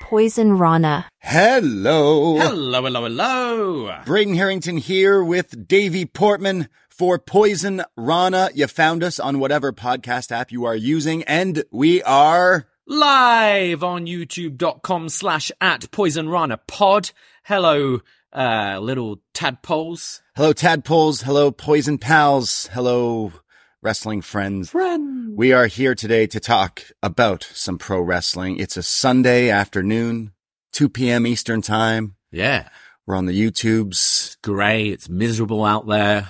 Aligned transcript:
Poison 0.00 0.58
Rana. 0.58 1.08
Hello. 1.20 2.36
Hello, 2.38 2.82
hello, 2.82 3.02
hello. 3.02 3.98
Braden 4.04 4.34
Herrington 4.34 4.76
here 4.76 5.24
with 5.24 5.66
Davie 5.66 6.04
Portman 6.06 6.68
for 6.88 7.18
Poison 7.18 7.82
Rana. 7.96 8.50
You 8.54 8.66
found 8.68 9.02
us 9.02 9.18
on 9.18 9.40
whatever 9.40 9.72
podcast 9.72 10.30
app 10.30 10.52
you 10.52 10.64
are 10.64 10.76
using, 10.76 11.24
and 11.24 11.64
we 11.72 12.02
are 12.04 12.68
Live 12.86 13.82
on 13.82 14.06
youtube.com 14.06 15.08
slash 15.08 15.50
at 15.60 15.90
Poison 15.90 16.28
Rana 16.28 16.58
pod. 16.58 17.10
Hello, 17.44 18.00
uh, 18.32 18.78
little 18.80 19.22
tadpoles. 19.32 20.20
hello 20.36 20.52
tadpoles, 20.52 21.22
hello 21.22 21.50
poison 21.50 21.96
pals, 21.98 22.68
hello 22.72 23.32
wrestling 23.84 24.22
friends. 24.22 24.70
Friend. 24.70 25.36
We 25.36 25.52
are 25.52 25.66
here 25.66 25.94
today 25.94 26.26
to 26.28 26.40
talk 26.40 26.82
about 27.02 27.44
some 27.52 27.76
pro 27.76 28.00
wrestling. 28.00 28.58
It's 28.58 28.78
a 28.78 28.82
Sunday 28.82 29.50
afternoon, 29.50 30.32
2 30.72 30.88
p.m. 30.88 31.26
Eastern 31.26 31.60
time. 31.60 32.16
Yeah. 32.32 32.70
We're 33.06 33.16
on 33.16 33.26
the 33.26 33.38
YouTubes. 33.38 34.38
Grey. 34.42 34.86
It's 34.88 35.08
miserable 35.10 35.64
out 35.64 35.86
there. 35.86 36.28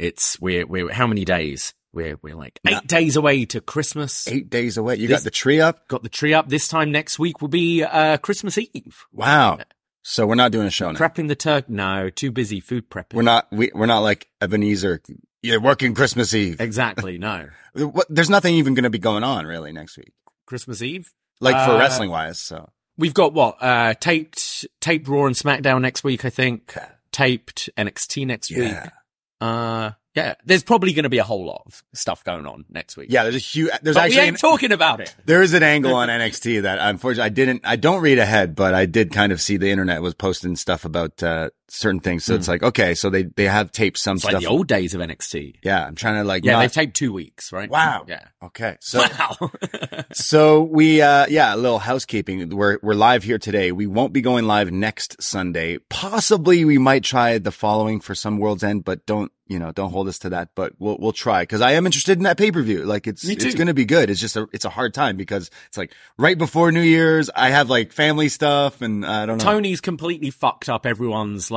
It's, 0.00 0.40
we're, 0.40 0.66
we're, 0.66 0.92
how 0.92 1.06
many 1.06 1.24
days? 1.24 1.72
We're, 1.92 2.18
we're 2.22 2.34
like 2.34 2.58
eight 2.66 2.72
No. 2.72 2.80
days 2.86 3.14
away 3.16 3.44
to 3.46 3.60
Christmas. 3.60 4.26
Eight 4.26 4.50
days 4.50 4.76
away. 4.76 4.96
You 4.96 5.06
This- 5.06 5.20
got 5.20 5.24
the 5.24 5.30
tree 5.30 5.60
up? 5.60 5.86
Got 5.86 6.02
the 6.02 6.08
tree 6.08 6.34
up. 6.34 6.48
This 6.48 6.66
time 6.66 6.90
next 6.90 7.18
week 7.20 7.40
will 7.40 7.48
be, 7.48 7.84
uh, 7.84 8.16
Christmas 8.18 8.58
Eve. 8.58 9.04
Wow. 9.12 9.58
So 10.02 10.26
we're 10.26 10.34
not 10.34 10.52
doing 10.52 10.66
a 10.66 10.70
show 10.70 10.90
now. 10.90 10.98
Prepping 10.98 11.28
the 11.28 11.34
turkey. 11.36 11.66
No, 11.72 12.10
too 12.10 12.30
busy 12.32 12.60
food 12.60 12.90
prepping. 12.90 13.14
We're 13.14 13.22
not, 13.22 13.46
we, 13.50 13.70
we're 13.74 13.86
not 13.86 14.00
like 14.00 14.28
Ebenezer. 14.40 15.00
You're 15.42 15.60
working 15.60 15.94
Christmas 15.94 16.34
Eve. 16.34 16.60
Exactly. 16.60 17.18
No. 17.18 17.48
What, 17.76 18.06
there's 18.08 18.30
nothing 18.30 18.54
even 18.54 18.72
going 18.72 18.84
to 18.84 18.90
be 18.90 18.98
going 18.98 19.22
on 19.22 19.44
really 19.44 19.70
next 19.70 19.98
week, 19.98 20.14
Christmas 20.46 20.80
Eve. 20.80 21.12
like 21.42 21.54
for 21.66 21.72
Uh, 21.72 21.78
wrestling 21.78 22.08
wise. 22.08 22.38
So 22.40 22.70
We've 22.96 23.12
got 23.12 23.34
what? 23.34 23.62
Uh, 23.62 23.92
taped, 23.92 24.64
taped 24.80 25.06
Raw 25.06 25.26
and 25.26 25.36
SmackDown 25.36 25.82
next 25.82 26.02
week, 26.02 26.24
I 26.24 26.30
think. 26.30 26.74
Taped 27.12 27.68
NXT 27.76 28.26
next 28.26 28.50
week. 28.50 28.60
yeah, 28.70 28.88
Uh, 29.42 29.90
yeah. 30.14 30.36
There's 30.46 30.62
probably 30.62 30.94
going 30.94 31.02
to 31.02 31.10
be 31.10 31.18
a 31.18 31.22
whole 31.24 31.44
lot 31.44 31.64
of 31.66 31.82
stuff 31.94 32.24
going 32.24 32.46
on 32.46 32.64
next 32.70 32.96
week. 32.96 33.08
yeah. 33.10 33.24
There's 33.24 33.34
a 33.34 33.38
huge. 33.38 33.70
There's 33.82 33.94
but 33.96 34.04
we 34.04 34.06
actually 34.16 34.20
ain't 34.28 34.36
an, 34.36 34.50
talking 34.50 34.72
about 34.72 35.00
it. 35.02 35.14
there 35.26 35.42
is 35.42 35.52
an 35.52 35.62
angle 35.62 35.94
on 35.94 36.08
NXT 36.18 36.62
that 36.62 36.78
unfortunately 36.80 37.26
I 37.26 37.28
didn't. 37.28 37.60
I 37.64 37.76
don't 37.76 38.00
read 38.00 38.18
ahead, 38.18 38.54
but 38.54 38.72
I 38.72 38.86
did 38.86 39.12
kind 39.12 39.32
of 39.32 39.42
see 39.42 39.58
the 39.58 39.68
internet 39.70 40.00
was 40.00 40.14
posting 40.14 40.56
stuff 40.56 40.86
about 40.86 41.22
uh, 41.22 41.50
certain 41.68 42.00
things. 42.00 42.24
So 42.24 42.34
it's 42.34 42.48
like 42.48 42.62
okay, 42.62 42.94
so 42.94 43.10
they 43.10 43.24
they 43.24 43.44
have 43.44 43.72
taped 43.72 43.98
some 43.98 44.12
Hmm. 44.12 44.16
It's 44.16 44.22
stuff. 44.22 44.32
like 44.34 44.42
the 44.42 44.48
old 44.48 44.66
days 44.68 44.94
of 44.94 45.00
NXT. 45.00 45.56
yeah, 45.62 45.84
I'm 45.86 45.94
trying 45.94 46.14
to 46.16 46.24
like. 46.24 46.44
Yeah, 46.44 46.52
not- 46.52 46.60
they've 46.62 46.72
taped 46.72 46.96
two 46.96 47.12
weeks, 47.12 47.52
right? 47.52 47.68
Wow. 47.70 48.04
Yeah. 48.08 48.24
Okay, 48.42 48.76
so 48.80 49.00
wow. 49.00 49.50
So 50.12 50.62
we, 50.62 51.02
uh, 51.02 51.26
yeah, 51.28 51.54
a 51.54 51.56
little 51.56 51.78
housekeeping. 51.78 52.48
We're, 52.56 52.78
we're 52.82 52.94
live 52.94 53.22
here 53.24 53.38
today. 53.38 53.72
We 53.72 53.86
won't 53.86 54.12
be 54.12 54.20
going 54.20 54.46
live 54.46 54.70
next 54.72 55.22
Sunday. 55.22 55.78
Possibly 55.90 56.64
we 56.64 56.78
might 56.78 57.04
try 57.04 57.38
the 57.38 57.50
following 57.52 58.00
for 58.00 58.14
some 58.14 58.38
World's 58.38 58.62
End, 58.64 58.84
but 58.84 59.04
don't, 59.06 59.30
you 59.46 59.58
know, 59.58 59.72
don't 59.72 59.90
hold 59.90 60.08
us 60.08 60.18
to 60.20 60.30
that, 60.30 60.50
but 60.54 60.72
we'll, 60.78 60.96
we'll 60.98 61.12
try. 61.12 61.44
Cause 61.46 61.60
I 61.60 61.72
am 61.72 61.86
interested 61.86 62.16
in 62.18 62.24
that 62.24 62.36
pay-per-view. 62.38 62.84
Like 62.84 63.06
it's, 63.06 63.24
it's 63.28 63.54
going 63.54 63.66
to 63.68 63.74
be 63.74 63.84
good. 63.84 64.10
It's 64.10 64.20
just 64.20 64.36
a, 64.36 64.48
it's 64.52 64.64
a 64.64 64.70
hard 64.70 64.94
time 64.94 65.16
because 65.16 65.50
it's 65.68 65.76
like 65.76 65.92
right 66.18 66.36
before 66.38 66.72
New 66.72 66.80
Year's. 66.82 67.30
I 67.34 67.50
have 67.50 67.68
like 67.70 67.92
family 67.92 68.28
stuff 68.28 68.80
and 68.82 69.04
I 69.04 69.26
don't 69.26 69.38
know. 69.38 69.44
Tony's 69.44 69.80
completely 69.80 70.30
fucked 70.30 70.68
up 70.68 70.86
everyone's 70.86 71.50
like 71.50 71.55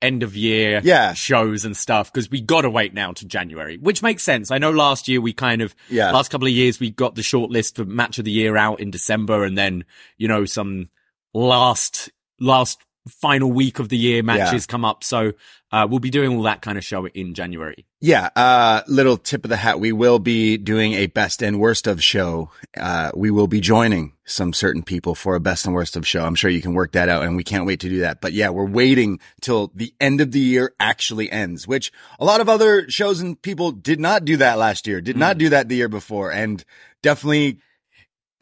end 0.00 0.22
of 0.22 0.36
year 0.36 0.80
Yeah. 0.84 1.12
shows 1.12 1.64
and 1.64 1.76
stuff 1.76 2.12
because 2.12 2.30
we 2.30 2.40
got 2.40 2.60
to 2.60 2.70
wait 2.70 2.94
now 2.94 3.10
to 3.12 3.26
January, 3.26 3.78
which 3.78 4.00
makes 4.00 4.22
sense. 4.22 4.50
I 4.52 4.58
know 4.58 4.70
last 4.70 5.08
year 5.08 5.20
we 5.20 5.32
kind 5.32 5.60
of, 5.60 5.74
Yeah. 5.90 6.12
last 6.12 6.30
couple 6.30 6.46
of 6.46 6.54
years 6.54 6.78
we 6.78 6.90
got 6.90 7.16
the 7.16 7.22
short 7.24 7.50
list 7.50 7.74
for 7.76 7.84
match 7.84 8.18
of 8.20 8.24
the 8.24 8.30
year 8.30 8.56
out 8.56 8.78
in 8.78 8.92
December 8.92 9.42
and 9.44 9.58
then, 9.58 9.84
you 10.16 10.28
know, 10.28 10.44
some 10.44 10.88
last, 11.34 12.10
last 12.38 12.78
final 13.08 13.50
week 13.50 13.78
of 13.80 13.88
the 13.88 13.96
year 13.96 14.22
matches 14.22 14.66
come 14.66 14.84
up. 14.84 15.02
So, 15.02 15.32
uh, 15.70 15.86
we'll 15.88 15.98
be 16.00 16.10
doing 16.10 16.34
all 16.36 16.42
that 16.42 16.62
kind 16.62 16.78
of 16.78 16.84
show 16.84 17.06
in 17.08 17.34
January. 17.34 17.84
Yeah, 18.00 18.30
uh, 18.36 18.82
little 18.86 19.16
tip 19.16 19.44
of 19.44 19.48
the 19.50 19.56
hat. 19.56 19.80
We 19.80 19.92
will 19.92 20.18
be 20.18 20.56
doing 20.56 20.94
a 20.94 21.06
best 21.06 21.42
and 21.42 21.58
worst 21.60 21.86
of 21.86 22.02
show. 22.02 22.50
Uh, 22.76 23.10
we 23.14 23.30
will 23.30 23.48
be 23.48 23.60
joining 23.60 24.12
some 24.24 24.52
certain 24.52 24.82
people 24.82 25.14
for 25.14 25.34
a 25.34 25.40
best 25.40 25.66
and 25.66 25.74
worst 25.74 25.96
of 25.96 26.06
show. 26.06 26.24
I'm 26.24 26.34
sure 26.34 26.50
you 26.50 26.62
can 26.62 26.74
work 26.74 26.92
that 26.92 27.08
out 27.08 27.24
and 27.24 27.36
we 27.36 27.44
can't 27.44 27.66
wait 27.66 27.80
to 27.80 27.88
do 27.88 28.00
that. 28.00 28.20
But 28.20 28.32
yeah, 28.32 28.48
we're 28.50 28.64
waiting 28.66 29.18
till 29.40 29.70
the 29.74 29.92
end 30.00 30.20
of 30.20 30.32
the 30.32 30.40
year 30.40 30.74
actually 30.80 31.30
ends, 31.30 31.66
which 31.68 31.90
a 32.18 32.24
lot 32.24 32.40
of 32.40 32.48
other 32.48 32.88
shows 32.88 33.20
and 33.20 33.40
people 33.40 33.72
did 33.72 34.00
not 34.00 34.24
do 34.24 34.36
that 34.38 34.58
last 34.58 34.86
year, 34.86 35.00
did 35.00 35.16
not 35.16 35.36
do 35.38 35.48
that 35.50 35.68
the 35.68 35.76
year 35.76 35.88
before 35.88 36.30
and 36.32 36.64
definitely 37.02 37.58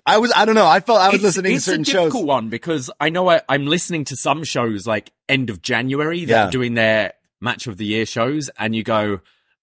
I 0.09 0.19
was, 0.19 0.33
I 0.37 0.45
don't 0.45 0.55
know. 0.55 0.69
I 0.69 0.79
felt 0.79 1.01
I 1.01 1.07
was 1.09 1.17
it's, 1.17 1.25
listening 1.25 1.55
it's 1.57 1.65
to 1.65 1.71
certain 1.73 1.83
a 1.83 1.85
difficult 1.85 2.23
shows. 2.23 2.27
one 2.29 2.49
because 2.49 2.91
I 3.01 3.09
know 3.09 3.29
I, 3.29 3.41
I'm 3.49 3.67
listening 3.67 4.05
to 4.05 4.17
some 4.17 4.45
shows 4.45 4.87
like 4.87 5.11
end 5.29 5.51
of 5.51 5.61
January 5.63 6.21
Yeah. 6.21 6.47
are 6.47 6.51
doing 6.53 6.75
their 6.75 7.15
match 7.41 7.67
of 7.67 7.77
the 7.77 7.87
year 7.87 8.07
shows, 8.07 8.51
and 8.59 8.75
you 8.75 8.83
go, 8.83 9.21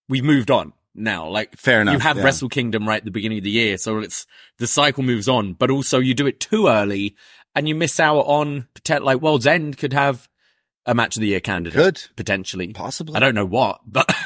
"We've 0.08 0.24
moved 0.24 0.52
on 0.52 0.74
now." 0.94 1.28
Like 1.28 1.56
Fair 1.58 1.82
enough, 1.82 1.94
You 1.94 2.00
have 2.00 2.18
yeah. 2.18 2.24
Wrestle 2.24 2.50
Kingdom 2.50 2.88
right 2.88 2.98
at 2.98 3.06
the 3.06 3.12
beginning 3.12 3.40
of 3.40 3.44
the 3.44 3.52
year, 3.52 3.78
so 3.78 4.00
it's 4.00 4.26
the 4.58 4.68
cycle 4.68 5.04
moves 5.04 5.28
on, 5.28 5.54
but 5.54 5.70
also 5.70 6.00
you 6.00 6.14
do 6.14 6.28
it 6.28 6.40
too 6.40 6.68
early, 6.68 7.16
and 7.56 7.68
you 7.68 7.76
miss 7.76 8.00
out 8.00 8.22
on 8.22 8.68
like 8.90 9.22
World's 9.22 9.48
End 9.48 9.78
could 9.78 9.94
have 9.94 10.28
a 10.86 10.94
match 10.94 11.16
of 11.16 11.22
the 11.22 11.28
year 11.28 11.40
candidate 11.40 11.78
Could. 11.78 12.02
potentially. 12.16 12.74
Possibly. 12.74 13.16
I 13.16 13.20
don't 13.20 13.36
know 13.36 13.46
what, 13.46 13.82
but. 13.86 14.14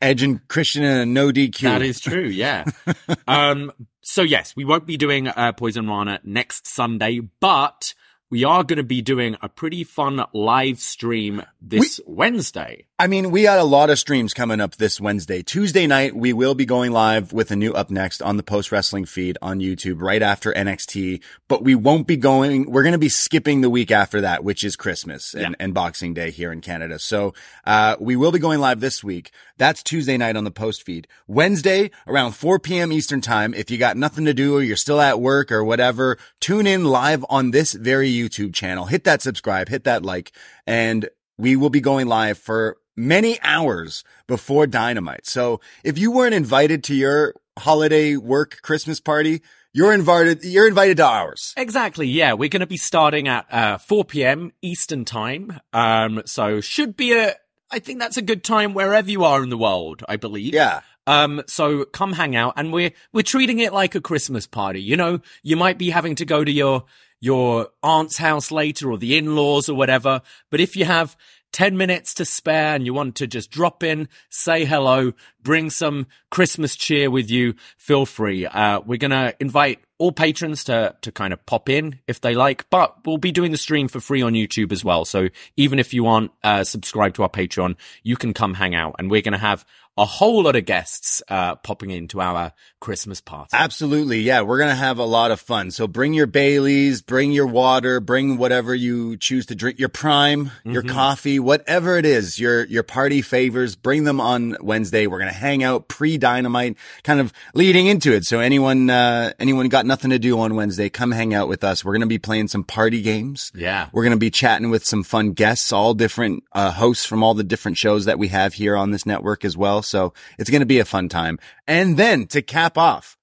Edge 0.00 0.22
and 0.22 0.46
Christian 0.46 0.84
in 0.84 0.98
a 0.98 1.06
no 1.06 1.32
DQ. 1.32 1.62
That 1.62 1.80
is 1.80 2.00
true, 2.00 2.26
yeah. 2.26 2.64
um, 3.26 3.72
so 4.02 4.20
yes, 4.20 4.54
we 4.54 4.64
won't 4.64 4.86
be 4.86 4.98
doing 4.98 5.26
uh, 5.26 5.52
Poison 5.52 5.88
Rana 5.88 6.20
next 6.22 6.66
Sunday, 6.66 7.20
but 7.40 7.94
we 8.30 8.44
are 8.44 8.64
going 8.64 8.78
to 8.78 8.82
be 8.82 9.02
doing 9.02 9.36
a 9.40 9.48
pretty 9.48 9.84
fun 9.84 10.24
live 10.32 10.80
stream 10.80 11.42
this 11.60 12.00
Wednesday. 12.06 12.86
I 12.98 13.08
mean, 13.08 13.30
we 13.30 13.42
got 13.42 13.58
a 13.58 13.64
lot 13.64 13.90
of 13.90 13.98
streams 13.98 14.32
coming 14.32 14.58
up 14.58 14.76
this 14.76 14.98
Wednesday. 14.98 15.42
Tuesday 15.42 15.86
night, 15.86 16.16
we 16.16 16.32
will 16.32 16.54
be 16.54 16.64
going 16.64 16.92
live 16.92 17.30
with 17.30 17.50
a 17.50 17.56
new 17.56 17.74
up 17.74 17.90
next 17.90 18.22
on 18.22 18.38
the 18.38 18.42
post 18.42 18.72
wrestling 18.72 19.04
feed 19.04 19.36
on 19.42 19.60
YouTube 19.60 20.00
right 20.00 20.22
after 20.22 20.50
NXT, 20.50 21.22
but 21.46 21.62
we 21.62 21.74
won't 21.74 22.06
be 22.06 22.16
going, 22.16 22.70
we're 22.70 22.82
going 22.84 22.94
to 22.94 22.98
be 22.98 23.10
skipping 23.10 23.60
the 23.60 23.68
week 23.68 23.90
after 23.90 24.22
that, 24.22 24.44
which 24.44 24.64
is 24.64 24.76
Christmas 24.76 25.34
and, 25.34 25.42
Yeah. 25.42 25.56
and 25.60 25.74
Boxing 25.74 26.14
Day 26.14 26.30
here 26.30 26.50
in 26.50 26.62
Canada. 26.62 26.98
So, 26.98 27.34
uh, 27.66 27.96
we 28.00 28.16
will 28.16 28.32
be 28.32 28.38
going 28.38 28.60
live 28.60 28.80
this 28.80 29.04
week. 29.04 29.30
That's 29.58 29.82
Tuesday 29.82 30.16
night 30.16 30.34
on 30.36 30.44
the 30.44 30.50
post 30.50 30.82
feed. 30.82 31.06
Wednesday 31.26 31.90
around 32.06 32.32
4 32.32 32.58
p.m. 32.60 32.92
Eastern 32.92 33.20
time. 33.20 33.52
If 33.52 33.70
you 33.70 33.76
got 33.76 33.98
nothing 33.98 34.24
to 34.24 34.32
do 34.32 34.56
or 34.56 34.62
you're 34.62 34.74
still 34.74 35.02
at 35.02 35.20
work 35.20 35.52
or 35.52 35.62
whatever, 35.62 36.16
tune 36.40 36.66
in 36.66 36.86
live 36.86 37.26
on 37.28 37.50
this 37.50 37.74
very 37.74 38.10
YouTube 38.10 38.54
channel. 38.54 38.86
Hit 38.86 39.04
that 39.04 39.20
subscribe, 39.20 39.68
hit 39.68 39.84
that 39.84 40.02
like, 40.02 40.32
and 40.66 41.10
we 41.36 41.56
will 41.56 41.68
be 41.68 41.82
going 41.82 42.06
live 42.06 42.38
for 42.38 42.78
many 42.96 43.40
hours 43.42 44.02
before 44.26 44.66
Dynamite. 44.66 45.26
So 45.26 45.60
if 45.84 45.98
you 45.98 46.10
weren't 46.10 46.34
invited 46.34 46.82
to 46.84 46.94
your 46.94 47.34
holiday 47.58 48.16
work 48.16 48.60
Christmas 48.62 49.00
party, 49.00 49.42
you're 49.72 49.92
invited, 49.92 50.42
you're 50.42 50.66
invited 50.66 50.96
to 50.96 51.04
ours. 51.04 51.52
Exactly, 51.56 52.06
yeah. 52.06 52.32
We're 52.32 52.48
going 52.48 52.60
to 52.60 52.66
be 52.66 52.78
starting 52.78 53.28
at 53.28 53.52
uh, 53.52 53.78
4 53.78 54.04
p.m. 54.06 54.52
Eastern 54.62 55.04
time. 55.04 55.60
Um, 55.72 56.22
so 56.24 56.62
should 56.62 56.96
be 56.96 57.12
a, 57.12 57.34
I 57.70 57.78
think 57.78 57.98
that's 57.98 58.16
a 58.16 58.22
good 58.22 58.42
time 58.42 58.72
wherever 58.72 59.10
you 59.10 59.24
are 59.24 59.42
in 59.42 59.50
the 59.50 59.58
world, 59.58 60.02
I 60.08 60.16
believe. 60.16 60.54
Yeah. 60.54 60.80
Um, 61.06 61.42
so 61.46 61.84
come 61.84 62.14
hang 62.14 62.34
out 62.34 62.54
and 62.56 62.72
we're, 62.72 62.92
we're 63.12 63.22
treating 63.22 63.58
it 63.58 63.72
like 63.72 63.94
a 63.94 64.00
Christmas 64.00 64.46
party. 64.46 64.80
You 64.80 64.96
know, 64.96 65.20
you 65.42 65.56
might 65.56 65.78
be 65.78 65.90
having 65.90 66.14
to 66.16 66.24
go 66.24 66.42
to 66.42 66.50
your, 66.50 66.84
your 67.20 67.68
aunt's 67.82 68.16
house 68.16 68.50
later 68.50 68.90
or 68.90 68.98
the 68.98 69.16
in-laws 69.16 69.68
or 69.68 69.74
whatever. 69.74 70.22
But 70.50 70.60
if 70.60 70.74
you 70.74 70.84
have 70.84 71.16
10 71.56 71.74
minutes 71.74 72.12
to 72.12 72.26
spare 72.26 72.74
and 72.74 72.84
you 72.84 72.92
want 72.92 73.14
to 73.14 73.26
just 73.26 73.50
drop 73.50 73.82
in, 73.82 74.10
say 74.28 74.66
hello, 74.66 75.12
bring 75.42 75.70
some 75.70 76.06
Christmas 76.30 76.76
cheer 76.76 77.10
with 77.10 77.30
you, 77.30 77.54
feel 77.78 78.04
free. 78.04 78.44
Uh, 78.44 78.80
we're 78.80 78.98
going 78.98 79.10
to 79.10 79.34
invite 79.40 79.78
all 79.96 80.12
patrons 80.12 80.64
to, 80.64 80.94
to 81.00 81.10
kind 81.10 81.32
of 81.32 81.46
pop 81.46 81.70
in 81.70 81.98
if 82.06 82.20
they 82.20 82.34
like, 82.34 82.68
but 82.68 82.98
we'll 83.06 83.16
be 83.16 83.32
doing 83.32 83.52
the 83.52 83.56
stream 83.56 83.88
for 83.88 84.00
free 84.00 84.20
on 84.20 84.34
YouTube 84.34 84.70
as 84.70 84.84
well. 84.84 85.06
So 85.06 85.28
even 85.56 85.78
if 85.78 85.94
you 85.94 86.06
aren't, 86.06 86.30
uh, 86.44 86.62
subscribed 86.62 87.16
to 87.16 87.22
our 87.22 87.30
Patreon, 87.30 87.76
you 88.02 88.18
can 88.18 88.34
come 88.34 88.52
hang 88.52 88.74
out 88.74 88.96
and 88.98 89.10
we're 89.10 89.22
going 89.22 89.32
to 89.32 89.38
have 89.38 89.64
a 89.98 90.04
whole 90.04 90.42
lot 90.42 90.56
of 90.56 90.64
guests, 90.66 91.22
uh, 91.28 91.54
popping 91.56 91.90
into 91.90 92.20
our 92.20 92.52
Christmas 92.80 93.20
party. 93.20 93.50
Absolutely. 93.54 94.20
Yeah. 94.20 94.42
We're 94.42 94.58
going 94.58 94.70
to 94.70 94.74
have 94.74 94.98
a 94.98 95.04
lot 95.04 95.30
of 95.30 95.40
fun. 95.40 95.70
So 95.70 95.86
bring 95.86 96.12
your 96.12 96.26
Baileys, 96.26 97.00
bring 97.00 97.32
your 97.32 97.46
water, 97.46 98.00
bring 98.00 98.36
whatever 98.36 98.74
you 98.74 99.16
choose 99.16 99.46
to 99.46 99.54
drink, 99.54 99.78
your 99.78 99.88
prime, 99.88 100.50
your 100.64 100.82
coffee, 100.82 101.38
whatever 101.38 101.96
it 101.96 102.04
is, 102.04 102.38
your, 102.38 102.64
your 102.64 102.82
party 102.82 103.22
favors, 103.22 103.74
bring 103.74 104.04
them 104.04 104.20
on 104.20 104.56
Wednesday. 104.60 105.06
We're 105.06 105.18
going 105.18 105.32
to 105.32 105.38
hang 105.38 105.64
out 105.64 105.88
pre 105.88 106.18
dynamite, 106.18 106.76
kind 107.02 107.20
of 107.20 107.32
leading 107.54 107.86
into 107.86 108.12
it. 108.12 108.24
So 108.24 108.40
anyone, 108.40 108.90
uh, 108.90 109.32
anyone 109.38 109.68
got 109.68 109.86
nothing 109.86 110.10
to 110.10 110.18
do 110.18 110.38
on 110.40 110.54
Wednesday, 110.54 110.90
come 110.90 111.10
hang 111.10 111.32
out 111.32 111.48
with 111.48 111.64
us. 111.64 111.84
We're 111.84 111.92
going 111.92 112.00
to 112.02 112.06
be 112.06 112.18
playing 112.18 112.48
some 112.48 112.64
party 112.64 113.00
games. 113.00 113.50
Yeah. 113.54 113.88
We're 113.92 114.02
going 114.02 114.10
to 114.12 114.18
be 114.18 114.30
chatting 114.30 114.70
with 114.70 114.84
some 114.84 115.02
fun 115.02 115.32
guests, 115.32 115.72
all 115.72 115.94
different, 115.94 116.44
uh, 116.52 116.72
hosts 116.72 117.06
from 117.06 117.22
all 117.22 117.32
the 117.32 117.44
different 117.44 117.78
shows 117.78 118.04
that 118.04 118.18
we 118.18 118.28
have 118.28 118.54
here 118.54 118.76
on 118.76 118.90
this 118.90 119.06
network 119.06 119.44
as 119.44 119.56
well. 119.56 119.82
So 119.86 120.12
it's 120.38 120.50
going 120.50 120.60
to 120.60 120.66
be 120.66 120.78
a 120.80 120.84
fun 120.84 121.08
time. 121.08 121.38
And 121.66 121.96
then 121.96 122.26
to 122.28 122.42
cap 122.42 122.76
off 122.78 123.16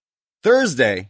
Thursday, 0.43 1.09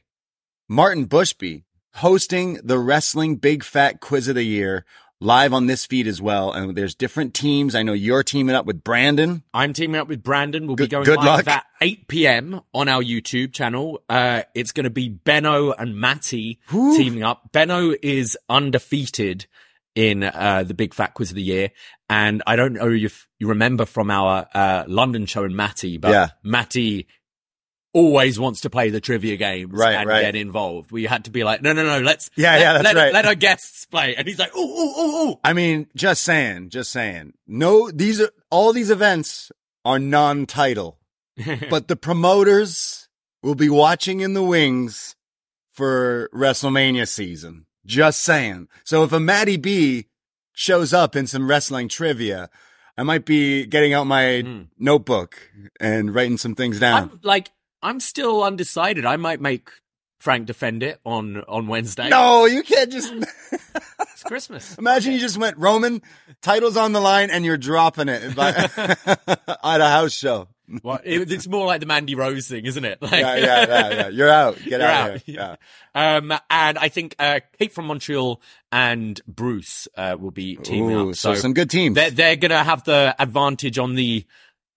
Martin 0.69 1.07
Bushby 1.07 1.63
hosting 1.95 2.59
the 2.63 2.79
wrestling 2.79 3.35
big 3.35 3.63
fat 3.63 3.99
quiz 3.99 4.27
of 4.27 4.35
the 4.35 4.43
year 4.43 4.85
live 5.19 5.53
on 5.53 5.67
this 5.67 5.85
feed 5.85 6.05
as 6.07 6.21
well. 6.21 6.51
And 6.51 6.75
there's 6.75 6.95
different 6.95 7.33
teams. 7.33 7.75
I 7.75 7.83
know 7.83 7.93
you're 7.93 8.23
teaming 8.23 8.55
up 8.55 8.65
with 8.65 8.83
Brandon. 8.83 9.43
I'm 9.53 9.71
teaming 9.71 10.01
up 10.01 10.07
with 10.09 10.21
Brandon. 10.21 10.67
We'll 10.67 10.75
Good- 10.75 10.89
be 10.89 10.95
going 10.95 11.05
good 11.05 11.17
live 11.17 11.45
luck. 11.45 11.47
at 11.47 11.65
8 11.79 12.07
p.m. 12.07 12.61
on 12.73 12.89
our 12.89 13.01
YouTube 13.01 13.53
channel. 13.53 14.03
Uh, 14.09 14.41
it's 14.53 14.71
going 14.73 14.83
to 14.85 14.89
be 14.89 15.07
Benno 15.09 15.71
and 15.71 15.95
Matty 15.95 16.59
Whew. 16.69 16.97
teaming 16.97 17.23
up. 17.23 17.51
Benno 17.53 17.93
is 18.01 18.37
undefeated 18.49 19.45
in 19.95 20.23
uh, 20.23 20.63
the 20.65 20.73
Big 20.73 20.93
Fat 20.93 21.13
Quiz 21.13 21.29
of 21.31 21.35
the 21.35 21.43
Year, 21.43 21.71
and 22.09 22.41
I 22.47 22.55
don't 22.55 22.73
know 22.73 22.89
if 22.91 23.27
you 23.39 23.47
remember 23.47 23.85
from 23.85 24.09
our 24.09 24.47
uh, 24.53 24.83
London 24.87 25.25
show 25.25 25.43
and 25.43 25.55
Matty, 25.55 25.97
but 25.97 26.11
Yeah. 26.11 26.29
Matty 26.43 27.07
always 27.93 28.39
wants 28.39 28.61
to 28.61 28.69
play 28.71 28.89
the 28.89 28.99
trivia 28.99 29.37
games 29.37 29.71
Right, 29.71 29.93
and 29.93 30.09
right. 30.09 30.21
get 30.21 30.35
involved. 30.35 30.91
We 30.91 31.03
had 31.03 31.25
to 31.25 31.31
be 31.31 31.43
like, 31.43 31.61
no, 31.61 31.73
no, 31.73 31.83
no, 31.83 31.99
let's 31.99 32.31
Yeah, 32.35 32.53
let, 32.53 32.61
yeah, 32.61 32.73
that's 32.73 32.83
let, 32.85 32.95
right. 32.95 33.13
let 33.13 33.25
our 33.25 33.35
guests 33.35 33.85
play, 33.85 34.15
and 34.15 34.27
he's 34.27 34.39
like, 34.39 34.55
ooh, 34.55 34.59
ooh, 34.59 34.99
ooh, 34.99 35.29
ooh. 35.29 35.35
I 35.43 35.53
mean, 35.53 35.87
just 35.95 36.23
saying, 36.23 36.69
just 36.69 36.89
saying. 36.91 37.33
No, 37.45 37.91
these 37.91 38.19
are 38.19 38.31
all 38.49 38.73
these 38.73 38.89
events 38.89 39.51
are 39.85 39.99
non-title, 39.99 40.97
but 41.69 41.87
the 41.87 41.95
promoters 41.95 43.09
will 43.43 43.53
be 43.55 43.69
watching 43.69 44.21
in 44.21 44.33
the 44.33 44.43
wings 44.43 45.15
for 45.71 46.29
WrestleMania 46.33 47.07
season. 47.07 47.65
Just 47.85 48.19
saying. 48.21 48.67
So 48.83 49.03
if 49.03 49.11
a 49.11 49.19
Matty 49.19 49.57
B 49.57 50.05
shows 50.53 50.93
up 50.93 51.15
in 51.15 51.27
some 51.27 51.49
wrestling 51.49 51.87
trivia, 51.89 52.49
I 52.97 53.03
might 53.03 53.25
be 53.25 53.65
getting 53.65 53.93
out 53.93 54.05
my 54.05 54.23
Mm. 54.43 54.67
notebook 54.77 55.35
and 55.79 56.13
writing 56.13 56.37
some 56.37 56.55
things 56.55 56.79
down. 56.79 57.03
I'm 57.11 57.19
like, 57.23 57.49
I'm 57.81 57.99
still 57.99 58.43
undecided. 58.43 59.05
I 59.05 59.17
might 59.17 59.41
make 59.41 59.69
Frank 60.19 60.45
defend 60.45 60.83
it 60.83 60.99
on 61.05 61.43
on 61.49 61.67
Wednesday. 61.67 62.07
no, 62.07 62.45
you 62.45 62.63
can't 62.63 62.89
just 62.91 63.11
it's 63.51 64.23
Christmas. 64.23 64.75
imagine 64.77 65.11
you 65.13 65.19
just 65.19 65.37
went 65.37 65.57
Roman 65.57 66.01
titles 66.41 66.77
on 66.77 66.93
the 66.93 67.01
line 67.01 67.29
and 67.29 67.43
you're 67.43 67.57
dropping 67.57 68.07
it 68.07 68.33
by, 68.35 68.49
at 68.77 69.81
a 69.81 69.89
house 69.89 70.13
show. 70.13 70.47
Well, 70.81 70.99
it, 71.03 71.31
it's 71.31 71.47
more 71.47 71.65
like 71.65 71.81
the 71.81 71.85
Mandy 71.85 72.15
Rose 72.15 72.47
thing, 72.47 72.65
isn't 72.65 72.85
it? 72.85 72.97
Like, 73.01 73.11
Yeah, 73.11 73.35
yeah, 73.35 73.65
yeah, 73.67 73.89
yeah. 73.89 74.07
You're 74.09 74.29
out. 74.29 74.55
Get 74.57 74.79
You're 74.79 74.83
out, 74.83 75.09
out. 75.09 75.15
of 75.17 75.23
here. 75.23 75.35
Yeah. 75.95 76.15
Um, 76.17 76.31
and 76.49 76.77
I 76.77 76.89
think 76.89 77.15
uh, 77.19 77.41
Kate 77.59 77.73
from 77.73 77.85
Montreal 77.87 78.41
and 78.71 79.19
Bruce 79.27 79.87
uh, 79.97 80.15
will 80.19 80.31
be 80.31 80.55
teaming 80.55 80.91
Ooh, 80.95 81.09
up. 81.09 81.15
so, 81.15 81.33
So, 81.33 81.41
some 81.41 81.53
good 81.53 81.69
teams. 81.69 81.95
they're 81.95 82.11
they're 82.11 82.35
gonna 82.37 82.63
have 82.63 82.83
the 82.85 83.13
advantage 83.19 83.77
on 83.77 83.95
the 83.95 84.25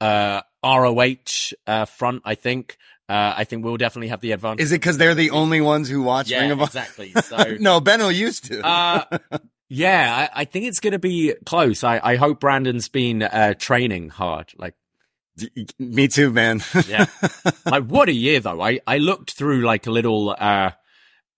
uh, 0.01 0.43
ROH 0.65 1.53
uh, 1.67 1.85
front. 1.85 2.23
I 2.25 2.35
think. 2.35 2.77
Uh, 3.09 3.35
I 3.37 3.45
think 3.45 3.65
we'll 3.65 3.77
definitely 3.77 4.09
have 4.09 4.21
the 4.21 4.33
advantage. 4.33 4.65
Is 4.65 4.73
it 4.73 4.81
because 4.81 4.99
they're 4.99 5.15
the 5.15 5.31
only 5.31 5.61
ones 5.61 5.89
who 5.89 6.03
watch 6.03 6.29
yeah, 6.29 6.41
Ring 6.41 6.51
of 6.51 6.59
Honor? 6.59 6.67
exactly. 6.67 7.13
So. 7.13 7.57
no, 7.61 7.79
Benno 7.81 8.09
used 8.09 8.47
to. 8.47 8.67
Uh, 8.67 9.05
yeah, 9.69 10.29
I, 10.35 10.41
I 10.41 10.45
think 10.45 10.65
it's 10.67 10.81
going 10.81 10.93
to 10.93 10.99
be 10.99 11.33
close. 11.45 11.85
I, 11.85 12.01
I 12.03 12.17
hope 12.17 12.41
Brandon's 12.41 12.89
been 12.89 13.23
uh, 13.23 13.55
training 13.55 14.09
hard. 14.09 14.53
Like, 14.59 14.75
Me 15.79 16.09
too, 16.09 16.31
man. 16.31 16.63
yeah, 16.89 17.07
like 17.67 17.85
what 17.85 18.09
a 18.09 18.13
year 18.13 18.41
though. 18.41 18.61
I, 18.61 18.81
I 18.87 18.99
looked 18.99 19.33
through 19.33 19.63
like 19.67 19.87
a 19.87 19.91
little, 19.91 20.35
uh, 20.39 20.71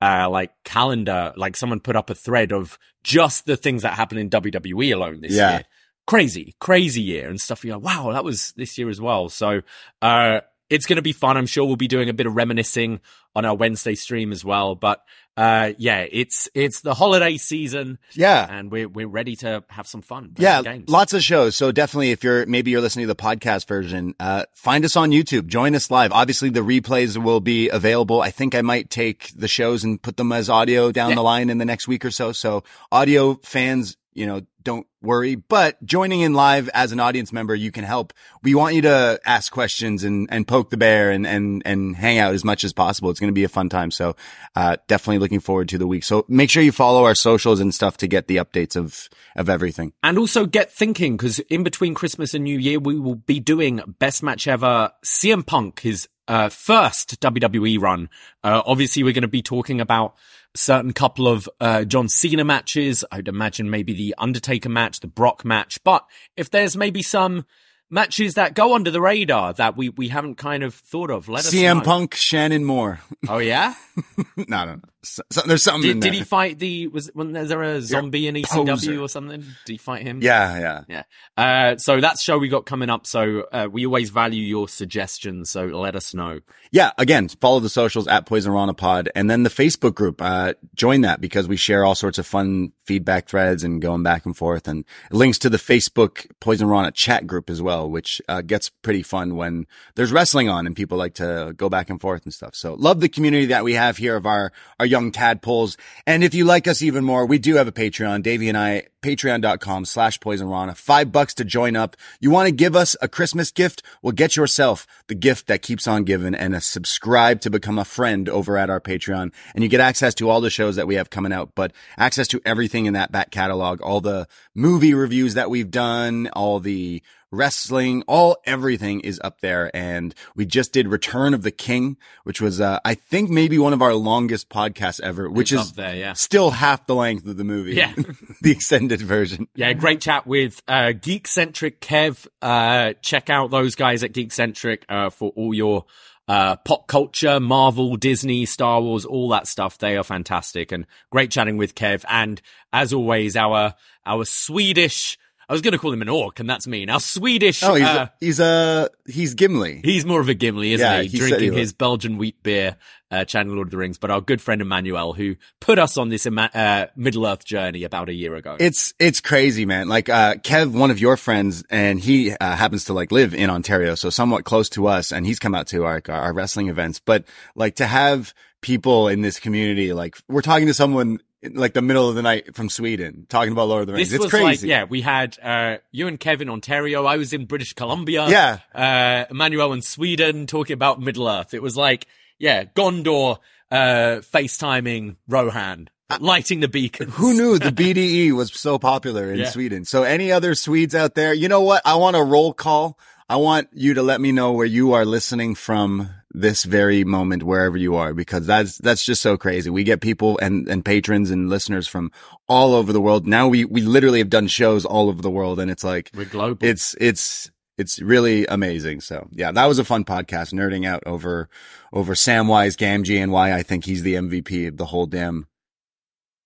uh, 0.00 0.30
like 0.30 0.52
calendar, 0.64 1.32
like 1.36 1.56
someone 1.56 1.80
put 1.80 1.96
up 1.96 2.08
a 2.10 2.14
thread 2.14 2.52
of 2.52 2.78
just 3.02 3.46
the 3.46 3.56
things 3.56 3.82
that 3.82 3.94
happened 3.94 4.20
in 4.20 4.30
WWE 4.30 4.94
alone 4.94 5.20
this 5.20 5.32
Yeah. 5.32 5.50
year. 5.50 5.64
Crazy, 6.06 6.54
crazy 6.60 7.02
year 7.02 7.28
and 7.28 7.40
stuff. 7.40 7.64
You're 7.64 7.76
like, 7.78 7.84
wow, 7.84 8.12
that 8.12 8.24
was 8.24 8.52
this 8.56 8.78
year 8.78 8.88
as 8.88 9.00
well. 9.00 9.28
So, 9.28 9.62
uh, 10.00 10.40
it's 10.70 10.86
going 10.86 10.96
to 10.96 11.02
be 11.02 11.12
fun. 11.12 11.36
I'm 11.36 11.46
sure 11.46 11.64
we'll 11.64 11.76
be 11.76 11.88
doing 11.88 12.08
a 12.08 12.12
bit 12.12 12.26
of 12.26 12.36
reminiscing 12.36 13.00
on 13.34 13.44
our 13.44 13.54
Wednesday 13.54 13.94
stream 13.94 14.32
as 14.32 14.44
well. 14.44 14.74
But, 14.74 15.02
uh, 15.36 15.72
yeah, 15.78 16.06
it's, 16.10 16.48
it's 16.54 16.80
the 16.80 16.94
holiday 16.94 17.36
season 17.36 17.98
yeah. 18.14 18.46
and 18.50 18.70
we're 18.70 18.88
we're 18.88 19.06
ready 19.06 19.36
to 19.36 19.62
have 19.68 19.86
some 19.86 20.02
fun. 20.02 20.32
Yeah, 20.36 20.62
games. 20.62 20.88
lots 20.88 21.12
of 21.12 21.22
shows. 21.22 21.54
So 21.54 21.70
definitely, 21.70 22.10
if 22.10 22.24
you're 22.24 22.44
maybe 22.46 22.70
you're 22.72 22.80
listening 22.80 23.04
to 23.06 23.14
the 23.14 23.22
podcast 23.22 23.68
version, 23.68 24.14
uh, 24.18 24.44
find 24.54 24.84
us 24.84 24.96
on 24.96 25.10
YouTube. 25.10 25.46
Join 25.46 25.74
us 25.76 25.90
live. 25.90 26.12
Obviously, 26.12 26.50
the 26.50 26.60
replays 26.60 27.16
will 27.16 27.40
be 27.40 27.68
available. 27.68 28.20
I 28.20 28.30
think 28.30 28.54
I 28.54 28.62
might 28.62 28.90
take 28.90 29.30
the 29.36 29.48
shows 29.48 29.84
and 29.84 30.02
put 30.02 30.16
them 30.16 30.32
as 30.32 30.50
audio 30.50 30.90
down 30.90 31.10
Yeah. 31.10 31.16
the 31.16 31.22
line 31.22 31.50
in 31.50 31.58
the 31.58 31.64
next 31.64 31.86
week 31.86 32.04
or 32.04 32.10
so. 32.10 32.32
So 32.32 32.64
audio 32.90 33.34
fans, 33.44 33.96
you 34.14 34.26
know, 34.26 34.40
don't 34.68 34.86
worry. 35.00 35.34
But 35.34 35.82
joining 35.82 36.20
in 36.20 36.34
live 36.34 36.68
as 36.74 36.92
an 36.92 37.00
audience 37.00 37.32
member, 37.32 37.54
you 37.54 37.72
can 37.72 37.84
help. 37.84 38.12
We 38.42 38.54
want 38.54 38.74
you 38.74 38.82
to 38.82 39.18
ask 39.24 39.50
questions 39.50 40.04
and 40.04 40.28
and 40.30 40.46
poke 40.46 40.68
the 40.68 40.76
bear 40.76 41.10
and 41.10 41.26
and 41.26 41.62
and 41.64 41.96
hang 41.96 42.18
out 42.18 42.34
as 42.34 42.44
much 42.44 42.64
as 42.64 42.74
possible. 42.74 43.08
It's 43.08 43.18
going 43.18 43.32
to 43.32 43.34
be 43.34 43.44
a 43.44 43.48
fun 43.48 43.70
time. 43.70 43.90
So 43.90 44.14
uh, 44.54 44.76
definitely 44.86 45.20
looking 45.20 45.40
forward 45.40 45.70
to 45.70 45.78
the 45.78 45.86
week. 45.86 46.04
So 46.04 46.26
make 46.28 46.50
sure 46.50 46.62
you 46.62 46.70
follow 46.70 47.06
our 47.06 47.14
socials 47.14 47.60
and 47.60 47.74
stuff 47.74 47.96
to 47.96 48.06
get 48.06 48.26
the 48.26 48.36
updates 48.36 48.76
of 48.76 49.08
of 49.36 49.48
everything. 49.48 49.94
and 50.02 50.18
also 50.18 50.44
get 50.44 50.70
thinking 50.70 51.16
because 51.16 51.38
in 51.38 51.62
between 51.62 51.94
Christmas 51.94 52.34
and 52.34 52.44
New 52.44 52.58
Year 52.58 52.78
we 52.78 52.98
will 52.98 53.14
be 53.14 53.40
doing 53.40 53.80
best 53.98 54.22
match 54.22 54.46
ever. 54.46 54.92
CM 55.02 55.46
Punk 55.46 55.80
his 55.80 56.08
uh, 56.28 56.50
first 56.50 57.18
WWE 57.22 57.80
run. 57.80 58.10
Uh, 58.44 58.60
obviously, 58.66 59.02
we're 59.02 59.14
going 59.14 59.22
to 59.22 59.28
be 59.28 59.40
talking 59.42 59.80
about 59.80 60.14
certain 60.54 60.92
couple 60.92 61.28
of 61.28 61.48
uh, 61.60 61.84
John 61.84 62.08
Cena 62.08 62.44
matches. 62.44 63.04
I'd 63.10 63.28
imagine 63.28 63.70
maybe 63.70 63.92
the 63.92 64.14
Undertaker 64.18 64.68
match, 64.68 65.00
the 65.00 65.06
Brock 65.06 65.44
match. 65.44 65.82
But 65.84 66.04
if 66.36 66.50
there's 66.50 66.76
maybe 66.76 67.02
some 67.02 67.44
matches 67.90 68.34
that 68.34 68.54
go 68.54 68.74
under 68.74 68.90
the 68.90 69.00
radar 69.00 69.52
that 69.54 69.76
we 69.76 69.88
we 69.90 70.08
haven't 70.08 70.36
kind 70.36 70.62
of 70.62 70.74
thought 70.74 71.10
of, 71.10 71.28
let 71.28 71.46
us 71.46 71.54
CM 71.54 71.78
know. 71.78 71.82
Punk, 71.82 72.14
Shannon 72.14 72.64
Moore. 72.64 73.00
Oh 73.28 73.38
yeah. 73.38 73.74
no, 74.36 74.44
no, 74.46 74.64
no. 74.64 74.80
So, 75.02 75.22
so- 75.30 75.42
there's 75.46 75.62
something 75.62 75.90
in 75.90 76.00
Did, 76.00 76.10
did 76.10 76.14
he 76.18 76.24
fight 76.24 76.58
the? 76.58 76.88
Was 76.88 77.10
was 77.14 77.48
there 77.48 77.62
a 77.62 77.80
zombie 77.80 78.26
in 78.26 78.34
ECW 78.34 78.66
poser. 78.66 79.00
or 79.00 79.08
something? 79.08 79.40
Did 79.40 79.72
he 79.72 79.78
fight 79.78 80.02
him? 80.02 80.20
Yeah, 80.22 80.58
yeah. 80.58 80.82
yeah. 80.88 81.02
Uh, 81.36 81.76
so 81.76 82.00
that's 82.00 82.22
show 82.22 82.38
we 82.38 82.48
got 82.48 82.66
coming 82.66 82.90
up. 82.90 83.06
So 83.06 83.46
uh, 83.52 83.68
we 83.70 83.86
always 83.86 84.10
value 84.10 84.42
your 84.42 84.68
suggestions. 84.68 85.50
So 85.50 85.66
let 85.66 85.94
us 85.94 86.14
know. 86.14 86.40
Yeah, 86.72 86.90
again, 86.98 87.28
follow 87.28 87.60
the 87.60 87.68
socials 87.68 88.08
at 88.08 88.26
Poison 88.26 88.52
Rana 88.52 88.74
Pod 88.74 89.08
and 89.14 89.30
then 89.30 89.44
the 89.44 89.50
Facebook 89.50 89.94
group. 89.94 90.20
Uh, 90.20 90.54
join 90.74 91.02
that 91.02 91.20
because 91.20 91.46
we 91.46 91.56
share 91.56 91.84
all 91.84 91.94
sorts 91.94 92.18
of 92.18 92.26
fun 92.26 92.72
feedback 92.84 93.28
threads 93.28 93.62
and 93.64 93.80
going 93.80 94.02
back 94.02 94.26
and 94.26 94.36
forth 94.36 94.66
and 94.66 94.84
links 95.12 95.38
to 95.38 95.50
the 95.50 95.58
Facebook 95.58 96.26
Poison 96.40 96.68
Rana 96.68 96.90
chat 96.90 97.26
group 97.26 97.50
as 97.50 97.62
well, 97.62 97.88
which, 97.88 98.20
uh, 98.28 98.42
gets 98.42 98.70
pretty 98.70 99.02
fun 99.02 99.36
when 99.36 99.66
there's 99.94 100.10
wrestling 100.10 100.48
on 100.48 100.66
and 100.66 100.74
people 100.74 100.98
like 100.98 101.14
to 101.14 101.52
go 101.56 101.68
back 101.68 101.90
and 101.90 102.00
forth 102.00 102.24
and 102.24 102.34
stuff. 102.34 102.54
So 102.54 102.74
love 102.74 103.00
the 103.00 103.08
community 103.08 103.46
that 103.46 103.62
we 103.62 103.74
have 103.74 103.96
here 103.96 104.16
of 104.16 104.26
our, 104.26 104.52
our 104.80 104.86
young 104.88 105.12
tadpoles. 105.12 105.76
And 106.06 106.24
if 106.24 106.34
you 106.34 106.44
like 106.44 106.66
us 106.66 106.82
even 106.82 107.04
more, 107.04 107.26
we 107.26 107.38
do 107.38 107.56
have 107.56 107.68
a 107.68 107.72
Patreon, 107.72 108.22
Davie 108.22 108.48
and 108.48 108.58
I, 108.58 108.84
patreon.com 109.02 109.84
slash 109.84 110.18
poison 110.20 110.48
rana. 110.48 110.74
Five 110.74 111.12
bucks 111.12 111.34
to 111.34 111.44
join 111.44 111.76
up. 111.76 111.96
You 112.20 112.30
want 112.30 112.48
to 112.48 112.52
give 112.52 112.74
us 112.74 112.96
a 113.00 113.08
Christmas 113.08 113.50
gift? 113.50 113.82
Well, 114.02 114.12
get 114.12 114.36
yourself 114.36 114.86
the 115.06 115.14
gift 115.14 115.46
that 115.46 115.62
keeps 115.62 115.86
on 115.86 116.04
giving 116.04 116.34
and 116.34 116.60
subscribe 116.62 117.40
to 117.42 117.50
become 117.50 117.78
a 117.78 117.84
friend 117.84 118.28
over 118.28 118.58
at 118.58 118.70
our 118.70 118.80
Patreon. 118.80 119.32
And 119.54 119.62
you 119.62 119.68
get 119.68 119.80
access 119.80 120.14
to 120.16 120.28
all 120.28 120.40
the 120.40 120.50
shows 120.50 120.76
that 120.76 120.86
we 120.86 120.96
have 120.96 121.10
coming 121.10 121.32
out, 121.32 121.52
but 121.54 121.72
access 121.96 122.28
to 122.28 122.40
everything 122.44 122.86
in 122.86 122.94
that 122.94 123.12
back 123.12 123.30
catalog, 123.30 123.80
all 123.80 124.00
the 124.00 124.26
movie 124.54 124.94
reviews 124.94 125.34
that 125.34 125.50
we've 125.50 125.70
done, 125.70 126.28
all 126.32 126.58
the 126.58 127.02
wrestling, 127.30 128.02
all 128.06 128.36
everything 128.44 129.00
is 129.00 129.20
up 129.22 129.40
there. 129.40 129.70
And 129.74 130.14
we 130.34 130.46
just 130.46 130.72
did 130.72 130.88
Return 130.88 131.34
of 131.34 131.42
the 131.42 131.50
King, 131.50 131.96
which 132.24 132.40
was, 132.40 132.60
uh, 132.60 132.80
I 132.84 132.94
think 132.94 133.30
maybe 133.30 133.58
one 133.58 133.72
of 133.72 133.82
our 133.82 133.94
longest 133.94 134.48
podcasts 134.48 135.00
ever, 135.00 135.30
which 135.30 135.52
It's 135.52 135.62
is 135.62 135.72
there, 135.72 135.94
yeah. 135.94 136.12
still 136.14 136.50
half 136.50 136.86
the 136.86 136.94
length 136.94 137.26
of 137.26 137.36
the 137.36 137.44
movie. 137.44 137.74
Yeah. 137.74 137.92
the 138.40 138.50
extended 138.50 139.00
version. 139.00 139.48
Yeah, 139.54 139.72
great 139.72 140.00
chat 140.00 140.26
with 140.26 140.62
uh, 140.68 140.92
Geekcentric 140.94 141.78
Kev. 141.80 142.26
Uh, 142.40 142.94
check 143.02 143.30
out 143.30 143.50
those 143.50 143.74
guys 143.74 144.02
at 144.02 144.12
Geekcentric 144.12 144.82
uh, 144.88 145.10
for 145.10 145.30
all 145.36 145.52
your 145.54 145.84
uh, 146.28 146.56
pop 146.56 146.86
culture, 146.86 147.40
Marvel, 147.40 147.96
Disney, 147.96 148.44
Star 148.44 148.80
Wars, 148.82 149.04
all 149.04 149.30
that 149.30 149.46
stuff. 149.46 149.78
They 149.78 149.96
are 149.96 150.04
fantastic 150.04 150.72
and 150.72 150.86
great 151.10 151.30
chatting 151.30 151.56
with 151.56 151.74
Kev. 151.74 152.04
And 152.08 152.40
as 152.72 152.92
always, 152.92 153.36
our 153.36 153.74
our 154.04 154.24
Swedish. 154.24 155.18
I 155.48 155.54
was 155.54 155.62
going 155.62 155.72
to 155.72 155.78
call 155.78 155.92
him 155.92 156.02
an 156.02 156.10
orc, 156.10 156.40
and 156.40 156.50
that's 156.50 156.66
mean. 156.66 156.90
Our 156.90 157.00
Swedish. 157.00 157.62
Oh, 157.62 157.74
he's 157.74 157.86
uh, 157.86 158.08
a, 158.10 158.12
he's 158.20 158.40
a 158.40 158.90
he's 159.06 159.34
Gimli. 159.34 159.80
He's 159.82 160.04
more 160.04 160.20
of 160.20 160.28
a 160.28 160.34
Gimli, 160.34 160.74
isn't 160.74 160.86
Yeah, 160.86 161.00
he? 161.00 161.08
he 161.08 161.16
said 161.18 161.24
he 161.24 161.30
Drinking 161.30 161.52
his 161.54 161.72
Belgian 161.72 162.18
wheat 162.18 162.42
beer, 162.42 162.76
uh, 163.10 163.24
chanting 163.24 163.54
Lord 163.54 163.68
of 163.68 163.70
the 163.70 163.78
Rings. 163.78 163.96
But 163.96 164.10
our 164.10 164.20
good 164.20 164.42
friend 164.42 164.60
Emmanuel, 164.60 165.14
who 165.14 165.36
put 165.58 165.78
us 165.78 165.96
on 165.96 166.10
this 166.10 166.26
ima- 166.26 166.50
uh, 166.52 166.86
Middle 166.96 167.26
Earth 167.26 167.46
journey 167.46 167.84
about 167.84 168.10
a 168.10 168.12
year 168.12 168.34
ago. 168.34 168.56
It's 168.60 168.92
it's 168.98 169.20
crazy, 169.20 169.64
man. 169.64 169.88
Like 169.88 170.10
uh 170.10 170.34
Kev, 170.34 170.72
one 170.72 170.90
of 170.90 171.00
your 171.00 171.16
friends, 171.16 171.64
and 171.70 171.98
he 171.98 172.32
uh, 172.32 172.54
happens 172.54 172.84
to 172.84 172.92
like 172.92 173.10
live 173.10 173.32
in 173.32 173.48
Ontario, 173.48 173.94
so 173.94 174.10
somewhat 174.10 174.44
close 174.44 174.68
to 174.70 174.86
us, 174.86 175.12
and 175.12 175.24
he's 175.26 175.38
come 175.38 175.54
out 175.54 175.66
to 175.68 175.84
our 175.84 176.02
our 176.08 176.34
wrestling 176.34 176.68
events. 176.68 177.00
But 177.00 177.24
like 177.54 177.76
to 177.76 177.86
have 177.86 178.34
people 178.60 179.08
in 179.08 179.22
this 179.22 179.40
community, 179.40 179.94
like 179.94 180.18
we're 180.28 180.42
talking 180.42 180.66
to 180.66 180.74
someone 180.74 181.20
in, 181.42 181.54
like 181.54 181.72
the 181.74 181.82
middle 181.82 182.08
of 182.08 182.14
the 182.14 182.22
night 182.22 182.54
from 182.56 182.68
Sweden, 182.68 183.26
talking 183.28 183.52
about 183.52 183.68
Lord 183.68 183.82
of 183.82 183.86
the 183.88 183.92
Rings. 183.94 184.10
this 184.10 184.16
it's 184.16 184.24
was 184.24 184.30
crazy. 184.32 184.66
like, 184.66 184.70
yeah, 184.70 184.84
we 184.84 185.00
had 185.02 185.36
uh, 185.42 185.76
you 185.92 186.06
and 186.08 186.18
Kevin 186.18 186.48
Ontario. 186.48 187.04
I 187.04 187.16
was 187.16 187.32
in 187.32 187.46
British 187.46 187.72
Columbia. 187.74 188.28
Yeah. 188.28 188.58
uh, 188.74 189.24
Emmanuel 189.30 189.72
in 189.72 189.82
Sweden 189.82 190.46
talking 190.46 190.74
about 190.74 191.00
Middle 191.00 191.28
Earth. 191.28 191.54
It 191.54 191.62
was 191.62 191.76
like, 191.76 192.06
yeah, 192.38 192.64
Gondor 192.64 193.38
uh, 193.70 194.20
FaceTiming 194.32 195.16
Rohan, 195.28 195.90
lighting 196.20 196.60
the 196.60 196.68
beacon. 196.68 197.08
Who 197.10 197.34
knew 197.34 197.58
the 197.58 197.70
BDE 197.72 198.32
was 198.32 198.52
so 198.52 198.78
popular 198.78 199.30
in 199.32 199.38
Yeah. 199.40 199.50
Sweden? 199.50 199.84
So 199.84 200.02
any 200.04 200.32
other 200.32 200.54
Swedes 200.54 200.94
out 200.94 201.14
there, 201.14 201.34
you 201.34 201.48
know 201.48 201.62
what? 201.62 201.82
I 201.84 201.96
want 201.96 202.16
a 202.16 202.22
roll 202.22 202.52
call. 202.52 202.98
I 203.28 203.36
want 203.36 203.68
you 203.74 203.94
to 203.94 204.02
let 204.02 204.20
me 204.20 204.32
know 204.32 204.52
where 204.52 204.66
you 204.66 204.94
are 204.94 205.04
listening 205.04 205.54
from 205.54 206.08
this 206.32 206.64
very 206.64 207.04
moment, 207.04 207.42
wherever 207.42 207.76
you 207.76 207.94
are, 207.96 208.12
because 208.12 208.46
that's, 208.46 208.76
that's 208.78 209.04
just 209.04 209.22
so 209.22 209.36
crazy. 209.36 209.70
We 209.70 209.82
get 209.84 210.00
people 210.00 210.38
and, 210.42 210.68
and 210.68 210.84
patrons 210.84 211.30
and 211.30 211.48
listeners 211.48 211.88
from 211.88 212.12
all 212.48 212.74
over 212.74 212.92
the 212.92 213.00
world. 213.00 213.26
Now 213.26 213.48
we, 213.48 213.64
we 213.64 213.80
literally 213.80 214.18
have 214.18 214.28
done 214.30 214.46
shows 214.46 214.84
all 214.84 215.08
over 215.08 215.22
the 215.22 215.30
world 215.30 215.58
and 215.58 215.70
it's 215.70 215.84
like, 215.84 216.10
We're 216.14 216.26
global. 216.26 216.66
it's, 216.66 216.94
it's, 217.00 217.50
it's 217.78 218.00
really 218.00 218.44
amazing. 218.46 219.00
So 219.00 219.28
yeah, 219.32 219.52
that 219.52 219.66
was 219.66 219.78
a 219.78 219.84
fun 219.84 220.04
podcast, 220.04 220.52
nerding 220.52 220.86
out 220.86 221.02
over, 221.06 221.48
over 221.92 222.14
Samwise 222.14 222.76
Gamgee 222.76 223.22
and 223.22 223.32
why 223.32 223.54
I 223.54 223.62
think 223.62 223.84
he's 223.86 224.02
the 224.02 224.14
MVP 224.14 224.68
of 224.68 224.76
the 224.76 224.86
whole 224.86 225.06
damn 225.06 225.46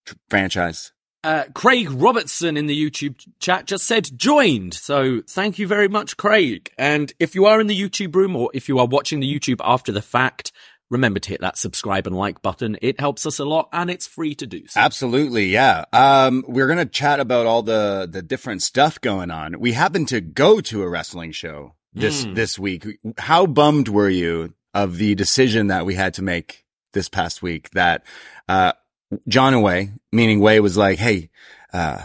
tr- 0.06 0.14
franchise. 0.28 0.92
Uh, 1.24 1.44
Craig 1.54 1.88
Robertson 1.90 2.56
in 2.56 2.66
the 2.66 2.76
YouTube 2.90 3.14
chat 3.38 3.66
just 3.66 3.86
said 3.86 4.08
joined. 4.18 4.74
So 4.74 5.22
thank 5.28 5.58
you 5.58 5.66
very 5.68 5.88
much, 5.88 6.16
Craig. 6.16 6.70
And 6.76 7.12
if 7.20 7.34
you 7.34 7.46
are 7.46 7.60
in 7.60 7.68
the 7.68 7.80
YouTube 7.80 8.14
room 8.16 8.34
or 8.34 8.50
if 8.54 8.68
you 8.68 8.78
are 8.80 8.86
watching 8.86 9.20
the 9.20 9.32
YouTube 9.32 9.60
after 9.62 9.92
the 9.92 10.02
fact, 10.02 10.50
remember 10.90 11.20
to 11.20 11.28
hit 11.30 11.40
that 11.40 11.56
subscribe 11.56 12.06
and 12.08 12.16
like 12.16 12.42
button. 12.42 12.76
It 12.82 12.98
helps 13.00 13.24
us 13.24 13.38
a 13.38 13.44
lot 13.44 13.68
and 13.72 13.88
it's 13.88 14.06
free 14.06 14.34
to 14.34 14.46
do 14.46 14.66
so. 14.66 14.80
Absolutely, 14.80 15.46
yeah. 15.46 15.84
Um, 15.92 16.44
we're 16.48 16.66
gonna 16.66 16.86
chat 16.86 17.20
about 17.20 17.46
all 17.46 17.62
the 17.62 18.08
the 18.10 18.20
different 18.22 18.62
stuff 18.62 19.00
going 19.00 19.30
on. 19.30 19.60
We 19.60 19.72
happened 19.72 20.08
to 20.08 20.20
go 20.20 20.60
to 20.60 20.82
a 20.82 20.88
wrestling 20.88 21.30
show 21.32 21.76
this 21.94 22.24
Mm. 22.24 22.34
this 22.34 22.58
week. 22.58 22.84
How 23.18 23.46
bummed 23.46 23.88
were 23.88 24.10
you 24.10 24.54
of 24.74 24.96
the 24.98 25.14
decision 25.14 25.68
that 25.68 25.86
we 25.86 25.94
had 25.94 26.14
to 26.14 26.22
make 26.22 26.64
this 26.94 27.08
past 27.08 27.42
week? 27.42 27.70
That 27.70 28.04
uh, 28.48 28.72
John 29.28 29.54
Away, 29.54 29.92
meaning 30.12 30.40
Way, 30.40 30.60
was 30.60 30.76
like, 30.76 30.98
"Hey, 30.98 31.30
uh, 31.72 32.02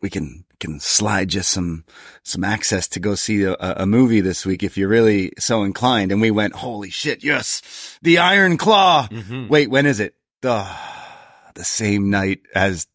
we 0.00 0.10
can 0.10 0.44
can 0.58 0.80
slide 0.80 1.28
just 1.28 1.50
some 1.50 1.84
some 2.22 2.42
access 2.44 2.88
to 2.88 3.00
go 3.00 3.14
see 3.14 3.42
a, 3.42 3.54
a 3.58 3.86
movie 3.86 4.20
this 4.22 4.46
week 4.46 4.62
if 4.62 4.76
you're 4.78 4.88
really 4.88 5.32
so 5.38 5.64
inclined." 5.64 6.12
And 6.12 6.20
we 6.20 6.30
went, 6.30 6.54
"Holy 6.54 6.90
shit, 6.90 7.22
yes, 7.24 7.98
the 8.02 8.18
Iron 8.18 8.56
Claw." 8.56 9.08
Mhm. 9.10 9.48
Wait, 9.48 9.70
when 9.70 9.86
is 9.86 10.00
it? 10.00 10.14
The 10.42 10.66
the 11.54 11.64
same 11.64 12.10
night 12.10 12.40
as 12.54 12.86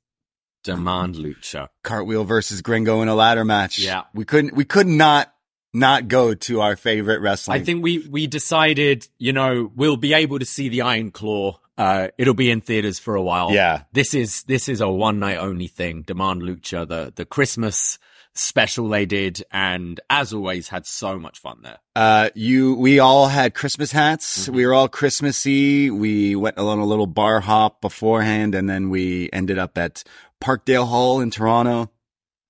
Demand 0.64 1.16
Lucha. 1.16 1.68
Cartwheel 1.84 2.24
versus 2.24 2.62
Gringo 2.62 3.02
in 3.02 3.08
a 3.08 3.16
ladder 3.16 3.44
match. 3.44 3.80
Yeah. 3.80 4.04
we 4.14 4.26
couldn't. 4.26 4.54
We 4.56 4.66
could 4.66 4.88
not 4.88 5.34
not 5.74 6.08
go 6.08 6.34
to 6.34 6.62
our 6.62 6.76
favorite 6.76 7.22
wrestling. 7.22 7.62
I 7.62 7.64
think 7.64 7.82
we, 7.82 8.00
we 8.10 8.28
decided, 8.28 9.08
you 9.18 9.32
know, 9.32 9.72
we'll 9.74 9.96
be 9.96 10.14
able 10.14 10.38
to 10.38 10.46
see 10.46 10.68
the 10.68 10.82
Iron 10.82 11.12
Claw. 11.12 11.60
Uh, 11.78 12.10
it'll 12.18 12.34
be 12.34 12.52
in 12.52 12.62
theaters 12.62 13.00
for 13.00 13.16
a 13.16 13.22
while. 13.22 13.52
Yeah. 13.52 13.84
This 13.92 14.14
is, 14.14 14.44
this 14.44 14.70
is 14.70 14.82
a 14.82 14.90
one 14.90 15.20
night 15.20 15.38
only 15.38 15.68
thing. 15.68 16.04
Demand 16.04 16.42
Lucha, 16.42 16.88
the, 16.88 17.12
the 17.16 17.26
Christmas 17.26 17.98
special 18.34 18.88
they 18.90 19.06
did. 19.06 19.44
And 19.52 20.00
as 20.10 20.34
always, 20.34 20.70
had 20.70 20.86
so 20.86 21.18
much 21.18 21.40
fun 21.40 21.60
there. 21.64 21.80
Uh, 21.96 22.30
you, 22.36 22.76
we 22.76 23.00
all 23.00 23.28
had 23.28 23.54
Christmas 23.54 23.92
hats. 23.92 24.44
Mm-hmm. 24.44 24.56
We 24.56 24.66
were 24.66 24.74
all 24.74 24.88
Christmassy. 24.88 25.90
We 25.90 26.36
went 26.36 26.58
on 26.58 26.80
a 26.80 26.86
little 26.86 27.08
bar 27.08 27.40
hop 27.40 27.82
beforehand 27.82 28.56
and 28.56 28.70
then 28.70 28.90
we 28.90 29.30
ended 29.34 29.58
up 29.58 29.78
at 29.78 30.04
Parkdale 30.42 30.88
Hall 30.88 31.20
in 31.20 31.32
Toronto. 31.32 31.90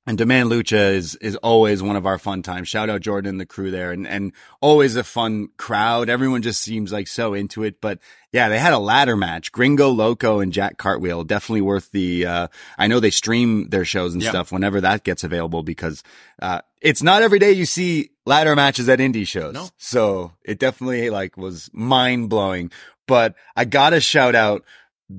And 0.08 0.18
Demand 0.18 0.50
Lucha 0.50 0.94
is, 0.94 1.14
is 1.18 1.36
always 1.38 1.84
one 1.84 1.96
of 1.96 2.08
our 2.08 2.18
fun 2.18 2.42
times. 2.42 2.68
Shout 2.68 2.90
out 2.90 3.02
Jordan 3.02 3.30
and 3.30 3.40
the 3.40 3.46
crew 3.46 3.70
there 3.70 3.92
and, 3.92 4.08
and 4.08 4.34
always 4.60 4.96
a 4.96 5.04
fun 5.04 5.50
crowd. 5.58 6.10
Everyone 6.10 6.42
just 6.42 6.60
seems 6.62 6.92
like 6.92 7.08
so 7.08 7.36
into 7.36 7.64
it. 7.64 7.80
But 7.80 8.00
yeah, 8.32 8.50
they 8.50 8.58
had 8.58 8.74
a 8.74 8.80
ladder 8.80 9.16
match. 9.16 9.52
Gringo 9.52 9.90
Loco 9.90 10.40
and 10.40 10.52
Jack 10.52 10.78
Cartwheel. 10.80 11.24
Definitely 11.24 11.62
worth 11.62 11.92
the, 11.92 12.26
uh, 12.26 12.48
I 12.80 12.88
know 12.88 13.00
they 13.00 13.12
stream 13.12 13.70
their 13.70 13.86
shows 13.86 14.14
and 14.16 14.24
Yep. 14.24 14.32
stuff 14.32 14.52
whenever 14.52 14.82
that 14.82 15.04
gets 15.04 15.24
available 15.24 15.62
because, 15.62 16.02
uh, 16.42 16.62
it's 16.82 17.04
not 17.04 17.22
every 17.22 17.38
day 17.38 17.52
you 17.52 17.68
see 17.68 18.10
ladder 18.26 18.56
matches 18.56 18.90
at 18.90 18.98
indie 18.98 19.28
shows. 19.28 19.54
No. 19.54 19.70
So 19.78 20.34
it 20.44 20.58
definitely 20.58 21.12
like 21.12 21.38
was 21.38 21.70
mind 21.74 22.28
blowing. 22.30 22.72
But 23.08 23.36
I 23.56 23.66
gotta 23.66 24.00
shout 24.02 24.34
out 24.34 24.64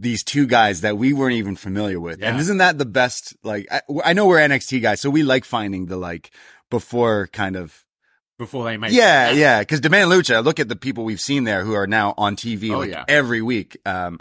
these 0.01 0.25
two 0.25 0.47
guys 0.47 0.81
that 0.83 0.97
we 0.97 1.13
weren't 1.13 1.35
even 1.37 1.57
familiar 1.57 2.01
with. 2.01 2.23
And 2.23 2.41
isn't 2.41 2.59
that 2.59 2.79
the 2.79 2.85
best? 2.87 3.37
Like, 3.43 3.67
I, 3.71 3.81
I 4.05 4.13
know 4.13 4.27
we're 4.27 4.39
NXT 4.39 4.81
guys, 4.83 5.01
so 5.01 5.11
we 5.11 5.23
like 5.23 5.45
finding 5.45 5.87
the 5.87 5.97
like 5.97 6.31
before 6.71 7.29
kind 7.33 7.57
of. 7.57 7.85
Before 8.39 8.65
they 8.65 8.77
make 8.77 8.93
Yeah, 8.93 9.31
yeah. 9.33 9.63
Cause 9.65 9.81
Demand 9.81 10.11
Lucha, 10.11 10.43
look 10.45 10.59
at 10.59 10.69
the 10.69 10.75
people 10.77 11.05
we've 11.05 11.21
seen 11.21 11.45
there 11.45 11.65
who 11.65 11.75
are 11.75 11.87
now 11.87 12.15
on 12.17 12.35
TV 12.37 12.73
Oh, 12.73 12.79
like 12.79 12.91
yeah. 12.91 13.05
every 13.07 13.43
week. 13.43 13.77
Um, 13.87 14.19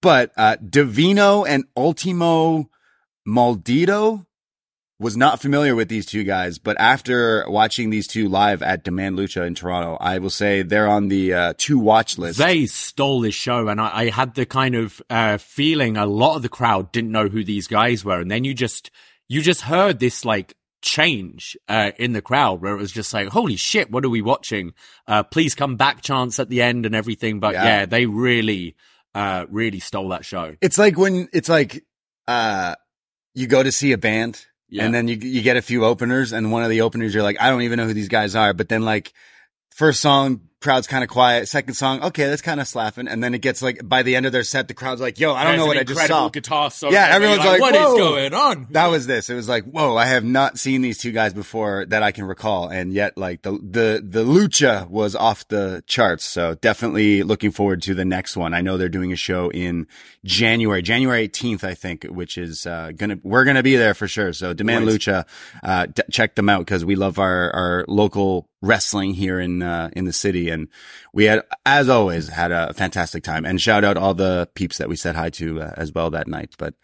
but, 0.00 0.32
uh, 0.36 0.56
Davino 0.56 1.46
and 1.46 1.64
Ultimo 1.76 2.70
Maldito 3.28 4.24
was 5.02 5.16
not 5.16 5.40
familiar 5.42 5.74
with 5.74 5.88
these 5.88 6.06
two 6.06 6.24
guys, 6.24 6.58
but 6.58 6.80
after 6.80 7.44
watching 7.48 7.90
these 7.90 8.06
two 8.06 8.28
live 8.28 8.62
at 8.62 8.84
Demand 8.84 9.18
Lucha 9.18 9.46
in 9.46 9.54
Toronto, 9.54 9.98
I 10.00 10.18
will 10.18 10.30
say 10.30 10.62
they're 10.62 10.88
on 10.88 11.08
the, 11.08 11.34
uh, 11.34 11.54
two 11.58 11.78
watch 11.78 12.16
list. 12.16 12.38
They 12.38 12.66
stole 12.66 13.20
this 13.20 13.34
show, 13.34 13.68
and 13.68 13.80
I, 13.80 13.90
I 13.92 14.10
had 14.10 14.34
the 14.34 14.46
kind 14.46 14.74
of 14.74 15.02
uh, 15.10 15.36
feeling 15.38 15.96
a 15.96 16.06
lot 16.06 16.36
of 16.36 16.42
the 16.42 16.48
crowd 16.48 16.92
didn't 16.92 17.12
know 17.12 17.28
who 17.28 17.44
these 17.44 17.66
guys 17.66 18.04
were, 18.04 18.20
and 18.20 18.30
then 18.30 18.44
you 18.44 18.54
just 18.54 18.90
you 19.28 19.42
just 19.42 19.62
heard 19.62 19.98
this 19.98 20.24
like 20.24 20.54
change 20.82 21.56
uh, 21.68 21.92
in 21.98 22.12
the 22.12 22.22
crowd 22.22 22.60
where 22.60 22.72
it 22.74 22.78
was 22.78 22.92
just 22.92 23.12
like, 23.12 23.28
"Holy 23.28 23.56
shit, 23.56 23.90
what 23.90 24.04
are 24.04 24.10
we 24.10 24.22
watching?" 24.22 24.72
Uh, 25.06 25.22
please 25.22 25.54
come 25.54 25.76
back, 25.76 26.02
chance 26.02 26.38
at 26.38 26.48
the 26.48 26.62
end 26.62 26.86
and 26.86 26.94
everything. 26.94 27.40
But 27.40 27.54
Yeah. 27.54 27.64
yeah, 27.64 27.86
they 27.86 28.06
really, 28.06 28.76
uh, 29.14 29.46
really 29.48 29.80
stole 29.80 30.08
that 30.10 30.24
show. 30.24 30.56
It's 30.60 30.78
like 30.78 30.96
when 30.96 31.28
it's 31.32 31.48
like, 31.48 31.84
uh, 32.28 32.74
you 33.34 33.46
go 33.46 33.62
to 33.62 33.72
see 33.72 33.92
a 33.92 33.98
band 33.98 34.44
Yeah. 34.72 34.86
and 34.86 34.94
then 34.94 35.06
you, 35.06 35.16
you 35.16 35.42
get 35.42 35.58
a 35.58 35.62
few 35.62 35.84
openers 35.84 36.32
and 36.32 36.50
one 36.50 36.64
of 36.64 36.70
the 36.70 36.80
openers, 36.80 37.12
you're 37.12 37.22
like, 37.22 37.38
I 37.38 37.50
don't 37.50 37.60
even 37.60 37.76
know 37.76 37.84
who 37.84 37.92
these 37.92 38.08
guys 38.08 38.34
are. 38.34 38.54
But 38.54 38.70
then 38.70 38.80
like 38.80 39.12
first 39.70 40.00
song, 40.00 40.48
crowd's 40.62 40.86
kind 40.86 41.02
of 41.04 41.10
quiet. 41.10 41.48
Second 41.48 41.74
song, 41.74 42.02
okay, 42.02 42.26
that's 42.28 42.40
kind 42.42 42.60
of 42.60 42.66
slapping. 42.68 43.08
And 43.08 43.22
then 43.22 43.34
it 43.34 43.40
gets 43.40 43.60
like 43.62 43.86
by 43.86 44.02
the 44.02 44.16
end 44.16 44.24
of 44.24 44.32
their 44.32 44.44
set, 44.44 44.68
the 44.68 44.74
crowd's 44.74 45.00
like, 45.00 45.18
yo, 45.20 45.34
I 45.34 45.44
don't 45.44 45.56
know 45.56 45.66
what 45.66 45.76
I 45.76 45.84
just 45.84 46.06
saw. 46.06 46.28
guitar 46.28 46.70
solo. 46.70 46.92
Yeah, 46.92 47.08
everyone's 47.10 47.40
like, 47.44 47.60
"What 47.60 47.74
is 47.74 47.80
"Whoa." 47.80 47.96
going 47.98 48.32
on?" 48.34 48.66
That 48.70 48.86
was 48.86 49.06
this. 49.06 49.28
It 49.28 49.34
was 49.34 49.48
like, 49.48 49.64
whoa, 49.64 49.96
I 49.96 50.06
have 50.06 50.24
not 50.24 50.58
seen 50.58 50.80
these 50.80 50.98
two 50.98 51.12
guys 51.12 51.34
before 51.34 51.84
that 51.86 52.02
I 52.02 52.12
can 52.12 52.24
recall. 52.24 52.68
And 52.68 52.92
yet 52.92 53.18
like 53.18 53.42
the, 53.42 53.52
the, 53.52 54.02
the 54.02 54.24
lucha 54.24 54.88
was 54.88 55.14
off 55.14 55.46
the 55.48 55.82
charts. 55.86 56.24
So 56.24 56.54
definitely 56.54 57.22
looking 57.22 57.50
forward 57.50 57.82
to 57.82 57.94
the 57.94 58.04
next 58.04 58.36
one. 58.36 58.54
I 58.54 58.60
know 58.60 58.78
they're 58.78 58.88
doing 58.88 59.12
a 59.12 59.16
show 59.16 59.50
in 59.50 59.86
January, 60.24 60.82
January 60.82 61.28
18th, 61.28 61.64
I 61.64 61.74
think, 61.74 62.04
which 62.04 62.38
is, 62.38 62.66
uh, 62.66 62.92
gonna, 62.96 63.18
we're 63.22 63.44
gonna 63.44 63.62
be 63.62 63.76
there 63.76 63.94
for 63.94 64.06
sure. 64.06 64.32
So 64.32 64.54
Demand 64.54 64.86
Nice. 64.86 64.94
Lucha, 64.98 65.26
uh, 65.64 65.86
d- 65.86 66.02
check 66.10 66.36
them 66.36 66.48
out 66.48 66.60
because 66.60 66.84
we 66.84 66.94
love 66.94 67.18
our, 67.18 67.50
our 67.50 67.84
local 67.88 68.48
wrestling 68.62 69.12
here 69.14 69.38
in, 69.40 69.60
uh, 69.62 69.90
in 69.94 70.04
the 70.06 70.12
city. 70.12 70.48
And 70.48 70.68
we 71.12 71.24
had, 71.24 71.42
as 71.66 71.88
always, 71.88 72.28
had 72.28 72.52
a 72.52 72.72
fantastic 72.72 73.22
time 73.22 73.44
and 73.44 73.60
shout 73.60 73.84
out 73.84 73.96
all 73.96 74.14
the 74.14 74.48
peeps 74.54 74.78
that 74.78 74.88
we 74.88 74.96
said 74.96 75.16
hi 75.16 75.28
to 75.30 75.60
uh, 75.60 75.74
as 75.76 75.92
well 75.92 76.10
that 76.10 76.28
night. 76.28 76.54
But 76.56 76.74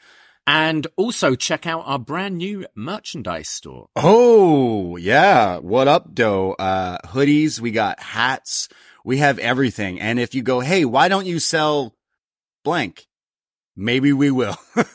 And 0.46 0.86
also 0.96 1.34
check 1.34 1.66
out 1.66 1.84
our 1.86 1.98
brand 1.98 2.38
new 2.38 2.66
merchandise 2.74 3.48
store. 3.48 3.88
Oh, 3.96 4.96
yeah. 4.96 5.58
What 5.58 5.88
up, 5.88 6.12
doe? 6.14 6.52
Uh, 6.58 6.98
hoodies. 7.06 7.60
We 7.60 7.70
got 7.70 8.00
hats. 8.00 8.68
We 9.04 9.18
have 9.18 9.38
everything. 9.38 10.00
And 10.00 10.18
if 10.18 10.34
you 10.34 10.42
go, 10.42 10.60
Hey, 10.60 10.84
why 10.84 11.08
don't 11.08 11.26
you 11.26 11.38
sell 11.38 11.94
blank? 12.64 13.06
Maybe 13.80 14.12
we 14.12 14.32
will. 14.32 14.56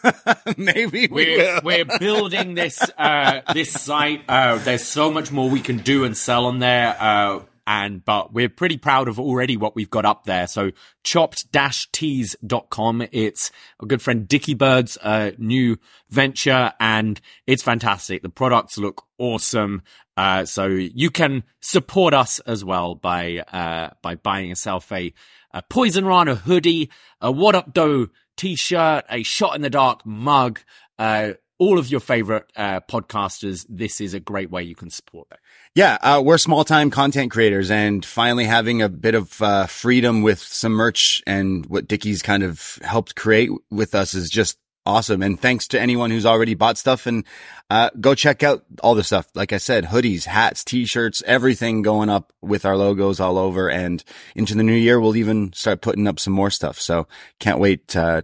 Maybe 0.57 1.07
we 1.07 1.09
We're, 1.09 1.37
will. 1.55 1.61
we're 1.63 1.99
building 1.99 2.53
this 2.53 2.81
uh, 2.97 3.39
this 3.53 3.71
site. 3.71 4.23
Uh, 4.27 4.57
there's 4.57 4.83
so 4.83 5.09
much 5.09 5.31
more 5.31 5.49
we 5.49 5.61
can 5.61 5.77
do 5.77 6.03
and 6.03 6.17
sell 6.17 6.47
on 6.47 6.59
there. 6.59 6.97
Uh, 6.99 7.39
and 7.65 8.03
but 8.03 8.33
we're 8.33 8.49
pretty 8.49 8.77
proud 8.77 9.07
of 9.07 9.21
already 9.21 9.55
what 9.55 9.73
we've 9.73 9.89
got 9.89 10.03
up 10.03 10.25
there. 10.25 10.47
So 10.47 10.71
chopped-tees.com. 11.05 13.07
It's 13.13 13.51
a 13.81 13.85
good 13.85 14.01
friend 14.01 14.27
Dickie 14.27 14.53
Bird's 14.53 14.97
uh, 14.97 15.31
new 15.37 15.77
venture 16.09 16.73
and 16.77 17.21
it's 17.47 17.63
fantastic. 17.63 18.21
The 18.21 18.27
products 18.27 18.77
look 18.77 19.05
awesome. 19.17 19.81
Uh, 20.17 20.43
so 20.43 20.65
you 20.65 21.09
can 21.09 21.43
support 21.61 22.13
us 22.13 22.39
as 22.41 22.65
well 22.65 22.95
by 22.95 23.45
uh, 23.53 23.91
by 24.01 24.15
buying 24.15 24.49
yourself 24.49 24.91
a, 24.91 25.13
a 25.53 25.61
Poison 25.63 26.05
Rana 26.05 26.35
hoodie, 26.35 26.91
a 27.21 27.31
What 27.31 27.55
Up 27.55 27.73
Doe 27.73 28.09
t-shirt, 28.37 29.05
a 29.09 29.23
Shot 29.23 29.55
in 29.55 29.61
the 29.61 29.69
Dark 29.69 30.05
mug, 30.05 30.59
uh, 30.97 31.33
all 31.59 31.79
of 31.79 31.89
your 31.89 31.99
favorite 31.99 32.45
uh, 32.55 32.79
podcasters. 32.81 33.65
This 33.69 34.01
is 34.01 34.13
a 34.13 34.19
great 34.19 34.51
way 34.51 34.63
you 34.63 34.75
can 34.75 34.89
support 34.89 35.29
them. 35.29 35.39
Yeah, 35.75 35.97
uh, 36.01 36.21
we're 36.23 36.37
small 36.37 36.63
time 36.63 36.89
content 36.89 37.31
creators 37.31 37.71
and 37.71 38.05
finally 38.05 38.45
having 38.45 38.81
a 38.81 38.89
bit 38.89 39.15
of 39.15 39.41
uh, 39.41 39.67
freedom 39.67 40.21
with 40.21 40.39
some 40.39 40.73
merch 40.73 41.21
and 41.25 41.65
what 41.67 41.87
Dickie's 41.87 42.21
kind 42.21 42.43
of 42.43 42.79
helped 42.81 43.15
create 43.15 43.49
with 43.71 43.95
us 43.95 44.13
is 44.13 44.29
just 44.29 44.57
awesome. 44.85 45.21
And 45.21 45.39
thanks 45.39 45.67
to 45.69 45.79
anyone 45.79 46.11
who's 46.11 46.25
already 46.25 46.53
bought 46.55 46.77
stuff 46.77 47.05
and, 47.05 47.25
uh, 47.69 47.89
go 47.99 48.13
check 48.15 48.43
out 48.43 48.63
all 48.81 48.95
the 48.95 49.03
stuff. 49.03 49.27
Like 49.33 49.53
I 49.53 49.57
said, 49.57 49.85
hoodies, 49.85 50.25
hats, 50.25 50.63
t-shirts, 50.63 51.23
everything 51.25 51.81
going 51.81 52.09
up 52.09 52.33
with 52.41 52.65
our 52.65 52.75
logos 52.77 53.19
all 53.19 53.37
over. 53.37 53.69
And 53.69 54.03
into 54.35 54.55
the 54.55 54.63
new 54.63 54.73
year, 54.73 54.99
we'll 54.99 55.15
even 55.15 55.53
start 55.53 55.81
putting 55.81 56.07
up 56.07 56.19
some 56.19 56.33
more 56.33 56.49
stuff. 56.51 56.79
So 56.79 57.07
can't 57.39 57.59
wait, 57.59 57.95
uh, 57.95 58.23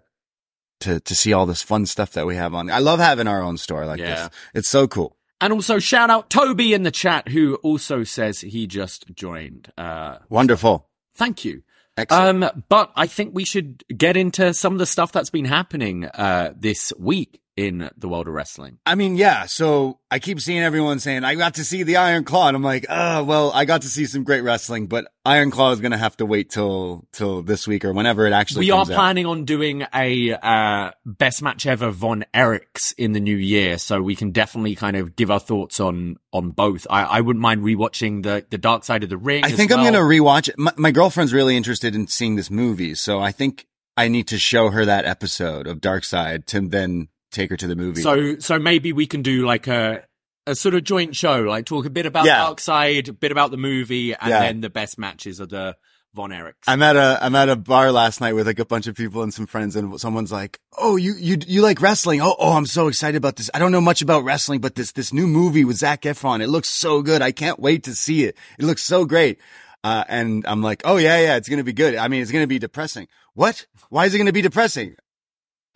to, 0.82 1.00
to 1.02 1.16
see 1.16 1.34
all 1.34 1.46
this 1.46 1.62
fun 1.62 1.86
stuff 1.86 2.12
that 2.14 2.26
we 2.26 2.36
have 2.36 2.54
on. 2.54 2.70
I 2.72 2.80
love 2.80 3.00
having 3.00 3.28
our 3.28 3.42
own 3.42 3.58
store 3.58 3.86
like 3.86 4.00
Yeah. 4.00 4.16
this. 4.16 4.30
It's 4.54 4.70
so 4.70 4.88
cool. 4.88 5.18
And 5.42 5.54
also 5.54 5.80
shout 5.80 6.10
out 6.10 6.30
Toby 6.30 6.74
in 6.74 6.84
the 6.84 6.92
chat 6.92 7.30
who 7.30 7.56
also 7.56 8.04
says 8.04 8.42
he 8.42 8.68
just 8.68 9.06
joined. 9.14 9.72
Uh, 9.78 10.18
Wonderful. 10.30 10.90
thank 11.16 11.44
you. 11.46 11.64
Excellent. 12.00 12.44
Um, 12.44 12.64
but 12.70 12.92
I 12.96 13.08
think 13.08 13.36
we 13.36 13.46
should 13.46 13.84
get 13.96 14.16
into 14.16 14.54
some 14.54 14.74
of 14.74 14.80
the 14.80 14.86
stuff 14.86 15.12
that's 15.12 15.30
been 15.30 15.46
happening 15.46 16.06
uh, 16.06 16.54
this 16.56 16.94
week 16.98 17.42
in 17.60 17.90
the 17.98 18.08
world 18.08 18.28
of 18.28 18.34
wrestling. 18.34 18.80
I 18.86 18.96
mean, 18.96 19.18
yeah. 19.18 19.46
So 19.46 20.00
I 20.10 20.20
keep 20.20 20.40
seeing 20.40 20.62
everyone 20.62 21.00
saying, 21.00 21.26
I 21.26 21.36
got 21.36 21.56
to 21.56 21.66
see 21.66 21.84
the 21.84 21.98
Iron 21.98 22.24
Claw. 22.24 22.48
And 22.48 22.56
I'm 22.56 22.64
like, 22.64 22.86
oh, 22.90 23.24
well, 23.24 23.52
I 23.54 23.66
got 23.66 23.82
to 23.82 23.90
see 23.90 24.06
some 24.06 24.24
great 24.24 24.42
wrestling, 24.42 24.88
but 24.88 25.12
Iron 25.26 25.52
Claw 25.52 25.72
is 25.74 25.82
going 25.82 25.92
to 25.92 25.98
have 25.98 26.16
to 26.18 26.26
wait 26.26 26.50
till, 26.50 27.06
till 27.12 27.44
this 27.44 27.68
week 27.68 27.84
or 27.84 27.92
whenever 27.92 28.26
it 28.26 28.32
actually 28.32 28.66
We 28.66 28.72
are 28.72 28.80
comes 28.80 28.92
out. 28.92 28.96
planning 28.96 29.26
on 29.26 29.44
doing 29.44 29.86
a 29.94 30.34
uh, 30.34 30.92
best 31.06 31.42
match 31.42 31.66
ever 31.66 31.92
Von 31.92 32.24
Erichs 32.34 32.94
in 32.98 33.12
the 33.12 33.20
new 33.20 33.36
year, 33.36 33.78
so 33.78 34.02
we 34.02 34.16
can 34.16 34.32
definitely 34.32 34.76
kind 34.76 34.96
of 34.96 35.18
give 35.18 35.30
our 35.30 35.40
thoughts 35.40 35.80
on 35.82 36.16
on 36.32 36.52
both. 36.52 36.88
I, 36.90 37.04
I 37.04 37.22
wouldn't 37.22 37.42
mind 37.42 37.62
rewatching 37.62 38.24
the 38.24 38.46
the 38.50 38.58
Dark 38.58 38.86
Side 38.86 39.04
of 39.04 39.10
the 39.10 39.18
Ring. 39.18 39.44
I 39.44 39.52
think 39.52 39.72
I'm 39.72 39.82
going 39.82 39.94
to 39.94 40.00
rewatch 40.00 40.48
it. 40.48 40.58
My, 40.58 40.72
my 40.78 40.92
girlfriend's 40.92 41.34
really 41.34 41.58
interested 41.58 41.94
in 41.94 42.08
seeing 42.08 42.36
this 42.38 42.50
movie. 42.50 42.96
So 42.96 43.20
I 43.20 43.32
think 43.32 43.68
I 43.98 44.08
need 44.08 44.28
to 44.30 44.40
show 44.40 44.70
her 44.70 44.86
that 44.86 45.04
episode 45.06 45.68
of 45.68 45.82
Dark 45.82 46.06
Side 46.06 46.48
to 46.48 46.62
then 46.62 47.10
take 47.32 47.50
her 47.50 47.58
to 47.58 47.68
the 47.68 47.76
movie. 47.76 48.02
So 48.02 48.40
so 48.40 48.60
maybe 48.60 48.94
we 48.94 49.08
can 49.08 49.22
do 49.22 49.46
like 49.46 49.68
a 49.68 50.04
a 50.48 50.56
sort 50.56 50.74
of 50.76 50.84
joint 50.84 51.16
show, 51.16 51.42
like 51.42 51.66
talk 51.66 51.86
a 51.86 51.90
bit 51.90 52.06
about 52.06 52.26
Yeah. 52.26 52.38
Dark 52.38 52.60
Side, 52.60 53.08
a 53.10 53.14
bit 53.14 53.32
about 53.32 53.52
the 53.52 53.58
movie, 53.58 54.14
and 54.14 54.30
Yeah. 54.30 54.40
then 54.42 54.62
the 54.62 54.70
best 54.70 54.98
matches 54.98 55.40
of 55.40 55.50
the 55.50 55.76
Von 56.16 56.32
Erichs. 56.32 56.56
I'm 56.68 56.82
at 56.82 56.96
a 56.96 57.20
I'm 57.22 57.36
at 57.36 57.50
a 57.50 57.56
bar 57.56 57.92
last 57.92 58.20
night 58.20 58.34
with 58.34 58.48
like 58.48 58.58
a 58.58 58.66
bunch 58.66 58.88
of 58.88 58.96
people 58.96 59.22
and 59.22 59.32
some 59.32 59.46
friends, 59.46 59.76
and 59.76 60.00
someone's 60.02 60.32
like, 60.32 60.60
"Oh, 60.76 60.96
you 60.96 61.14
you 61.14 61.38
you 61.46 61.62
like 61.62 61.80
wrestling? 61.82 62.20
Oh, 62.20 62.36
oh, 62.40 62.54
I'm 62.54 62.66
so 62.66 62.88
excited 62.88 63.16
about 63.16 63.36
this. 63.36 63.52
I 63.54 63.60
don't 63.60 63.72
know 63.72 63.80
much 63.82 64.02
about 64.02 64.24
wrestling, 64.24 64.60
but 64.60 64.74
this 64.74 64.92
this 64.92 65.14
new 65.14 65.28
movie 65.28 65.66
with 65.66 65.78
Zac 65.78 66.02
Efron, 66.02 66.42
it 66.42 66.48
looks 66.50 66.70
so 66.70 67.04
good. 67.04 67.22
I 67.22 67.32
can't 67.32 67.60
wait 67.60 67.84
to 67.84 67.94
see 67.94 68.24
it. 68.24 68.36
It 68.58 68.66
looks 68.66 68.82
so 68.84 69.06
great." 69.06 69.38
Uh, 69.84 70.04
and 70.10 70.44
I'm 70.48 70.64
like, 70.64 70.82
"Oh 70.84 70.98
yeah, 70.98 71.20
yeah, 71.22 71.36
it's 71.36 71.48
gonna 71.48 71.64
be 71.64 71.74
good. 71.74 71.96
I 71.96 72.08
mean, 72.08 72.24
it's 72.24 72.32
gonna 72.32 72.48
be 72.48 72.58
depressing. 72.60 73.08
What? 73.36 73.68
Why 73.90 74.06
is 74.08 74.16
it 74.16 74.18
gonna 74.18 74.34
be 74.34 74.42
depressing?" 74.42 74.96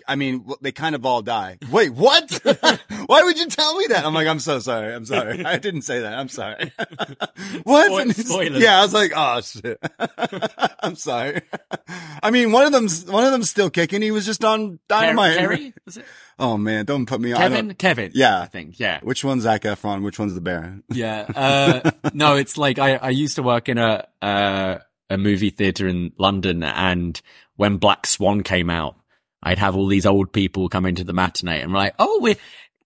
I 0.07 0.15
mean, 0.15 0.45
they 0.61 0.71
kind 0.71 0.95
of 0.95 1.05
all 1.05 1.21
die. 1.21 1.57
Wait, 1.71 1.91
what? 1.93 2.31
Why 3.05 3.23
would 3.23 3.37
you 3.37 3.47
tell 3.47 3.77
me 3.77 3.87
that? 3.87 4.05
I'm 4.05 4.13
like, 4.13 4.27
I'm 4.27 4.39
so 4.39 4.59
sorry. 4.59 4.93
I'm 4.93 5.05
sorry. 5.05 5.43
I 5.45 5.57
didn't 5.57 5.83
say 5.83 6.01
that. 6.01 6.13
I'm 6.13 6.29
sorry. 6.29 6.71
what? 7.63 7.87
Spoil- 7.87 8.11
spoilers. 8.25 8.61
Yeah, 8.61 8.79
I 8.79 8.81
was 8.81 8.93
like, 8.93 9.11
oh 9.15 9.41
shit. 9.41 9.79
I'm 10.81 10.95
sorry. 10.95 11.41
I 12.21 12.31
mean, 12.31 12.51
one 12.51 12.65
of 12.65 12.71
them's 12.71 13.05
one 13.05 13.23
of 13.23 13.31
them's 13.31 13.49
still 13.49 13.69
kicking. 13.69 14.01
He 14.01 14.11
was 14.11 14.25
just 14.25 14.43
on 14.43 14.79
dynamite. 14.87 15.73
It? 15.87 16.05
Oh 16.39 16.57
man, 16.57 16.85
don't 16.85 17.05
put 17.05 17.21
me 17.21 17.31
on. 17.33 17.39
Kevin? 17.39 17.73
Kevin. 17.75 18.11
Yeah. 18.13 18.41
I 18.41 18.45
think. 18.45 18.79
Yeah. 18.79 18.99
Which 19.03 19.23
one's 19.23 19.43
Zac 19.43 19.61
Efron? 19.63 20.03
Which 20.03 20.19
one's 20.19 20.35
the 20.35 20.41
bear? 20.41 20.79
Yeah. 20.91 21.25
Uh, 21.35 21.91
no, 22.13 22.35
it's 22.35 22.57
like 22.57 22.79
I, 22.79 22.95
I 22.95 23.09
used 23.09 23.35
to 23.35 23.43
work 23.43 23.69
in 23.69 23.77
a, 23.77 24.07
uh, 24.21 24.77
a 25.09 25.17
movie 25.17 25.49
theater 25.49 25.87
in 25.87 26.11
London 26.17 26.63
and 26.63 27.21
when 27.55 27.77
Black 27.77 28.07
Swan 28.07 28.41
came 28.41 28.69
out, 28.69 28.95
I'd 29.43 29.59
have 29.59 29.75
all 29.75 29.87
these 29.87 30.05
old 30.05 30.31
people 30.31 30.69
come 30.69 30.85
into 30.85 31.03
the 31.03 31.13
matinee 31.13 31.61
and 31.61 31.71
we're 31.71 31.79
like, 31.79 31.95
oh, 31.99 32.19
we're, 32.21 32.35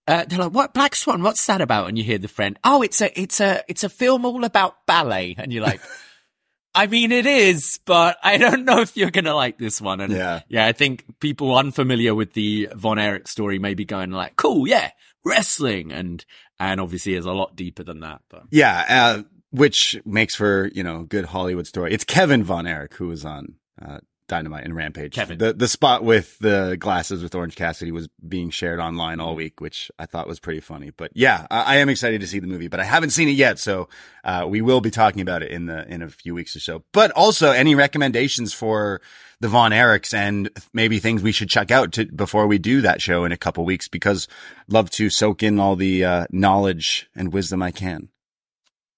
uh, 0.06 0.24
they're 0.26 0.38
like, 0.38 0.52
what 0.52 0.74
Black 0.74 0.94
Swan? 0.96 1.22
What's 1.22 1.46
that 1.46 1.60
about? 1.60 1.88
And 1.88 1.96
you 1.96 2.04
hear 2.04 2.18
the 2.18 2.28
friend, 2.28 2.58
oh, 2.64 2.82
it's 2.82 3.00
a, 3.00 3.18
it's 3.20 3.40
a, 3.40 3.62
it's 3.68 3.84
a 3.84 3.88
film 3.88 4.24
all 4.24 4.44
about 4.44 4.86
ballet. 4.86 5.34
And 5.38 5.52
you're 5.52 5.62
like, 5.64 5.80
I 6.74 6.86
mean, 6.86 7.12
it 7.12 7.26
is, 7.26 7.80
but 7.86 8.18
I 8.22 8.36
don't 8.36 8.64
know 8.64 8.80
if 8.80 8.96
you're 8.96 9.10
going 9.10 9.24
to 9.24 9.34
like 9.34 9.58
this 9.58 9.80
one. 9.80 10.00
And 10.00 10.12
Yeah. 10.12 10.40
yeah, 10.48 10.66
I 10.66 10.72
think 10.72 11.04
people 11.20 11.56
unfamiliar 11.56 12.14
with 12.14 12.34
the 12.34 12.68
Von 12.74 12.98
Erich 12.98 13.28
story 13.28 13.58
may 13.58 13.74
be 13.74 13.84
going 13.84 14.10
like, 14.10 14.36
cool, 14.36 14.68
yeah, 14.68 14.90
wrestling. 15.24 15.92
And, 15.92 16.24
and 16.60 16.80
obviously 16.80 17.14
is 17.14 17.24
a 17.24 17.32
lot 17.32 17.56
deeper 17.56 17.82
than 17.82 18.00
that, 18.00 18.20
but. 18.28 18.42
Yeah, 18.50 18.84
uh, 18.88 19.22
which 19.50 19.98
makes 20.04 20.34
for 20.34 20.70
you 20.74 20.82
know 20.82 21.04
good 21.04 21.24
Hollywood 21.24 21.66
story. 21.66 21.92
It's 21.94 22.04
Kevin 22.04 22.44
Von 22.44 22.66
Erich 22.66 22.94
who 22.94 23.08
was 23.08 23.24
on 23.24 23.54
uh, 23.80 23.98
Dynamite 24.28 24.64
and 24.64 24.76
Rampage. 24.76 25.14
Kevin. 25.14 25.38
the 25.38 25.52
the 25.52 25.68
spot 25.68 26.04
with 26.04 26.38
the 26.38 26.76
glasses 26.78 27.22
with 27.22 27.34
Orange 27.34 27.56
Cassidy 27.56 27.90
was 27.90 28.08
being 28.26 28.50
shared 28.50 28.78
online 28.78 29.20
all 29.20 29.34
week, 29.34 29.60
which 29.60 29.90
I 29.98 30.06
thought 30.06 30.28
was 30.28 30.38
pretty 30.38 30.60
funny. 30.60 30.90
But 30.90 31.10
yeah, 31.14 31.46
I, 31.50 31.74
I 31.74 31.76
am 31.76 31.88
excited 31.88 32.20
to 32.20 32.26
see 32.26 32.38
the 32.38 32.46
movie, 32.46 32.68
but 32.68 32.78
I 32.78 32.84
haven't 32.84 33.10
seen 33.10 33.28
it 33.28 33.32
yet, 33.32 33.58
so 33.58 33.88
uh, 34.22 34.46
we 34.48 34.60
will 34.60 34.80
be 34.80 34.90
talking 34.90 35.22
about 35.22 35.42
it 35.42 35.50
in 35.50 35.66
the 35.66 35.86
in 35.92 36.02
a 36.02 36.08
few 36.08 36.34
weeks 36.34 36.54
or 36.54 36.60
so. 36.60 36.84
But 36.92 37.10
also, 37.12 37.50
any 37.50 37.74
recommendations 37.74 38.52
for 38.52 39.00
the 39.40 39.48
Von 39.48 39.72
Erichs 39.72 40.12
and 40.12 40.50
maybe 40.72 40.98
things 40.98 41.22
we 41.22 41.32
should 41.32 41.48
check 41.48 41.70
out 41.70 41.92
to, 41.92 42.06
before 42.06 42.46
we 42.46 42.58
do 42.58 42.80
that 42.82 43.00
show 43.00 43.24
in 43.24 43.32
a 43.32 43.36
couple 43.36 43.64
weeks? 43.64 43.88
Because 43.88 44.28
love 44.68 44.90
to 44.90 45.10
soak 45.10 45.42
in 45.42 45.58
all 45.58 45.76
the 45.76 46.04
uh, 46.04 46.26
knowledge 46.30 47.08
and 47.16 47.32
wisdom 47.32 47.62
I 47.62 47.70
can. 47.70 48.08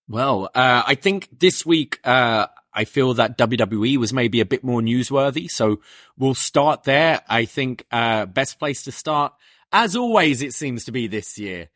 Well, 0.08 0.50
uh, 0.56 0.82
I 0.84 0.96
think 0.96 1.28
this 1.38 1.64
week, 1.64 2.00
uh, 2.02 2.48
I 2.72 2.84
feel 2.84 3.14
that 3.14 3.36
WWE 3.36 3.96
was 3.96 4.12
maybe 4.12 4.40
a 4.40 4.44
bit 4.46 4.62
more 4.62 4.80
newsworthy. 4.80 5.48
So 5.50 5.80
we'll 6.16 6.34
start 6.34 6.84
there. 6.84 7.22
I 7.28 7.44
think, 7.44 7.84
uh, 7.90 8.26
best 8.26 8.58
place 8.58 8.82
to 8.84 8.92
start, 8.92 9.32
as 9.72 9.96
always, 9.96 10.42
it 10.42 10.52
seems 10.54 10.84
to 10.84 10.92
be 10.92 11.06
this 11.06 11.38
year. 11.38 11.68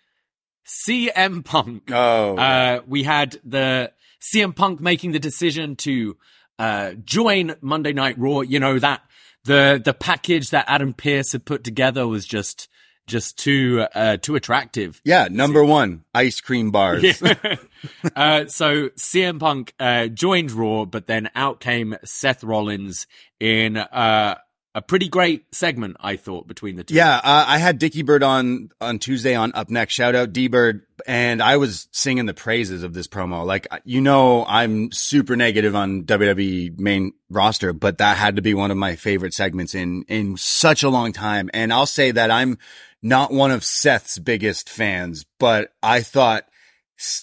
CM 0.67 1.45
Punk. 1.45 1.91
Oh, 1.93 2.37
Uh, 2.37 2.81
we 2.87 3.03
had 3.03 3.39
the 3.45 3.93
CM 4.21 4.55
Punk 4.55 4.81
making 4.81 5.13
the 5.13 5.19
decision 5.19 5.77
to, 5.77 6.17
uh, 6.59 6.93
join 7.05 7.57
Monday 7.61 7.93
Night 7.93 8.17
Raw. 8.19 8.41
You 8.41 8.61
know, 8.61 8.79
that 8.79 9.03
the, 9.45 9.81
the 9.85 9.93
package 9.95 10.51
that 10.51 10.65
Adam 10.69 10.95
Pearce 10.95 11.33
had 11.33 11.45
put 11.45 11.65
together 11.65 12.07
was 12.07 12.25
just, 12.25 12.69
just 13.07 13.39
too, 13.39 13.87
uh, 13.95 14.17
too 14.17 14.37
attractive. 14.37 15.01
Yeah, 15.05 15.29
number 15.31 15.65
one, 15.65 16.05
ice 16.15 16.41
cream 16.41 16.71
bars. 16.71 17.23
uh, 18.17 18.47
so 18.47 18.89
CM 18.91 19.39
Punk 19.41 19.75
uh, 19.79 20.09
joined 20.09 20.53
Raw, 20.53 20.85
but 20.85 21.07
then 21.07 21.31
out 21.35 21.61
came 21.61 21.97
Seth 22.05 22.43
Rollins 22.45 23.07
in 23.41 23.77
uh, 23.77 24.37
a 24.75 24.83
pretty 24.83 25.09
great 25.09 25.55
segment, 25.55 25.97
I 26.01 26.17
thought, 26.17 26.49
between 26.49 26.77
the 26.77 26.85
two. 26.85 26.95
Yeah, 26.95 27.17
uh, 27.17 27.45
I 27.47 27.59
had 27.59 27.79
Dickie 27.79 28.03
Bird 28.03 28.25
on 28.25 28.71
on 28.81 28.99
Tuesday 28.99 29.35
on 29.35 29.53
Up 29.55 29.71
Next. 29.71 29.95
Shout 29.95 30.17
out 30.17 30.33
D 30.33 30.49
Bird, 30.49 30.83
and 31.07 31.41
I 31.41 31.59
was 31.59 31.89
singing 31.93 32.27
the 32.27 32.35
praises 32.35 32.83
of 32.83 32.93
this 32.93 33.07
promo. 33.07 33.47
Like 33.47 33.69
you 33.85 34.01
know, 34.01 34.45
I'm 34.45 34.91
super 34.91 35.37
negative 35.37 35.77
on 35.77 36.03
WWE 36.05 36.79
main 36.79 37.13
roster, 37.31 37.73
but 37.73 37.99
that 37.99 38.17
had 38.17 38.37
to 38.37 38.43
be 38.43 38.55
one 38.55 38.73
of 38.73 38.77
my 38.77 38.97
favorite 38.97 39.33
segments 39.33 39.75
in 39.77 40.05
in 40.09 40.37
such 40.37 40.83
a 40.83 40.91
long 40.91 41.13
time. 41.13 41.51
And 41.55 41.73
I'll 41.73 41.87
say 41.87 42.11
that 42.11 42.33
I'm 42.33 42.59
not 43.05 43.33
one 43.33 43.51
of 43.53 43.63
Seth's 43.63 44.19
biggest 44.19 44.69
fans, 44.69 45.25
but 45.39 45.73
I 45.83 46.01
thought 46.01 46.47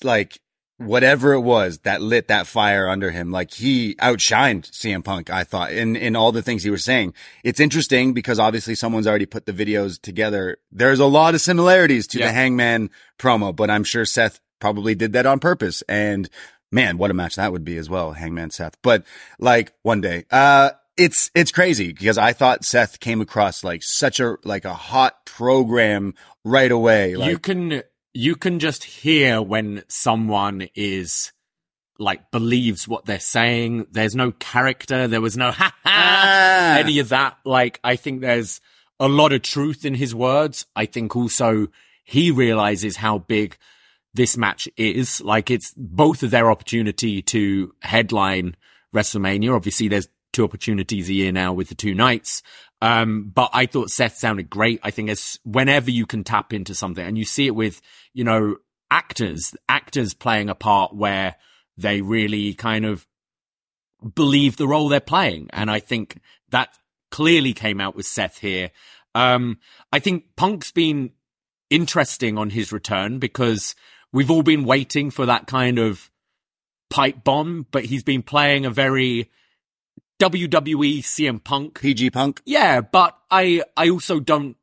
like 0.03 0.39
whatever 0.77 1.33
it 1.33 1.41
was 1.41 1.79
that 1.79 2.01
lit 2.01 2.27
that 2.27 2.47
fire 2.47 2.87
under 2.87 3.11
him, 3.11 3.31
like 3.31 3.51
he 3.53 3.95
outshined 3.95 4.69
CM 4.71 5.03
Punk, 5.03 5.29
I 5.29 5.43
thought, 5.43 5.71
in, 5.71 5.95
in 5.95 6.15
all 6.15 6.31
the 6.31 6.41
things 6.41 6.63
he 6.63 6.69
was 6.69 6.83
saying. 6.83 7.13
It's 7.43 7.59
interesting 7.59 8.13
because 8.13 8.39
obviously 8.39 8.75
someone's 8.75 9.07
already 9.07 9.25
put 9.25 9.45
the 9.45 9.53
videos 9.53 9.99
together. 10.01 10.57
There's 10.71 10.99
a 10.99 11.05
lot 11.05 11.35
of 11.35 11.41
similarities 11.41 12.07
to 12.07 12.19
Yeah. 12.19 12.27
the 12.27 12.33
Hangman 12.33 12.89
promo, 13.19 13.55
but 13.55 13.69
I'm 13.69 13.83
sure 13.83 14.05
Seth 14.05 14.39
probably 14.59 14.95
did 14.95 15.13
that 15.13 15.25
on 15.25 15.39
purpose. 15.39 15.81
And 15.89 16.29
man, 16.71 16.97
what 16.97 17.11
a 17.11 17.13
match 17.15 17.35
that 17.35 17.51
would 17.51 17.65
be 17.65 17.77
as 17.77 17.89
well, 17.89 18.13
Hangman 18.13 18.49
Seth. 18.51 18.75
But 18.81 19.03
like 19.39 19.73
one 19.83 20.01
day, 20.01 20.25
uh, 20.31 20.71
it's, 21.03 21.31
it's 21.35 21.51
crazy 21.51 21.93
because 21.93 22.17
I 22.17 22.33
thought 22.33 22.65
Seth 22.65 22.99
came 22.99 23.21
across 23.21 23.63
like 23.63 23.83
such 23.83 24.19
a, 24.19 24.37
like 24.43 24.65
a 24.65 24.73
hot 24.73 25.25
program 25.25 26.13
right 26.43 26.71
away. 26.71 27.15
Like, 27.15 27.29
you 27.29 27.39
can 27.39 27.83
you 28.13 28.35
can 28.35 28.59
just 28.59 28.83
hear 28.83 29.41
when 29.41 29.83
someone 29.87 30.67
is 30.75 31.31
like 31.97 32.29
believes 32.31 32.87
what 32.87 33.05
they're 33.05 33.19
saying. 33.19 33.87
There's 33.91 34.15
no 34.15 34.31
character. 34.31 35.07
There 35.07 35.21
was 35.21 35.37
no 35.37 35.51
ha 35.59 35.73
ha 35.83 35.91
Ah. 36.73 36.77
any 36.77 36.99
of 36.99 37.09
that. 37.09 37.37
Like 37.45 37.79
I 37.83 37.95
think 37.95 38.21
there's 38.21 38.59
a 38.99 39.07
lot 39.07 39.33
of 39.33 39.41
truth 39.41 39.85
in 39.85 39.93
his 39.95 40.13
words. 40.13 40.65
I 40.75 40.85
think 40.85 41.15
also 41.15 41.67
he 42.03 42.31
realizes 42.31 42.97
how 42.97 43.19
big 43.19 43.57
this 44.13 44.35
match 44.35 44.67
is. 44.77 45.21
Like 45.21 45.49
it's 45.49 45.73
both 45.77 46.21
of 46.23 46.31
their 46.31 46.51
opportunity 46.51 47.21
to 47.23 47.73
headline 47.81 48.55
WrestleMania. 48.93 49.55
Obviously, 49.55 49.87
there's 49.87 50.07
two 50.31 50.43
opportunities 50.43 51.09
a 51.09 51.13
year 51.13 51.31
now 51.31 51.53
with 51.53 51.69
the 51.69 51.75
two 51.75 51.93
nights. 51.93 52.41
Um, 52.81 53.31
but 53.33 53.51
I 53.53 53.65
thought 53.67 53.91
Seth 53.91 54.17
sounded 54.17 54.49
great. 54.49 54.79
I 54.83 54.91
think 54.91 55.09
as 55.09 55.39
whenever 55.43 55.91
you 55.91 56.05
can 56.05 56.23
tap 56.23 56.53
into 56.53 56.73
something 56.73 57.05
and 57.05 57.17
you 57.17 57.25
see 57.25 57.45
it 57.45 57.55
with, 57.55 57.81
you 58.13 58.23
know, 58.23 58.57
actors, 58.89 59.55
actors 59.69 60.13
playing 60.13 60.49
a 60.49 60.55
part 60.55 60.95
where 60.95 61.35
they 61.77 62.01
really 62.01 62.53
kind 62.53 62.85
of 62.85 63.05
believe 64.15 64.57
the 64.57 64.67
role 64.67 64.89
they're 64.89 64.99
playing. 64.99 65.49
And 65.53 65.69
I 65.69 65.79
think 65.79 66.19
that 66.49 66.69
clearly 67.11 67.53
came 67.53 67.79
out 67.79 67.95
with 67.95 68.05
Seth 68.05 68.39
here. 68.39 68.71
Um, 69.13 69.59
I 69.91 69.99
think 69.99 70.35
Punk's 70.35 70.71
been 70.71 71.11
interesting 71.69 72.37
on 72.37 72.49
his 72.49 72.71
return 72.71 73.19
because 73.19 73.75
we've 74.11 74.31
all 74.31 74.43
been 74.43 74.65
waiting 74.65 75.11
for 75.11 75.25
that 75.25 75.47
kind 75.47 75.77
of 75.77 76.09
pipe 76.89 77.23
bomb, 77.23 77.67
but 77.71 77.85
he's 77.85 78.03
been 78.03 78.23
playing 78.23 78.65
a 78.65 78.71
very 78.71 79.29
WWE 80.21 80.99
CM 80.99 81.43
Punk. 81.43 81.81
PG 81.81 82.11
Punk. 82.11 82.41
Yeah, 82.45 82.81
but 82.81 83.17
I 83.31 83.63
I 83.75 83.89
also 83.89 84.19
don't 84.19 84.55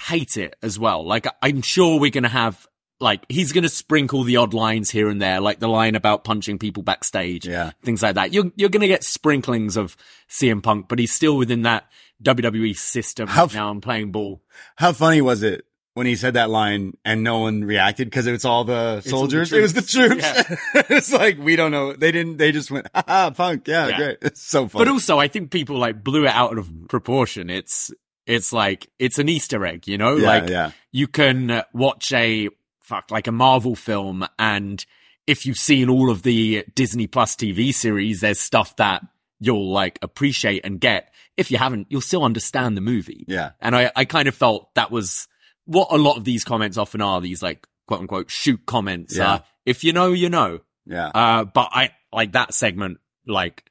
hate 0.00 0.36
it 0.36 0.54
as 0.62 0.78
well. 0.78 1.04
Like 1.04 1.26
I'm 1.42 1.60
sure 1.62 1.98
we're 1.98 2.10
gonna 2.10 2.28
have 2.28 2.66
like 3.00 3.24
he's 3.28 3.50
gonna 3.52 3.68
sprinkle 3.68 4.22
the 4.22 4.36
odd 4.36 4.54
lines 4.54 4.90
here 4.90 5.08
and 5.08 5.20
there, 5.20 5.40
like 5.40 5.58
the 5.58 5.68
line 5.68 5.96
about 5.96 6.22
punching 6.22 6.58
people 6.60 6.84
backstage, 6.84 7.46
Yeah. 7.46 7.72
things 7.82 8.00
like 8.02 8.14
that. 8.14 8.32
You're 8.32 8.52
you're 8.54 8.68
gonna 8.68 8.86
get 8.86 9.02
sprinklings 9.02 9.76
of 9.76 9.96
CM 10.30 10.62
Punk, 10.62 10.86
but 10.88 10.98
he's 11.00 11.12
still 11.12 11.36
within 11.36 11.62
that 11.62 11.90
WWE 12.22 12.76
system. 12.76 13.26
How- 13.28 13.46
now 13.52 13.70
I'm 13.70 13.80
playing 13.80 14.12
ball. 14.12 14.40
How 14.76 14.92
funny 14.92 15.20
was 15.20 15.42
it 15.42 15.64
when 15.94 16.06
he 16.06 16.16
said 16.16 16.34
that 16.34 16.48
line 16.50 16.96
and 17.04 17.22
no 17.22 17.40
one 17.40 17.64
reacted 17.64 18.06
because 18.08 18.44
all 18.44 18.64
the 18.64 18.74
all 18.74 18.96
the 18.96 19.02
soldiers? 19.08 19.52
it 19.52 19.60
was 19.60 19.74
the 19.74 19.82
troops. 19.82 20.44
troops. 20.44 20.62
it's 20.90 21.12
like 21.12 21.38
we 21.38 21.56
don't 21.56 21.70
know. 21.70 21.92
They 21.92 22.12
didn't. 22.12 22.38
They 22.38 22.52
just 22.52 22.70
went, 22.70 22.86
"Ha 22.94 23.30
punk, 23.30 23.68
yeah, 23.68 23.88
Yeah. 23.88 23.96
great." 23.96 24.18
It's 24.22 24.42
so 24.42 24.68
funny. 24.68 24.84
But 24.84 24.90
also, 24.92 25.18
I 25.18 25.28
think 25.28 25.50
people 25.50 25.76
like 25.78 26.02
blew 26.02 26.24
it 26.24 26.32
out 26.34 26.56
of 26.58 26.70
proportion. 26.88 27.50
It's 27.50 27.90
it's 28.26 28.52
like 28.52 28.88
it's 28.98 29.18
an 29.18 29.28
Easter 29.28 29.64
egg, 29.66 29.86
you 29.88 29.98
know. 29.98 30.16
yeah, 30.16 30.26
like 30.26 30.48
yeah, 30.48 30.70
you 30.92 31.06
can 31.08 31.62
watch 31.72 32.12
a 32.12 32.48
fuck 32.80 33.10
like 33.10 33.26
a 33.26 33.32
Marvel 33.32 33.74
film, 33.74 34.26
and 34.38 34.84
if 35.26 35.46
you've 35.46 35.58
seen 35.58 35.88
all 35.88 36.10
of 36.10 36.22
the 36.22 36.64
Disney 36.74 37.06
Plus 37.06 37.36
TV 37.36 37.72
series, 37.72 38.20
there's 38.20 38.40
stuff 38.40 38.74
that 38.76 39.02
you'll 39.40 39.70
like 39.72 39.98
appreciate 40.02 40.64
and 40.64 40.80
get. 40.80 41.12
If 41.36 41.50
you 41.50 41.58
haven't, 41.58 41.86
you'll 41.90 42.00
still 42.00 42.24
understand 42.24 42.76
the 42.76 42.80
movie. 42.80 43.24
yeah, 43.26 43.52
And 43.60 43.74
I, 43.74 43.90
I 43.96 44.04
kind 44.04 44.28
of 44.28 44.34
felt 44.34 44.74
that 44.74 44.90
was 44.90 45.26
what 45.66 45.88
a 45.90 45.96
lot 45.96 46.16
of 46.16 46.24
these 46.24 46.44
comments 46.44 46.76
often 46.76 47.00
are. 47.00 47.20
These 47.20 47.42
like 47.42 47.66
quote 47.86 48.00
unquote 48.00 48.30
shoot 48.30 48.60
comments. 48.66 49.16
Yeah. 49.16 49.32
Uh, 49.34 49.38
if 49.66 49.84
you 49.84 49.92
know, 49.92 50.12
you 50.12 50.28
know. 50.28 50.60
yeah. 50.86 51.08
Uh, 51.14 51.44
but 51.44 51.68
I 51.72 51.90
like 52.12 52.32
that 52.32 52.54
segment. 52.54 52.98
Like 53.26 53.64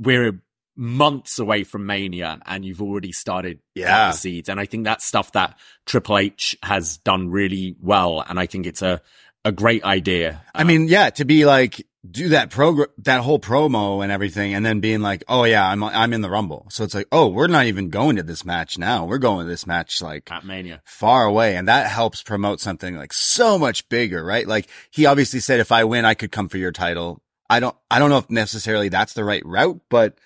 we're 0.00 0.40
months 0.76 1.38
away 1.40 1.64
from 1.64 1.86
Mania, 1.86 2.38
and 2.46 2.64
you've 2.64 2.80
already 2.82 3.10
started 3.12 3.58
Yeah. 3.74 4.08
the 4.10 4.16
seeds. 4.16 4.48
And 4.48 4.60
I 4.60 4.66
think 4.66 4.84
that's 4.84 5.04
stuff 5.04 5.32
that 5.32 5.58
Triple 5.86 6.18
H 6.18 6.56
has 6.62 6.98
done 6.98 7.28
really 7.30 7.76
well. 7.80 8.24
And 8.28 8.38
I 8.38 8.46
think 8.46 8.66
it's 8.66 8.82
a 8.82 9.00
a 9.44 9.52
great 9.52 9.84
idea. 9.84 10.42
I 10.54 10.64
mean, 10.64 10.88
yeah, 10.88 11.10
to 11.10 11.24
be 11.24 11.44
like 11.46 11.84
do 12.10 12.30
that 12.30 12.50
program, 12.50 12.88
that 12.98 13.20
whole 13.20 13.38
promo 13.38 14.02
and 14.02 14.10
everything, 14.12 14.54
and 14.54 14.64
then 14.64 14.80
being 14.80 15.00
like, 15.00 15.24
"Oh 15.28 15.44
yeah, 15.44 15.68
I'm 15.68 15.82
I'm 15.82 16.12
in 16.12 16.20
the 16.20 16.30
Rumble." 16.30 16.66
So 16.70 16.84
it's 16.84 16.94
like, 16.94 17.08
"Oh, 17.12 17.28
we're 17.28 17.46
not 17.46 17.66
even 17.66 17.90
going 17.90 18.16
to 18.16 18.22
this 18.22 18.44
match 18.44 18.78
now. 18.78 19.04
We're 19.04 19.18
going 19.18 19.46
to 19.46 19.50
this 19.50 19.66
match 19.66 20.00
like 20.00 20.30
at 20.30 20.44
Mania. 20.44 20.82
far 20.84 21.24
away," 21.24 21.56
and 21.56 21.68
that 21.68 21.88
helps 21.88 22.22
promote 22.22 22.60
something 22.60 22.96
like 22.96 23.12
so 23.12 23.58
much 23.58 23.88
bigger, 23.88 24.24
right? 24.24 24.46
Like 24.46 24.68
he 24.90 25.06
obviously 25.06 25.40
said, 25.40 25.60
"If 25.60 25.72
I 25.72 25.84
win, 25.84 26.04
I 26.04 26.14
could 26.14 26.32
come 26.32 26.48
for 26.48 26.58
your 26.58 26.72
title." 26.72 27.22
I 27.50 27.60
don't, 27.60 27.74
I 27.90 27.98
don't 27.98 28.10
know 28.10 28.18
if 28.18 28.28
necessarily 28.28 28.90
that's 28.90 29.14
the 29.14 29.24
right 29.24 29.42
route, 29.44 29.80
but 29.88 30.18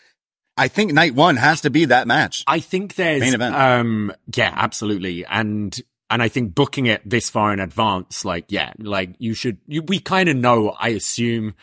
I 0.56 0.68
think 0.68 0.92
night 0.92 1.14
one 1.14 1.36
has 1.36 1.60
to 1.62 1.70
be 1.70 1.84
that 1.86 2.06
match. 2.06 2.44
I 2.46 2.60
think 2.60 2.96
there's 2.96 3.20
Main 3.20 3.34
event. 3.34 3.54
um 3.54 4.12
yeah, 4.34 4.52
absolutely. 4.54 5.24
And 5.26 5.78
and 6.10 6.22
I 6.22 6.28
think 6.28 6.54
booking 6.54 6.86
it 6.86 7.00
this 7.08 7.30
far 7.30 7.52
in 7.52 7.60
advance, 7.60 8.24
like 8.24 8.46
yeah, 8.48 8.72
like 8.78 9.14
you 9.18 9.34
should 9.34 9.58
you 9.66 9.82
we 9.82 9.98
kind 9.98 10.28
of 10.28 10.36
know, 10.36 10.70
I 10.78 10.88
assume 10.88 11.54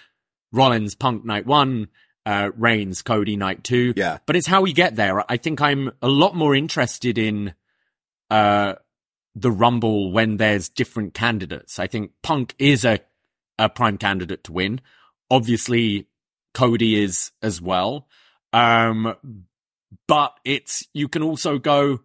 Rollins 0.52 0.96
Punk 0.96 1.26
night 1.26 1.46
one, 1.46 1.88
uh 2.26 2.52
Reigns 2.56 3.02
Cody 3.02 3.36
night 3.36 3.64
two. 3.64 3.94
Yeah. 3.96 4.20
But 4.26 4.36
it's 4.36 4.48
how 4.48 4.62
we 4.62 4.74
get 4.74 4.96
there. 4.96 5.30
I 5.32 5.38
think 5.38 5.62
I'm 5.62 5.92
a 6.02 6.08
lot 6.08 6.36
more 6.36 6.56
interested 6.56 7.18
in 7.18 7.54
uh 8.30 8.76
the 9.36 9.52
Rumble 9.52 10.12
when 10.12 10.38
there's 10.38 10.70
different 10.70 11.14
candidates. 11.14 11.80
I 11.80 11.88
think 11.88 12.12
Punk 12.24 12.56
is 12.60 12.86
a 12.86 13.00
a 13.58 13.70
prime 13.70 13.98
candidate 13.98 14.44
to 14.46 14.54
win. 14.54 14.82
Obviously 15.30 16.08
Cody 16.54 17.02
is 17.02 17.32
as 17.42 17.62
well. 17.62 18.08
Um 18.54 19.16
but 20.08 20.40
it's 20.46 20.88
you 20.94 21.08
can 21.08 21.24
also 21.24 21.58
go 21.58 22.00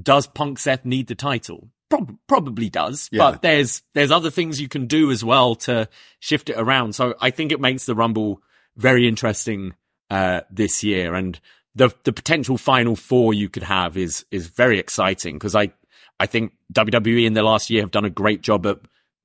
does 0.00 0.26
Punk 0.26 0.58
Seth 0.58 0.84
need 0.84 1.06
the 1.06 1.14
title? 1.14 1.70
Prob- 1.90 2.16
probably 2.26 2.68
does, 2.70 3.08
Yeah. 3.12 3.30
but 3.32 3.42
there's 3.42 3.82
there's 3.94 4.10
other 4.10 4.30
things 4.30 4.60
you 4.60 4.68
can 4.68 4.86
do 4.86 5.10
as 5.10 5.22
well 5.24 5.54
to 5.56 5.88
shift 6.18 6.48
it 6.50 6.56
around. 6.56 6.94
So 6.94 7.14
I 7.20 7.30
think 7.30 7.52
it 7.52 7.60
makes 7.60 7.86
the 7.86 7.94
Rumble 7.94 8.40
very 8.76 9.06
interesting 9.06 9.74
uh, 10.10 10.40
this 10.50 10.82
year, 10.82 11.14
and 11.14 11.38
the 11.74 11.90
the 12.04 12.12
potential 12.12 12.56
final 12.58 12.96
four 12.96 13.34
you 13.34 13.48
could 13.48 13.62
have 13.64 13.96
is 13.96 14.24
is 14.30 14.46
very 14.48 14.78
exciting 14.78 15.34
because 15.36 15.54
I 15.54 15.72
I 16.18 16.26
think 16.26 16.52
WWE 16.72 17.26
in 17.26 17.34
the 17.34 17.42
last 17.42 17.70
year 17.70 17.82
have 17.82 17.90
done 17.90 18.04
a 18.04 18.10
great 18.10 18.40
job 18.40 18.66
at 18.66 18.78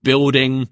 building 0.03 0.69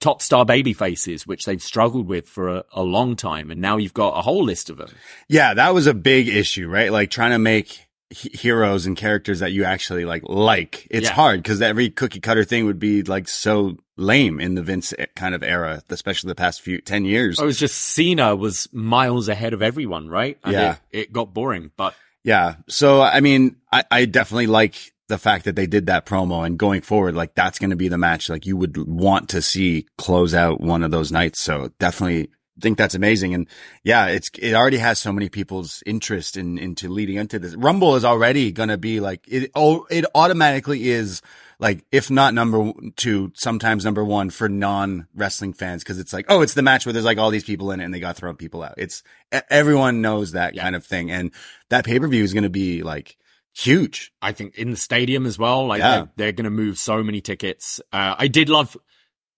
top 0.00 0.22
star 0.22 0.44
baby 0.44 0.72
faces, 0.72 1.26
which 1.26 1.44
they've 1.44 1.62
struggled 1.62 2.06
with 2.06 2.28
for 2.28 2.48
a, 2.58 2.64
a 2.72 2.82
long 2.82 3.16
time, 3.16 3.50
and 3.50 3.60
now 3.60 3.76
you've 3.76 3.94
got 3.94 4.16
a 4.16 4.22
whole 4.22 4.44
list 4.44 4.70
of 4.70 4.76
them. 4.76 4.90
Yeah, 5.28 5.54
that 5.54 5.74
was 5.74 5.86
a 5.86 5.94
big 5.94 6.28
issue, 6.28 6.68
right? 6.68 6.92
Like 6.92 7.10
trying 7.10 7.32
to 7.32 7.38
make 7.38 7.87
heroes 8.10 8.86
and 8.86 8.96
characters 8.96 9.40
that 9.40 9.52
you 9.52 9.64
actually 9.64 10.04
like 10.04 10.22
like. 10.24 10.86
It's 10.90 11.08
Yeah. 11.08 11.14
hard 11.14 11.42
because 11.42 11.60
every 11.60 11.90
cookie 11.90 12.20
cutter 12.20 12.44
thing 12.44 12.64
would 12.66 12.78
be 12.78 13.02
like 13.02 13.28
so 13.28 13.76
lame 13.96 14.40
in 14.40 14.54
the 14.54 14.62
Vince 14.62 14.94
kind 15.16 15.34
of 15.34 15.42
era, 15.42 15.82
especially 15.90 16.28
the 16.28 16.34
past 16.34 16.60
few 16.62 16.80
10 16.80 17.04
years. 17.04 17.38
I 17.38 17.44
was 17.44 17.58
just 17.58 17.76
Cena 17.76 18.34
was 18.36 18.68
miles 18.72 19.28
ahead 19.28 19.52
of 19.52 19.60
everyone, 19.62 20.08
right? 20.08 20.38
And 20.44 20.52
Yeah. 20.52 20.76
it, 20.90 20.98
it 21.00 21.12
got 21.12 21.34
boring, 21.34 21.70
but 21.76 21.94
Yeah. 22.24 22.56
So, 22.68 23.02
I 23.02 23.20
mean, 23.20 23.56
I, 23.72 23.84
I 23.90 24.04
definitely 24.04 24.46
like 24.48 24.76
the 25.08 25.18
fact 25.18 25.44
that 25.46 25.56
they 25.56 25.66
did 25.66 25.86
that 25.86 26.04
promo 26.06 26.44
and 26.44 26.58
going 26.58 26.82
forward, 26.82 27.14
like 27.14 27.34
that's 27.34 27.58
going 27.58 27.70
to 27.70 27.76
be 27.76 27.88
the 27.88 27.96
match 27.98 28.28
like 28.28 28.44
you 28.46 28.56
would 28.56 28.76
want 28.76 29.30
to 29.30 29.40
see 29.42 29.86
close 29.96 30.34
out 30.34 30.60
one 30.60 30.82
of 30.82 30.90
those 30.90 31.10
nights. 31.10 31.40
So 31.40 31.70
definitely 31.78 32.28
think 32.60 32.78
that's 32.78 32.94
amazing. 32.94 33.34
And 33.34 33.46
yeah, 33.84 34.06
it's, 34.06 34.30
it 34.38 34.54
already 34.54 34.78
has 34.78 34.98
so 34.98 35.12
many 35.12 35.28
people's 35.28 35.82
interest 35.86 36.36
in, 36.36 36.58
into 36.58 36.88
leading 36.88 37.16
into 37.16 37.38
this. 37.38 37.54
Rumble 37.54 37.96
is 37.96 38.04
already 38.04 38.52
going 38.52 38.68
to 38.68 38.78
be 38.78 39.00
like, 39.00 39.24
it, 39.28 39.50
oh, 39.54 39.86
it 39.90 40.04
automatically 40.14 40.88
is 40.90 41.22
like, 41.60 41.84
if 41.90 42.10
not 42.10 42.34
number 42.34 42.72
two, 42.96 43.32
sometimes 43.34 43.84
number 43.84 44.04
one 44.04 44.30
for 44.30 44.48
non 44.48 45.06
wrestling 45.14 45.52
fans. 45.52 45.82
Cause 45.84 45.98
it's 45.98 46.12
like, 46.12 46.26
oh, 46.28 46.42
it's 46.42 46.54
the 46.54 46.62
match 46.62 46.86
where 46.86 46.92
there's 46.92 47.04
like 47.04 47.18
all 47.18 47.30
these 47.30 47.44
people 47.44 47.70
in 47.72 47.80
it 47.80 47.84
and 47.84 47.92
they 47.94 48.00
got 48.00 48.16
thrown 48.16 48.36
people 48.36 48.62
out. 48.62 48.74
It's 48.76 49.02
everyone 49.50 50.00
knows 50.00 50.32
that 50.32 50.54
Yeah. 50.54 50.62
kind 50.62 50.76
of 50.76 50.84
thing. 50.86 51.10
And 51.10 51.32
that 51.70 51.84
pay 51.84 51.98
per 51.98 52.06
view 52.08 52.22
is 52.22 52.32
going 52.32 52.44
to 52.44 52.50
be 52.50 52.82
like 52.82 53.16
huge. 53.56 54.12
I 54.22 54.30
think 54.32 54.56
in 54.56 54.70
the 54.70 54.76
stadium 54.76 55.26
as 55.26 55.38
well, 55.38 55.66
like 55.66 55.80
Yeah. 55.80 55.90
they're, 55.96 56.08
they're 56.16 56.32
going 56.32 56.44
to 56.44 56.50
move 56.50 56.78
so 56.78 57.02
many 57.02 57.20
tickets. 57.20 57.80
Uh, 57.92 58.14
I 58.16 58.28
did 58.28 58.48
love 58.48 58.76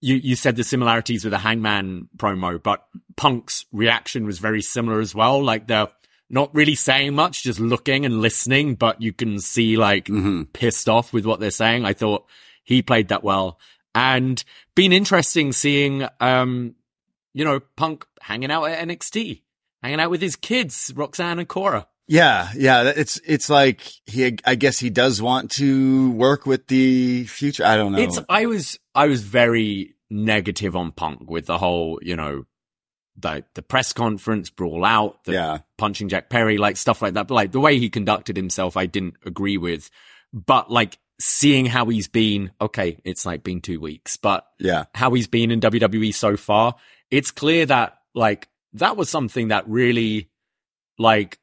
you. 0.00 0.16
You 0.16 0.36
said 0.36 0.56
the 0.56 0.64
similarities 0.64 1.24
with 1.24 1.32
the 1.32 1.38
Hangman 1.38 2.08
promo, 2.16 2.62
but 2.62 2.86
Punk's 3.16 3.66
reaction 3.72 4.24
was 4.26 4.38
very 4.38 4.62
similar 4.62 5.00
as 5.00 5.14
well. 5.14 5.42
Like 5.42 5.66
they're 5.66 5.88
not 6.28 6.54
really 6.54 6.74
saying 6.76 7.14
much, 7.14 7.42
just 7.42 7.58
looking 7.60 8.04
and 8.06 8.20
listening, 8.20 8.76
but 8.76 9.02
you 9.02 9.12
can 9.12 9.40
see 9.40 9.76
like 9.76 10.06
Mm-hmm. 10.06 10.44
pissed 10.52 10.88
off 10.88 11.12
with 11.12 11.26
what 11.26 11.40
they're 11.40 11.50
saying. 11.50 11.84
I 11.84 11.92
thought 11.92 12.26
he 12.62 12.82
played 12.82 13.08
that 13.08 13.24
well, 13.24 13.58
and 13.94 14.42
been 14.74 14.92
interesting 14.92 15.52
seeing, 15.52 16.06
um, 16.20 16.74
you 17.34 17.44
know, 17.44 17.60
Punk 17.76 18.06
hanging 18.20 18.50
out 18.50 18.64
at 18.64 18.86
NXT, 18.86 19.42
hanging 19.82 20.00
out 20.00 20.10
with 20.10 20.22
his 20.22 20.36
kids, 20.36 20.92
Roxanne 20.94 21.38
and 21.40 21.48
Cora. 21.48 21.86
Yeah, 22.10 22.48
yeah. 22.56 22.92
It's 22.96 23.20
it's 23.24 23.48
like 23.48 23.80
he. 24.04 24.36
I 24.44 24.56
guess 24.56 24.80
he 24.80 24.90
does 24.90 25.22
want 25.22 25.52
to 25.52 26.10
work 26.10 26.44
with 26.44 26.66
the 26.66 27.24
future. 27.26 27.64
I 27.64 27.76
don't 27.76 27.92
know. 27.92 28.00
It's 28.00 28.18
I 28.28 28.46
was 28.46 28.80
I 28.96 29.06
was 29.06 29.22
very 29.22 29.94
negative 30.10 30.74
on 30.74 30.90
Punk 30.90 31.30
with 31.30 31.46
the 31.46 31.56
whole, 31.56 32.00
you 32.02 32.16
know, 32.16 32.46
the 33.16 33.44
the 33.54 33.62
press 33.62 33.92
conference 33.92 34.50
brawl 34.50 34.84
out, 34.84 35.22
the 35.22 35.32
Yeah. 35.34 35.58
punching 35.78 36.08
Jack 36.08 36.30
Perry, 36.30 36.58
like 36.58 36.76
stuff 36.76 37.00
like 37.00 37.14
that. 37.14 37.28
But 37.28 37.34
like 37.34 37.52
the 37.52 37.60
way 37.60 37.78
he 37.78 37.88
conducted 37.88 38.36
himself, 38.36 38.76
I 38.76 38.86
didn't 38.86 39.14
agree 39.24 39.56
with. 39.56 39.88
But 40.32 40.68
like 40.68 40.98
seeing 41.20 41.66
how 41.66 41.84
he's 41.86 42.08
been, 42.08 42.50
okay, 42.60 42.98
it's 43.04 43.24
like 43.24 43.44
been 43.44 43.60
two 43.60 43.78
weeks, 43.78 44.16
but 44.16 44.46
yeah, 44.58 44.86
how 44.94 45.12
he's 45.14 45.28
been 45.28 45.52
in 45.52 45.60
WWE 45.60 46.12
so 46.12 46.36
far, 46.36 46.74
it's 47.08 47.30
clear 47.30 47.66
that 47.66 47.98
like 48.16 48.48
that 48.72 48.96
was 48.96 49.08
something 49.10 49.48
that 49.48 49.68
really 49.68 50.28
like 50.98 51.38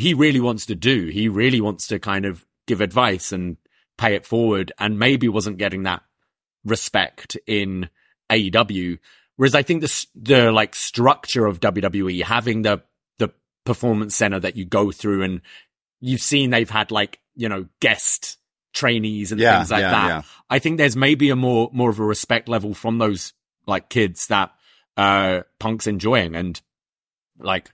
he 0.00 0.14
really 0.14 0.40
wants 0.40 0.66
to 0.66 0.74
do. 0.74 1.06
He 1.06 1.28
really 1.28 1.60
wants 1.60 1.86
to 1.88 1.98
kind 1.98 2.24
of 2.24 2.44
give 2.66 2.80
advice 2.80 3.32
and 3.32 3.56
pay 3.98 4.14
it 4.14 4.24
forward 4.26 4.72
and 4.78 4.98
maybe 4.98 5.28
wasn't 5.28 5.58
getting 5.58 5.82
that 5.84 6.02
respect 6.64 7.36
in 7.46 7.88
AEW. 8.30 8.98
Whereas 9.36 9.54
I 9.54 9.62
think 9.62 9.80
the 9.82 10.06
the 10.14 10.52
like 10.52 10.74
structure 10.74 11.46
of 11.46 11.60
WWE 11.60 12.22
having 12.22 12.62
the 12.62 12.82
the 13.18 13.30
performance 13.64 14.14
center 14.16 14.40
that 14.40 14.56
you 14.56 14.64
go 14.64 14.90
through 14.92 15.22
and 15.22 15.40
you've 16.00 16.20
seen 16.20 16.50
they've 16.50 16.68
had 16.70 16.90
like, 16.90 17.18
you 17.34 17.48
know, 17.48 17.66
guest 17.80 18.38
trainees 18.72 19.32
and 19.32 19.40
Yeah, 19.40 19.58
things 19.58 19.70
like 19.70 19.80
yeah, 19.80 19.90
that. 19.90 20.06
yeah. 20.08 20.22
I 20.48 20.58
think 20.58 20.78
there's 20.78 20.96
maybe 20.96 21.30
a 21.30 21.36
more 21.36 21.70
more 21.72 21.90
of 21.90 21.98
a 21.98 22.04
respect 22.04 22.48
level 22.48 22.74
from 22.74 22.98
those 22.98 23.32
like 23.66 23.88
kids 23.88 24.26
that 24.28 24.52
uh 24.96 25.42
Punk's 25.58 25.86
enjoying 25.86 26.34
and 26.36 26.60
like 27.38 27.70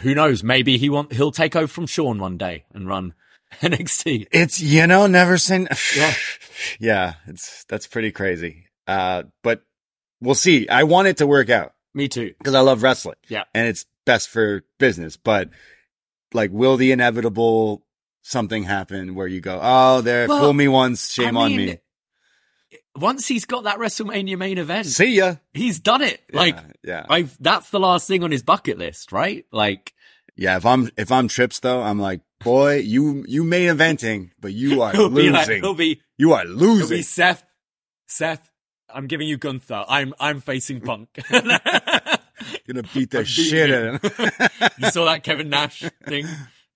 who 0.00 0.14
knows 0.14 0.42
maybe 0.42 0.76
he 0.78 0.88
want 0.90 1.12
he'll 1.12 1.32
take 1.32 1.56
over 1.56 1.66
from 1.66 1.86
Sean 1.86 2.18
one 2.18 2.36
day 2.38 2.64
and 2.72 2.88
run 2.88 3.14
NXT. 3.60 4.26
It's 4.32 4.60
you 4.60 4.86
know 4.86 5.06
never 5.06 5.38
seen. 5.38 5.68
Yeah. 5.96 6.14
yeah, 6.78 7.14
it's 7.26 7.64
that's 7.64 7.86
pretty 7.86 8.12
crazy. 8.12 8.66
Uh, 8.86 9.24
but 9.42 9.62
we'll 10.20 10.34
see. 10.34 10.68
I 10.68 10.84
want 10.84 11.08
it 11.08 11.16
to 11.18 11.26
work 11.26 11.50
out 11.50 11.74
Me 11.94 12.08
too. 12.08 12.34
because 12.38 12.54
I 12.54 12.60
love 12.60 12.82
wrestling. 12.82 13.16
Yeah. 13.28 13.44
and 13.54 13.66
it's 13.68 13.86
best 14.04 14.28
for 14.28 14.64
business. 14.78 15.16
But 15.16 15.50
like, 16.32 16.50
will 16.52 16.76
the 16.76 16.92
inevitable 16.92 17.84
something 18.22 18.62
happen 18.64 19.14
where 19.14 19.26
you 19.26 19.40
go, 19.40 19.58
oh, 19.62 20.00
there, 20.00 20.28
Well, 20.28 20.40
fool 20.40 20.52
me 20.52 20.68
once, 20.68 21.10
shame 21.12 21.36
I 21.36 21.42
on 21.42 21.56
me. 21.56 21.78
Once 22.96 23.26
he's 23.26 23.44
got 23.46 23.64
that 23.64 23.78
WrestleMania 23.78 24.36
main 24.36 24.58
event, 24.58 24.86
See 24.86 25.16
ya. 25.16 25.36
he's 25.54 25.80
done 25.80 26.02
it. 26.02 26.20
Like, 26.32 26.56
yeah, 26.84 27.04
yeah. 27.06 27.06
i 27.08 27.22
that's 27.40 27.70
the 27.70 27.80
last 27.80 28.06
thing 28.06 28.22
on 28.22 28.30
his 28.30 28.42
bucket 28.42 28.78
list, 28.78 29.12
right? 29.12 29.46
Like, 29.50 29.94
Yeah, 30.36 30.56
if 30.56 30.66
I'm 30.66 30.90
if 30.96 31.10
I'm 31.10 31.28
trips 31.28 31.60
though, 31.60 31.82
I'm 31.82 31.98
like, 31.98 32.20
boy, 32.44 32.76
you 32.76 33.24
you 33.26 33.44
main 33.44 33.68
eventing, 33.68 34.30
but 34.40 34.52
you 34.52 34.82
are 34.82 34.92
he'll 34.96 35.08
be 35.08 35.30
losing. 35.30 35.32
like, 35.32 35.48
he'll 35.62 35.74
be, 35.74 36.00
you 36.18 36.34
are 36.34 36.44
losing. 36.44 36.88
he'll 36.88 36.96
be 36.98 37.02
Seth, 37.02 37.44
Seth. 38.06 38.48
I'm 38.94 39.06
giving 39.06 39.26
you 39.26 39.38
Gunther. 39.38 39.86
I'm, 39.88 40.12
I'm 40.20 40.40
facing 40.40 40.82
Punk. 40.82 41.08
Gonna 41.30 42.82
beat 42.92 43.10
the 43.10 43.24
shit 43.24 43.70
out 43.70 44.04
of 44.04 44.14
him. 44.18 44.30
you 44.78 44.90
saw 44.90 45.06
that 45.06 45.22
Kevin 45.22 45.48
Nash 45.48 45.82
thing 46.06 46.26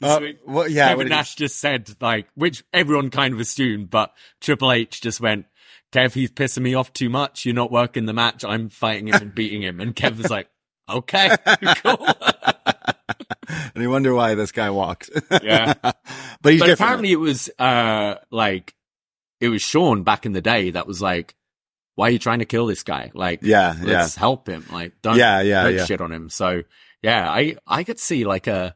Uh, 0.02 0.20
well, 0.46 0.68
yeah, 0.68 0.88
Kevin 0.88 1.08
Nash 1.08 1.34
just 1.34 1.58
said, 1.58 1.90
like, 2.00 2.26
which 2.34 2.64
everyone 2.72 3.10
kind 3.10 3.34
of 3.34 3.40
assumed, 3.40 3.90
but 3.90 4.12
Triple 4.40 4.72
H 4.72 5.00
just 5.00 5.20
went, 5.20 5.46
Kev, 5.92 6.14
he's 6.14 6.30
pissing 6.30 6.62
me 6.62 6.74
off 6.74 6.92
too 6.92 7.08
much. 7.08 7.44
You're 7.44 7.54
not 7.54 7.70
working 7.70 8.06
the 8.06 8.12
match. 8.12 8.44
I'm 8.44 8.68
fighting 8.68 9.08
him 9.08 9.14
and 9.14 9.34
beating 9.34 9.62
him. 9.62 9.80
And 9.80 9.94
Kev 9.94 10.18
was 10.18 10.30
like, 10.30 10.48
okay, 10.88 11.30
cool. 11.76 12.06
and 13.48 13.82
you 13.82 13.90
wonder 13.90 14.14
why 14.14 14.34
this 14.34 14.52
guy 14.52 14.70
walks. 14.70 15.10
Yeah. 15.42 15.74
but 15.82 16.52
he's 16.52 16.60
but 16.60 16.70
apparently 16.70 17.12
it 17.12 17.20
was, 17.20 17.48
uh, 17.58 18.16
like, 18.30 18.74
it 19.40 19.48
was 19.48 19.62
Sean 19.62 20.02
back 20.02 20.26
in 20.26 20.32
the 20.32 20.40
day 20.42 20.70
that 20.70 20.86
was 20.86 21.00
like, 21.00 21.34
why 21.94 22.08
are 22.08 22.10
you 22.10 22.18
trying 22.18 22.40
to 22.40 22.44
kill 22.44 22.66
this 22.66 22.82
guy? 22.82 23.10
Like, 23.14 23.40
yeah, 23.42 23.74
yeah, 23.78 24.00
let's 24.00 24.16
help 24.16 24.48
him. 24.48 24.66
Like, 24.70 25.00
don't, 25.02 25.16
yeah, 25.16 25.40
yeah, 25.40 25.64
don't 25.64 25.74
yeah. 25.76 25.84
shit 25.86 26.00
on 26.00 26.12
him. 26.12 26.28
So 26.28 26.62
yeah, 27.02 27.30
I, 27.30 27.56
I 27.66 27.84
could 27.84 27.98
see 27.98 28.24
like 28.24 28.46
a 28.46 28.74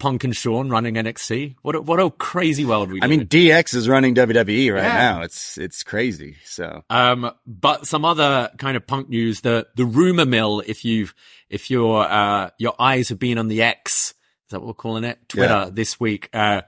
Punk 0.00 0.24
and 0.24 0.34
Sean 0.34 0.68
running 0.70 0.94
NXT. 0.96 1.54
What 1.62 1.76
a, 1.76 1.80
what 1.80 2.00
a 2.00 2.10
crazy 2.10 2.64
world 2.64 2.90
we 2.90 3.00
I 3.02 3.06
mean, 3.06 3.26
DX 3.26 3.74
is 3.76 3.88
running 3.88 4.14
WWE 4.16 4.74
right 4.74 4.82
Yeah. 4.82 5.12
now. 5.12 5.22
It's 5.22 5.56
it's 5.58 5.84
crazy. 5.84 6.36
So 6.44 6.82
Um, 6.90 7.30
but 7.46 7.86
some 7.86 8.04
other 8.04 8.50
kind 8.58 8.76
of 8.76 8.86
punk 8.86 9.08
news, 9.08 9.42
the, 9.42 9.68
the 9.76 9.84
rumor 9.84 10.24
mill, 10.26 10.62
if 10.66 10.84
you've, 10.84 11.14
if 11.48 11.70
your, 11.70 12.02
uh, 12.10 12.50
your 12.58 12.74
eyes 12.80 13.10
have 13.10 13.18
been 13.20 13.38
on 13.38 13.46
the 13.46 13.62
X, 13.62 14.10
is 14.10 14.14
that 14.50 14.58
what 14.60 14.66
we're 14.66 14.74
calling 14.74 15.04
it? 15.04 15.18
Twitter 15.28 15.64
Yeah. 15.66 15.70
this 15.72 16.00
week, 16.00 16.28
uh, 16.32 16.62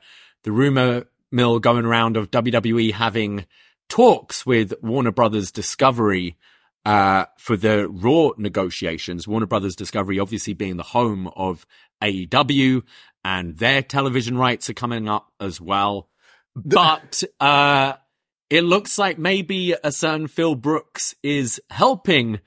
the 0.44 0.52
rumor 0.52 1.06
mill 1.32 1.58
going 1.58 1.84
around 1.84 2.16
of 2.16 2.30
WWE 2.30 2.92
having 2.92 3.46
talks 3.88 4.44
with 4.46 4.72
Warner 4.82 5.10
Brothers 5.12 5.50
Discovery, 5.50 6.36
uh, 6.84 7.26
for 7.38 7.56
the 7.56 7.88
Raw 7.88 8.30
negotiations. 8.38 9.28
Warner 9.28 9.46
Brothers 9.46 9.76
Discovery 9.76 10.18
obviously 10.18 10.52
being 10.52 10.76
the 10.78 10.82
home 10.82 11.28
of 11.36 11.64
AEW 12.02 12.82
and 13.24 13.56
their 13.58 13.82
television 13.82 14.37
rights 14.37 14.68
are 14.70 14.74
coming 14.74 15.08
up 15.08 15.28
as 15.40 15.61
well. 15.61 16.08
But, 16.54 17.22
uh, 17.40 17.94
it 18.50 18.62
looks 18.64 18.98
like 18.98 19.18
maybe 19.18 19.74
a 19.82 19.90
certain 19.92 20.26
Phil 20.28 20.54
Brooks 20.54 21.14
is 21.22 21.61
helping 21.70 22.40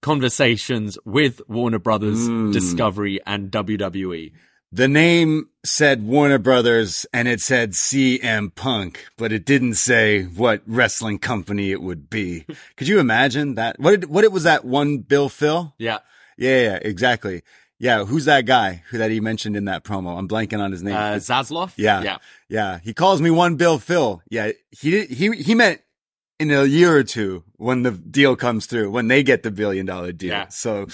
conversations 0.00 0.96
with 1.04 1.40
Warner 1.48 1.78
Brothers 1.78 2.28
Mm. 2.28 2.52
Discovery 2.52 3.20
and. 3.26 3.50
WWE. 3.50 4.32
the 4.72 4.88
name 4.88 5.48
said 5.64 6.02
Warner 6.06 6.38
Brothers 6.38 7.04
and 7.12 7.26
it 7.28 7.40
said 7.40 7.72
CM 7.72 8.54
Punk, 8.54 9.04
but 9.18 9.32
it 9.32 9.44
didn't 9.44 9.74
say 9.74 10.22
what 10.22 10.62
wrestling 10.64 11.18
company 11.18 11.70
it 11.72 11.82
would 11.82 12.08
be. 12.08 12.46
Could 12.76 12.86
you 12.88 12.98
imagine 13.00 13.56
that? 13.56 13.78
What 13.80 13.90
did, 14.00 14.08
what 14.08 14.24
it 14.24 14.32
was 14.32 14.44
that 14.44 14.64
one 14.64 14.98
Bill 14.98 15.28
Phil? 15.28 15.74
Yeah. 15.76 15.98
Yeah, 16.38 16.62
yeah, 16.62 16.78
exactly. 16.80 17.42
Yeah, 17.80 18.04
who's 18.04 18.26
that 18.26 18.44
guy 18.46 18.82
who 18.90 18.98
that 18.98 19.10
he 19.10 19.20
mentioned 19.20 19.56
in 19.56 19.64
that 19.64 19.82
promo? 19.84 20.16
I'm 20.18 20.28
blanking 20.28 20.60
on 20.60 20.70
his 20.70 20.82
name. 20.82 20.94
Uh? 20.94 21.14
Yeah. 21.78 22.02
Yeah. 22.02 22.16
Yeah, 22.48 22.78
he 22.84 22.92
calls 22.94 23.20
me 23.22 23.30
one 23.30 23.56
Bill 23.56 23.78
Phil. 23.78 24.22
Yeah, 24.30 24.52
he 24.70 24.90
did- 24.90 25.10
he 25.10 25.30
he 25.36 25.54
meant 25.54 25.80
in 26.38 26.50
a 26.50 26.64
year 26.64 26.94
or 26.96 27.02
two 27.04 27.42
when 27.56 27.82
the 27.82 27.90
deal 27.90 28.36
comes 28.36 28.66
through, 28.66 28.90
when 28.90 29.08
they 29.08 29.22
get 29.22 29.42
the 29.42 29.50
billion 29.50 29.86
dollar 29.86 30.12
deal. 30.12 30.30
Yeah. 30.30 30.48
So 30.48 30.86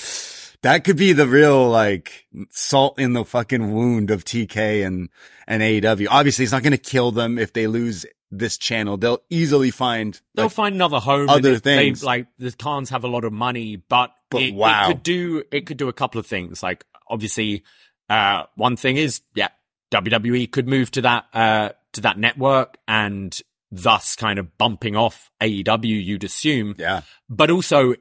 that 0.63 0.85
could 0.85 0.97
be 0.97 1.13
the 1.13 1.27
real 1.27 1.69
like 1.69 2.27
salt 2.51 2.99
in 2.99 3.13
the 3.15 3.25
fucking 3.25 3.73
wound 3.73 4.11
of 4.11 4.25
TK 4.25 4.85
and 4.87 5.09
and 5.47 5.63
AEW. 5.63 6.07
Obviously, 6.11 6.45
it's 6.45 6.53
not 6.53 6.63
going 6.63 6.73
to 6.73 6.79
kill 6.79 7.11
them 7.13 7.39
if 7.39 7.53
they 7.53 7.67
lose 7.67 8.07
this 8.39 8.59
channel. 8.59 8.97
They'll 8.97 9.23
easily 9.31 9.71
find 9.71 10.21
They'll 10.35 10.47
like, 10.47 10.53
find 10.53 10.75
another 10.75 10.99
home. 11.01 11.29
other 11.29 11.55
if 11.55 11.63
they- 11.63 11.77
things. 11.77 12.05
like 12.05 12.27
the 12.39 12.53
Khans 12.53 12.91
have 12.91 13.05
a 13.05 13.09
lot 13.09 13.25
of 13.25 13.33
money, 13.33 13.77
but, 13.77 14.11
But 14.31 14.43
it, 14.43 14.55
wow. 14.55 14.85
it 14.85 14.87
could 14.89 15.03
do 15.03 15.43
it 15.53 15.67
could 15.67 15.77
do 15.77 15.89
a 15.89 15.93
couple 15.93 16.19
of 16.19 16.27
things. 16.27 16.63
Like 16.63 16.85
obviously, 17.09 17.63
uh, 18.09 18.45
one 18.57 18.77
thing 18.77 18.97
is 18.97 19.21
yeah, 19.35 19.49
WWE 19.93 20.51
could 20.51 20.69
move 20.69 20.91
to 20.93 21.03
that 21.03 21.27
uh 21.33 21.71
to 21.93 22.01
that 22.03 22.19
network 22.19 22.77
and 22.87 23.39
thus 23.73 24.15
kind 24.17 24.39
of 24.39 24.57
bumping 24.59 24.97
off 24.97 25.31
AEW. 25.43 26.05
You'd 26.05 26.25
assume, 26.25 26.75
yeah, 26.79 27.03
but 27.29 27.51
also 27.51 27.95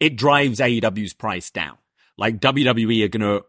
it 0.00 0.16
drives 0.16 0.60
AEW's 0.60 1.14
price 1.14 1.50
down. 1.50 1.76
Like 2.18 2.40
WWE 2.40 3.04
are 3.04 3.08
going 3.08 3.20
to 3.40 3.44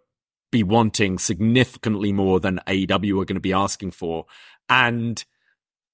be 0.51 0.63
wanting 0.63 1.17
significantly 1.17 2.13
more 2.13 2.39
than 2.39 2.59
AEW 2.67 3.21
are 3.21 3.25
going 3.25 3.35
to 3.35 3.39
be 3.41 3.53
asking 3.53 3.91
for. 3.91 4.25
And 4.69 5.23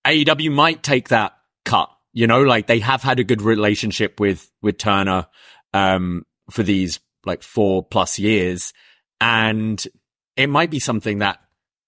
AEW 0.06 0.52
might 0.52 0.84
take 0.84 1.10
that 1.10 1.34
cut, 1.66 1.90
you 2.12 2.28
know, 2.28 2.42
like 2.42 2.68
they 2.68 2.80
have 2.80 3.02
had 3.02 3.20
a 3.20 3.24
good 3.24 3.42
relationship 3.42 4.20
with, 4.20 4.50
with 4.62 4.78
Turner, 4.78 5.28
um, 5.74 6.26
for 6.52 6.64
these 6.64 7.00
like 7.26 7.42
four 7.42 7.84
plus 7.84 8.20
years. 8.20 8.74
And 9.22 9.84
it 10.36 10.48
might 10.48 10.70
be 10.70 10.80
something 10.80 11.20
that 11.20 11.40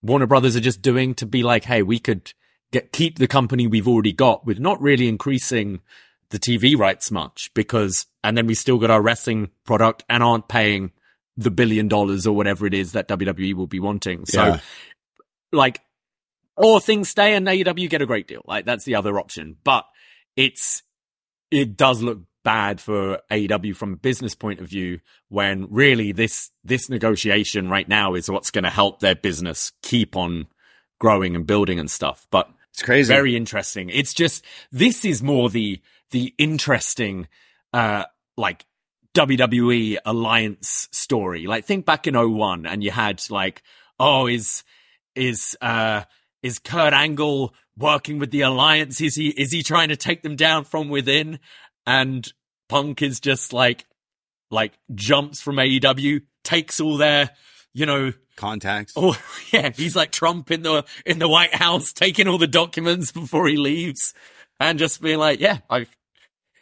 Warner 0.02 0.28
Brothers 0.28 0.56
are 0.56 0.62
just 0.62 0.82
doing 0.82 1.14
to 1.16 1.26
be 1.26 1.44
like, 1.44 1.66
Hey, 1.66 1.82
we 1.82 2.00
could 2.00 2.32
get, 2.72 2.92
keep 2.92 3.18
the 3.20 3.28
company 3.28 3.68
we've 3.68 3.88
already 3.88 4.14
got 4.14 4.46
with 4.46 4.60
not 4.60 4.82
really 4.82 5.08
increasing 5.08 5.82
the 6.30 6.40
TV 6.40 6.78
rights 6.78 7.12
much 7.12 7.52
because, 7.54 8.06
and 8.24 8.38
then 8.38 8.48
we 8.48 8.56
still 8.56 8.78
got 8.78 8.90
our 8.90 9.02
wrestling 9.02 9.50
product 9.66 10.04
and 10.10 10.24
aren't 10.24 10.48
paying 10.48 10.92
the 11.38 11.52
billion 11.52 11.88
dollars 11.88 12.26
or 12.26 12.36
whatever 12.36 12.66
it 12.66 12.74
is 12.74 12.94
that 12.94 13.08
WWE 13.10 13.54
will 13.54 13.68
be 13.68 13.80
wanting. 13.80 14.26
So, 14.26 14.44
Yeah. 14.46 14.60
like, 15.52 15.82
or 16.58 16.80
things 16.80 17.10
stay 17.10 17.34
and 17.34 17.48
AEW 17.48 17.90
get 17.90 18.02
a 18.02 18.06
great 18.06 18.28
deal. 18.28 18.42
Like, 18.46 18.66
that's 18.66 18.86
the 18.86 18.96
other 18.96 19.20
option. 19.20 19.58
But 19.64 19.86
it's, 20.36 20.84
it 21.52 21.78
does 21.78 22.02
look 22.02 22.20
bad 22.44 22.80
for 22.80 23.20
AEW 23.32 23.76
from 23.76 23.94
a 23.94 23.98
business 23.98 24.36
point 24.36 24.60
of 24.60 24.68
view 24.68 25.00
when 25.30 25.68
really 25.70 26.12
this, 26.12 26.52
this 26.64 26.90
negotiation 26.90 27.70
right 27.70 27.88
now 27.88 28.14
is 28.14 28.30
what's 28.30 28.52
going 28.52 28.64
to 28.64 28.70
help 28.70 29.00
their 29.00 29.16
business 29.16 29.72
keep 29.82 30.16
on 30.16 30.48
growing 31.00 31.36
and 31.36 31.46
building 31.48 31.80
and 31.80 31.90
stuff. 31.90 32.28
But 32.32 32.50
it's 32.76 32.84
crazy. 32.84 33.14
very 33.14 33.36
interesting. 33.36 33.90
It's 33.90 34.14
just 34.14 34.44
this 34.72 35.06
is 35.06 35.24
more 35.24 35.50
the 35.50 35.82
the 36.12 36.34
interesting 36.38 37.28
uh 37.74 38.04
like 38.38 38.66
WWE 39.14 39.98
alliance 40.06 40.90
story. 40.92 41.48
Like 41.48 41.66
think 41.66 41.86
back 41.86 42.06
in 42.06 42.16
01 42.16 42.66
and 42.66 42.84
you 42.84 42.92
had 42.92 43.24
like 43.30 43.64
oh 43.98 44.28
is 44.28 44.64
is 45.16 45.58
uh 45.62 46.04
is 46.46 46.60
Kurt 46.60 46.94
Angle 46.94 47.56
working 47.76 48.20
with 48.20 48.30
the 48.30 48.42
alliance? 48.42 49.02
Is 49.02 49.16
he 49.16 49.30
is 49.30 49.52
he 49.52 49.64
trying 49.64 49.90
to 49.90 49.96
take 49.96 50.22
them 50.22 50.36
down 50.36 50.64
from 50.64 50.90
within? 50.90 51.40
And 51.88 52.32
Punk 52.70 53.02
is 53.02 53.20
just 53.20 53.52
like 53.52 53.86
like 54.52 54.74
jumps 54.94 55.42
from 55.42 55.56
AEW, 55.56 56.22
takes 56.44 56.80
all 56.80 56.98
their 56.98 57.32
you 57.74 57.88
know 57.88 58.14
Contacts. 58.36 58.94
Oh 58.98 59.18
yeah, 59.52 59.72
he's 59.76 59.96
like 59.96 60.12
Trump 60.12 60.52
in 60.52 60.62
the 60.62 60.86
in 61.04 61.18
the 61.18 61.28
White 61.28 61.56
House, 61.56 61.92
taking 61.92 62.28
all 62.28 62.38
the 62.38 62.48
documents 62.48 63.12
before 63.14 63.48
he 63.48 63.58
leaves, 63.58 64.14
and 64.60 64.78
just 64.78 65.02
being 65.02 65.18
like, 65.18 65.40
"Yeah, 65.40 65.60
I 65.68 65.88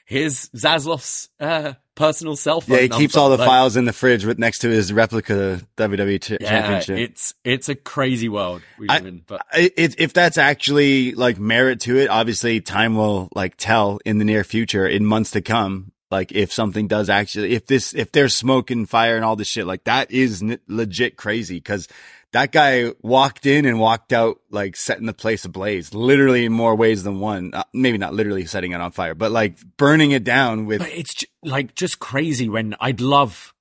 here's 0.05 0.49
Zaslav's 0.49 1.29
uh, 1.41 1.73
personal 1.95 2.35
cell 2.35 2.61
phone." 2.61 2.75
yeah, 2.75 2.81
he 2.83 2.89
keeps 2.89 3.15
all 3.17 3.29
the. 3.29 3.37
Like, 3.37 3.47
files 3.47 3.75
in 3.75 3.85
the 3.85 3.93
fridge 3.93 4.25
with 4.25 4.39
next 4.39 4.59
to 4.59 4.69
his 4.69 4.91
replica 4.93 5.61
WWE 5.77 6.21
ch- 6.21 6.31
Yeah, 6.31 6.37
championship. 6.49 6.97
it's 6.97 7.33
it's 7.43 7.69
a 7.69 7.75
crazy 7.75 8.29
world 8.29 8.61
we 8.79 8.87
I- 8.89 8.97
in, 8.99 9.21
but 9.25 9.45
I- 9.51 9.71
it, 9.75 9.95
if 9.99 10.13
that's 10.13 10.37
actually 10.37 11.13
like 11.13 11.39
merit 11.39 11.81
to 11.81 11.97
it, 11.97 12.09
obviously 12.09 12.61
time 12.61 12.95
will 12.95 13.29
like 13.35 13.55
tell 13.57 13.99
in 14.05 14.17
the 14.17 14.25
near 14.25 14.43
future, 14.43 14.87
in 14.87 15.05
months 15.05 15.31
to 15.31 15.41
come. 15.41 15.91
Like 16.11 16.31
if 16.31 16.53
something 16.53 16.87
does 16.87 17.09
actually, 17.09 17.53
if 17.53 17.65
this, 17.65 17.95
if 17.95 18.11
there's 18.11 18.35
smoke 18.35 18.69
and 18.69 18.87
fire 18.87 19.15
and 19.15 19.25
all 19.25 19.35
this 19.35 19.47
shit, 19.47 19.65
like 19.65 19.85
that 19.85 20.11
is 20.11 20.43
n- 20.43 20.59
legit 20.67 21.17
crazy 21.17 21.55
because 21.55 21.87
that 22.33 22.51
guy 22.51 22.91
walked 23.01 23.45
in 23.45 23.65
and 23.65 23.79
walked 23.79 24.11
out 24.11 24.39
like 24.49 24.75
setting 24.75 25.05
the 25.05 25.13
place 25.13 25.45
ablaze, 25.45 25.93
literally 25.93 26.45
in 26.45 26.51
more 26.51 26.75
ways 26.75 27.03
than 27.03 27.19
one. 27.19 27.51
Uh, 27.53 27.63
maybe 27.73 27.97
not 27.97 28.13
literally 28.13 28.45
setting 28.45 28.71
it 28.71 28.81
on 28.81 28.91
fire, 28.91 29.15
but 29.15 29.31
like 29.31 29.57
burning 29.77 30.11
it 30.11 30.23
down 30.23 30.65
with. 30.65 30.79
but 30.79 30.89
it's 30.89 31.13
ju- 31.13 31.27
like 31.43 31.75
just 31.75 31.99
crazy 31.99 32.49
when 32.49 32.75
I'd 32.79 33.01
love 33.01 33.53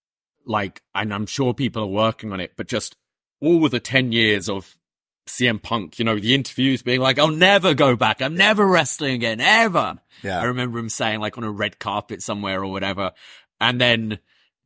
like, 0.47 0.83
and 0.95 1.13
I'm 1.13 1.27
sure 1.27 1.55
people 1.55 1.83
are 1.83 1.87
working 1.87 2.33
on 2.33 2.41
it, 2.41 2.53
but 2.57 2.67
just 2.67 2.97
all 3.41 3.69
the 3.69 3.79
ten 3.79 4.11
years 4.11 4.49
of 4.49 4.77
CM 5.27 5.63
Punk, 5.63 5.99
you 5.99 6.05
know, 6.05 6.19
the 6.19 6.35
interviews 6.35 6.83
being 6.83 7.01
like, 7.01 7.19
I'll 7.19 7.29
never 7.29 7.75
go 7.75 7.95
back. 7.95 8.23
I'm 8.23 8.37
never 8.37 8.67
wrestling 8.67 9.15
again, 9.15 9.41
ever. 9.41 9.99
Yeah. 10.23 10.41
I 10.41 10.45
remember 10.45 10.79
him 10.79 10.89
saying 10.89 11.21
like 11.21 11.37
on 11.39 11.45
a 11.45 11.51
red 11.51 11.79
carpet 11.79 12.23
somewhere 12.23 12.63
or 12.63 12.73
whatever. 12.73 13.13
And 13.61 13.81
then 13.81 14.19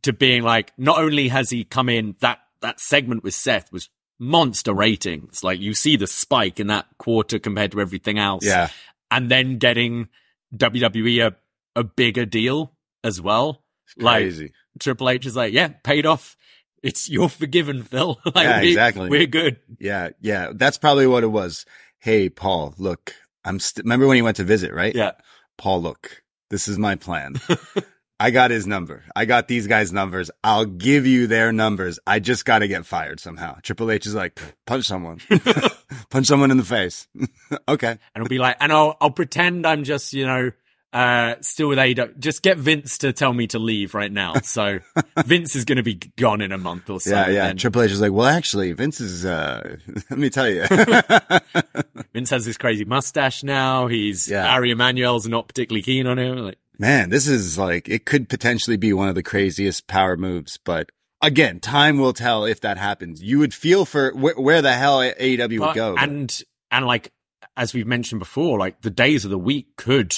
to 0.03 0.13
being 0.13 0.43
like, 0.43 0.73
not 0.79 0.99
only 0.99 1.29
has 1.29 1.51
he 1.51 1.65
come 1.65 1.89
in, 1.89 2.17
that, 2.21 2.39
that 2.61 2.81
segment 2.81 3.23
with 3.23 3.35
Seth 3.35 3.71
was 3.73 3.91
monster 4.19 4.73
ratings. 4.75 5.43
Like 5.45 5.61
you 5.61 5.75
see 5.75 5.97
the 5.97 6.07
spike 6.07 6.59
in 6.61 6.69
that 6.69 6.87
quarter 6.99 7.39
compared 7.39 7.73
to 7.73 7.81
everything 7.81 8.19
else. 8.19 8.45
Yeah. 8.45 8.69
And 9.11 9.31
then 9.31 9.59
getting 9.59 10.09
WWE 10.55 11.27
a, 11.27 11.37
a 11.79 11.85
bigger 11.85 12.25
deal 12.27 12.73
as 13.05 13.21
well. 13.21 13.63
Like 13.99 14.33
Triple 14.81 15.09
H 15.11 15.27
is 15.27 15.37
like, 15.37 15.53
yeah, 15.53 15.69
paid 15.69 16.07
off. 16.07 16.37
It's 16.83 17.09
you're 17.09 17.29
forgiven, 17.29 17.83
Phil. 17.83 18.19
like, 18.27 18.35
Yeah, 18.45 18.61
we- 18.61 18.69
exactly. 18.69 19.09
We're 19.09 19.27
good. 19.27 19.59
Yeah, 19.81 20.11
yeah, 20.21 20.53
that's 20.55 20.79
probably 20.79 21.07
what 21.07 21.25
it 21.25 21.29
was. 21.29 21.65
Hey, 21.99 22.29
Paul, 22.29 22.75
look, 22.79 23.15
I'm. 23.45 23.59
St- 23.59 23.85
remember 23.85 24.07
when 24.07 24.17
he 24.17 24.23
went 24.23 24.37
to 24.37 24.45
visit, 24.45 24.73
right? 24.73 24.95
Yeah. 24.95 25.13
Paul, 25.57 25.81
look, 25.83 26.23
this 26.51 26.69
is 26.69 26.79
my 26.79 26.95
plan. 26.95 27.37
I 28.19 28.31
got 28.31 28.51
his 28.51 28.67
number. 28.67 29.05
I 29.15 29.27
got 29.27 29.47
these 29.47 29.67
guys' 29.67 29.93
numbers. 29.93 30.31
I'll 30.43 30.65
give 30.65 31.07
you 31.07 31.27
their 31.27 31.53
numbers. 31.53 31.99
I 32.07 32.19
just 32.19 32.45
got 32.47 32.61
to 32.61 32.69
get 32.69 32.87
fired 32.87 33.21
somehow. 33.21 33.59
Triple 33.63 33.91
H 33.91 34.07
is 34.07 34.15
like, 34.15 34.41
punch 34.67 34.87
someone, 34.87 35.21
punch 36.11 36.27
someone 36.27 36.51
in 36.51 36.57
the 36.57 36.65
face. 36.65 37.07
okay. 37.69 37.91
And 37.91 37.99
it'll 38.17 38.29
be 38.29 38.39
like, 38.39 38.57
and 38.61 38.73
I'll, 38.73 38.97
I'll 39.01 39.11
pretend 39.11 39.67
I'm 39.67 39.85
just, 39.85 40.15
you 40.15 40.27
know, 40.27 40.51
uh, 40.95 41.35
still 41.43 41.69
with 41.69 41.77
AEW. 41.77 42.19
Just 42.19 42.43
get 42.43 42.57
Vince 42.57 42.97
to 42.99 43.13
tell 43.13 43.35
me 43.35 43.49
to 43.49 43.59
leave 43.59 43.95
right 43.95 44.11
now. 44.11 44.33
So 44.37 44.79
Vince 45.27 45.55
is 45.55 45.67
going 45.67 45.77
to 45.77 45.83
be 45.83 45.97
gone 46.17 46.41
in 46.41 46.53
a 46.53 46.59
month 46.59 46.89
or 46.89 47.01
so. 47.01 47.11
Yeah, 47.11 47.29
yeah. 47.29 47.47
Then 47.49 47.59
Triple 47.59 47.83
H 47.83 47.91
is 47.91 48.01
like, 48.01 48.13
well, 48.13 48.27
actually, 48.27 48.73
Vince 48.73 48.99
is. 49.03 49.27
uh 49.27 49.77
Let 50.09 50.19
me 50.19 50.31
tell 50.31 50.49
you. 50.49 50.65
Vince 52.15 52.31
has 52.31 52.47
this 52.47 52.57
crazy 52.57 52.87
mustache 52.87 53.43
now. 53.43 53.89
He's, 53.89 54.27
Yeah. 54.27 54.49
Ari 54.55 54.71
Emanuel's 54.71 55.29
not 55.29 55.49
particularly 55.49 55.83
keen 55.83 56.07
on 56.07 56.19
him. 56.19 56.39
Like, 56.39 56.59
Man, 56.79 57.11
this 57.11 57.27
is 57.27 57.59
like, 57.59 57.89
it 57.89 58.05
could 58.05 58.29
potentially 58.29 58.77
be 58.77 58.93
one 58.93 59.09
of 59.09 59.15
the 59.15 59.23
craziest 59.23 59.87
power 59.87 60.17
moves, 60.17 60.59
but 60.63 60.91
again, 61.23 61.61
time 61.61 61.99
will 61.99 62.13
tell 62.13 62.45
if 62.45 62.61
that 62.61 62.77
happens. 62.79 63.23
You 63.23 63.39
would 63.39 63.55
feel 63.55 63.85
for 63.85 64.11
wh- 64.11 64.39
where 64.39 64.61
the 64.63 64.73
hell 64.75 64.99
AEW 65.01 65.59
would 65.61 65.75
go. 65.75 65.97
and, 65.97 66.43
and 66.71 66.87
like, 66.87 67.13
as 67.57 67.73
we've 67.73 67.87
mentioned 67.87 68.19
before, 68.19 68.59
like 68.59 68.83
the 68.83 68.91
days 68.91 69.25
of 69.25 69.31
the 69.31 69.39
week 69.39 69.77
could 69.77 70.15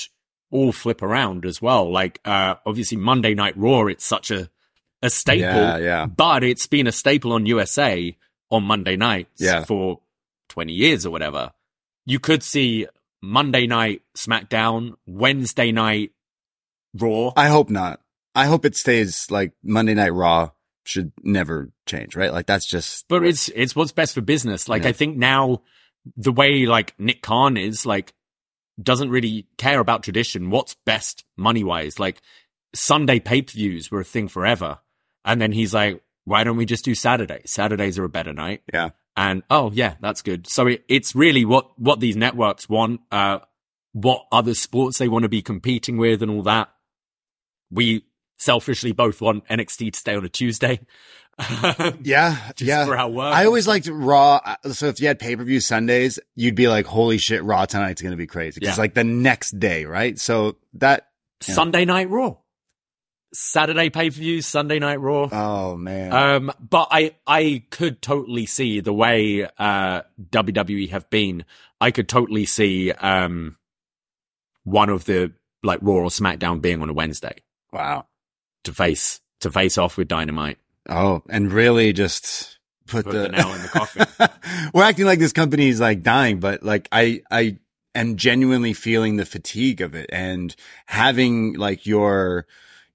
all 0.50 0.72
flip 0.72 1.02
around 1.02 1.44
as 1.46 1.62
well. 1.62 1.90
Like, 1.92 2.20
uh, 2.24 2.56
obviously 2.66 2.96
Monday 2.96 3.34
Night 3.34 3.56
Raw, 3.56 3.86
it's 3.86 4.04
such 4.04 4.30
a, 4.32 4.50
a 5.02 5.10
staple. 5.10 5.42
Yeah, 5.60 5.76
yeah. 5.78 6.06
But 6.06 6.42
it's 6.42 6.66
been 6.66 6.86
a 6.88 6.92
staple 6.92 7.32
on 7.32 7.46
USA 7.46 8.16
on 8.50 8.64
Monday 8.64 8.96
nights 8.96 9.40
Yeah. 9.40 9.64
for 9.64 10.00
20 10.48 10.72
years 10.72 11.06
or 11.06 11.10
whatever. 11.10 11.52
You 12.06 12.18
could 12.18 12.42
see 12.42 12.86
Monday 13.22 13.66
night 13.66 14.02
SmackDown, 14.16 14.94
Wednesday 15.06 15.70
night 15.70 16.12
Raw. 17.00 17.32
I 17.36 17.48
hope 17.48 17.70
not. 17.70 18.00
I 18.34 18.46
hope 18.46 18.64
it 18.64 18.76
stays 18.76 19.30
like 19.30 19.52
Monday 19.62 19.94
Night 19.94 20.12
Raw 20.12 20.50
should 20.84 21.12
never 21.22 21.70
change, 21.86 22.16
right? 22.16 22.32
Like 22.32 22.46
that's 22.46 22.66
just, 22.66 23.06
but 23.08 23.24
it's, 23.24 23.48
it's 23.54 23.74
what's 23.76 23.92
best 23.92 24.14
for 24.14 24.20
business. 24.20 24.68
Like, 24.68 24.82
Yeah. 24.82 24.90
I 24.90 24.92
think 24.92 25.16
now 25.16 25.62
the 26.16 26.32
way 26.32 26.66
like 26.66 26.94
Nick 26.98 27.22
Khan 27.22 27.56
is 27.56 27.84
like, 27.84 28.14
doesn't 28.80 29.10
really 29.10 29.46
care 29.56 29.80
about 29.80 30.02
tradition. 30.04 30.50
What's 30.50 30.76
best 30.86 31.24
money 31.36 31.64
wise? 31.64 31.98
Like 31.98 32.22
Sunday 32.74 33.18
pay 33.18 33.42
per 33.42 33.52
views 33.52 33.90
were 33.90 34.00
a 34.00 34.04
thing 34.04 34.28
forever. 34.28 34.78
And 35.24 35.40
then 35.40 35.52
he's 35.52 35.74
like, 35.74 36.00
why 36.24 36.44
don't 36.44 36.56
we 36.56 36.64
just 36.64 36.84
do 36.84 36.94
Saturday? 36.94 37.42
Saturdays 37.44 37.98
are 37.98 38.04
a 38.04 38.08
better 38.08 38.32
night. 38.32 38.62
yeah. 38.72 38.90
And 39.16 39.42
oh 39.50 39.72
yeah, 39.74 39.96
that's 40.00 40.22
good. 40.22 40.46
So 40.46 40.68
it, 40.68 40.84
it's 40.88 41.16
really 41.16 41.44
what 41.44 41.76
what 41.76 41.98
these 41.98 42.16
networks 42.16 42.68
want, 42.68 43.00
uh, 43.10 43.40
what 43.92 44.26
other 44.30 44.54
sports 44.54 44.98
they 44.98 45.08
want 45.08 45.24
to 45.24 45.28
be 45.28 45.42
competing 45.42 45.96
with, 45.96 46.22
and 46.22 46.30
all 46.30 46.42
that. 46.44 46.68
We 47.70 48.04
selfishly 48.38 48.92
both 48.92 49.20
want 49.20 49.46
NXT 49.48 49.92
to 49.92 49.98
stay 49.98 50.14
on 50.14 50.24
a 50.24 50.28
Tuesday. 50.28 50.80
Yeah. 52.02 52.36
Just 52.56 52.62
yeah. 52.62 52.84
for 52.84 52.96
our 52.98 53.08
work. 53.08 53.32
I 53.32 53.44
always 53.46 53.68
liked 53.68 53.86
Raw. 53.88 54.40
So 54.72 54.86
if 54.88 55.00
you 55.00 55.06
had 55.06 55.20
pay 55.20 55.36
per 55.36 55.44
view 55.44 55.60
Sundays, 55.60 56.18
you'd 56.34 56.56
be 56.56 56.66
like, 56.66 56.84
holy 56.86 57.16
shit, 57.18 57.44
Raw 57.44 57.64
tonight's 57.64 58.02
going 58.02 58.10
to 58.10 58.16
be 58.16 58.26
crazy. 58.26 58.60
Cause 58.60 58.76
Yeah. 58.76 58.82
like 58.82 58.94
the 58.94 59.04
next 59.04 59.58
day, 59.60 59.84
right? 59.84 60.18
So 60.18 60.56
that. 60.74 61.06
Sunday 61.40 61.84
night 61.84 62.10
Raw, 62.10 62.38
Saturday 63.32 63.88
pay 63.90 64.10
per 64.10 64.16
view, 64.16 64.42
Sunday 64.42 64.80
night 64.80 64.96
Raw. 65.00 65.28
oh 65.30 65.76
man. 65.76 66.12
Um, 66.12 66.52
but 66.58 66.88
I, 66.90 67.14
I 67.24 67.62
could 67.70 68.02
totally 68.02 68.46
see 68.46 68.80
the 68.80 68.92
way, 68.92 69.48
uh, 69.58 70.02
WWE 70.30 70.90
have 70.90 71.08
been. 71.08 71.44
I 71.80 71.92
could 71.92 72.08
totally 72.08 72.46
see, 72.46 72.90
um, 72.90 73.56
one 74.64 74.88
of 74.88 75.04
the, 75.04 75.32
like, 75.62 75.78
Raw 75.82 75.94
or 75.94 76.06
SmackDown 76.08 76.60
being 76.60 76.82
on 76.82 76.88
a 76.90 76.92
Wednesday 76.92 77.36
wow. 77.72 78.06
to 78.64 78.72
face, 78.72 79.20
to 79.40 79.50
face 79.50 79.78
off 79.78 79.96
with 79.96 80.08
Dynamite. 80.08 80.58
Oh, 80.88 81.22
and 81.28 81.52
really 81.52 81.92
just 81.92 82.58
put, 82.86 83.04
Put 83.04 83.12
the, 83.12 83.18
the 83.20 83.28
nail 83.28 83.52
in 83.52 83.62
the 83.62 83.68
coffin. 83.68 84.06
We're 84.74 84.84
acting 84.84 85.04
like 85.04 85.18
this 85.18 85.32
company 85.32 85.68
is 85.68 85.80
like 85.80 86.02
dying, 86.02 86.40
but 86.40 86.62
like 86.62 86.88
I, 86.90 87.22
I 87.30 87.58
am 87.94 88.16
genuinely 88.16 88.72
feeling 88.72 89.16
the 89.16 89.26
fatigue 89.26 89.80
of 89.80 89.94
it 89.94 90.08
and 90.10 90.54
having 90.86 91.54
like 91.54 91.86
your, 91.86 92.46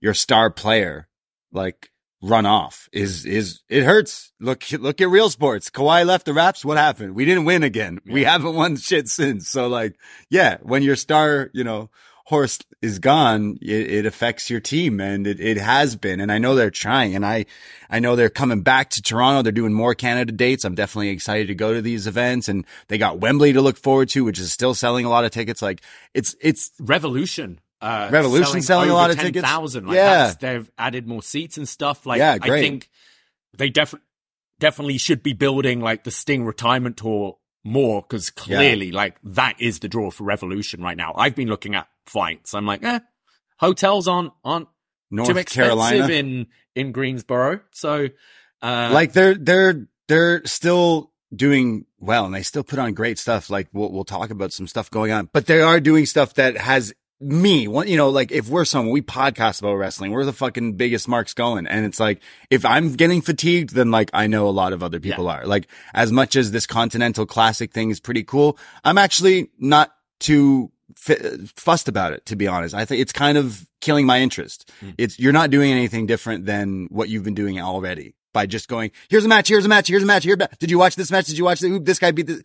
your 0.01 0.13
star 0.13 0.49
player 0.49 1.07
like 1.51 1.91
run 2.21 2.45
off 2.45 2.89
is, 2.91 3.25
is, 3.25 3.61
it 3.69 3.83
hurts. 3.83 4.31
Look, 4.39 4.63
look 4.71 5.01
at 5.01 5.09
real 5.09 5.29
sports. 5.29 5.69
Kawhi 5.69 6.05
left 6.05 6.25
the 6.25 6.33
Raps. 6.33 6.65
What 6.65 6.77
happened? 6.77 7.15
We 7.15 7.25
didn't 7.25 7.45
win 7.45 7.61
again. 7.63 7.99
We 8.05 8.23
haven't 8.23 8.55
won 8.55 8.75
shit 8.77 9.07
since. 9.07 9.49
So 9.49 9.67
like, 9.67 9.95
yeah, 10.29 10.57
when 10.63 10.81
your 10.81 10.95
star, 10.95 11.51
you 11.53 11.63
know, 11.63 11.91
horse 12.25 12.59
is 12.81 12.99
gone, 12.99 13.57
it, 13.61 13.91
it 13.91 14.05
affects 14.05 14.49
your 14.49 14.59
team 14.59 14.99
and 14.99 15.27
it, 15.27 15.39
it 15.39 15.57
has 15.57 15.95
been. 15.95 16.19
And 16.19 16.31
I 16.31 16.37
know 16.37 16.55
they're 16.55 16.71
trying 16.71 17.15
and 17.15 17.25
I, 17.25 17.45
I 17.89 17.99
know 17.99 18.15
they're 18.15 18.29
coming 18.29 18.61
back 18.61 18.89
to 18.91 19.01
Toronto. 19.01 19.41
They're 19.41 19.51
doing 19.51 19.73
more 19.73 19.93
Canada 19.93 20.31
dates. 20.31 20.63
I'm 20.63 20.75
definitely 20.75 21.09
excited 21.09 21.47
to 21.47 21.55
go 21.55 21.73
to 21.73 21.81
these 21.81 22.07
events 22.07 22.47
and 22.47 22.65
they 22.87 22.97
got 22.97 23.19
Wembley 23.19 23.53
to 23.53 23.61
look 23.61 23.77
forward 23.77 24.09
to, 24.09 24.23
which 24.23 24.39
is 24.39 24.51
still 24.51 24.73
selling 24.73 25.05
a 25.05 25.09
lot 25.09 25.25
of 25.25 25.31
tickets. 25.31 25.61
Like 25.61 25.81
it's, 26.13 26.35
it's, 26.41 26.71
Revolution. 26.79 27.59
Uh, 27.81 28.07
Revolution 28.11 28.61
selling 28.61 28.89
a 28.89 28.93
over 28.93 29.01
lot 29.01 29.09
of 29.09 29.17
tickets? 29.17 29.43
10,000. 29.43 29.87
Like 29.87 29.95
Yeah. 29.95 30.33
They've 30.39 30.71
added 30.77 31.05
more 31.07 31.21
seats 31.21 31.57
and 31.57 31.67
stuff. 31.67 32.05
Like, 32.05 32.19
Yeah, 32.19 32.37
I 32.41 32.47
think 32.47 32.89
they 33.57 33.69
definitely, 33.69 34.07
definitely 34.59 34.97
should 34.97 35.23
be 35.23 35.33
building 35.33 35.81
like 35.81 36.05
the 36.05 36.11
Sting 36.11 36.45
retirement 36.45 36.95
tour 36.95 37.37
more 37.65 38.01
because 38.01 38.29
clearly 38.29 38.91
like 38.91 39.17
that 39.23 39.55
is 39.59 39.79
the 39.79 39.87
draw 39.87 40.09
for 40.11 40.23
Revolution 40.23 40.81
right 40.81 40.97
now. 40.97 41.13
I've 41.15 41.35
been 41.35 41.47
looking 41.47 41.75
at 41.75 41.87
flights. 42.05 42.53
I'm 42.53 42.65
like, 42.65 42.83
eh, 42.83 42.99
hotels 43.57 44.07
aren't, 44.07 44.33
aren't 44.43 44.67
North 45.11 45.29
too 45.29 45.37
expensive 45.37 45.75
Carolina. 45.75 46.13
in, 46.13 46.47
in 46.75 46.91
Greensboro. 46.91 47.61
So, 47.71 48.09
uh, 48.61 48.89
like 48.93 49.13
they're, 49.13 49.35
they're, 49.35 49.87
they're 50.07 50.45
still 50.45 51.11
doing 51.35 51.85
well 51.99 52.25
and 52.25 52.33
they 52.33 52.43
still 52.43 52.63
put 52.63 52.79
on 52.79 52.93
great 52.93 53.17
stuff. 53.19 53.49
Like 53.49 53.67
we'll, 53.73 53.91
we'll 53.91 54.05
talk 54.05 54.29
about 54.29 54.53
some 54.53 54.67
stuff 54.67 54.89
going 54.89 55.11
on, 55.11 55.29
but 55.33 55.45
they 55.45 55.61
are 55.61 55.79
doing 55.79 56.05
stuff 56.05 56.35
that 56.35 56.57
has 56.57 56.93
me, 57.19 57.67
one, 57.67 57.87
you 57.87 57.97
know, 57.97 58.09
like 58.09 58.31
if 58.31 58.49
we're 58.49 58.65
someone, 58.65 58.91
we 58.91 59.01
podcast 59.01 59.61
about 59.61 59.75
wrestling, 59.75 60.11
we're 60.11 60.25
the 60.25 60.33
fucking 60.33 60.73
biggest 60.73 61.07
marks 61.07 61.33
going. 61.33 61.67
And 61.67 61.85
it's 61.85 61.99
like, 61.99 62.21
if 62.49 62.65
I'm 62.65 62.93
getting 62.93 63.21
fatigued, 63.21 63.73
then 63.73 63.91
like 63.91 64.09
I 64.13 64.27
know 64.27 64.47
a 64.47 64.51
lot 64.51 64.73
of 64.73 64.83
other 64.83 64.99
people 64.99 65.29
are 65.29 65.45
like, 65.45 65.67
as 65.93 66.11
much 66.11 66.35
as 66.35 66.51
this 66.51 66.67
continental 66.67 67.25
classic 67.25 67.71
thing 67.71 67.89
is 67.91 67.99
pretty 67.99 68.23
cool, 68.23 68.57
I'm 68.83 68.97
actually 68.97 69.49
not 69.57 69.93
too 70.19 70.71
f- 71.07 71.51
fussed 71.55 71.87
about 71.87 72.13
it, 72.13 72.25
to 72.27 72.35
be 72.35 72.47
honest. 72.47 72.75
I 72.75 72.85
think 72.85 73.01
it's 73.01 73.13
kind 73.13 73.37
of 73.37 73.67
killing 73.81 74.05
my 74.05 74.19
interest. 74.19 74.71
Hmm. 74.79 74.91
It's, 74.97 75.19
you're 75.19 75.33
not 75.33 75.49
doing 75.49 75.71
anything 75.71 76.05
different 76.05 76.45
than 76.45 76.87
what 76.89 77.09
you've 77.09 77.23
been 77.23 77.33
doing 77.33 77.59
already 77.59 78.15
by 78.33 78.45
just 78.45 78.67
going, 78.67 78.91
here's 79.09 79.25
a 79.25 79.27
match, 79.27 79.47
here's 79.47 79.65
a 79.65 79.69
match, 79.69 79.87
here's 79.87 80.03
a 80.03 80.05
match, 80.05 80.23
here's 80.23 80.35
a 80.35 80.37
match. 80.37 80.57
Did 80.59 80.71
you 80.71 80.79
watch 80.79 80.95
this 80.95 81.11
match? 81.11 81.27
Did 81.27 81.37
you 81.37 81.45
watch 81.45 81.59
the, 81.59 81.79
this 81.79 81.99
guy 81.99 82.11
beat 82.11 82.27
this? 82.27 82.43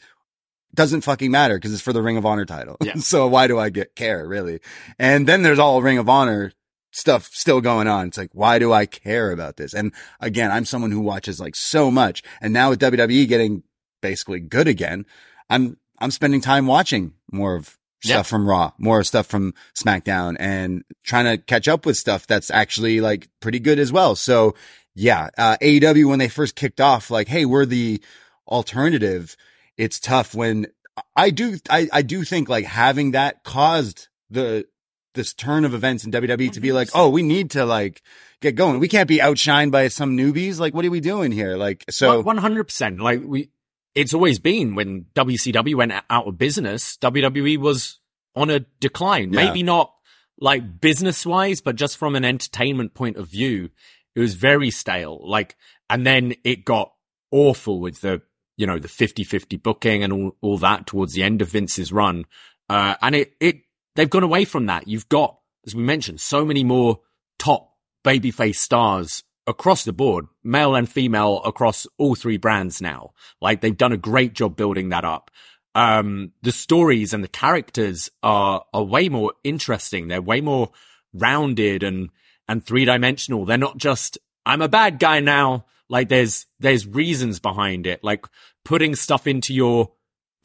doesn't 0.74 1.00
fucking 1.00 1.30
matter 1.30 1.56
because 1.56 1.72
it's 1.72 1.82
for 1.82 1.92
the 1.92 2.02
Ring 2.02 2.16
of 2.16 2.26
Honor 2.26 2.44
title. 2.44 2.76
Yeah. 2.82 2.94
so 2.98 3.26
why 3.26 3.46
do 3.46 3.58
I 3.58 3.70
get 3.70 3.94
care 3.94 4.26
really? 4.26 4.60
And 4.98 5.26
then 5.26 5.42
there's 5.42 5.58
all 5.58 5.82
Ring 5.82 5.98
of 5.98 6.08
Honor 6.08 6.52
stuff 6.90 7.30
still 7.32 7.60
going 7.60 7.88
on. 7.88 8.08
It's 8.08 8.18
like, 8.18 8.30
why 8.32 8.58
do 8.58 8.72
I 8.72 8.86
care 8.86 9.30
about 9.30 9.56
this? 9.56 9.74
And 9.74 9.92
again, 10.20 10.50
I'm 10.50 10.64
someone 10.64 10.90
who 10.90 11.00
watches 11.00 11.40
like 11.40 11.56
so 11.56 11.90
much. 11.90 12.22
And 12.40 12.52
now 12.52 12.70
with 12.70 12.80
WWE 12.80 13.28
getting 13.28 13.62
basically 14.00 14.40
good 14.40 14.68
again, 14.68 15.06
I'm, 15.50 15.78
I'm 15.98 16.10
spending 16.10 16.40
time 16.40 16.66
watching 16.66 17.14
more 17.30 17.56
of 17.56 17.77
stuff 18.02 18.10
Yeah. 18.16 18.22
from 18.22 18.48
Raw, 18.48 18.72
more 18.78 19.02
stuff 19.04 19.26
from 19.26 19.54
SmackDown 19.76 20.36
and 20.38 20.82
trying 21.04 21.24
to 21.24 21.36
catch 21.42 21.66
up 21.68 21.84
with 21.86 21.96
stuff 21.96 22.26
that's 22.26 22.50
actually 22.50 23.00
like 23.00 23.28
pretty 23.40 23.58
good 23.58 23.78
as 23.78 23.90
well. 23.92 24.14
So 24.16 24.54
yeah, 24.94 25.28
uh, 25.38 25.56
AEW, 25.62 26.08
when 26.08 26.18
they 26.18 26.28
first 26.28 26.56
kicked 26.56 26.80
off, 26.80 27.10
like, 27.10 27.28
Hey, 27.28 27.44
we're 27.44 27.66
the 27.66 28.02
alternative. 28.46 29.36
It's 29.76 30.00
tough 30.00 30.34
when 30.34 30.66
I 31.14 31.30
do, 31.30 31.58
I, 31.70 31.88
I 31.92 32.02
do 32.02 32.24
think 32.24 32.48
like 32.48 32.64
having 32.64 33.12
that 33.12 33.44
caused 33.44 34.08
the, 34.30 34.66
this 35.14 35.32
turn 35.34 35.64
of 35.64 35.74
events 35.74 36.04
in 36.04 36.12
WWE 36.12 36.52
to 36.52 36.60
be 36.60 36.72
like, 36.72 36.88
oh, 36.94 37.08
we 37.08 37.22
need 37.22 37.50
to 37.52 37.64
like 37.64 38.02
get 38.40 38.54
going. 38.56 38.78
We 38.80 38.88
can't 38.88 39.08
be 39.08 39.18
outshined 39.18 39.70
by 39.70 39.88
some 39.88 40.16
newbies. 40.16 40.58
Like, 40.60 40.74
what 40.74 40.84
are 40.84 40.90
we 40.90 41.00
doing 41.00 41.32
here? 41.32 41.56
Like, 41.56 41.84
so 41.90 42.20
One 42.20 42.36
hundred 42.36 42.64
percent. 42.64 43.00
Like 43.00 43.22
we, 43.24 43.50
it's 43.94 44.14
always 44.14 44.38
been 44.38 44.74
when 44.74 45.06
WCW 45.14 45.74
went 45.74 45.92
out 45.92 46.26
of 46.26 46.38
business, 46.38 46.96
WWE 46.98 47.58
was 47.58 47.98
on 48.34 48.50
a 48.50 48.60
decline. 48.80 49.32
Yeah. 49.32 49.46
Maybe 49.46 49.62
not 49.62 49.92
like 50.40 50.80
business 50.80 51.26
wise, 51.26 51.60
but 51.60 51.76
just 51.76 51.96
from 51.96 52.14
an 52.14 52.24
entertainment 52.24 52.94
point 52.94 53.16
of 53.16 53.28
view, 53.28 53.70
it 54.14 54.20
was 54.20 54.34
very 54.34 54.70
stale. 54.70 55.20
Like, 55.22 55.56
and 55.90 56.06
then 56.06 56.34
it 56.44 56.64
got 56.64 56.92
awful 57.30 57.80
with 57.80 58.00
the, 58.00 58.22
you 58.56 58.66
know, 58.66 58.78
the 58.78 58.88
50-50 58.88 59.62
booking 59.62 60.02
and 60.02 60.12
all, 60.12 60.36
all 60.40 60.58
that 60.58 60.86
towards 60.86 61.14
the 61.14 61.22
end 61.22 61.42
of 61.42 61.48
Vince's 61.48 61.92
run. 61.92 62.24
Uh, 62.68 62.94
and 63.02 63.14
it, 63.14 63.34
it, 63.40 63.62
they've 63.96 64.10
gone 64.10 64.22
away 64.22 64.44
from 64.44 64.66
that. 64.66 64.86
You've 64.86 65.08
got, 65.08 65.38
as 65.66 65.74
we 65.74 65.82
mentioned, 65.82 66.20
so 66.20 66.44
many 66.44 66.62
more 66.64 67.00
top 67.38 67.72
babyface 68.04 68.56
stars 68.56 69.24
across 69.48 69.82
the 69.84 69.92
board, 69.92 70.26
male 70.44 70.76
and 70.76 70.88
female 70.88 71.42
across 71.44 71.86
all 71.96 72.14
three 72.14 72.36
brands 72.36 72.80
now. 72.80 73.10
Like 73.40 73.60
they've 73.60 73.76
done 73.76 73.92
a 73.92 73.96
great 73.96 74.34
job 74.34 74.56
building 74.56 74.90
that 74.90 75.04
up. 75.04 75.30
Um, 75.74 76.32
the 76.42 76.52
stories 76.52 77.12
and 77.12 77.24
the 77.24 77.28
characters 77.28 78.10
are, 78.22 78.64
are 78.72 78.82
way 78.84 79.08
more 79.08 79.32
interesting. 79.42 80.08
They're 80.08 80.22
way 80.22 80.40
more 80.40 80.70
rounded 81.12 81.82
and, 81.82 82.10
and 82.48 82.64
three 82.64 82.84
dimensional. 82.84 83.44
They're 83.44 83.58
not 83.58 83.78
just, 83.78 84.18
I'm 84.44 84.62
a 84.62 84.68
bad 84.68 84.98
guy 84.98 85.20
now. 85.20 85.66
Like 85.88 86.08
there's, 86.08 86.46
there's 86.60 86.86
reasons 86.86 87.40
behind 87.40 87.86
it. 87.86 88.04
Like 88.04 88.26
putting 88.64 88.94
stuff 88.94 89.26
into 89.26 89.54
your 89.54 89.92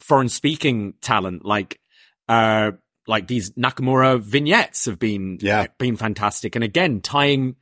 foreign 0.00 0.28
speaking 0.28 0.94
talent, 1.00 1.44
like, 1.44 1.80
uh, 2.28 2.72
like 3.06 3.26
these 3.26 3.50
Nakamura 3.52 4.20
vignettes 4.20 4.86
have 4.86 4.98
been, 4.98 5.38
Yeah. 5.40 5.66
been 5.78 5.96
fantastic. 5.96 6.54
And 6.54 6.64
again, 6.64 7.00
tying, 7.02 7.56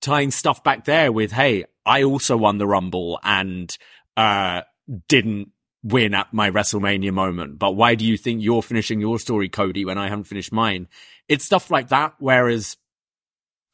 tying 0.00 0.30
stuff 0.30 0.62
back 0.62 0.84
there 0.84 1.10
with, 1.12 1.32
Hey, 1.32 1.64
I 1.84 2.02
also 2.02 2.36
won 2.36 2.58
the 2.58 2.66
Rumble 2.66 3.18
and, 3.22 3.76
uh, 4.16 4.62
didn't 5.08 5.50
win 5.82 6.14
at 6.14 6.32
my 6.32 6.50
WrestleMania 6.50 7.12
moment. 7.12 7.58
But 7.58 7.72
why 7.72 7.94
do 7.94 8.04
you 8.04 8.16
think 8.16 8.42
you're 8.42 8.62
finishing 8.62 9.00
your 9.00 9.18
story, 9.18 9.48
Cody, 9.48 9.84
when 9.84 9.98
I 9.98 10.08
haven't 10.08 10.24
finished 10.24 10.52
mine? 10.52 10.88
It's 11.28 11.44
stuff 11.44 11.70
like 11.70 11.88
that. 11.88 12.14
Whereas 12.18 12.76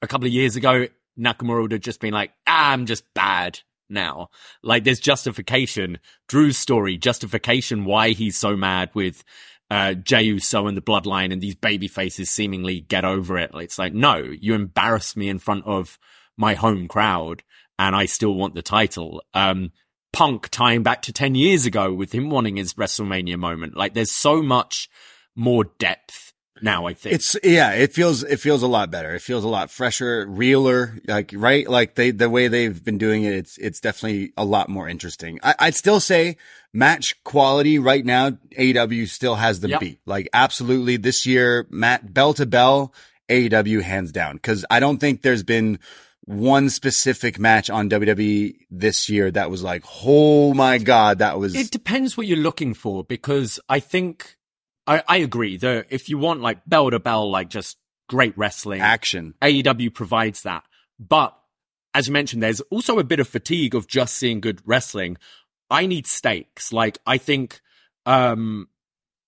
a 0.02 0.06
couple 0.06 0.26
of 0.26 0.32
years 0.32 0.56
ago, 0.56 0.88
Nakamura 1.18 1.62
would 1.62 1.72
have 1.72 1.80
just 1.80 2.00
been 2.00 2.12
like, 2.12 2.32
ah, 2.46 2.72
I'm 2.72 2.86
just 2.86 3.04
bad 3.14 3.60
now. 3.88 4.28
Like 4.62 4.84
there's 4.84 5.00
justification. 5.00 5.98
Drew's 6.28 6.58
story, 6.58 6.96
justification 6.96 7.84
why 7.84 8.10
he's 8.10 8.36
so 8.36 8.56
mad 8.56 8.90
with 8.94 9.22
uh, 9.72 9.94
Jey 9.94 10.24
Uso 10.24 10.66
and 10.66 10.76
the 10.76 10.82
bloodline 10.82 11.32
and 11.32 11.40
these 11.40 11.54
baby 11.54 11.88
faces 11.88 12.28
seemingly 12.28 12.82
get 12.82 13.06
over 13.06 13.38
it. 13.38 13.52
It's 13.54 13.78
like, 13.78 13.94
no, 13.94 14.16
you 14.16 14.52
embarrass 14.52 15.16
me 15.16 15.30
in 15.30 15.38
front 15.38 15.64
of 15.64 15.98
my 16.36 16.52
home 16.52 16.88
crowd 16.88 17.42
and 17.78 17.96
I 17.96 18.04
still 18.04 18.34
want 18.34 18.54
the 18.54 18.60
title. 18.60 19.22
Um, 19.32 19.72
Punk 20.12 20.50
tying 20.50 20.82
back 20.82 21.00
to 21.02 21.12
10 21.12 21.34
years 21.34 21.64
ago 21.64 21.90
with 21.90 22.12
him 22.12 22.28
wanting 22.28 22.58
his 22.58 22.74
WrestleMania 22.74 23.38
moment. 23.38 23.74
Like 23.74 23.94
there's 23.94 24.12
so 24.12 24.42
much 24.42 24.90
more 25.34 25.64
depth 25.78 26.34
now, 26.60 26.84
I 26.84 26.92
think. 26.92 27.14
It's 27.14 27.34
yeah, 27.42 27.72
it 27.72 27.94
feels 27.94 28.22
it 28.22 28.40
feels 28.40 28.62
a 28.62 28.66
lot 28.66 28.90
better. 28.90 29.14
It 29.14 29.22
feels 29.22 29.42
a 29.42 29.48
lot 29.48 29.70
fresher, 29.70 30.26
realer. 30.28 30.98
Like 31.08 31.32
right, 31.34 31.68
like 31.68 31.94
they 31.94 32.10
the 32.10 32.28
way 32.30 32.48
they've 32.48 32.84
been 32.84 32.98
doing 32.98 33.24
it, 33.24 33.32
it's 33.32 33.56
it's 33.58 33.80
definitely 33.80 34.32
a 34.36 34.44
lot 34.44 34.68
more 34.68 34.88
interesting. 34.88 35.40
I, 35.42 35.54
I'd 35.58 35.74
still 35.74 35.98
say 35.98 36.36
match 36.72 37.22
quality 37.24 37.78
right 37.78 38.04
now. 38.04 38.30
AEW 38.58 39.08
still 39.08 39.36
has 39.36 39.60
the 39.60 39.68
Yep. 39.68 39.80
beat. 39.80 40.00
Like 40.06 40.28
absolutely, 40.32 40.96
this 40.96 41.26
year, 41.26 41.66
Matt 41.70 42.12
bell 42.14 42.34
to 42.34 42.46
bell, 42.46 42.94
AEW 43.28 43.82
hands 43.82 44.12
down. 44.12 44.36
Because 44.36 44.64
I 44.70 44.80
don't 44.80 44.98
think 44.98 45.22
there's 45.22 45.42
been 45.42 45.78
one 46.24 46.70
specific 46.70 47.38
match 47.38 47.68
on 47.68 47.90
WWE 47.90 48.54
this 48.70 49.08
year 49.08 49.30
that 49.30 49.50
was 49.50 49.62
like, 49.62 49.84
oh 50.04 50.54
my 50.54 50.78
god, 50.78 51.18
that 51.18 51.38
was 51.38 51.54
It 51.54 51.70
depends 51.70 52.16
what 52.16 52.26
you're 52.26 52.38
looking 52.38 52.74
for 52.74 53.02
because 53.04 53.58
I 53.68 53.80
think 53.80 54.36
I, 54.86 55.02
I 55.08 55.16
agree 55.18 55.56
that 55.58 55.86
if 55.90 56.08
you 56.08 56.18
want 56.18 56.40
like 56.40 56.60
bell 56.66 56.90
to 56.90 56.98
bell, 57.00 57.30
like 57.30 57.48
just 57.48 57.76
great 58.08 58.36
wrestling, 58.38 58.80
action. 58.80 59.34
AEW 59.42 59.92
provides 59.94 60.42
that. 60.42 60.64
But 60.98 61.36
as 61.94 62.06
you 62.06 62.12
mentioned, 62.12 62.42
there's 62.42 62.60
also 62.62 62.98
a 62.98 63.04
bit 63.04 63.20
of 63.20 63.28
fatigue 63.28 63.74
of 63.74 63.86
just 63.86 64.14
seeing 64.16 64.40
good 64.40 64.62
wrestling. 64.64 65.18
I 65.72 65.86
need 65.86 66.06
stakes. 66.06 66.72
Like 66.72 66.98
I 67.06 67.18
think 67.18 67.60
um 68.06 68.68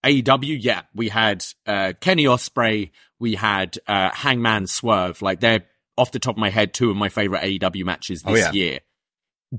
AEW, 0.05 0.59
yeah, 0.61 0.83
we 0.95 1.09
had 1.09 1.45
uh 1.67 1.95
Kenny 2.01 2.25
Ospreay, 2.25 2.91
we 3.19 3.35
had 3.35 3.79
uh 3.89 4.11
Hangman 4.13 4.67
Swerve. 4.67 5.23
Like 5.23 5.41
they're 5.41 5.65
off 5.97 6.13
the 6.13 6.19
top 6.19 6.35
of 6.37 6.39
my 6.41 6.51
head 6.51 6.75
two 6.75 6.91
of 6.91 6.97
my 6.97 7.09
favorite 7.09 7.43
AEW 7.43 7.85
matches 7.85 8.23
this 8.23 8.33
Oh, 8.33 8.37
yeah. 8.37 8.53
year. 8.53 8.81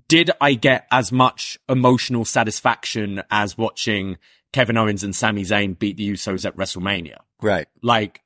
Did 0.10 0.30
I 0.42 0.54
get 0.56 0.86
as 0.92 1.12
much 1.12 1.58
emotional 1.70 2.26
satisfaction 2.26 3.24
as 3.32 3.58
watching 3.58 4.18
Kevin 4.52 4.78
Owens 4.78 5.04
and 5.04 5.16
Sami 5.16 5.44
Zayn 5.44 5.80
beat 5.80 5.96
the 5.98 6.10
Usos 6.12 6.46
at 6.46 6.56
WrestleMania? 6.58 7.18
Right. 7.42 7.68
like 7.82 8.22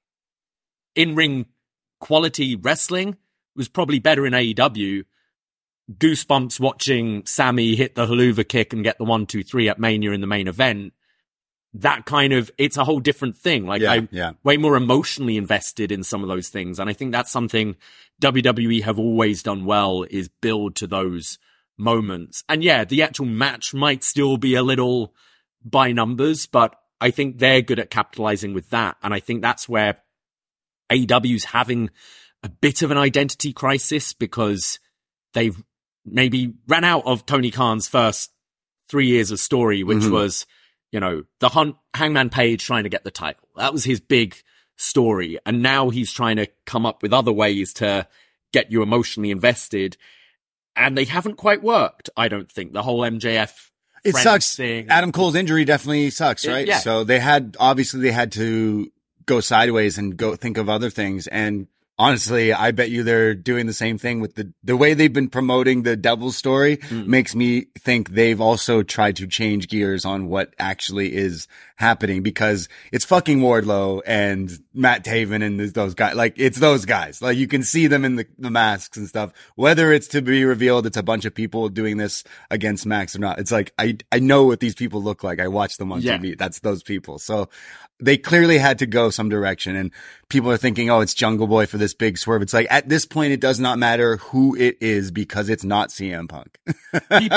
in 0.96 1.16
ring 1.16 1.46
quality 2.00 2.56
wrestling 2.56 3.18
was 3.56 3.68
probably 3.68 4.00
better 4.00 4.26
in 4.26 4.34
AEW. 4.34 5.04
Goosebumps 5.92 6.60
watching 6.60 7.26
Sami 7.26 7.76
hit 7.76 7.96
the 7.96 8.06
Helluva 8.06 8.48
Kick 8.48 8.74
and 8.74 8.84
get 8.84 8.98
the 8.98 9.06
one, 9.06 9.26
two, 9.26 9.44
three 9.44 9.70
at 9.70 9.80
Mania 9.80 10.12
in 10.12 10.22
the 10.22 10.28
main 10.28 10.48
event. 10.48 10.94
That 11.74 12.06
kind 12.06 12.34
of, 12.34 12.52
it's 12.58 12.78
a 12.78 12.84
whole 12.84 13.00
different 13.00 13.38
thing. 13.38 13.66
Like 13.66 13.82
Yeah, 13.82 13.92
I 13.92 14.08
yeah. 14.12 14.32
way 14.44 14.58
more 14.58 14.76
emotionally 14.76 15.38
invested 15.38 15.92
in 15.92 16.04
some 16.04 16.24
of 16.24 16.30
those 16.30 16.50
things. 16.50 16.80
And 16.80 16.90
I 16.90 16.94
think 16.94 17.12
that's 17.12 17.32
something 17.32 17.76
WWE 18.22 18.84
have 18.84 19.00
always 19.00 19.44
done 19.44 19.66
well 19.66 20.06
is 20.10 20.30
build 20.42 20.76
to 20.78 20.88
those 20.88 21.40
moments. 21.78 22.44
And 22.50 22.64
yeah, 22.64 22.86
the 22.86 23.02
actual 23.02 23.26
match 23.26 23.74
might 23.74 24.04
still 24.04 24.38
be 24.38 24.56
a 24.56 24.64
little 24.64 25.14
by 25.64 25.92
numbers, 25.92 26.46
but 26.46 26.76
I 27.02 27.12
think 27.12 27.40
they're 27.40 27.62
good 27.62 27.80
at 27.80 27.90
capitalizing 27.90 28.54
with 28.54 28.70
that. 28.72 28.98
And 29.02 29.14
I 29.14 29.20
think 29.20 29.42
that's 29.42 29.70
where 29.70 29.98
AEW's 30.92 31.46
having 31.46 31.90
a 32.44 32.50
bit 32.50 32.82
of 32.82 32.92
an 32.92 32.98
identity 32.98 33.54
crisis 33.54 34.14
because 34.14 34.80
they've 35.34 35.62
maybe 36.06 36.54
ran 36.68 36.84
out 36.84 37.04
of 37.06 37.26
Tony 37.26 37.52
Khan's 37.52 37.88
first 37.88 38.32
three 38.90 39.08
years 39.08 39.32
of 39.32 39.40
story, 39.40 39.84
which 39.84 40.00
Mhm. 40.00 40.12
was, 40.12 40.46
you 40.92 41.00
know, 41.00 41.24
the 41.40 41.50
hunt, 41.50 41.76
Hangman 41.94 42.30
Page 42.30 42.66
trying 42.66 42.84
to 42.84 42.90
get 42.90 43.04
the 43.04 43.12
title. 43.12 43.48
That 43.56 43.74
was 43.74 43.84
his 43.84 44.00
big 44.00 44.36
story. 44.78 45.38
And 45.46 45.62
now 45.62 45.90
he's 45.90 46.12
trying 46.12 46.38
to 46.38 46.48
come 46.66 46.86
up 46.86 47.04
with 47.04 47.14
other 47.14 47.32
ways 47.32 47.74
to 47.74 48.08
get 48.54 48.72
you 48.72 48.82
emotionally 48.82 49.30
invested. 49.32 49.98
And 50.76 50.98
they 50.98 51.04
haven't 51.06 51.36
quite 51.36 51.62
worked, 51.62 52.10
I 52.16 52.28
don't 52.30 52.50
think. 52.52 52.74
The 52.74 52.84
whole 52.84 53.04
MJF 53.04 53.72
It 54.06 54.16
sucks. 54.16 54.56
thing. 54.56 54.88
Adam 54.90 55.12
Cole's 55.12 55.36
injury 55.36 55.66
definitely 55.66 56.10
sucks, 56.10 56.48
right? 56.48 56.66
yeah. 56.66 56.80
So 56.80 57.04
they 57.04 57.20
had 57.20 57.58
obviously 57.60 58.00
they 58.00 58.12
had 58.12 58.32
to 58.34 58.92
go 59.26 59.42
sideways 59.42 59.98
and 59.98 60.16
go 60.18 60.36
think 60.36 60.58
of 60.58 60.70
other 60.70 60.90
things. 60.90 61.28
And 61.28 61.68
honestly, 62.00 62.54
I 62.54 62.72
bet 62.72 62.90
you 62.90 63.04
they're 63.04 63.36
doing 63.36 63.68
the 63.68 63.74
same 63.74 63.98
thing 64.00 64.22
with 64.22 64.36
the 64.36 64.52
the 64.64 64.78
way 64.78 64.94
they've 64.96 65.14
been 65.14 65.30
promoting 65.30 65.84
the 65.84 65.96
Devil 65.98 66.32
story 66.32 66.78
Mm. 66.78 67.06
makes 67.08 67.36
me 67.36 67.66
think 67.78 68.12
they've 68.12 68.40
also 68.42 68.82
tried 68.82 69.18
to 69.18 69.28
change 69.28 69.68
gears 69.68 70.06
on 70.06 70.28
what 70.28 70.54
actually 70.58 71.16
is 71.16 71.48
happening 71.80 72.22
because 72.22 72.68
it's 72.92 73.06
fucking 73.06 73.40
Wardlow 73.40 74.02
and 74.06 74.52
Matt 74.74 75.06
Taven 75.06 75.42
and 75.42 75.60
those 75.60 75.94
guys. 75.94 76.14
Like 76.14 76.34
it's 76.38 76.60
those 76.60 76.84
guys. 76.86 77.22
Like 77.22 77.38
you 77.38 77.48
can 77.48 77.64
see 77.64 77.88
them 77.88 78.04
in 78.04 78.18
the, 78.18 78.28
the 78.38 78.52
masks 78.52 78.98
and 78.98 79.08
stuff. 79.08 79.32
Whether 79.56 79.94
it's 79.94 80.10
to 80.10 80.22
be 80.22 80.44
revealed, 80.44 80.86
it's 80.86 80.98
a 80.98 81.04
bunch 81.04 81.24
of 81.24 81.34
people 81.34 81.70
doing 81.70 81.96
this 81.98 82.24
against 82.52 82.86
Max 82.86 83.16
or 83.16 83.20
not. 83.20 83.40
It's 83.40 83.52
like 83.52 83.74
I 83.80 83.98
I 84.12 84.20
know 84.20 84.44
what 84.44 84.60
these 84.60 84.76
people 84.76 85.02
look 85.02 85.24
like. 85.24 85.40
I 85.40 85.48
watch 85.48 85.78
them 85.78 85.92
on 85.94 86.02
Yeah. 86.02 86.18
TV. 86.18 86.38
That's 86.38 86.60
those 86.60 86.84
people. 86.84 87.18
So 87.18 87.48
they 88.02 88.18
clearly 88.18 88.58
had 88.58 88.80
to 88.80 88.86
go 88.86 89.10
some 89.10 89.28
direction 89.28 89.76
and 89.76 89.92
people 90.30 90.50
are 90.52 90.58
thinking, 90.58 90.90
oh, 90.90 91.02
it's 91.02 91.14
Jungle 91.14 91.48
Boy 91.48 91.66
for 91.66 91.78
this 91.78 91.94
big 91.94 92.18
swerve. 92.18 92.42
It's 92.42 92.54
like 92.54 92.68
at 92.70 92.88
this 92.88 93.06
point, 93.06 93.34
it 93.34 93.42
does 93.42 93.60
not 93.60 93.78
matter 93.78 94.18
who 94.18 94.56
it 94.56 94.78
is 94.80 95.12
because 95.12 95.50
it's 95.50 95.66
not 95.66 95.90
CM 95.90 96.30
Punk. 96.30 96.58
Pe- 97.10 97.30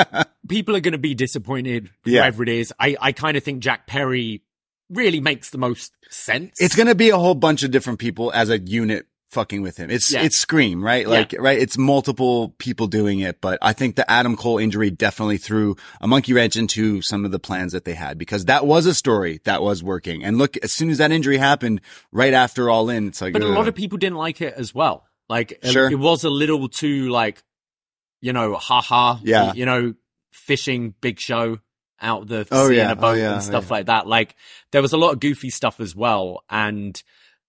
people 0.49 0.76
are 0.76 0.80
going 0.80 0.93
to 0.93 0.99
be 0.99 1.14
disappointed, 1.16 1.90
Yeah. 2.05 2.20
whoever 2.22 2.45
it 2.45 2.49
is. 2.49 2.72
I, 2.78 2.97
I 3.01 3.11
kind 3.11 3.36
of 3.36 3.43
think 3.43 3.59
Jack 3.61 3.88
Perry 3.88 4.32
really 4.93 5.20
makes 5.20 5.51
the 5.51 5.59
most 5.59 5.93
sense. 6.11 6.61
it's 6.61 6.76
going 6.76 6.88
to 6.88 6.95
be 6.95 7.11
a 7.11 7.16
whole 7.16 7.34
bunch 7.34 7.62
of 7.62 7.70
different 7.70 7.99
people 7.99 8.30
as 8.34 8.51
a 8.51 8.59
unit 8.59 9.07
fucking 9.30 9.62
with 9.62 9.78
him. 9.78 9.88
It's, 9.90 10.12
Yeah. 10.12 10.24
it's 10.24 10.36
Scream, 10.36 10.84
right? 10.84 11.09
Like, 11.09 11.34
right? 11.38 11.59
It's 11.59 11.78
multiple 11.78 12.55
people 12.59 12.86
doing 12.86 13.20
it, 13.20 13.40
but 13.40 13.59
I 13.62 13.72
think 13.72 13.97
the 13.97 14.09
Adam 14.11 14.36
Cole 14.36 14.59
injury 14.59 14.90
definitely 14.90 15.38
threw 15.38 15.74
a 16.03 16.07
monkey 16.07 16.34
wrench 16.34 16.55
into 16.55 17.01
some 17.01 17.24
of 17.24 17.30
the 17.30 17.38
plans 17.38 17.72
that 17.72 17.86
they 17.86 17.95
had 17.95 18.18
because 18.18 18.45
that 18.45 18.66
was 18.66 18.84
a 18.84 18.95
story 18.95 19.40
that 19.45 19.62
was 19.62 19.82
working. 19.82 20.22
And 20.22 20.36
look, 20.36 20.59
as 20.59 20.70
soon 20.70 20.90
as 20.90 20.99
that 20.99 21.12
injury 21.12 21.38
happened, 21.38 21.80
right 22.11 22.34
after 22.34 22.68
All 22.68 22.90
In, 22.90 23.09
it's 23.09 23.22
like, 23.22 23.32
but 23.32 23.40
a 23.40 23.47
lot 23.49 23.68
of 23.68 23.74
people 23.74 23.97
didn't 23.97 24.18
like 24.18 24.43
it 24.43 24.53
as 24.55 24.74
well. 24.74 25.07
Like, 25.30 25.59
Sure. 25.64 25.90
it 25.90 25.99
was 25.99 26.24
a 26.24 26.30
little 26.30 26.68
too 26.68 27.09
like, 27.09 27.43
you 28.20 28.34
know, 28.34 28.55
haha. 28.57 29.16
Yeah. 29.22 29.55
You 29.55 29.64
know, 29.64 29.95
fishing 30.30 30.95
Big 31.01 31.18
Show 31.18 31.59
out 32.03 32.26
the 32.28 32.46
Oh, 32.50 32.68
sea 32.68 32.76
yeah. 32.76 32.84
in 32.86 32.90
a 32.90 33.00
Oh, 33.00 33.00
boat 33.00 33.18
yeah. 33.18 33.34
and 33.34 33.42
stuff 33.42 33.64
Yeah. 33.66 33.72
like 33.72 33.86
that. 33.86 34.07
Like, 34.07 34.34
there 34.72 34.82
was 34.82 34.92
a 34.92 34.98
lot 34.98 35.12
of 35.12 35.20
goofy 35.20 35.50
stuff 35.50 35.80
as 35.80 35.94
well. 35.96 36.42
And 36.50 37.00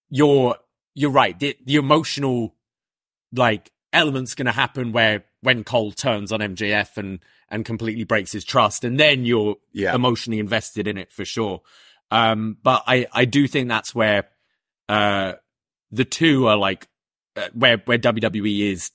you're, 0.10 0.56
you're 0.96 1.12
right. 1.12 1.38
The, 1.40 1.58
the 1.66 1.76
emotional, 1.76 2.56
like, 3.34 3.72
element's 3.92 4.36
going 4.36 4.46
to 4.46 4.52
happen 4.52 4.92
where 4.92 5.26
when 5.42 5.64
Cole 5.64 5.92
turns 5.92 6.32
on 6.32 6.40
MJF 6.40 6.98
and 6.98 7.20
and 7.50 7.66
completely 7.66 8.04
breaks 8.04 8.32
his 8.32 8.44
trust, 8.44 8.84
and 8.84 9.00
then 9.00 9.26
you're 9.26 9.58
emotionally 9.94 10.40
invested 10.40 10.88
in 10.88 10.98
it 10.98 11.12
for 11.12 11.24
sure. 11.26 11.62
Um, 12.10 12.58
but 12.64 12.82
I 12.88 13.06
I 13.14 13.26
do 13.26 13.48
think 13.48 13.70
that's 13.70 13.94
where 13.94 14.28
uh 14.90 15.34
the 15.92 16.06
two 16.06 16.48
are 16.48 16.58
like 16.58 16.88
uh, 17.36 17.50
where 17.54 17.78
where 17.86 18.00
WWE 18.00 18.72
is 18.72 18.90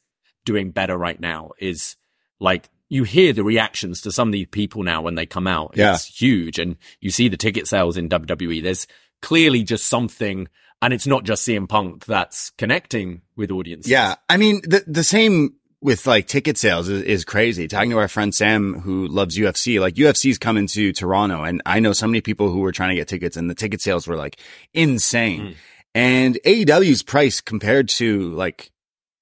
doing 0.44 0.70
better 0.72 0.96
right 0.96 1.20
now 1.20 1.52
is 1.60 1.94
like 2.40 2.68
you 2.88 3.04
hear 3.04 3.32
the 3.32 3.44
reactions 3.44 4.00
to 4.02 4.12
some 4.12 4.28
of 4.28 4.32
these 4.32 4.46
people 4.46 4.82
now 4.82 5.02
when 5.02 5.14
they 5.14 5.26
come 5.26 5.46
out. 5.46 5.72
Yeah. 5.74 5.94
It's 5.94 6.06
huge. 6.06 6.58
And 6.58 6.76
you 7.00 7.10
see 7.10 7.28
the 7.28 7.36
ticket 7.36 7.66
sales 7.66 7.96
in 7.96 8.08
WWE. 8.08 8.62
There's 8.62 8.86
clearly 9.20 9.62
just 9.62 9.86
something, 9.86 10.48
and 10.80 10.94
it's 10.94 11.06
not 11.06 11.24
just 11.24 11.46
CM 11.46 11.68
Punk 11.68 12.06
that's 12.06 12.50
connecting 12.50 13.22
with 13.36 13.50
audiences. 13.50 13.90
Yeah. 13.90 14.14
I 14.28 14.36
mean, 14.36 14.62
the, 14.64 14.84
the 14.86 15.04
same 15.04 15.54
with 15.80 16.06
like 16.06 16.26
ticket 16.26 16.58
sales 16.58 16.88
is, 16.88 17.02
is 17.02 17.24
crazy. 17.24 17.68
Talking 17.68 17.90
to 17.90 17.98
our 17.98 18.08
friend 18.08 18.34
Sam, 18.34 18.80
who 18.80 19.06
loves 19.06 19.36
UFC, 19.36 19.80
like 19.80 19.94
UFC's 19.94 20.38
coming 20.38 20.66
to 20.68 20.92
Toronto 20.92 21.44
and 21.44 21.62
I 21.66 21.80
know 21.80 21.92
so 21.92 22.06
many 22.06 22.20
people 22.20 22.50
who 22.50 22.60
were 22.60 22.72
trying 22.72 22.90
to 22.90 22.96
get 22.96 23.08
tickets 23.08 23.36
and 23.36 23.48
the 23.48 23.54
ticket 23.54 23.80
sales 23.80 24.06
were 24.06 24.16
like 24.16 24.40
insane. 24.74 25.40
Mm. 25.40 25.54
And 25.94 26.38
AEW's 26.44 27.02
price 27.02 27.40
compared 27.40 27.88
to 27.90 28.30
like 28.32 28.70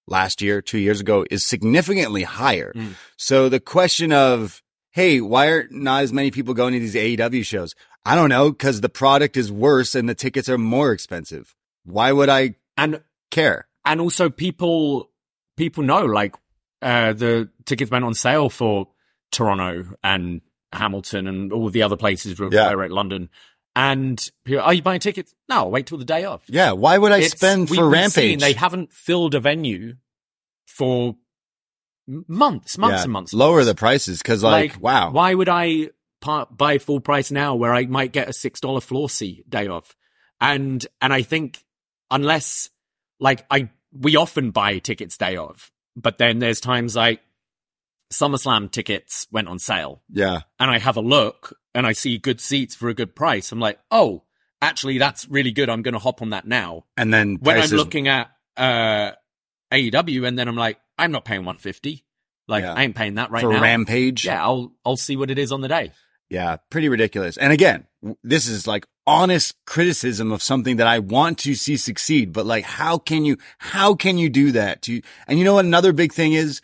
last 0.07 0.41
year, 0.43 0.63
two 0.63 0.79
years 0.79 1.01
ago 1.01 1.25
is 1.31 1.45
significantly 1.45 2.23
higher. 2.23 2.73
Mm. 2.75 2.95
So 3.17 3.49
the 3.49 3.61
question 3.61 4.13
of, 4.13 4.63
Hey, 4.93 5.21
why 5.21 5.49
are 5.49 5.69
not 5.71 6.03
as 6.05 6.13
many 6.13 6.31
people 6.31 6.55
going 6.55 6.73
to 6.73 6.81
these 6.81 6.95
AEW 6.95 7.45
shows? 7.45 7.75
I 8.05 8.15
don't 8.15 8.29
know. 8.31 8.53
Cause 8.53 8.81
the 8.81 8.89
product 8.89 9.37
is 9.37 9.51
worse 9.53 9.95
and 9.95 10.09
the 10.09 10.15
tickets 10.15 10.49
are 10.49 10.57
more 10.59 10.93
expensive. 10.93 11.55
Why 11.85 12.13
would 12.13 12.29
I 12.29 12.55
And 12.77 13.03
care? 13.31 13.67
and 13.85 14.01
also 14.01 14.31
people 14.31 15.11
people 15.57 15.83
know 15.85 16.05
like 16.07 16.35
uh 16.83 17.13
the 17.13 17.49
tickets 17.65 17.91
went 17.91 18.05
on 18.05 18.15
sale 18.15 18.49
for 18.51 18.89
Toronto 19.33 19.97
and 20.03 20.41
Hamilton 20.73 21.27
and 21.27 21.53
all 21.53 21.69
the 21.71 21.83
other 21.83 21.97
places 21.97 22.39
where 22.39 22.49
Yeah. 22.53 22.69
where 22.69 22.77
we're 22.79 22.85
at 22.85 22.91
London. 22.93 23.29
And 23.77 24.19
people, 24.45 24.63
are 24.63 24.73
you 24.75 24.81
buying 24.83 25.01
tickets? 25.01 25.35
No, 25.51 25.57
I'll 25.57 25.71
wait 25.71 25.87
till 25.87 25.99
the 25.99 26.05
day 26.05 26.25
of. 26.25 26.43
Yeah. 26.49 26.73
Why 26.73 26.97
would 26.99 27.13
I 27.13 27.19
It's- 27.19 27.33
spend 27.33 27.69
for 27.69 27.89
Rampage? 27.89 28.41
They 28.41 28.55
haven't 28.55 28.93
filled 28.93 29.35
a 29.35 29.41
venue 29.41 29.97
for 30.67 31.17
months, 32.07 32.79
months 32.79 32.99
Yeah, 32.99 33.03
and 33.05 33.13
months. 33.13 33.33
Lower 33.35 33.57
months. 33.57 33.69
the 33.69 33.75
prices 33.75 34.19
because, 34.19 34.43
like, 34.43 34.81
wow. 34.81 35.11
Why 35.11 35.35
would 35.35 35.49
I 35.49 35.91
pa- 36.21 36.47
buy 36.47 36.79
full 36.79 37.01
price 37.01 37.31
now 37.31 37.55
where 37.55 37.75
I 37.75 37.87
might 37.87 38.13
get 38.13 38.29
a 38.29 38.33
six 38.33 38.61
dollar 38.61 38.81
floor 38.81 39.11
seat 39.11 39.49
day 39.49 39.67
of? 39.69 39.95
And 40.41 40.87
and 41.01 41.13
I 41.13 41.23
think 41.23 41.63
unless 42.11 42.71
like 43.21 43.45
I 43.51 43.71
we 43.93 44.17
often 44.17 44.51
buy 44.51 44.79
tickets 44.79 45.17
day 45.17 45.37
of, 45.37 45.71
but 45.97 46.19
then 46.19 46.39
there's 46.39 46.61
times 46.61 46.95
like 46.97 47.21
SummerSlam 48.13 48.71
tickets 48.71 49.27
went 49.31 49.49
on 49.49 49.59
sale 49.59 50.03
Yeah. 50.11 50.41
and 50.61 50.71
I 50.71 50.79
have 50.79 50.97
a 50.97 51.01
look 51.01 51.57
and 51.75 51.87
I 51.87 51.93
see 51.93 52.19
good 52.19 52.41
seats 52.41 52.75
for 52.75 52.89
a 52.89 52.95
good 52.95 53.15
price. 53.17 53.51
I'm 53.53 53.61
like, 53.61 53.79
oh, 53.91 54.23
actually 54.63 54.99
that's 54.99 55.29
really 55.29 55.53
good. 55.53 55.69
I'm 55.69 55.83
going 55.83 55.95
to 55.95 55.99
hop 56.01 56.23
on 56.23 56.31
that 56.31 56.47
now. 56.47 56.85
And 56.97 57.13
then 57.13 57.39
When 57.41 57.57
prices, 57.57 57.73
I'm 57.73 57.79
looking 57.79 58.09
at 58.09 58.31
uh 58.57 59.13
AEW 59.73 60.27
and 60.27 60.39
then 60.39 60.49
I'm 60.49 60.57
like, 60.57 60.79
I'm 60.99 61.13
not 61.13 61.25
paying 61.25 61.41
150. 61.41 62.05
Like 62.49 62.63
Yeah. 62.65 62.75
I 62.75 62.83
ain't 62.85 62.95
paying 62.95 63.15
that 63.17 63.31
right 63.31 63.43
now. 63.43 63.49
for 63.51 63.55
now. 63.55 63.63
Rampage. 63.63 64.25
Yeah, 64.25 64.43
I'll 64.43 64.73
I'll 64.85 64.97
see 64.97 65.17
what 65.17 65.31
it 65.31 65.39
is 65.39 65.51
on 65.53 65.61
the 65.61 65.69
day. 65.69 65.93
Yeah. 66.31 66.57
Pretty 66.71 66.89
ridiculous. 66.89 67.37
And 67.37 67.53
again, 67.53 67.87
this 68.23 68.47
is 68.49 68.67
like 68.67 68.87
honest 69.07 69.55
criticism 69.67 70.33
of 70.33 70.43
something 70.43 70.77
that 70.77 70.87
I 70.87 70.99
want 71.01 71.39
to 71.41 71.55
see 71.55 71.77
succeed, 71.77 72.33
but 72.33 72.47
like, 72.47 72.65
how 72.65 72.99
can 72.99 73.25
you, 73.25 73.37
how 73.59 73.95
can 73.95 74.19
you 74.19 74.29
do 74.29 74.51
that 74.53 74.83
to, 74.83 75.01
and 75.29 75.39
you 75.39 75.45
know 75.45 75.55
what? 75.55 75.65
Another 75.65 75.93
big 75.93 76.13
thing 76.13 76.33
is 76.33 76.61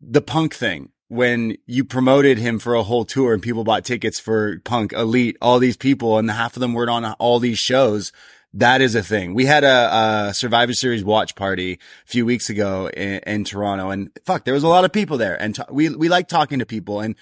the 0.00 0.22
punk 0.22 0.54
thing. 0.54 0.90
When 1.08 1.56
you 1.66 1.84
promoted 1.84 2.38
him 2.38 2.60
for 2.60 2.74
a 2.74 2.84
whole 2.84 3.04
tour 3.04 3.34
and 3.34 3.42
people 3.42 3.64
bought 3.64 3.84
tickets 3.84 4.20
for 4.20 4.60
punk 4.60 4.92
elite, 4.92 5.36
all 5.42 5.58
these 5.58 5.76
people 5.76 6.18
and 6.18 6.30
half 6.30 6.56
of 6.56 6.60
them 6.60 6.72
weren't 6.72 6.90
on 6.90 7.04
all 7.14 7.40
these 7.40 7.58
shows. 7.58 8.12
That 8.54 8.80
is 8.80 8.94
a 8.94 9.02
thing. 9.02 9.34
We 9.34 9.44
had 9.44 9.64
a, 9.64 10.28
a 10.28 10.34
Survivor 10.34 10.72
Series 10.72 11.04
watch 11.04 11.34
party 11.34 11.74
a 11.74 11.78
few 12.06 12.24
weeks 12.24 12.48
ago 12.48 12.88
in, 12.88 13.20
in 13.26 13.44
Toronto 13.44 13.90
and 13.90 14.10
fuck, 14.24 14.44
there 14.44 14.54
was 14.54 14.62
a 14.62 14.68
lot 14.68 14.84
of 14.84 14.92
people 14.92 15.18
there 15.18 15.40
and 15.40 15.56
t- 15.56 15.62
we, 15.68 15.88
we 15.88 16.08
like 16.08 16.28
talking 16.28 16.60
to 16.60 16.66
people 16.66 17.00
and 17.00 17.16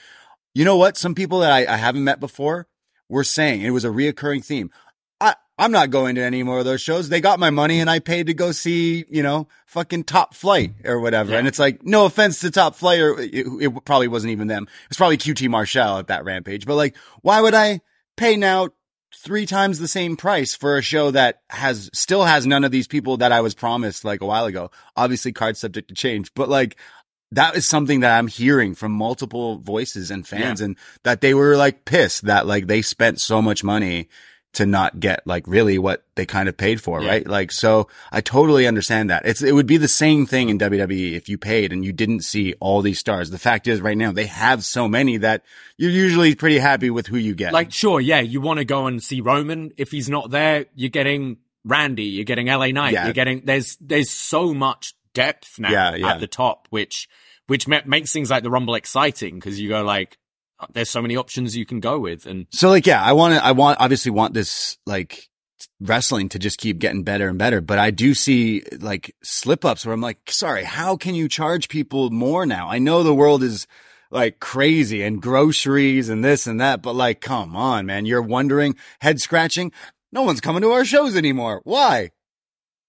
you 0.54 0.66
know 0.66 0.76
what? 0.76 0.98
Some 0.98 1.14
people 1.14 1.40
that 1.40 1.52
I, 1.52 1.72
I 1.72 1.76
haven't 1.76 2.04
met 2.04 2.20
before 2.20 2.66
were 3.08 3.24
saying 3.24 3.62
it 3.62 3.70
was 3.70 3.84
a 3.84 3.90
reoccurring 3.90 4.44
theme. 4.44 4.70
I'm 5.58 5.72
not 5.72 5.90
going 5.90 6.14
to 6.14 6.22
any 6.22 6.44
more 6.44 6.60
of 6.60 6.64
those 6.64 6.80
shows. 6.80 7.08
They 7.08 7.20
got 7.20 7.40
my 7.40 7.50
money 7.50 7.80
and 7.80 7.90
I 7.90 7.98
paid 7.98 8.28
to 8.28 8.34
go 8.34 8.52
see, 8.52 9.04
you 9.08 9.24
know, 9.24 9.48
fucking 9.66 10.04
top 10.04 10.34
flight 10.34 10.74
or 10.84 11.00
whatever. 11.00 11.32
Yeah. 11.32 11.38
And 11.38 11.48
it's 11.48 11.58
like, 11.58 11.84
no 11.84 12.04
offense 12.04 12.38
to 12.40 12.50
top 12.52 12.76
flight 12.76 13.00
or 13.00 13.18
it, 13.18 13.46
it 13.60 13.84
probably 13.84 14.06
wasn't 14.06 14.30
even 14.30 14.46
them. 14.46 14.64
It 14.64 14.88
was 14.90 14.96
probably 14.96 15.18
QT 15.18 15.48
Marshall 15.48 15.98
at 15.98 16.06
that 16.06 16.24
rampage, 16.24 16.64
but 16.64 16.76
like, 16.76 16.96
why 17.22 17.40
would 17.40 17.54
I 17.54 17.80
pay 18.16 18.36
now 18.36 18.68
three 19.16 19.46
times 19.46 19.80
the 19.80 19.88
same 19.88 20.16
price 20.16 20.54
for 20.54 20.78
a 20.78 20.82
show 20.82 21.10
that 21.10 21.40
has 21.50 21.90
still 21.92 22.24
has 22.24 22.46
none 22.46 22.62
of 22.62 22.70
these 22.70 22.86
people 22.86 23.16
that 23.16 23.32
I 23.32 23.40
was 23.40 23.54
promised 23.54 24.04
like 24.04 24.20
a 24.20 24.26
while 24.26 24.44
ago? 24.44 24.70
Obviously 24.96 25.32
cards 25.32 25.58
subject 25.58 25.88
to 25.88 25.94
change, 25.94 26.32
but 26.34 26.48
like, 26.48 26.76
that 27.32 27.56
is 27.56 27.66
something 27.66 28.00
that 28.00 28.16
I'm 28.16 28.28
hearing 28.28 28.74
from 28.74 28.92
multiple 28.92 29.58
voices 29.58 30.10
and 30.10 30.26
fans 30.26 30.62
and 30.62 30.78
that 31.02 31.20
they 31.20 31.34
were 31.34 31.56
like 31.56 31.84
pissed 31.84 32.22
that 32.22 32.46
like 32.46 32.68
they 32.68 32.80
spent 32.80 33.20
so 33.20 33.42
much 33.42 33.62
money 33.62 34.08
to 34.54 34.64
not 34.66 34.98
get 34.98 35.24
like 35.26 35.46
really 35.46 35.78
what 35.78 36.04
they 36.14 36.24
kind 36.26 36.48
of 36.48 36.56
paid 36.56 36.80
for, 36.80 37.00
Yeah. 37.02 37.08
right? 37.10 37.26
Like, 37.26 37.52
so 37.52 37.86
I 38.10 38.20
totally 38.22 38.66
understand 38.66 39.10
that. 39.10 39.26
It's, 39.26 39.42
it 39.42 39.52
would 39.52 39.66
be 39.66 39.76
the 39.76 39.88
same 39.88 40.26
thing 40.26 40.48
in 40.48 40.58
WWE 40.58 41.12
if 41.12 41.28
you 41.28 41.36
paid 41.38 41.72
and 41.72 41.84
you 41.84 41.92
didn't 41.92 42.22
see 42.22 42.54
all 42.58 42.80
these 42.82 42.98
stars. 42.98 43.30
The 43.30 43.38
fact 43.38 43.68
is 43.68 43.80
right 43.80 43.96
now 43.96 44.10
they 44.10 44.26
have 44.26 44.64
so 44.64 44.88
many 44.88 45.18
that 45.18 45.44
you're 45.76 45.90
usually 45.90 46.34
pretty 46.34 46.58
happy 46.58 46.88
with 46.90 47.06
who 47.06 47.18
you 47.18 47.34
get. 47.34 47.52
Like, 47.52 47.72
sure, 47.72 48.00
yeah, 48.00 48.20
you 48.20 48.40
want 48.40 48.58
to 48.58 48.64
go 48.64 48.86
and 48.86 49.02
see 49.02 49.20
Roman. 49.20 49.72
If 49.76 49.90
he's 49.90 50.08
not 50.08 50.30
there, 50.30 50.64
you're 50.74 50.88
getting 50.90 51.36
Randy, 51.64 52.04
you're 52.04 52.24
getting 52.24 52.46
LA 52.46 52.68
Knight, 52.68 52.94
Yeah. 52.94 53.04
you're 53.04 53.12
getting 53.14 53.42
there's 53.44 53.76
there's 53.80 54.10
so 54.10 54.54
much 54.54 54.94
depth 55.12 55.58
now 55.58 55.70
Yeah, 55.70 55.94
yeah. 55.94 56.12
at 56.14 56.20
the 56.20 56.26
top, 56.26 56.66
which 56.70 57.08
which 57.48 57.68
makes 57.68 58.12
things 58.12 58.30
like 58.30 58.42
the 58.42 58.50
Rumble 58.50 58.74
exciting 58.74 59.34
because 59.34 59.60
you 59.60 59.68
go 59.68 59.82
like, 59.82 60.16
there's 60.72 60.90
so 60.90 61.02
many 61.02 61.16
options 61.16 61.56
you 61.56 61.66
can 61.66 61.80
go 61.80 61.98
with, 61.98 62.26
and 62.26 62.46
So 62.50 62.68
like, 62.68 62.86
yeah, 62.86 63.02
I 63.02 63.12
want 63.12 63.34
to, 63.34 63.44
I 63.44 63.52
want, 63.52 63.80
obviously 63.80 64.10
want 64.10 64.34
this 64.34 64.78
like 64.86 65.28
wrestling 65.80 66.28
to 66.30 66.38
just 66.38 66.58
keep 66.58 66.78
getting 66.78 67.02
better 67.02 67.28
and 67.28 67.38
better. 67.38 67.60
But 67.60 67.78
I 67.78 67.90
do 67.90 68.14
see 68.14 68.62
like 68.80 69.14
slip 69.22 69.64
ups 69.64 69.86
where 69.86 69.94
I'm 69.94 70.00
like, 70.00 70.18
sorry, 70.30 70.64
how 70.64 70.96
can 70.96 71.14
you 71.14 71.28
charge 71.28 71.68
people 71.68 72.10
more 72.10 72.46
now? 72.46 72.68
I 72.68 72.78
know 72.78 73.02
the 73.02 73.14
world 73.14 73.42
is 73.42 73.66
like 74.10 74.40
crazy 74.40 75.02
and 75.02 75.20
groceries 75.20 76.08
and 76.08 76.24
this 76.24 76.46
and 76.46 76.60
that, 76.60 76.82
but 76.82 76.94
like, 76.94 77.20
come 77.20 77.54
on, 77.54 77.86
man. 77.86 78.06
You're 78.06 78.22
wondering, 78.22 78.76
head 79.00 79.20
scratching. 79.20 79.72
No 80.12 80.22
one's 80.22 80.40
coming 80.40 80.62
to 80.62 80.70
our 80.70 80.84
shows 80.84 81.16
anymore. 81.16 81.60
Why? 81.64 82.10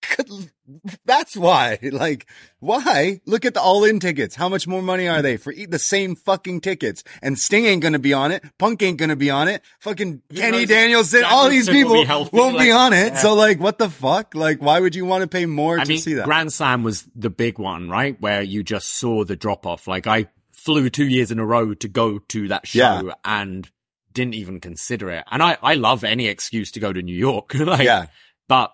That's 1.05 1.35
why. 1.35 1.79
Like, 1.81 2.27
why? 2.59 3.21
Look 3.25 3.45
at 3.45 3.53
the 3.53 3.61
all 3.61 3.83
in 3.83 3.99
tickets. 3.99 4.35
How 4.35 4.49
much 4.49 4.67
more 4.67 4.81
money 4.81 5.07
are 5.07 5.21
they 5.21 5.37
for 5.37 5.51
e- 5.51 5.65
the 5.65 5.79
same 5.79 6.15
fucking 6.15 6.61
tickets? 6.61 7.03
And 7.21 7.37
Sting 7.39 7.65
ain't 7.65 7.81
gonna 7.81 7.99
be 7.99 8.13
on 8.13 8.31
it. 8.31 8.43
Punk 8.57 8.81
ain't 8.83 8.97
gonna 8.97 9.15
be 9.15 9.29
on 9.29 9.47
it. 9.47 9.61
Fucking 9.79 10.21
Kenny 10.33 10.59
knows? 10.59 10.67
Danielson, 10.67 11.23
all 11.25 11.49
these 11.49 11.65
Danielson 11.65 11.73
will 11.73 11.81
people 11.81 12.03
be 12.03 12.07
healthy, 12.07 12.37
won't 12.37 12.59
be 12.59 12.71
on 12.71 12.93
it. 12.93 13.13
yeah. 13.13 13.17
So 13.17 13.33
like, 13.33 13.59
what 13.59 13.77
the 13.79 13.89
fuck? 13.89 14.35
Like, 14.35 14.61
why 14.61 14.79
would 14.79 14.95
you 14.95 15.05
want 15.05 15.21
to 15.23 15.27
pay 15.27 15.45
more 15.45 15.79
I 15.79 15.83
to 15.83 15.89
mean, 15.89 15.99
see 15.99 16.13
that? 16.15 16.25
Grand 16.25 16.53
Slam 16.53 16.83
was 16.83 17.07
the 17.15 17.29
big 17.29 17.57
one, 17.59 17.89
right? 17.89 18.19
Where 18.21 18.41
you 18.41 18.63
just 18.63 18.89
saw 18.99 19.23
the 19.23 19.35
drop 19.35 19.65
off. 19.65 19.87
Like 19.87 20.07
I 20.07 20.27
flew 20.53 20.89
two 20.89 21.07
years 21.07 21.31
in 21.31 21.39
a 21.39 21.45
row 21.45 21.73
to 21.73 21.87
go 21.87 22.19
to 22.19 22.47
that 22.49 22.67
show 22.67 22.79
Yeah. 23.05 23.13
and 23.25 23.69
didn't 24.13 24.33
even 24.35 24.59
consider 24.59 25.09
it. 25.09 25.23
And 25.31 25.41
I, 25.41 25.57
I 25.61 25.75
love 25.75 26.03
any 26.03 26.27
excuse 26.27 26.71
to 26.71 26.79
go 26.79 26.91
to 26.91 27.01
New 27.01 27.15
York. 27.15 27.53
like, 27.55 27.83
yeah. 27.85 28.07
but 28.47 28.73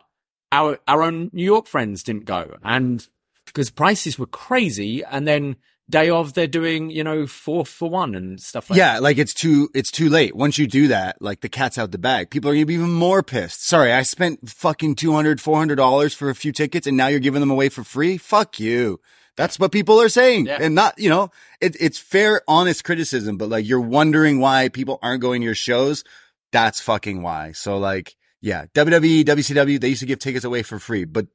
our, 0.52 0.80
our 0.88 1.02
own 1.04 1.30
New 1.34 1.44
York 1.44 1.68
friends 1.68 2.04
didn't 2.04 2.26
go 2.26 2.56
and 2.64 3.08
because 3.46 3.70
prices 3.70 4.18
were 4.20 4.26
crazy. 4.26 5.04
And 5.04 5.28
then 5.28 5.56
day 5.90 6.10
of 6.10 6.34
they're 6.34 6.48
doing, 6.48 6.90
you 6.90 7.04
know, 7.04 7.28
four 7.28 7.66
for 7.66 7.90
one 7.90 8.16
and 8.16 8.40
stuff 8.40 8.70
like 8.70 8.78
Yeah, 8.78 9.00
like 9.00 9.18
it's 9.18 9.34
too 9.34 9.70
it's 9.76 9.92
too 9.92 10.10
late. 10.10 10.36
Once 10.36 10.58
you 10.58 10.66
do 10.68 10.88
that, 10.88 11.22
like 11.22 11.42
the 11.42 11.50
cat's 11.50 11.78
out 11.78 11.92
the 11.92 11.98
bag. 11.98 12.30
People 12.32 12.50
are 12.50 12.54
gonna 12.54 12.66
be 12.66 12.74
even 12.74 12.92
more 12.92 13.22
pissed. 13.22 13.66
Sorry, 13.68 13.92
I 13.94 14.02
spent 14.04 14.50
fucking 14.50 14.96
200 14.96 15.40
400 15.40 15.76
dollars 15.76 16.14
for 16.14 16.30
a 16.30 16.36
few 16.36 16.52
tickets, 16.52 16.88
and 16.88 16.98
now 16.98 17.08
you're 17.08 17.20
giving 17.20 17.40
them 17.42 17.52
away 17.52 17.70
for 17.70 17.84
free. 17.84 18.18
Fuck 18.18 18.60
you. 18.60 19.00
That's 19.38 19.60
what 19.60 19.72
people 19.74 20.02
are 20.02 20.10
saying, 20.10 20.46
Yeah. 20.48 20.60
and 20.62 20.74
not 20.76 20.96
you 20.98 21.10
know 21.10 21.30
it, 21.62 21.76
it's 21.80 22.00
fair, 22.00 22.42
honest 22.48 22.84
criticism. 22.84 23.38
But 23.38 23.50
like 23.50 23.68
you're 23.68 23.82
wondering 23.82 24.40
why 24.40 24.70
people 24.70 24.98
aren't 25.04 25.22
going 25.22 25.42
to 25.42 25.46
your 25.46 25.56
shows. 25.56 26.04
That's 26.52 26.82
fucking 26.82 27.22
why. 27.22 27.52
So 27.52 27.78
like, 27.78 28.16
yeah, 28.46 28.68
WWE, 28.76 29.26
WCW, 29.26 29.82
they 29.82 29.90
used 29.90 30.02
to 30.02 30.06
give 30.06 30.20
tickets 30.20 30.46
away 30.46 30.62
for 30.62 30.78
free, 30.78 31.04
but 31.04 31.26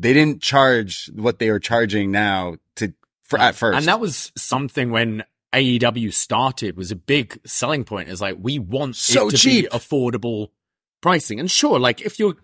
they 0.00 0.12
didn't 0.12 0.42
charge 0.42 1.08
what 1.14 1.38
they 1.38 1.48
are 1.48 1.60
charging 1.60 2.10
now 2.10 2.56
to 2.74 2.92
for 3.22 3.38
at 3.38 3.54
first. 3.54 3.76
And 3.78 3.86
that 3.86 4.00
was 4.00 4.32
something 4.36 4.90
when 4.90 5.22
AEW 5.54 6.12
started 6.12 6.76
was 6.76 6.90
a 6.90 6.96
big 6.96 7.38
selling 7.46 7.84
point. 7.84 8.08
Is 8.08 8.20
like 8.20 8.36
we 8.40 8.58
want 8.58 8.96
So 8.96 9.28
it 9.28 9.30
to 9.30 9.36
cheap. 9.36 9.70
be 9.70 9.76
affordable 9.76 10.48
pricing. 11.00 11.38
And 11.38 11.48
sure, 11.48 11.78
like 11.78 12.00
if 12.00 12.18
you're 12.18 12.34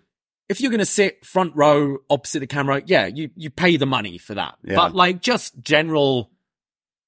if 0.47 0.61
you're 0.61 0.71
gonna 0.71 0.85
sit 0.85 1.25
front 1.25 1.53
row 1.53 1.97
opposite 2.09 2.39
the 2.39 2.47
camera, 2.47 2.81
yeah, 2.85 3.07
you 3.07 3.29
you 3.35 3.49
pay 3.49 3.75
the 3.75 3.85
money 3.85 4.17
for 4.17 4.35
that. 4.35 4.55
Yeah. 4.63 4.75
But 4.75 4.95
like 4.95 5.21
just 5.21 5.59
general 5.59 6.31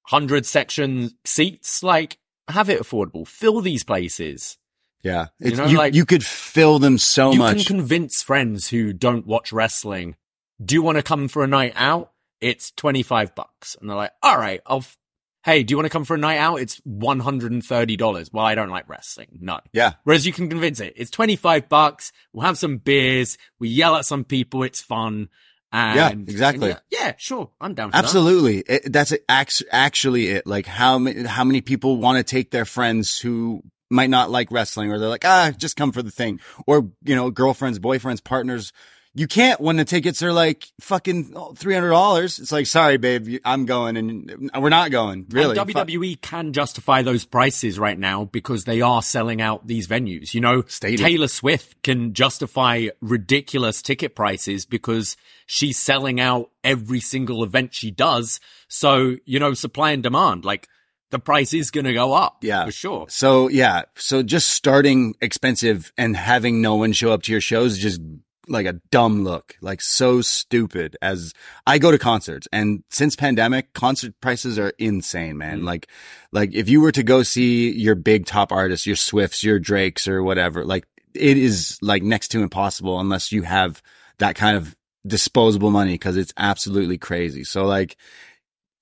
hundred 0.02 0.44
section 0.44 1.12
seats. 1.24 1.82
Like, 1.82 2.18
have 2.48 2.68
it 2.68 2.78
affordable. 2.80 3.26
Fill 3.26 3.62
these 3.62 3.84
places. 3.84 4.58
Yeah. 5.02 5.26
You 5.38 5.56
know, 5.56 5.66
you, 5.66 5.78
like- 5.78 5.94
you 5.94 6.04
could 6.04 6.24
fill 6.24 6.78
them 6.78 6.98
so 6.98 7.32
you 7.32 7.38
much. 7.38 7.58
You 7.58 7.64
can 7.64 7.76
convince 7.78 8.22
friends 8.22 8.68
who 8.68 8.92
don't 8.92 9.26
watch 9.26 9.52
wrestling. 9.52 10.16
Do 10.62 10.74
you 10.74 10.82
want 10.82 10.96
to 10.98 11.02
come 11.02 11.28
for 11.28 11.42
a 11.42 11.46
night 11.46 11.72
out? 11.76 12.12
It's 12.40 12.70
twenty 12.72 13.02
five 13.02 13.34
bucks, 13.34 13.76
and 13.80 13.88
they're 13.88 13.96
like, 13.96 14.12
"All 14.22 14.36
right, 14.38 14.60
I'll." 14.66 14.78
F- 14.78 14.96
hey, 15.44 15.62
do 15.62 15.72
you 15.72 15.76
want 15.76 15.86
to 15.86 15.90
come 15.90 16.04
for 16.04 16.14
a 16.14 16.18
night 16.18 16.36
out? 16.38 16.56
It's 16.56 16.80
one 16.84 17.20
hundred 17.20 17.52
and 17.52 17.64
thirty 17.64 17.96
dollars. 17.96 18.30
Well, 18.32 18.44
I 18.44 18.54
don't 18.54 18.68
like 18.70 18.88
wrestling. 18.88 19.38
No. 19.40 19.60
yeah. 19.72 19.94
Whereas 20.04 20.26
you 20.26 20.32
can 20.34 20.48
convince 20.50 20.80
it. 20.80 20.92
It's 20.96 21.10
25 21.10 21.68
bucks. 21.70 22.12
We'll 22.32 22.44
have 22.46 22.58
some 22.58 22.76
beers. 22.78 23.38
We 23.58 23.68
yell 23.68 23.96
at 23.96 24.04
some 24.06 24.24
people. 24.24 24.62
It's 24.62 24.80
fun. 24.82 25.28
And, 25.72 25.96
Yeah, 25.96 26.32
exactly. 26.32 26.68
yeah, 26.70 26.78
yeah, 26.90 27.12
sure. 27.16 27.50
I'm 27.60 27.74
down 27.74 27.90
for 27.90 27.92
that. 27.96 28.04
Absolutely. 28.04 28.58
It, 28.58 28.92
that's 28.92 29.12
act- 29.28 29.62
actually 29.70 30.28
it. 30.28 30.46
Like 30.46 30.66
how 30.66 30.98
many, 30.98 31.22
how 31.24 31.44
many 31.44 31.60
people 31.60 31.96
want 31.96 32.18
to 32.18 32.24
take 32.24 32.50
their 32.50 32.64
friends 32.64 33.18
who 33.18 33.62
might 33.90 34.10
not 34.10 34.30
like 34.30 34.50
wrestling 34.50 34.92
or 34.92 34.98
they're 34.98 35.08
like, 35.08 35.24
ah, 35.24 35.52
just 35.56 35.76
come 35.76 35.92
for 35.92 36.02
the 36.02 36.10
thing. 36.10 36.40
Or, 36.66 36.88
you 37.02 37.16
know, 37.16 37.30
girlfriends, 37.30 37.78
boyfriends, 37.78 38.22
partners. 38.22 38.72
You 39.12 39.26
can't 39.26 39.60
when 39.60 39.74
the 39.74 39.84
tickets 39.84 40.22
are 40.22 40.32
like 40.32 40.68
fucking 40.80 41.32
$300. 41.32 42.38
It's 42.38 42.52
like, 42.52 42.68
sorry, 42.68 42.96
babe, 42.96 43.40
I'm 43.44 43.66
going 43.66 43.96
and 43.96 44.50
we're 44.56 44.68
not 44.68 44.92
going. 44.92 45.26
Really. 45.30 45.58
And 45.58 45.72
Fuck. 45.72 45.88
WWE 45.88 46.20
can 46.20 46.52
justify 46.52 47.02
those 47.02 47.24
prices 47.24 47.76
right 47.76 47.98
now 47.98 48.26
because 48.26 48.66
they 48.66 48.80
are 48.80 49.02
selling 49.02 49.42
out 49.42 49.66
these 49.66 49.88
venues. 49.88 50.32
You 50.32 50.40
know, 50.40 50.62
Stadium. 50.68 51.08
Taylor 51.08 51.26
Swift 51.26 51.82
can 51.82 52.14
justify 52.14 52.86
ridiculous 53.00 53.82
ticket 53.82 54.14
prices 54.14 54.64
because 54.64 55.16
she's 55.44 55.76
selling 55.76 56.20
out 56.20 56.50
every 56.62 57.00
single 57.00 57.42
event 57.42 57.74
she 57.74 57.90
does. 57.90 58.38
So, 58.68 59.16
you 59.24 59.40
know, 59.40 59.54
supply 59.54 59.90
and 59.90 60.04
demand, 60.04 60.44
like 60.44 60.68
the 61.10 61.18
price 61.18 61.52
is 61.52 61.70
going 61.70 61.86
to 61.86 61.92
go 61.92 62.12
up. 62.12 62.38
Yeah. 62.42 62.64
For 62.66 62.72
sure. 62.72 63.06
So 63.08 63.48
yeah, 63.48 63.82
so 63.96 64.22
just 64.22 64.48
starting 64.48 65.14
expensive 65.20 65.92
and 65.98 66.16
having 66.16 66.62
no 66.62 66.76
one 66.76 66.92
show 66.92 67.12
up 67.12 67.22
to 67.24 67.32
your 67.32 67.40
shows 67.40 67.72
is 67.72 67.78
just 67.78 68.00
like 68.48 68.66
a 68.66 68.80
dumb 68.90 69.22
look, 69.22 69.56
like 69.60 69.80
so 69.80 70.20
stupid. 70.22 70.96
As 71.00 71.32
I 71.66 71.78
go 71.78 71.90
to 71.92 71.98
concerts, 71.98 72.48
and 72.52 72.82
since 72.90 73.14
pandemic, 73.14 73.72
concert 73.74 74.14
prices 74.20 74.58
are 74.58 74.72
insane, 74.78 75.38
man. 75.38 75.60
Mhm. 75.60 75.64
Like, 75.64 75.88
like 76.32 76.50
if 76.52 76.68
you 76.68 76.80
were 76.80 76.92
to 76.92 77.02
go 77.02 77.22
see 77.22 77.70
your 77.70 77.94
big 77.94 78.26
top 78.26 78.50
artists, 78.50 78.86
your 78.86 78.96
Swifts, 78.96 79.44
your 79.44 79.58
Drakes, 79.60 80.08
or 80.08 80.22
whatever, 80.22 80.64
like 80.64 80.86
it 81.14 81.36
is 81.36 81.78
like 81.80 82.02
next 82.02 82.28
to 82.28 82.42
impossible 82.42 82.98
unless 82.98 83.30
you 83.32 83.42
have 83.42 83.82
that 84.18 84.34
kind 84.34 84.56
of 84.56 84.76
disposable 85.06 85.70
money 85.70 85.92
because 85.92 86.16
it's 86.16 86.32
absolutely 86.36 86.98
crazy. 86.98 87.44
So 87.44 87.64
like, 87.64 87.96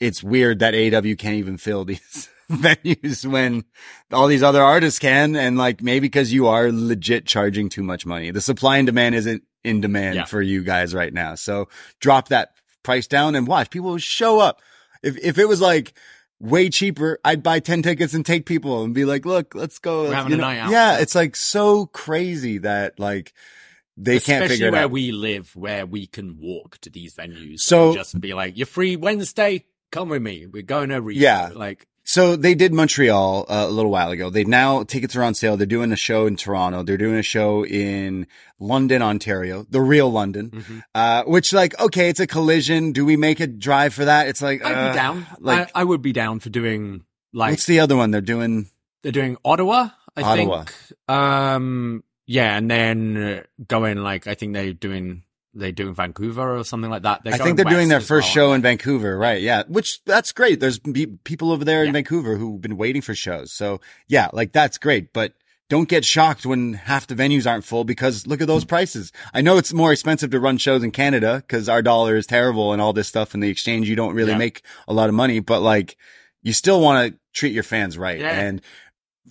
it's 0.00 0.22
weird 0.22 0.60
that 0.60 0.74
AW 0.74 1.14
can't 1.16 1.36
even 1.36 1.58
fill 1.58 1.84
these 1.84 2.28
venues 2.50 3.26
when 3.26 3.64
all 4.12 4.26
these 4.28 4.42
other 4.42 4.62
artists 4.62 4.98
can. 4.98 5.36
And 5.36 5.58
like, 5.58 5.82
maybe 5.82 6.00
because 6.00 6.32
you 6.32 6.46
are 6.48 6.70
legit 6.72 7.26
charging 7.26 7.68
too 7.68 7.82
much 7.82 8.06
money. 8.06 8.30
The 8.30 8.40
supply 8.40 8.78
and 8.78 8.86
demand 8.86 9.14
isn't 9.14 9.42
in 9.64 9.80
demand 9.80 10.14
Yeah. 10.16 10.24
for 10.24 10.40
you 10.40 10.62
guys 10.62 10.94
right 10.94 11.12
now. 11.12 11.34
So 11.34 11.68
drop 12.00 12.28
that 12.28 12.52
price 12.82 13.06
down 13.06 13.34
and 13.34 13.46
watch 13.46 13.70
people 13.70 13.98
show 13.98 14.38
up. 14.38 14.62
If, 15.02 15.16
if 15.18 15.38
it 15.38 15.46
was 15.48 15.60
like 15.60 15.94
way 16.40 16.70
cheaper, 16.70 17.18
I'd 17.24 17.42
buy 17.42 17.58
10 17.60 17.82
tickets 17.82 18.14
and 18.14 18.24
take 18.24 18.46
people 18.46 18.84
and 18.84 18.94
be 18.94 19.04
like, 19.04 19.26
look, 19.26 19.54
let's 19.54 19.78
go. 19.78 20.04
We're 20.04 20.14
having 20.14 20.32
You 20.32 20.38
a 20.38 20.40
night 20.40 20.58
out. 20.58 20.70
Yeah. 20.70 20.98
It's 20.98 21.14
like 21.16 21.34
so 21.36 21.86
crazy 21.86 22.58
that 22.58 22.98
like 23.00 23.32
they 23.96 24.20
can't 24.20 24.44
Especially 24.44 24.48
figure 24.54 24.68
it 24.68 24.72
where 24.72 24.84
out. 24.84 24.90
we 24.92 25.10
live, 25.10 25.54
where 25.56 25.84
we 25.84 26.06
can 26.06 26.38
walk 26.40 26.78
to 26.82 26.90
these 26.90 27.14
venues. 27.14 27.60
So- 27.60 27.88
and 27.88 27.96
just 27.96 28.20
be 28.20 28.32
like, 28.32 28.56
"You're 28.56 28.66
free 28.66 28.94
Wednesday. 28.94 29.64
Come 29.90 30.08
with 30.10 30.22
me. 30.22 30.46
We're 30.46 30.62
going 30.62 30.90
every 30.90 31.16
Yeah. 31.16 31.50
Like, 31.54 31.86
So 32.04 32.36
they 32.36 32.54
did 32.54 32.72
Montreal 32.72 33.46
uh, 33.48 33.66
a 33.68 33.70
little 33.70 33.90
while 33.90 34.10
ago. 34.10 34.30
They 34.30 34.44
now 34.44 34.82
tickets 34.82 35.14
are 35.16 35.22
on 35.22 35.34
sale. 35.34 35.56
They're 35.56 35.66
doing 35.66 35.92
a 35.92 35.96
show 35.96 36.26
in 36.26 36.36
Toronto. 36.36 36.82
They're 36.82 36.96
doing 36.96 37.16
a 37.18 37.22
show 37.22 37.64
in 37.64 38.26
London, 38.58 39.02
Ontario, 39.02 39.66
the 39.68 39.80
real 39.80 40.10
London. 40.10 40.50
mhm. 40.50 40.82
Uh, 40.94 41.24
which 41.24 41.52
like, 41.52 41.78
okay, 41.80 42.08
it's 42.08 42.20
a 42.20 42.26
collision. 42.26 42.92
Do 42.92 43.04
we 43.04 43.16
make 43.16 43.40
a 43.40 43.46
drive 43.46 43.92
for 43.94 44.04
that? 44.06 44.28
It's 44.28 44.40
like, 44.42 44.64
I'd 44.64 44.74
uh, 44.74 44.90
be 44.92 44.96
down. 44.96 45.26
Like, 45.38 45.70
I, 45.74 45.80
I 45.80 45.84
would 45.84 46.02
be 46.02 46.12
down 46.12 46.40
for 46.40 46.48
doing 46.50 47.04
like 47.32 47.50
what's 47.52 47.66
the 47.66 47.80
other 47.80 47.96
one 47.96 48.10
they're 48.10 48.20
doing? 48.20 48.70
they're 49.02 49.12
doing 49.12 49.36
Ottawa. 49.44 49.90
I 50.16 50.22
Ottawa. 50.22 50.64
think. 50.64 50.98
Um, 51.08 52.02
yeah, 52.26 52.56
and 52.56 52.70
then 52.70 53.44
going 53.68 53.98
like 53.98 54.26
I 54.26 54.34
think 54.34 54.54
they're 54.54 54.72
doing 54.72 55.22
they're 55.58 55.72
doing 55.72 55.94
Vancouver 55.94 56.56
or 56.56 56.64
something 56.64 56.90
like 56.90 57.02
that. 57.02 57.22
They're 57.24 57.34
I 57.34 57.38
think 57.38 57.56
they're 57.56 57.64
doing 57.64 57.88
their 57.88 58.00
first 58.00 58.26
well, 58.26 58.34
show 58.34 58.52
in 58.52 58.62
Vancouver, 58.62 59.16
right? 59.18 59.40
Yeah, 59.40 59.64
which 59.68 60.02
that's 60.04 60.32
great. 60.32 60.60
There's 60.60 60.78
be- 60.78 61.06
people 61.06 61.52
over 61.52 61.64
there 61.64 61.82
in 61.82 61.88
Yeah. 61.88 61.92
Vancouver 61.92 62.36
who've 62.36 62.60
been 62.60 62.76
waiting 62.76 63.02
for 63.02 63.14
shows. 63.14 63.52
So 63.52 63.80
yeah, 64.06 64.28
like 64.32 64.52
that's 64.52 64.78
great, 64.78 65.12
but 65.12 65.34
don't 65.68 65.88
get 65.88 66.04
shocked 66.04 66.46
when 66.46 66.72
half 66.74 67.06
the 67.06 67.14
venues 67.14 67.48
aren't 67.48 67.64
full 67.64 67.84
because 67.84 68.26
look 68.26 68.40
at 68.40 68.46
those 68.46 68.62
hmm. 68.62 68.68
prices. 68.68 69.12
I 69.34 69.40
know 69.42 69.58
it's 69.58 69.72
more 69.72 69.92
expensive 69.92 70.30
to 70.30 70.40
run 70.40 70.58
shows 70.58 70.82
in 70.82 70.90
Canada 70.90 71.42
because 71.46 71.68
our 71.68 71.82
dollar 71.82 72.16
is 72.16 72.26
terrible 72.26 72.72
and 72.72 72.80
all 72.80 72.92
this 72.92 73.08
stuff 73.08 73.34
in 73.34 73.40
the 73.40 73.50
exchange. 73.50 73.88
You 73.88 73.96
don't 73.96 74.14
really 74.14 74.32
Yeah. 74.32 74.38
make 74.38 74.62
a 74.86 74.94
lot 74.94 75.08
of 75.08 75.14
money, 75.14 75.40
but 75.40 75.60
like 75.60 75.96
you 76.42 76.52
still 76.52 76.80
want 76.80 77.12
to 77.12 77.18
treat 77.34 77.52
your 77.52 77.62
fans 77.64 77.98
right 77.98 78.18
Yeah. 78.18 78.30
and 78.30 78.62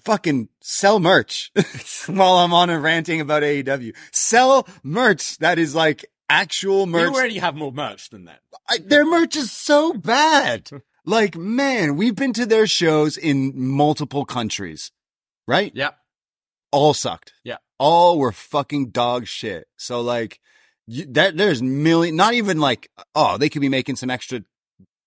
fucking 0.06 0.48
sell 0.62 1.00
merch 1.00 1.52
while 2.08 2.36
I'm 2.38 2.54
on 2.54 2.70
a 2.70 2.80
ranting 2.80 3.20
about 3.20 3.44
AEW. 3.44 3.94
Sell 4.12 4.68
merch 4.84 5.38
that 5.40 5.60
is 5.60 5.76
like 5.76 6.06
actual 6.30 6.86
merch 6.86 7.10
You 7.10 7.16
already 7.16 7.38
have 7.40 7.56
more 7.56 7.72
merch 7.72 8.10
than 8.10 8.26
that. 8.26 8.40
I, 8.70 8.78
their 8.80 9.06
merch 9.06 9.36
is 9.36 9.52
so 9.52 9.94
bad. 9.94 10.70
Like, 11.10 11.38
man, 11.38 11.96
we've 11.96 12.18
been 12.18 12.34
to 12.34 12.46
their 12.46 12.68
shows 12.68 13.16
in 13.16 13.54
multiple 13.56 14.26
countries, 14.26 14.92
right? 15.48 15.72
Yeah. 15.74 15.92
All 16.70 16.94
sucked. 16.94 17.32
Yeah. 17.46 17.60
All 17.80 18.20
were 18.20 18.34
fucking 18.34 18.90
dog 18.90 19.26
shit. 19.26 19.70
So 19.78 20.02
like, 20.02 20.42
you, 20.86 21.06
that 21.14 21.38
there's 21.38 21.62
million, 21.62 22.18
not 22.18 22.34
even 22.34 22.60
like, 22.60 22.92
oh, 23.16 23.38
they 23.38 23.48
could 23.48 23.62
be 23.62 23.70
making 23.70 23.96
some 23.96 24.10
extra 24.10 24.42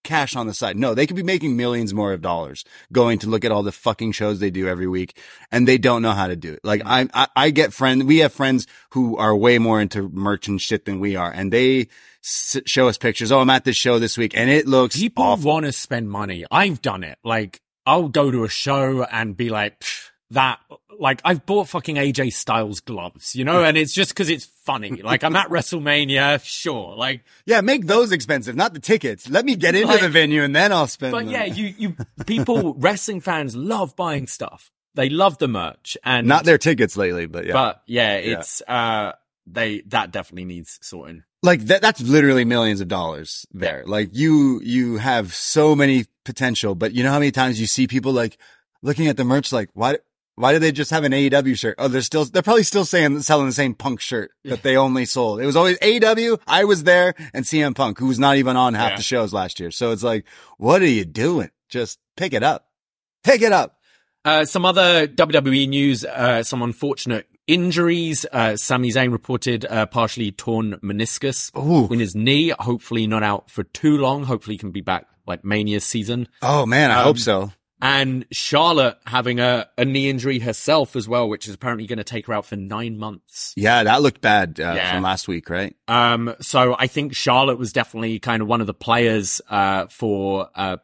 cash 0.03 0.37
on 0.37 0.47
the 0.47 0.55
side. 0.55 0.77
No, 0.77 0.95
they 0.95 1.07
could 1.07 1.17
be 1.17 1.23
making 1.23 1.57
millions 1.57 1.93
more 1.95 2.13
of 2.13 2.21
dollars 2.21 2.65
going 2.93 3.19
to 3.21 3.29
look 3.29 3.45
at 3.45 3.53
all 3.53 3.63
the 3.63 3.73
fucking 3.73 4.13
shows 4.13 4.39
they 4.39 4.51
do 4.51 4.69
every 4.69 4.87
week 4.87 5.19
and 5.51 5.67
they 5.67 5.79
don't 5.79 6.03
know 6.03 6.13
how 6.13 6.27
to 6.27 6.37
do 6.37 6.53
it. 6.53 6.61
Like 6.65 6.81
mm-hmm. 6.81 7.09
I, 7.15 7.25
I, 7.25 7.47
I 7.47 7.51
get 7.51 7.73
friends, 7.73 8.05
we 8.05 8.19
have 8.19 8.33
friends 8.33 8.67
who 8.91 9.17
are 9.17 9.35
way 9.35 9.59
more 9.59 9.81
into 9.81 10.09
merch 10.09 10.49
and 10.49 10.61
shit 10.61 10.85
than 10.85 11.01
we 11.01 11.17
are 11.17 11.31
and 11.31 11.53
they 11.53 11.89
s- 12.25 12.61
show 12.67 12.89
us 12.89 12.99
pictures. 12.99 13.33
Oh, 13.33 13.41
I'm 13.41 13.51
at 13.51 13.65
this 13.65 13.77
show 13.77 13.99
this 13.99 14.17
week 14.17 14.37
and 14.37 14.51
it 14.51 14.67
looks 14.67 14.97
People 14.97 15.37
want 15.37 15.67
to 15.67 15.73
spend 15.73 16.11
money. 16.11 16.45
I've 16.51 16.83
done 16.83 17.05
it. 17.05 17.19
Like 17.25 17.61
I'll 17.87 18.09
go 18.09 18.31
to 18.31 18.45
a 18.45 18.49
show 18.49 19.05
and 19.05 19.37
be 19.37 19.49
like 19.49 19.81
"Pff, 19.81 20.11
that. 20.31 20.61
Like 20.99 21.23
I've 21.25 21.47
bought 21.47 21.69
fucking 21.69 21.97
AJ 21.97 22.35
Styles 22.35 22.81
gloves, 22.81 23.35
you 23.35 23.45
know, 23.45 23.65
and 23.65 23.79
it's 23.79 23.95
just 23.95 24.11
because 24.11 24.29
it's 24.29 24.45
funny. 24.45 25.01
Like 25.03 25.25
I'm 25.25 25.35
at 25.35 25.49
WrestleMania, 25.49 26.43
sure. 26.45 26.95
Like, 26.95 27.25
yeah, 27.47 27.63
make 27.63 27.87
those 27.87 28.13
expensive, 28.13 28.55
not 28.55 28.75
the 28.75 28.81
tickets. 28.81 29.29
Let 29.29 29.45
me 29.47 29.57
get 29.57 29.75
into 29.75 29.87
Like- 29.89 30.03
the 30.03 30.11
venue 30.11 30.43
and 30.43 30.55
then 30.55 30.73
I'll 30.73 30.87
spend 30.87 31.13
but 31.13 31.21
them. 31.25 31.31
yeah, 31.31 31.45
you 31.45 31.75
you 31.79 31.97
people 32.27 32.75
wrestling 32.79 33.21
fans 33.21 33.57
love 33.57 33.97
buying 33.97 34.27
stuff. 34.27 34.71
They 34.95 35.09
love 35.09 35.39
the 35.39 35.49
merch 35.49 35.97
and 36.05 36.27
not 36.27 36.45
their 36.45 36.59
tickets 36.59 36.97
lately, 36.97 37.27
but 37.27 37.47
yeah. 37.47 37.53
But 37.55 37.83
yeah, 37.87 38.19
Yeah. 38.19 38.39
it's 38.39 38.61
uh 38.69 39.13
they 39.47 39.81
that 39.87 40.11
definitely 40.13 40.45
needs 40.45 40.79
sorting. 40.83 41.23
like 41.43 41.61
that 41.63 41.81
that's 41.81 42.03
literally 42.03 42.45
millions 42.45 42.83
of 42.83 42.89
dollars 42.89 43.47
there 43.53 43.83
like 43.87 44.11
you 44.13 44.61
you 44.63 44.99
have 44.99 45.33
so 45.35 45.75
many 45.75 46.05
potential 46.27 46.75
but 46.75 46.93
you 46.93 47.03
know 47.03 47.11
how 47.11 47.19
many 47.19 47.31
times 47.31 47.59
you 47.59 47.67
see 47.67 47.87
people 47.87 48.13
like 48.13 48.37
looking 48.83 49.09
at 49.09 49.17
the 49.17 49.25
merch 49.25 49.51
like 49.51 49.71
why 49.73 49.97
why 50.41 50.53
do 50.53 50.59
they 50.59 50.73
just 50.73 50.91
have 50.91 51.05
an 51.05 51.13
AEW 51.13 51.57
shirt? 51.59 51.75
Oh, 51.79 51.89
they're 51.89 52.01
still, 52.03 52.25
they're 52.25 52.43
probably 52.43 52.63
still 52.63 52.85
saying, 52.85 53.21
selling 53.23 53.47
the 53.47 53.53
same 53.53 53.75
punk 53.75 54.01
shirt 54.01 54.31
that 54.45 54.63
they 54.63 54.77
only 54.77 55.05
sold. 55.05 55.41
It 55.41 55.47
was 55.47 55.57
always 55.57 55.79
AEW. 55.79 56.41
I 56.47 56.65
was 56.65 56.85
there 56.85 57.15
and 57.35 57.45
CM 57.45 57.75
Punk, 57.75 57.99
who 57.99 58.07
was 58.07 58.19
not 58.19 58.37
even 58.37 58.57
on 58.57 58.75
half 58.75 58.91
Yeah. 58.93 58.97
the 58.97 59.03
shows 59.03 59.33
last 59.33 59.61
year. 59.61 59.71
So 59.71 59.93
it's 59.93 60.03
like, 60.03 60.25
what 60.59 60.83
are 60.83 60.87
you 60.87 61.05
doing? 61.05 61.51
Just 61.69 61.99
pick 62.17 62.33
it 62.33 62.43
up. 62.43 62.67
Pick 63.23 63.43
it 63.43 63.53
up. 63.53 63.77
Uh, 64.25 64.45
some 64.45 64.65
other 64.65 65.07
WWE 65.07 65.69
news, 65.69 66.05
uh, 66.05 66.43
some 66.43 66.63
unfortunate 66.63 67.27
injuries. 67.47 68.27
Uh, 68.33 68.57
Sami 68.57 68.91
Zayn 68.91 69.13
reported 69.13 69.65
uh, 69.65 69.87
partially 69.87 70.31
torn 70.33 70.75
meniscus 70.83 71.51
Ooh. 71.57 71.93
in 71.93 72.01
his 72.01 72.15
knee. 72.15 72.53
Hopefully 72.59 73.07
not 73.07 73.23
out 73.23 73.51
for 73.51 73.63
too 73.65 73.97
long. 73.99 74.25
Hopefully 74.25 74.55
he 74.55 74.59
can 74.59 74.71
be 74.73 74.81
back 74.81 75.07
like 75.27 75.45
Mania 75.45 75.81
season. 75.81 76.29
Oh 76.43 76.67
man, 76.67 76.91
I 76.91 76.99
Um, 77.01 77.05
hope 77.05 77.19
so. 77.19 77.53
And 77.83 78.27
Charlotte 78.31 78.99
having 79.07 79.41
a, 79.41 79.69
a 79.79 79.85
knee 79.85 80.09
injury 80.11 80.39
herself 80.39 80.97
as 80.97 81.09
well, 81.09 81.29
which 81.29 81.49
is 81.49 81.55
apparently 81.55 81.87
going 81.87 81.99
to 81.99 82.05
take 82.05 82.27
her 82.27 82.33
out 82.35 82.47
for 82.47 82.57
nine 82.57 82.99
months. 82.99 83.53
Yeah, 83.57 83.85
that 83.85 84.03
looked 84.03 84.21
bad 84.21 84.61
uh, 84.61 84.73
Yeah. 84.77 84.93
from 84.95 85.03
last 85.03 85.29
week, 85.29 85.49
right? 85.51 85.75
Um, 85.89 86.35
so 86.41 86.77
I 86.79 86.87
think 86.87 87.15
Charlotte 87.15 87.59
was 87.59 87.73
definitely 87.73 88.19
kind 88.19 88.43
of 88.43 88.49
one 88.49 88.61
of 88.61 88.67
the 88.67 88.75
players, 88.75 89.41
uh, 89.49 89.87
for, 89.89 90.49
uh, 90.55 90.77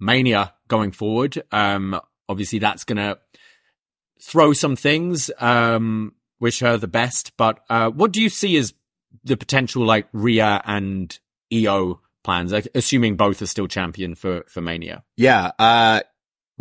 Mania 0.00 0.52
going 0.68 0.90
forward. 0.92 1.40
Um, 1.52 2.00
obviously 2.28 2.58
that's 2.58 2.84
going 2.84 2.96
to 2.96 3.18
throw 4.20 4.52
some 4.52 4.76
things. 4.76 5.30
Um, 5.38 6.14
wish 6.40 6.60
her 6.60 6.76
the 6.76 6.88
best, 6.88 7.36
but, 7.36 7.60
uh, 7.70 7.90
what 7.90 8.12
do 8.12 8.20
you 8.20 8.28
see 8.28 8.56
as 8.56 8.74
the 9.24 9.36
potential 9.36 9.84
like 9.84 10.08
Rhea 10.12 10.60
and 10.64 11.16
Io 11.52 12.00
plans, 12.24 12.52
assuming 12.74 13.16
both 13.16 13.42
are 13.42 13.46
still 13.46 13.66
champion 13.68 14.14
for 14.14 14.44
for 14.48 14.60
Mania. 14.60 15.02
Yeah. 15.16 15.50
Uh, 15.58 16.00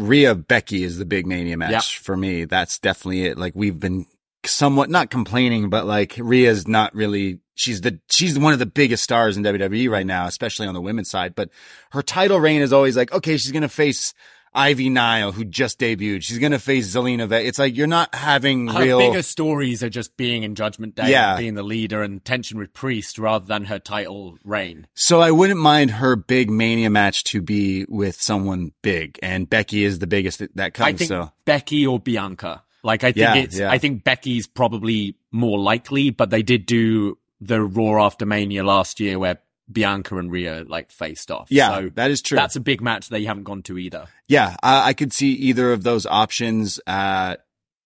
Rhea 0.01 0.35
Becky 0.35 0.83
is 0.83 0.97
the 0.97 1.05
big 1.05 1.25
mania 1.27 1.57
match 1.57 1.71
Yep. 1.71 1.83
for 2.03 2.17
me. 2.17 2.45
That's 2.45 2.79
definitely 2.79 3.25
it. 3.25 3.37
Like 3.37 3.53
we've 3.55 3.79
been 3.79 4.05
somewhat 4.45 4.89
not 4.89 5.09
complaining, 5.09 5.69
but 5.69 5.85
like 5.85 6.15
Rhea's 6.17 6.67
not 6.67 6.93
really, 6.95 7.39
she's 7.55 7.81
the, 7.81 7.99
she's 8.11 8.37
one 8.39 8.53
of 8.53 8.59
the 8.59 8.65
biggest 8.65 9.03
stars 9.03 9.37
in 9.37 9.43
WWE 9.43 9.89
right 9.89 10.05
now, 10.05 10.25
especially 10.25 10.67
on 10.67 10.73
the 10.73 10.81
women's 10.81 11.09
side. 11.09 11.35
But 11.35 11.49
her 11.91 12.01
title 12.01 12.39
reign 12.39 12.61
is 12.61 12.73
always 12.73 12.97
like, 12.97 13.11
okay, 13.13 13.37
she's 13.37 13.51
going 13.51 13.61
to 13.61 13.69
face 13.69 14.13
Ivy 14.53 14.89
Nile, 14.89 15.31
who 15.31 15.45
just 15.45 15.79
debuted. 15.79 16.23
She's 16.23 16.37
going 16.39 16.51
to 16.51 16.59
face 16.59 16.93
Zelina 16.93 17.27
Vega. 17.27 17.47
It's 17.47 17.57
like 17.59 17.75
you're 17.77 17.87
not 17.87 18.13
having 18.13 18.67
Her 18.67 18.81
real. 18.83 18.99
bigger 18.99 19.21
stories 19.21 19.81
are 19.81 19.89
just 19.89 20.17
being 20.17 20.43
in 20.43 20.55
Judgment 20.55 20.95
Day, 20.95 21.09
Yeah. 21.11 21.37
being 21.37 21.53
the 21.53 21.63
leader, 21.63 22.03
and 22.03 22.23
tension 22.25 22.57
with 22.57 22.73
Priest 22.73 23.17
rather 23.17 23.45
than 23.45 23.65
her 23.65 23.79
title 23.79 24.37
reign. 24.43 24.87
So 24.93 25.21
I 25.21 25.31
wouldn't 25.31 25.59
mind 25.59 25.91
her 25.91 26.15
big 26.15 26.49
mania 26.49 26.89
match 26.89 27.23
to 27.25 27.41
be 27.41 27.85
with 27.87 28.21
someone 28.21 28.71
big. 28.81 29.17
And 29.23 29.49
Becky 29.49 29.83
is 29.85 29.99
the 29.99 30.07
biggest 30.07 30.39
that, 30.39 30.55
that 30.57 30.73
comes. 30.73 30.87
I 30.87 30.93
think 30.97 31.07
so 31.09 31.31
Becky 31.45 31.87
or 31.87 31.99
Bianca. 31.99 32.63
Like 32.83 33.03
I 33.03 33.11
think 33.11 33.17
Yeah, 33.17 33.35
it's 33.35 33.59
yeah. 33.59 33.71
I 33.71 33.77
think 33.77 34.03
Becky's 34.03 34.47
probably 34.47 35.15
more 35.31 35.59
likely, 35.59 36.09
but 36.09 36.29
they 36.29 36.41
did 36.43 36.65
do 36.65 37.17
the 37.39 37.61
Raw 37.61 38.03
after 38.05 38.25
Mania 38.25 38.63
last 38.63 38.99
year 38.99 39.17
where 39.17 39.37
Bianca 39.69 40.17
and 40.17 40.31
Rhea 40.31 40.63
like 40.67 40.91
faced 40.91 41.31
off. 41.31 41.47
yeah, 41.49 41.75
so 41.75 41.89
that 41.95 42.11
is 42.11 42.21
true. 42.21 42.35
that's 42.37 42.55
a 42.55 42.59
big 42.61 42.81
match 42.81 43.09
they 43.09 43.23
haven't 43.25 43.43
gone 43.43 43.63
to 43.63 43.77
either. 43.77 44.07
Yeah, 44.27 44.55
I, 44.63 44.89
I 44.89 44.93
could 44.93 45.11
see 45.13 45.31
either 45.33 45.73
of 45.73 45.83
those 45.83 46.05
options. 46.05 46.79
Uh, 46.87 47.35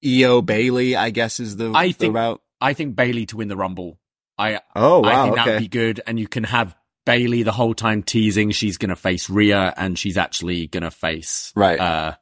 Io 0.06 0.42
Bayley, 0.42 0.96
I 0.96 1.10
guess, 1.10 1.40
is 1.40 1.58
the, 1.58 1.72
I 1.72 1.88
the 1.88 1.94
think- 1.94 2.16
route. 2.16 2.42
I 2.62 2.74
think 2.74 2.96
Bayley 2.96 3.26
to 3.28 3.38
win 3.38 3.48
the 3.50 3.58
Rumble. 3.58 4.00
I 4.38 4.60
Oh 4.76 5.04
I 5.04 5.14
wow, 5.14 5.24
think 5.26 5.36
that 5.38 5.48
would 5.48 5.60
be 5.60 5.68
good, 5.68 6.02
and 6.08 6.20
you 6.20 6.28
can 6.28 6.44
have 6.46 6.76
Bayley 7.06 7.44
the 7.44 7.52
whole 7.52 7.74
time 7.74 8.02
teasing 8.04 8.52
she's 8.52 8.78
going 8.78 8.90
to 8.90 8.96
face 8.96 9.30
Rhea, 9.30 9.74
and 9.78 9.98
she's 10.00 10.18
actually 10.18 10.68
going 10.68 10.84
to 10.84 10.92
face 10.92 11.52
Right. 11.56 11.80
uh, 11.80 12.16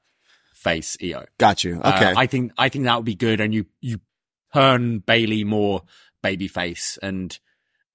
face 0.53 0.97
Io. 1.03 1.25
Got 1.37 1.63
you. 1.63 1.75
Okay. 1.79 2.11
Uh, 2.11 2.13
I 2.17 2.27
think 2.27 2.51
I 2.57 2.69
think 2.69 2.85
that 2.85 2.95
would 2.97 3.05
be 3.05 3.15
good, 3.15 3.39
and 3.41 3.53
you 3.53 3.65
you 3.81 3.99
turn 4.53 4.99
Bayley 4.99 5.43
more 5.43 5.83
babyface, 6.23 6.97
and 7.01 7.37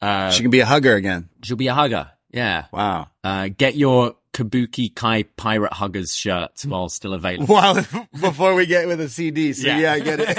uh, 0.01 0.31
she 0.31 0.43
can 0.43 0.51
be 0.51 0.61
a 0.61 0.67
hugger 0.67 0.95
again. 0.95 1.29
she'll 1.43 1.57
be 1.57 1.69
a 1.69 1.75
hugger. 1.75 2.11
Yeah. 2.31 2.67
Wow. 2.73 3.09
Uh, 3.25 3.49
get 3.49 3.75
your 3.75 4.15
Kabuki 4.35 4.95
Kai 4.95 5.23
Pirate 5.23 5.73
Huggers 5.73 6.15
shirts 6.15 6.65
while 6.67 6.89
still 6.91 7.15
available. 7.15 7.47
Well, 7.55 7.75
before 8.21 8.55
we 8.55 8.67
get 8.67 8.87
with 8.87 9.01
a 9.01 9.09
CD, 9.09 9.53
so 9.55 9.67
Yeah. 9.67 9.79
yeah, 9.79 9.93
I 9.95 10.01
get 10.01 10.21
it. 10.21 10.37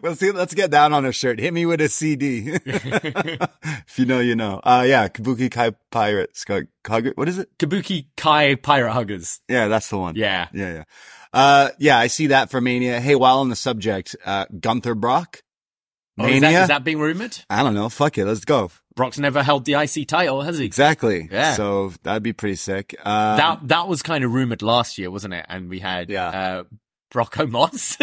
well, 0.02 0.14
see, 0.16 0.32
let's 0.32 0.52
get 0.54 0.70
down 0.70 0.92
on 0.92 1.04
a 1.06 1.12
shirt. 1.12 1.38
Hit 1.38 1.54
me 1.54 1.64
with 1.66 1.80
a 1.80 1.88
CD. 1.88 2.58
if 2.64 3.98
you 3.98 4.04
know, 4.04 4.20
you 4.20 4.34
know. 4.36 4.60
Uh, 4.62 4.84
yeah, 4.86 5.08
Kabuki 5.08 5.50
Kai 5.50 5.70
Pirates. 5.90 6.44
Hugger. 6.86 7.12
What 7.14 7.28
is 7.28 7.38
it? 7.38 7.56
Kabuki 7.58 8.06
Kai 8.16 8.56
Pirate 8.56 8.92
Huggers. 8.92 9.40
Yeah, 9.48 9.68
that's 9.68 9.88
the 9.88 9.98
one. 9.98 10.16
Yeah. 10.16 10.48
Yeah, 10.52 10.72
yeah. 10.74 10.84
Uh, 11.32 11.68
yeah, 11.78 11.98
I 11.98 12.08
see 12.08 12.26
that 12.28 12.50
for 12.50 12.60
Mania. 12.60 13.00
Hey, 13.00 13.14
while 13.14 13.38
on 13.38 13.48
the 13.48 13.56
subject, 13.56 14.16
uh, 14.26 14.46
Gunther 14.58 14.96
Brock. 14.96 15.42
Oh, 16.18 16.26
is, 16.26 16.40
that, 16.42 16.62
is 16.62 16.68
that 16.68 16.84
being 16.84 16.98
rumored? 16.98 17.38
I 17.48 17.62
don't 17.62 17.74
know. 17.74 17.88
Fuck 17.88 18.18
it. 18.18 18.26
Let's 18.26 18.44
go. 18.44 18.70
Brock's 18.94 19.18
never 19.18 19.42
held 19.42 19.64
the 19.64 19.74
IC 19.74 20.06
title, 20.08 20.42
has 20.42 20.58
he? 20.58 20.64
Exactly. 20.66 21.28
Yeah. 21.32 21.54
So 21.54 21.92
that'd 22.02 22.22
be 22.22 22.32
pretty 22.34 22.56
sick. 22.56 22.94
Uh, 23.02 23.36
That 23.36 23.68
that 23.68 23.88
was 23.88 24.02
kind 24.02 24.24
of 24.24 24.32
rumored 24.32 24.60
last 24.62 24.98
year, 24.98 25.10
wasn't 25.10 25.34
it? 25.34 25.46
And 25.48 25.70
we 25.70 25.78
had 25.78 26.10
Yeah. 26.10 26.28
uh, 26.28 26.64
Brock 27.10 27.34
Omos. 27.36 27.96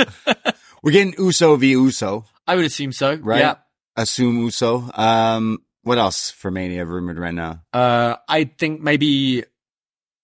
we're 0.84 0.92
getting 0.92 1.14
Uso 1.18 1.56
v 1.58 1.72
Uso, 1.72 2.26
I 2.48 2.56
would 2.56 2.66
assume 2.66 2.92
so. 2.92 3.16
right? 3.16 3.40
Yeah. 3.40 3.56
Assume 3.96 4.38
Uso. 4.40 4.90
Um, 4.96 5.60
what 5.84 5.98
else 5.98 6.32
for 6.32 6.50
Mania 6.50 6.86
rumored 6.86 7.20
right 7.20 7.34
now? 7.34 7.62
Uh, 7.74 8.16
I 8.28 8.46
think 8.46 8.82
maybe 8.82 9.44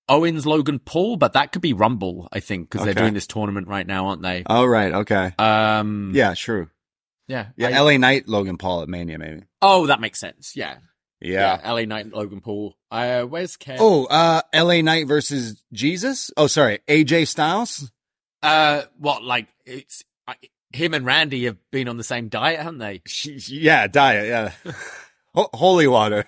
Owens, 0.09 0.45
Logan, 0.45 0.79
Paul, 0.79 1.15
but 1.17 1.34
that 1.34 1.51
could 1.51 1.61
be 1.61 1.73
Rumble. 1.73 2.27
I 2.31 2.39
think 2.39 2.69
because 2.69 2.81
Okay. 2.81 2.93
they're 2.93 3.03
doing 3.03 3.13
this 3.13 3.27
tournament 3.27 3.67
right 3.67 3.86
now, 3.88 4.07
aren't 4.07 4.21
they? 4.21 4.43
Oh, 4.49 4.65
right. 4.65 4.91
Okay. 4.93 5.34
Um, 5.39 6.11
Yeah, 6.13 6.34
true. 6.34 6.69
Yeah, 7.28 7.47
Yeah. 7.57 7.69
I- 7.69 7.80
LA 7.80 7.97
Knight, 7.97 8.28
Logan 8.28 8.57
Paul 8.57 8.82
at 8.84 8.89
Mania, 8.89 9.17
maybe. 9.17 9.41
oh, 9.61 9.88
that 9.88 9.99
makes 10.01 10.19
sense. 10.19 10.55
Yeah, 10.55 10.78
Yeah. 11.21 11.59
LA 11.63 11.86
Knight, 11.86 12.11
Logan 12.13 12.41
Paul. 12.41 12.76
Uh, 12.91 13.24
where's 13.24 13.57
Kev? 13.57 13.78
Oh, 13.80 14.05
uh, 14.05 14.41
LA 14.53 14.82
Knight 14.82 15.07
versus 15.07 15.63
Jesus? 15.71 16.32
Oh, 16.38 16.47
sorry. 16.47 16.80
AJ 16.88 17.28
Styles? 17.28 17.91
uh, 18.43 18.84
what? 18.99 19.24
Like 19.24 19.47
it's 19.65 20.03
uh, 20.28 20.34
him 20.74 20.93
and 20.93 21.05
Randy 21.05 21.45
have 21.45 21.57
been 21.71 21.88
on 21.88 21.97
the 21.97 22.03
same 22.03 22.28
diet, 22.30 22.59
haven't 22.59 22.80
they? 22.80 23.01
Yeah, 23.47 23.88
diet. 23.88 24.28
Yeah. 24.28 24.74
Ho- 25.36 25.49
Holy 25.53 25.88
water. 25.88 26.26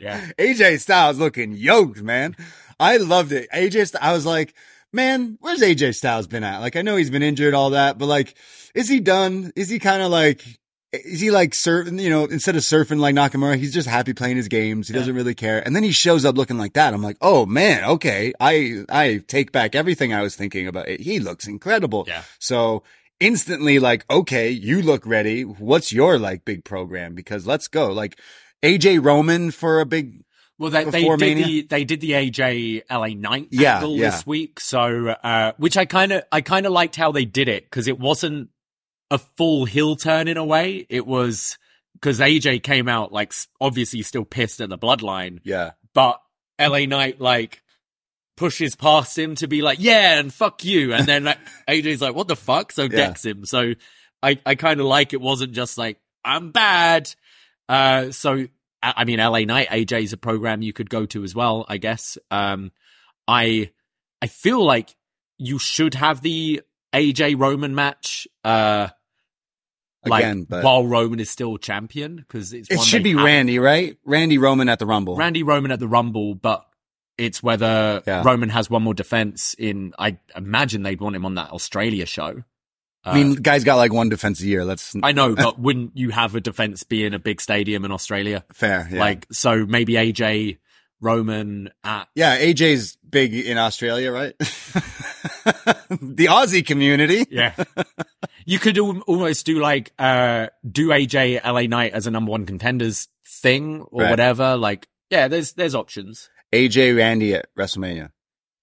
Yeah. 0.00 0.30
AJ 0.38 0.80
Styles 0.80 1.18
looking 1.18 1.52
yoked, 1.52 2.02
man. 2.02 2.36
I 2.80 2.96
loved 2.96 3.32
it. 3.32 3.48
AJ, 3.52 3.94
I 4.00 4.12
was 4.12 4.26
like, 4.26 4.54
man, 4.92 5.38
where's 5.40 5.60
AJ 5.60 5.94
Styles 5.96 6.26
been 6.26 6.44
at? 6.44 6.58
Like, 6.60 6.76
I 6.76 6.82
know 6.82 6.96
he's 6.96 7.10
been 7.10 7.22
injured, 7.22 7.54
all 7.54 7.70
that, 7.70 7.98
but 7.98 8.06
like, 8.06 8.34
is 8.74 8.88
he 8.88 9.00
done? 9.00 9.52
Is 9.56 9.68
he 9.68 9.78
kind 9.78 10.02
of 10.02 10.10
like, 10.10 10.42
is 10.92 11.20
he 11.20 11.30
like 11.30 11.52
surfing, 11.52 12.00
you 12.00 12.10
know, 12.10 12.24
instead 12.26 12.54
of 12.56 12.62
surfing 12.62 12.98
like 12.98 13.14
Nakamura, 13.14 13.56
he's 13.56 13.72
just 13.72 13.88
happy 13.88 14.12
playing 14.12 14.36
his 14.36 14.48
games. 14.48 14.88
He 14.88 14.94
Yeah. 14.94 15.00
doesn't 15.00 15.14
really 15.14 15.34
care. 15.34 15.64
And 15.64 15.74
then 15.74 15.82
he 15.82 15.90
shows 15.92 16.24
up 16.24 16.36
looking 16.36 16.58
like 16.58 16.74
that. 16.74 16.92
I'm 16.92 17.02
like, 17.02 17.16
oh 17.22 17.46
man, 17.46 17.84
okay. 17.84 18.32
I, 18.38 18.84
I 18.90 19.22
take 19.26 19.52
back 19.52 19.74
everything 19.74 20.12
I 20.12 20.20
was 20.22 20.36
thinking 20.36 20.66
about 20.66 20.88
it. 20.88 21.00
He 21.00 21.18
looks 21.18 21.46
incredible. 21.48 22.04
Yeah. 22.06 22.22
So 22.38 22.82
instantly 23.20 23.78
like, 23.78 24.04
okay, 24.10 24.50
you 24.50 24.82
look 24.82 25.06
ready. 25.06 25.44
What's 25.44 25.92
your 25.94 26.18
like 26.18 26.44
big 26.44 26.62
program? 26.64 27.14
Because 27.14 27.46
let's 27.46 27.68
go. 27.68 27.90
Like 27.90 28.18
AJ 28.62 29.02
Roman 29.02 29.50
for 29.50 29.80
a 29.80 29.86
big, 29.86 30.22
Well, 30.58 30.70
they, 30.70 30.84
they 30.84 31.02
did 31.02 31.20
Mania? 31.20 31.44
the 31.44 31.62
they 31.62 31.84
did 31.84 32.00
the 32.00 32.10
AJ 32.10 32.82
LA 32.90 33.08
Knight 33.08 33.48
Yeah, 33.50 33.76
angle 33.76 33.96
yeah. 33.96 34.10
this 34.10 34.26
week, 34.26 34.60
so 34.60 35.08
uh, 35.08 35.52
which 35.56 35.76
I 35.76 35.86
kind 35.86 36.12
of 36.12 36.24
I 36.30 36.40
kind 36.40 36.66
of 36.66 36.72
liked 36.72 36.96
how 36.96 37.10
they 37.12 37.24
did 37.24 37.48
it 37.48 37.64
because 37.64 37.88
it 37.88 37.98
wasn't 37.98 38.50
a 39.10 39.18
full 39.18 39.64
heel 39.64 39.96
turn 39.96 40.28
in 40.28 40.36
a 40.36 40.44
way. 40.44 40.86
It 40.88 41.06
was 41.06 41.58
because 41.94 42.20
AJ 42.20 42.62
came 42.62 42.88
out 42.88 43.12
like 43.12 43.32
obviously 43.60 44.02
still 44.02 44.24
pissed 44.24 44.60
at 44.60 44.68
the 44.68 44.78
Bloodline, 44.78 45.40
yeah. 45.42 45.72
but 45.94 46.20
LA 46.60 46.86
Knight 46.86 47.20
like 47.20 47.62
pushes 48.36 48.74
past 48.74 49.18
him 49.18 49.34
to 49.36 49.46
be 49.46 49.62
like 49.62 49.78
yeah 49.80 50.18
and 50.18 50.32
fuck 50.32 50.64
you, 50.64 50.92
and 50.92 51.06
then 51.06 51.24
like, 51.24 51.38
AJ's 51.68 52.00
like 52.00 52.14
what 52.14 52.28
the 52.28 52.36
fuck, 52.36 52.72
so 52.72 52.88
decks 52.88 53.24
him. 53.24 53.44
So 53.46 53.72
I 54.22 54.38
I 54.46 54.54
kind 54.54 54.80
of 54.80 54.86
like 54.86 55.12
it 55.12 55.20
wasn't 55.20 55.52
just 55.52 55.78
like 55.78 55.98
I'm 56.24 56.50
bad. 56.52 57.12
Uh, 57.68 58.10
so 58.10 58.46
I 58.82 59.04
mean, 59.04 59.18
LA 59.18 59.40
Knight 59.40 59.68
is 59.92 60.12
a 60.12 60.16
program 60.16 60.62
you 60.62 60.72
could 60.72 60.90
go 60.90 61.06
to 61.06 61.22
as 61.24 61.34
well, 61.34 61.64
I 61.68 61.78
guess. 61.78 62.18
Um, 62.30 62.72
I 63.28 63.70
I 64.20 64.26
feel 64.26 64.64
like 64.64 64.94
you 65.38 65.58
should 65.58 65.94
have 65.94 66.20
the 66.22 66.62
AJ 66.92 67.38
Roman 67.38 67.74
match. 67.74 68.26
Uh, 68.44 68.88
like 70.04 70.24
Again, 70.24 70.46
but 70.48 70.64
while 70.64 70.84
Roman 70.84 71.20
is 71.20 71.30
still 71.30 71.58
champion 71.58 72.16
because 72.16 72.52
it's 72.52 72.68
it 72.70 72.80
should 72.80 73.04
be 73.04 73.14
Randy, 73.14 73.58
right? 73.60 73.96
Randy 74.04 74.36
Roman 74.38 74.68
at 74.68 74.80
the 74.80 74.86
Rumble. 74.86 75.16
Randy 75.16 75.44
Roman 75.44 75.70
at 75.70 75.78
the 75.78 75.86
Rumble, 75.86 76.34
but 76.34 76.66
it's 77.18 77.42
whether 77.42 78.02
Yeah. 78.04 78.22
Roman 78.24 78.48
has 78.48 78.68
one 78.68 78.82
more 78.82 78.94
defense 78.94 79.54
in. 79.58 79.92
I 79.98 80.18
imagine 80.34 80.82
they'd 80.82 81.00
want 81.00 81.14
him 81.14 81.24
on 81.24 81.36
that 81.36 81.50
Australia 81.50 82.04
show. 82.06 82.42
I 83.04 83.14
mean, 83.14 83.34
guy's 83.34 83.64
got 83.64 83.76
like 83.76 83.92
one 83.92 84.08
defense 84.08 84.40
a 84.40 84.46
year. 84.46 84.64
That's 84.64 84.94
I 85.02 85.12
know, 85.12 85.34
but 85.34 85.58
wouldn't 85.60 85.96
you 85.96 86.10
have 86.10 86.34
a 86.34 86.40
defense 86.40 86.82
be 86.84 87.04
in 87.04 87.14
a 87.14 87.18
big 87.18 87.40
stadium 87.40 87.84
in 87.84 87.90
Australia? 87.92 88.44
fair. 88.52 88.88
Yeah. 88.90 89.00
Like, 89.00 89.26
so 89.32 89.66
maybe 89.66 89.94
AJ 89.94 90.58
Roman 91.00 91.70
at 91.82 92.06
yeah, 92.14 92.38
AJ's 92.38 92.96
big 93.08 93.34
in 93.34 93.58
Australia, 93.58 94.12
right? 94.12 94.34
the 94.38 96.26
Aussie 96.30 96.64
community. 96.64 97.26
yeah. 97.30 97.54
you 98.46 98.58
could 98.58 98.78
al- 98.78 99.00
almost 99.00 99.46
do 99.46 99.58
like 99.60 99.92
uh 99.98 100.46
do 100.68 100.88
AJ 100.88 101.44
LA 101.44 101.62
Knight 101.62 101.92
as 101.92 102.06
a 102.06 102.10
number 102.10 102.30
one 102.30 102.46
contenders 102.46 103.08
thing 103.26 103.82
or 103.90 104.02
Right. 104.02 104.10
whatever. 104.10 104.56
Like, 104.56 104.88
yeah, 105.10 105.28
there's 105.28 105.52
there's 105.54 105.74
options. 105.74 106.30
AJ 106.52 106.96
Randy 106.96 107.34
at 107.34 107.46
WrestleMania. 107.58 108.10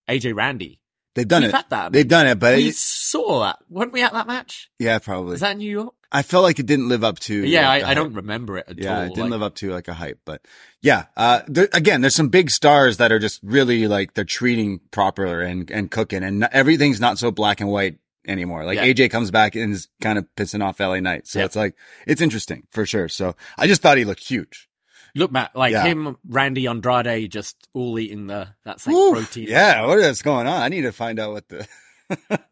AJ 0.09 0.35
Randy, 0.35 0.79
They've 1.15 1.27
done 1.27 1.41
We've 1.41 1.49
it. 1.49 1.55
had 1.55 1.69
that. 1.69 1.91
They've 1.91 2.07
done 2.07 2.27
it, 2.27 2.39
but 2.39 2.55
we 2.57 2.69
it- 2.69 2.75
saw 2.75 3.41
that, 3.41 3.57
weren't 3.69 3.91
we 3.93 4.01
at 4.03 4.13
that 4.13 4.27
match? 4.27 4.69
yeah, 4.79 4.99
probably. 4.99 5.33
Is 5.35 5.39
that 5.41 5.57
New 5.57 5.69
York? 5.69 5.93
I 6.11 6.23
felt 6.23 6.43
like 6.43 6.57
it 6.59 6.65
didn't 6.65 6.87
live 6.89 7.03
up 7.03 7.19
to. 7.19 7.33
yeah, 7.45 7.67
like, 7.69 7.83
I, 7.83 7.91
I 7.91 7.93
don't 7.93 8.13
remember 8.13 8.57
it 8.57 8.65
at 8.67 8.77
Yeah, 8.79 8.95
all. 8.97 9.03
it 9.03 9.09
didn't 9.09 9.23
Like, 9.25 9.29
live 9.31 9.41
up 9.43 9.55
to 9.55 9.71
like 9.71 9.87
a 9.87 9.93
hype, 9.93 10.19
but 10.25 10.41
yeah. 10.81 11.05
Uh, 11.17 11.41
there, 11.47 11.67
again, 11.73 12.01
there's 12.01 12.15
some 12.15 12.29
big 12.29 12.49
stars 12.49 12.97
that 12.97 13.11
are 13.11 13.19
just 13.19 13.39
really 13.43 13.87
like 13.87 14.13
they're 14.15 14.23
treating 14.23 14.79
proper 14.91 15.41
and 15.41 15.69
and 15.69 15.91
cooking, 15.91 16.23
and 16.23 16.39
not, 16.39 16.51
everything's 16.53 16.99
not 16.99 17.19
so 17.19 17.29
black 17.31 17.59
and 17.61 17.69
white 17.69 17.97
anymore. 18.27 18.63
Like 18.65 18.77
Yeah. 18.77 18.85
AJ 18.85 19.09
comes 19.11 19.29
back 19.31 19.55
and 19.55 19.73
is 19.73 19.87
kind 20.01 20.17
of 20.17 20.25
pissing 20.35 20.63
off 20.63 20.79
LA 20.79 20.99
Knight, 20.99 21.27
so 21.27 21.39
Yeah. 21.39 21.45
it's 21.45 21.55
like 21.55 21.75
it's 22.07 22.21
interesting 22.21 22.63
for 22.71 22.85
sure. 22.85 23.07
So 23.09 23.35
I 23.57 23.67
just 23.67 23.81
thought 23.81 23.97
he 23.97 24.05
looked 24.05 24.23
huge. 24.27 24.68
Look, 25.15 25.31
Matt, 25.31 25.55
like 25.55 25.71
Yeah. 25.73 25.83
him, 25.85 26.17
Randy 26.27 26.67
Andrade, 26.67 27.31
just 27.31 27.55
all 27.73 27.97
eating 27.99 28.27
the 28.27 28.49
that's 28.63 28.85
like 28.87 28.95
Woo, 28.95 29.11
protein. 29.13 29.47
Yeah, 29.49 29.85
what 29.85 29.99
is 29.99 30.21
going 30.21 30.47
on? 30.47 30.61
I 30.61 30.69
need 30.69 30.81
to 30.81 30.91
find 30.91 31.19
out 31.19 31.33
what 31.33 31.47
the. 31.49 31.67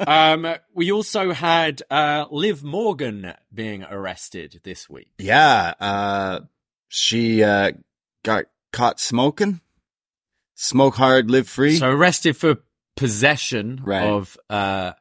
Um, 0.06 0.48
we 0.76 0.92
also 0.92 1.32
had 1.34 1.82
uh 1.90 2.26
Liv 2.30 2.64
Morgan 2.64 3.34
being 3.52 3.84
arrested 3.84 4.62
this 4.64 4.88
week. 4.88 5.10
Yeah, 5.18 5.74
uh, 5.80 6.42
she 6.90 7.44
uh, 7.44 7.72
got 8.24 8.46
caught 8.72 9.00
smoking. 9.00 9.62
Smoke 10.54 10.96
hard, 10.96 11.32
live 11.32 11.48
free. 11.50 11.78
So 11.78 11.90
arrested 11.90 12.38
for 12.38 12.58
possession 12.96 13.82
Right. 13.84 14.04
of 14.04 14.38
uh, 14.50 14.92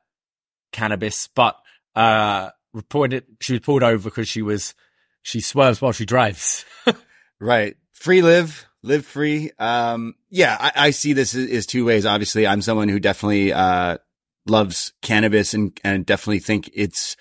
cannabis, 0.73 1.29
but 1.35 1.59
uh, 1.95 2.51
reported 2.73 3.25
she 3.41 3.55
was 3.55 3.61
pulled 3.61 3.83
over 3.83 4.09
because 4.11 4.29
she 4.29 4.41
was 4.43 4.75
she 5.23 5.41
swerves 5.41 5.81
while 5.83 5.93
she 5.93 6.07
drives. 6.07 6.65
Right. 7.41 7.77
Free 7.93 8.23
Liv, 8.23 8.67
live 8.83 9.07
free. 9.07 9.51
Um, 9.59 10.15
yeah, 10.31 10.57
I, 10.59 10.73
I 10.87 10.91
see 10.91 11.13
this 11.13 11.35
as 11.35 11.67
two 11.67 11.85
ways. 11.85 12.07
Obviously, 12.07 12.47
I'm 12.47 12.63
someone 12.63 12.89
who 12.89 13.01
definitely, 13.01 13.53
uh, 13.53 13.99
loves 14.47 14.93
cannabis 15.03 15.55
and, 15.55 15.79
and 15.83 16.07
definitely 16.07 16.39
think 16.39 16.71
it's 16.73 17.17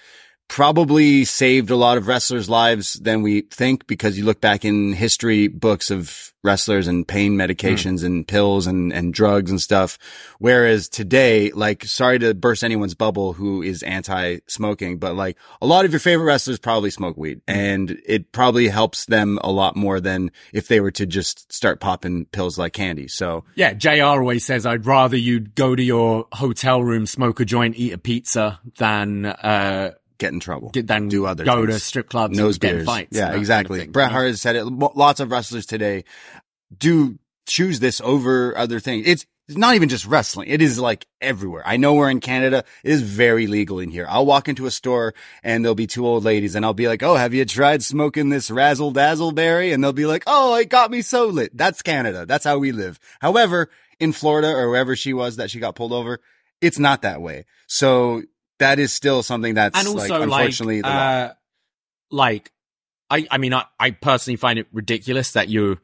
probably 0.48 1.26
saved 1.26 1.70
a 1.70 1.76
lot 1.76 1.98
of 1.98 2.08
wrestlers' 2.08 2.50
lives 2.50 2.94
than 2.94 3.22
we 3.22 3.42
think 3.42 3.88
because 3.88 4.18
you 4.18 4.26
look 4.26 4.42
back 4.42 4.64
in 4.64 4.94
history 4.94 5.48
books 5.48 5.92
of 5.92 6.34
wrestlers 6.46 6.88
and 6.88 7.08
pain 7.08 7.36
medications 7.36 8.04
and 8.04 8.28
pills 8.28 8.68
and, 8.68 8.94
and 8.94 9.14
drugs 9.14 9.50
and 9.50 9.60
stuff. 9.60 9.98
Whereas 10.38 10.88
today, 10.88 11.52
like, 11.52 11.84
sorry 11.84 12.20
to 12.20 12.34
burst 12.36 12.64
anyone's 12.64 12.94
bubble 12.94 13.34
who 13.34 13.64
is 13.64 13.82
anti-smoking, 13.84 15.00
but 15.00 15.16
like 15.16 15.38
a 15.62 15.66
lot 15.66 15.86
of 15.86 15.92
your 15.92 16.00
favorite 16.00 16.26
wrestlers 16.26 16.60
probably 16.60 16.92
smoke 16.92 17.18
weed 17.18 17.42
and 17.48 18.00
it 18.06 18.32
probably 18.32 18.68
helps 18.68 19.06
them 19.06 19.40
a 19.44 19.52
lot 19.52 19.76
more 19.76 20.00
than 20.00 20.32
if 20.54 20.68
they 20.68 20.80
were 20.80 20.92
to 20.92 21.06
just 21.08 21.52
start 21.52 21.80
popping 21.80 22.26
pills 22.26 22.58
like 22.58 22.74
candy. 22.74 23.08
So 23.08 23.44
yeah, 23.56 23.74
Jr. 23.74 24.04
always 24.04 24.46
says 24.46 24.66
I'd 24.66 24.86
rather 24.86 25.18
you 25.18 25.40
go 25.40 25.76
to 25.76 25.84
your 25.84 26.28
hotel 26.32 26.84
room, 26.84 27.08
smoke 27.08 27.40
a 27.40 27.46
joint, 27.46 27.76
eat 27.76 27.94
a 27.94 27.98
pizza 27.98 28.60
than 28.78 29.26
uh 29.26 29.92
get 30.18 30.34
in 30.34 30.40
trouble. 30.40 30.72
than 30.74 31.08
do 31.08 31.26
other 31.26 31.46
go 31.46 31.66
to 31.66 31.80
strip 31.80 32.10
clubs, 32.10 32.38
nose 32.38 32.56
and 32.56 32.62
get 32.62 32.72
in 32.72 32.78
beers. 32.78 32.86
fights. 32.86 33.18
Yeah, 33.18 33.24
kind 33.24 33.36
of 33.36 33.40
exactly. 33.42 33.88
Bret 33.88 34.12
Hart 34.12 34.28
has 34.28 34.42
said 34.42 34.56
it. 34.56 34.66
Lots 34.66 35.20
of 35.20 35.32
wrestlers 35.32 35.66
today 35.66 36.04
do 36.76 37.18
choose 37.48 37.80
this 37.80 38.02
over 38.02 38.58
other 38.58 38.80
things. 38.80 39.08
It's 39.08 39.26
it's 39.48 39.58
not 39.58 39.76
even 39.76 39.90
just 39.90 40.08
wrestling. 40.08 40.50
It 40.50 40.62
is 40.64 40.80
like 40.80 41.06
everywhere. 41.22 41.62
I 41.66 41.78
know 41.78 41.94
we're 41.94 42.10
in 42.10 42.20
Canada. 42.20 42.64
It 42.84 42.92
is 42.92 43.04
very 43.04 43.46
legal 43.46 43.80
in 43.80 43.92
here. 43.92 44.08
I'll 44.10 44.26
walk 44.26 44.50
into 44.50 44.66
a 44.66 44.72
store 44.72 45.14
and 45.44 45.64
there'll 45.64 45.76
be 45.76 45.86
two 45.86 46.06
old 46.08 46.24
ladies 46.24 46.56
and 46.56 46.66
I'll 46.66 46.74
be 46.74 46.88
like, 46.88 47.04
Oh, 47.04 47.16
have 47.16 47.36
you 47.36 47.46
tried 47.46 47.84
smoking 47.84 48.30
this 48.30 48.50
razzle 48.50 48.90
dazzle 48.90 49.34
berry? 49.34 49.72
And 49.72 49.84
they'll 49.84 49.94
be 49.94 50.08
like, 50.08 50.24
Oh, 50.26 50.56
it 50.56 50.70
got 50.70 50.90
me 50.90 51.04
so 51.04 51.28
lit. 51.28 51.56
That's 51.56 51.84
Canada. 51.84 52.26
That's 52.26 52.44
how 52.44 52.58
we 52.58 52.72
live. 52.72 53.00
However, 53.20 53.70
in 54.00 54.14
Florida 54.14 54.50
or 54.50 54.72
wherever 54.72 54.96
she 54.96 55.14
was 55.14 55.36
that 55.36 55.52
she 55.52 55.60
got 55.60 55.76
pulled 55.76 55.94
over, 55.94 56.22
it's 56.60 56.80
not 56.80 57.04
that 57.04 57.22
way. 57.22 57.46
So 57.68 58.24
that 58.60 58.80
is 58.80 58.94
still 58.94 59.24
something 59.24 59.56
that's 59.56 59.78
and 59.78 59.88
also 59.88 60.20
like, 60.20 60.24
unfortunately 60.24 60.82
like, 60.82 60.94
uh, 60.94 61.34
like 62.12 62.52
I, 63.10 63.28
I 63.30 63.38
mean, 63.38 63.54
I, 63.54 63.66
I 63.80 63.92
personally 63.92 64.38
find 64.38 64.60
it 64.60 64.68
ridiculous 64.72 65.34
that 65.34 65.48
you 65.48 65.80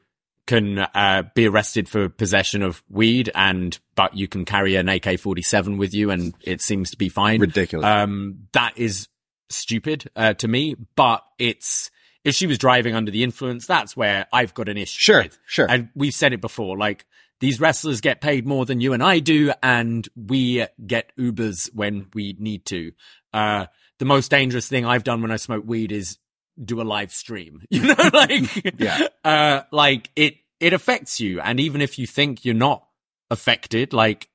can 0.48 0.80
uh, 0.80 1.24
be 1.36 1.48
arrested 1.48 1.88
for 1.88 2.10
possession 2.10 2.62
of 2.62 2.84
weed, 2.90 3.32
and 3.36 3.78
but 3.96 4.16
you 4.16 4.28
can 4.28 4.46
carry 4.46 4.76
an 4.76 4.90
AK 4.90 5.20
forty 5.20 5.42
seven 5.42 5.78
with 5.78 5.94
you, 5.94 6.10
and 6.10 6.34
it 6.42 6.62
seems 6.62 6.92
to 6.92 6.98
be 6.98 7.10
fine. 7.10 7.40
ridiculous. 7.40 7.86
Um, 7.86 8.48
that 8.54 8.74
is 8.78 9.08
stupid 9.50 10.10
uh, 10.16 10.34
to 10.36 10.48
me, 10.48 10.76
but 10.96 11.24
it's 11.38 11.92
if 12.24 12.36
she 12.36 12.48
was 12.48 12.58
driving 12.58 12.96
under 12.96 13.12
the 13.12 13.24
influence, 13.24 13.66
that's 13.66 13.96
where 13.96 14.28
I've 14.32 14.54
got 14.54 14.70
an 14.70 14.78
issue. 14.78 15.00
Sure, 15.00 15.24
with. 15.24 15.38
sure. 15.46 15.68
And 15.70 15.90
we've 15.96 16.14
said 16.14 16.34
it 16.34 16.42
before, 16.42 16.78
like 16.78 17.06
these 17.42 17.60
wrestlers 17.60 18.00
get 18.00 18.22
paid 18.22 18.48
more 18.48 18.66
than 18.66 18.80
you 18.80 18.94
and 18.94 19.04
I 19.04 19.20
do, 19.20 19.52
and 19.62 20.08
we 20.16 20.66
get 20.88 21.12
Ubers 21.20 21.70
when 21.74 22.08
we 22.14 22.36
need 22.40 22.66
to. 22.68 22.94
Uh, 23.34 23.66
the 24.00 24.06
most 24.06 24.32
dangerous 24.32 24.68
thing 24.70 24.86
I've 24.86 25.04
done 25.04 25.22
when 25.22 25.32
I 25.32 25.36
smoke 25.36 25.64
weed 25.66 25.92
is 25.92 26.18
do 26.64 26.82
a 26.82 26.84
live 26.84 27.12
stream. 27.12 27.64
You 27.70 27.84
know, 27.88 28.10
like, 28.14 28.74
Yeah. 28.80 29.08
uh, 29.26 29.62
like 29.72 30.10
it, 30.16 30.36
it 30.60 30.72
affects 30.74 31.20
you. 31.20 31.40
And 31.42 31.60
even 31.60 31.82
if 31.82 32.00
you 32.00 32.08
think 32.08 32.46
you're 32.46 32.54
not 32.56 32.86
affected, 33.30 33.92
like 33.94 34.30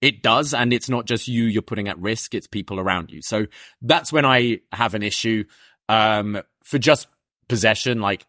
it 0.00 0.22
does. 0.22 0.54
And 0.54 0.72
it's 0.72 0.88
not 0.88 1.06
just 1.06 1.28
you 1.28 1.44
you're 1.44 1.62
putting 1.62 1.88
at 1.88 1.98
risk, 1.98 2.34
it's 2.34 2.46
people 2.46 2.78
around 2.80 3.10
you. 3.10 3.22
So 3.22 3.46
that's 3.80 4.12
when 4.12 4.24
I 4.24 4.60
have 4.72 4.94
an 4.94 5.02
issue. 5.02 5.44
Um, 5.88 6.40
for 6.64 6.78
just 6.78 7.06
possession, 7.48 8.00
like 8.00 8.26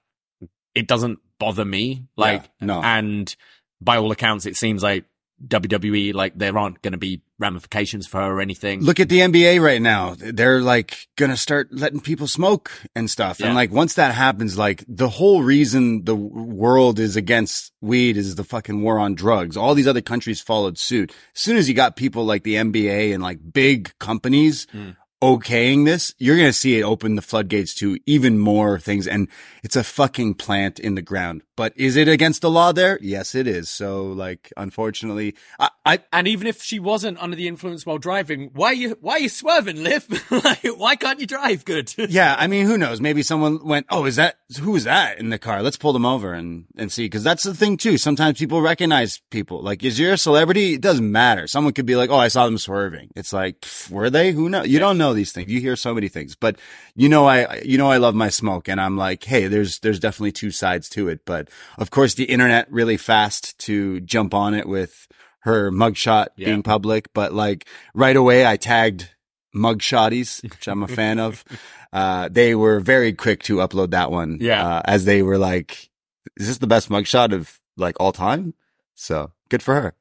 it 0.75 0.87
doesn't 0.87 1.19
bother 1.39 1.65
me. 1.65 2.07
Like, 2.17 2.43
Yeah, 2.59 2.65
no. 2.67 2.81
and 2.83 3.35
by 3.83 3.97
all 3.97 4.11
accounts, 4.11 4.45
it 4.45 4.55
seems 4.57 4.81
like 4.83 5.05
WWE, 5.47 6.13
like 6.13 6.37
there 6.37 6.57
aren't 6.57 6.81
going 6.81 6.93
to 6.93 6.97
be 6.97 7.21
ramifications 7.39 8.07
for 8.07 8.21
her 8.21 8.31
or 8.37 8.39
anything. 8.41 8.81
Look 8.81 8.99
at 8.99 9.09
the 9.09 9.19
NBA 9.19 9.61
right 9.61 9.81
now. 9.81 10.15
They're 10.17 10.61
like 10.61 11.07
gonna 11.17 11.35
start 11.35 11.67
letting 11.71 11.99
people 11.99 12.27
smoke 12.27 12.71
and 12.95 13.09
stuff. 13.09 13.39
Yeah. 13.39 13.47
And 13.47 13.55
like 13.55 13.69
once 13.71 13.95
that 13.95 14.15
happens, 14.15 14.57
like 14.57 14.85
the 14.87 15.09
whole 15.09 15.43
reason 15.43 16.05
the 16.05 16.15
world 16.15 16.99
is 16.99 17.17
against 17.17 17.73
weed 17.81 18.15
is 18.15 18.35
the 18.35 18.45
fucking 18.45 18.81
war 18.81 18.99
on 18.99 19.15
drugs. 19.15 19.57
All 19.57 19.75
these 19.75 19.87
other 19.87 20.01
countries 20.01 20.39
followed 20.39 20.77
suit. 20.77 21.11
As 21.35 21.41
soon 21.41 21.57
as 21.57 21.67
you 21.67 21.75
got 21.75 21.97
people 21.97 22.23
like 22.23 22.43
the 22.43 22.55
NBA 22.55 23.13
and 23.13 23.21
like 23.21 23.39
big 23.51 23.91
companies 23.99 24.65
Mm. 24.67 24.95
okaying 25.21 25.83
this, 25.85 26.13
you're 26.19 26.37
gonna 26.37 26.53
see 26.53 26.79
it 26.79 26.83
open 26.83 27.15
the 27.15 27.21
floodgates 27.21 27.73
to 27.75 27.97
even 28.05 28.39
more 28.39 28.79
things. 28.79 29.07
And 29.07 29.27
it's 29.63 29.75
a 29.75 29.83
fucking 29.83 30.35
plant 30.35 30.79
in 30.79 30.95
the 30.95 31.01
ground. 31.01 31.41
But 31.55 31.73
is 31.75 31.95
it 31.95 32.07
against 32.07 32.41
the 32.41 32.49
law 32.49 32.71
there? 32.71 32.97
Yes, 33.01 33.35
it 33.35 33.47
is. 33.47 33.69
So 33.69 34.05
like, 34.05 34.51
unfortunately, 34.57 35.35
I, 35.59 35.69
I 35.85 35.99
And 36.11 36.27
even 36.27 36.47
if 36.47 36.61
she 36.63 36.79
wasn't 36.79 37.21
under 37.21 37.35
the 37.35 37.47
influence 37.47 37.85
while 37.85 37.97
driving, 37.97 38.49
why 38.53 38.67
are 38.67 38.73
you 38.73 38.97
why 39.01 39.13
are 39.13 39.19
you 39.19 39.29
swerving, 39.29 39.83
Liv? 39.83 40.07
like, 40.31 40.63
why 40.77 40.95
can't 40.95 41.19
you 41.19 41.27
drive 41.27 41.65
good? 41.65 41.93
Yeah, 42.13 42.35
I 42.37 42.47
mean, 42.47 42.65
who 42.67 42.77
knows? 42.77 43.01
Maybe 43.01 43.23
someone 43.23 43.65
went, 43.65 43.87
"Oh, 43.89 44.05
is 44.05 44.17
that 44.17 44.35
who 44.59 44.75
is 44.75 44.83
that 44.83 45.17
in 45.19 45.29
the 45.29 45.39
car? 45.39 45.63
Let's 45.63 45.77
pull 45.77 45.93
them 45.93 46.05
over 46.05 46.33
and 46.33 46.65
and 46.77 46.91
see." 46.91 47.05
Because 47.05 47.23
that's 47.23 47.43
the 47.43 47.55
thing 47.55 47.77
too. 47.77 47.97
Sometimes 47.97 48.37
people 48.37 48.61
recognize 48.61 49.19
people. 49.31 49.61
Like, 49.61 49.83
is 49.83 49.99
you're 49.99 50.13
a 50.13 50.17
celebrity? 50.17 50.73
It 50.73 50.81
doesn't 50.81 51.11
matter. 51.11 51.47
Someone 51.47 51.73
could 51.73 51.85
be 51.85 51.95
like, 51.95 52.09
"Oh, 52.09 52.17
I 52.17 52.27
saw 52.27 52.45
them 52.45 52.57
swerving." 52.57 53.09
It's 53.15 53.33
like, 53.33 53.61
pff, 53.61 53.89
were 53.89 54.09
they? 54.09 54.31
Who 54.31 54.49
knows? 54.49 54.67
You 54.67 54.79
don't 54.79 54.97
know 54.97 55.13
these 55.13 55.31
things. 55.31 55.49
You 55.49 55.59
hear 55.59 55.75
so 55.75 55.93
many 55.93 56.07
things, 56.09 56.35
but 56.35 56.57
you 56.95 57.09
know, 57.09 57.25
I 57.25 57.61
you 57.65 57.77
know, 57.77 57.89
I 57.89 57.97
love 57.97 58.15
my 58.15 58.29
smoke, 58.29 58.67
and 58.67 58.79
I'm 58.79 58.97
like, 58.97 59.23
hey, 59.23 59.47
there's 59.47 59.79
there's 59.79 59.99
definitely 59.99 60.33
two 60.33 60.51
sides 60.51 60.89
to 60.89 61.07
it. 61.07 61.25
But 61.25 61.42
of 61.77 61.91
course, 61.91 62.15
the 62.15 62.25
internet 62.25 62.71
really 62.71 62.97
fast 62.97 63.57
to 63.59 63.99
jump 64.01 64.33
on 64.33 64.53
it 64.53 64.67
with 64.67 65.07
her 65.41 65.71
mugshot 65.71 66.27
Yeah. 66.37 66.47
being 66.47 66.63
public. 66.63 67.13
But 67.13 67.33
like 67.33 67.67
right 67.93 68.15
away, 68.15 68.45
I 68.45 68.57
tagged 68.57 69.09
mugshotties, 69.55 70.41
which 70.43 70.67
I'm 70.67 70.83
a 70.83 70.87
fan 70.99 71.19
of. 71.19 71.43
Uh, 71.91 72.27
they 72.31 72.55
were 72.55 72.79
very 72.79 73.13
quick 73.13 73.43
to 73.43 73.57
upload 73.57 73.91
that 73.91 74.09
one. 74.11 74.37
Yeah. 74.41 74.65
Uh, 74.77 74.81
as 74.85 75.05
they 75.05 75.21
were 75.21 75.37
like, 75.37 75.89
is 76.37 76.47
this 76.47 76.57
the 76.57 76.67
best 76.67 76.89
mugshot 76.89 77.33
of 77.33 77.59
like 77.77 77.95
all 77.99 78.11
time? 78.11 78.53
So 78.95 79.31
good 79.49 79.61
for 79.63 79.75
her. 79.75 79.95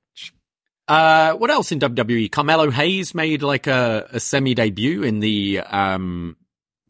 Uh, 0.88 1.32
what 1.34 1.51
else 1.51 1.70
in 1.72 1.78
WWE? 1.80 2.30
Carmelo 2.30 2.70
Hayes 2.70 3.14
made 3.14 3.43
like 3.43 3.66
a, 3.66 4.09
a 4.12 4.20
semi 4.20 4.55
debut 4.55 5.03
in 5.03 5.20
the 5.20 5.61
um 5.61 6.36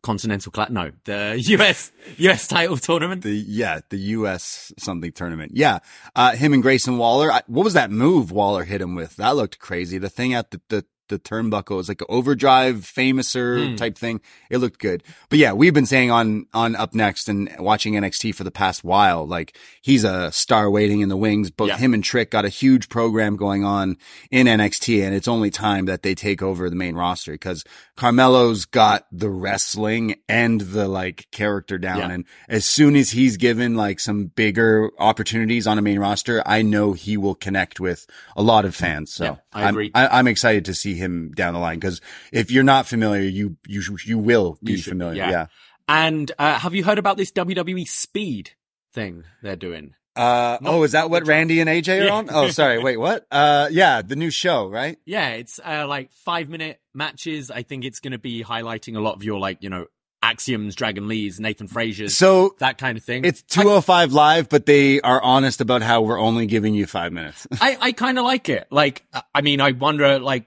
Continental 0.02 0.50
Cla- 0.52 0.68
no, 0.70 0.90
the 1.04 1.36
US 1.58 1.92
US 2.18 2.48
title 2.48 2.76
tournament. 2.76 3.22
The, 3.22 3.32
yeah, 3.32 3.80
the 3.88 3.98
U.S. 3.98 4.72
something 4.78 5.12
tournament. 5.12 5.52
Yeah. 5.54 5.78
Uh, 6.14 6.32
him 6.32 6.52
and 6.52 6.62
Grayson 6.62 6.98
Waller. 6.98 7.32
I, 7.32 7.42
what 7.46 7.64
was 7.64 7.74
that 7.74 7.90
move 7.90 8.32
Waller 8.32 8.64
hit 8.64 8.80
him 8.80 8.94
with? 8.94 9.16
That 9.16 9.36
looked 9.36 9.58
crazy. 9.58 9.98
The 9.98 10.10
thing 10.10 10.34
at 10.34 10.50
the, 10.50 10.60
the, 10.68 10.84
the 11.08 11.18
turnbuckle 11.18 11.76
was 11.76 11.88
like 11.88 12.00
an 12.00 12.06
overdrive 12.08 12.76
famouser 12.76 13.70
Hmm. 13.70 13.76
type 13.76 13.98
thing. 13.98 14.20
It 14.50 14.58
looked 14.58 14.80
good. 14.80 15.02
But 15.28 15.38
yeah, 15.38 15.52
we've 15.52 15.74
been 15.74 15.86
saying 15.86 16.10
on, 16.10 16.46
on 16.54 16.74
upNXT 16.74 17.28
and 17.28 17.56
watching 17.58 17.94
NXT 17.94 18.34
for 18.34 18.44
the 18.44 18.50
past 18.50 18.82
while, 18.84 19.26
like 19.26 19.56
he's 19.82 20.04
a 20.04 20.32
star 20.32 20.70
waiting 20.70 21.00
in 21.00 21.08
the 21.08 21.16
wings. 21.16 21.50
Both 21.50 21.68
Yeah. 21.68 21.76
him 21.78 21.92
and 21.94 22.02
Trick 22.02 22.30
got 22.30 22.44
a 22.44 22.48
huge 22.48 22.88
program 22.88 23.36
going 23.36 23.64
on 23.64 23.96
in 24.30 24.46
NXT 24.46 25.04
and 25.04 25.14
it's 25.14 25.28
only 25.28 25.50
time 25.50 25.86
that 25.86 26.02
they 26.02 26.14
take 26.14 26.42
over 26.42 26.70
the 26.70 26.76
main 26.76 26.94
roster 26.94 27.32
because 27.32 27.64
Carmelo's 27.96 28.64
got 28.64 29.06
the 29.12 29.30
wrestling 29.30 30.16
and 30.28 30.60
the 30.60 30.88
like 30.88 31.26
character 31.30 31.78
down. 31.78 31.98
Yeah. 31.98 32.10
And 32.10 32.24
as 32.48 32.64
soon 32.64 32.96
as 32.96 33.10
he's 33.10 33.36
given 33.36 33.74
like 33.76 34.00
some 34.00 34.26
bigger 34.26 34.90
opportunities 34.98 35.66
on 35.66 35.78
a 35.78 35.82
main 35.82 35.98
roster, 35.98 36.42
I 36.46 36.62
know 36.62 36.94
he 36.94 37.16
will 37.16 37.34
connect 37.34 37.78
with 37.80 38.06
a 38.36 38.42
lot 38.42 38.64
of 38.64 38.74
fans. 38.74 39.12
So 39.12 39.24
Yeah, 39.24 39.34
I 39.52 39.62
I'm- 39.64 39.90
I, 39.94 40.18
I'm 40.18 40.26
excited 40.26 40.64
to 40.66 40.74
see 40.74 40.91
him 40.94 41.32
down 41.34 41.54
the 41.54 41.60
line 41.60 41.78
because 41.78 42.00
if 42.32 42.50
you're 42.50 42.64
not 42.64 42.86
familiar, 42.86 43.22
you 43.28 43.56
you 43.66 43.82
you 44.04 44.18
will 44.18 44.58
be 44.62 44.72
You 44.72 44.78
should- 44.78 44.90
familiar. 44.90 45.16
yeah. 45.22 45.30
Yeah. 45.30 45.46
And 45.88 46.30
uh, 46.38 46.58
have 46.58 46.74
you 46.74 46.84
heard 46.84 46.98
about 46.98 47.16
this 47.16 47.32
WWE 47.32 47.86
Speed 47.88 48.50
thing 48.94 49.24
they're 49.42 49.56
doing? 49.56 49.94
Uh, 50.14 50.58
oh, 50.64 50.82
is 50.82 50.92
that 50.92 51.08
what 51.10 51.26
Randy 51.26 51.60
and 51.60 51.68
AJ 51.70 52.02
are 52.02 52.04
Yeah. 52.04 52.12
on? 52.14 52.28
Oh, 52.30 52.48
sorry. 52.50 52.78
Wait, 52.78 52.98
what? 52.98 53.26
Uh, 53.32 53.68
yeah, 53.72 54.02
the 54.02 54.14
new 54.14 54.30
show, 54.30 54.68
right? 54.68 54.98
Yeah, 55.06 55.30
it's 55.30 55.58
uh, 55.64 55.86
like 55.88 56.12
five 56.12 56.48
minute 56.50 56.80
matches. 56.94 57.50
I 57.50 57.62
think 57.62 57.84
it's 57.84 57.98
going 58.00 58.12
to 58.12 58.18
be 58.18 58.44
highlighting 58.44 58.96
a 58.96 59.00
lot 59.00 59.14
of 59.14 59.24
your 59.24 59.38
like 59.40 59.62
you 59.62 59.70
know 59.70 59.86
axioms, 60.22 60.76
Dragon 60.76 61.08
Lee's, 61.08 61.40
Nathan 61.40 61.66
Frazer's, 61.66 62.16
So 62.16 62.54
that 62.60 62.78
kind 62.78 62.96
of 62.96 63.02
thing. 63.02 63.24
it's 63.24 63.42
205 63.42 64.12
live, 64.12 64.48
but 64.48 64.66
they 64.66 65.00
are 65.00 65.20
honest 65.20 65.60
about 65.60 65.82
how 65.82 66.02
we're 66.02 66.20
only 66.20 66.46
giving 66.46 66.74
you 66.74 66.86
five 66.86 67.12
minutes. 67.12 67.44
I, 67.60 67.76
I 67.80 67.92
kind 67.92 68.18
of 68.18 68.24
like 68.24 68.48
it. 68.48 68.68
Like, 68.70 69.04
I 69.34 69.40
mean, 69.40 69.60
I 69.60 69.72
wonder, 69.72 70.20
like, 70.20 70.46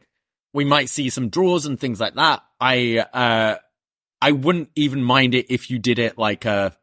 we 0.56 0.66
might 0.66 0.90
see 0.90 1.10
some 1.10 1.30
draws 1.30 1.66
and 1.66 1.80
things 1.80 2.00
like 2.00 2.16
that. 2.16 2.42
I, 2.60 2.98
uh, 3.14 3.58
I 4.22 4.32
wouldn't 4.32 4.70
even 4.76 5.04
mind 5.04 5.36
it 5.36 5.48
if 5.54 5.70
you 5.70 5.78
did 5.78 6.00
it 6.00 6.18
like 6.18 6.46
a, 6.46 6.76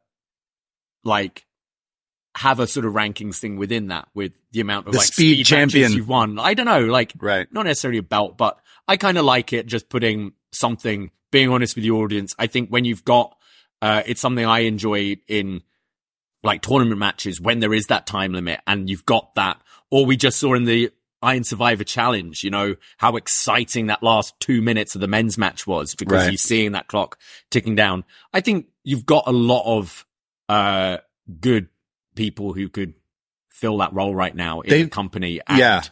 like 1.05 1.45
have 2.37 2.61
a 2.61 2.67
sort 2.67 2.87
of 2.87 2.93
rankings 2.93 3.39
thing 3.39 3.57
within 3.57 3.89
that 3.89 4.09
with 4.15 4.33
the 4.53 4.61
amount 4.61 4.87
of 4.87 4.93
The 4.93 4.99
like 4.99 5.07
speed 5.09 5.45
champion. 5.47 5.93
you've 5.93 6.09
won. 6.09 6.39
I 6.39 6.55
don't 6.55 6.67
know, 6.67 6.85
like 6.85 7.13
Right. 7.19 7.47
not 7.53 7.65
necessarily 7.67 7.99
a 7.99 8.03
belt, 8.03 8.39
but 8.39 8.59
I 8.87 8.97
kind 8.97 9.19
of 9.19 9.25
like 9.25 9.53
it 9.53 9.67
just 9.67 9.89
putting 9.89 10.33
something, 10.53 11.11
being 11.31 11.49
honest 11.51 11.75
with 11.75 11.83
the 11.85 11.91
audience. 11.91 12.35
I 12.39 12.47
think 12.47 12.69
when 12.69 12.85
you've 12.85 13.05
got, 13.05 13.37
uh, 13.81 14.03
it's 14.07 14.21
something 14.21 14.45
I 14.45 14.61
enjoy 14.61 15.17
in 15.29 15.63
like 16.45 16.63
tournament 16.63 16.99
matches 16.99 17.41
when 17.41 17.61
there 17.61 17.73
is 17.73 17.87
that 17.87 18.07
time 18.07 18.33
limit 18.33 18.61
and 18.67 18.89
you've 18.91 19.07
got 19.07 19.35
that, 19.37 19.61
or 19.91 20.07
we 20.07 20.17
just 20.17 20.39
saw 20.39 20.55
in 20.55 20.65
the 20.65 20.91
Iron 21.23 21.45
Survivor 21.45 21.85
Challenge, 21.85 22.43
you 22.43 22.51
know, 22.51 22.75
how 22.99 23.17
exciting 23.17 23.87
that 23.87 24.03
last 24.03 24.35
two 24.41 24.61
minutes 24.61 24.95
of 24.95 25.01
the 25.01 25.07
men's 25.09 25.39
match 25.39 25.67
was 25.67 25.95
because 25.95 26.25
Right. 26.25 26.31
you're 26.33 26.37
seeing 26.39 26.73
that 26.73 26.89
clock 26.89 27.19
ticking 27.51 27.75
down. 27.77 28.05
I 28.33 28.41
think 28.41 28.67
you've 28.83 29.07
got 29.07 29.25
a 29.27 29.33
lot 29.33 29.63
of, 29.65 30.05
uh, 30.49 30.99
good 31.41 31.69
people 32.17 32.53
who 32.53 32.69
could 32.69 32.95
fill 33.49 33.79
that 33.79 33.93
role 33.93 34.15
right 34.15 34.35
now 34.35 34.61
in 34.63 34.71
They- 34.71 34.83
the 34.83 34.89
company. 34.91 35.41
And, 35.47 35.59
Yeah. 35.59 35.83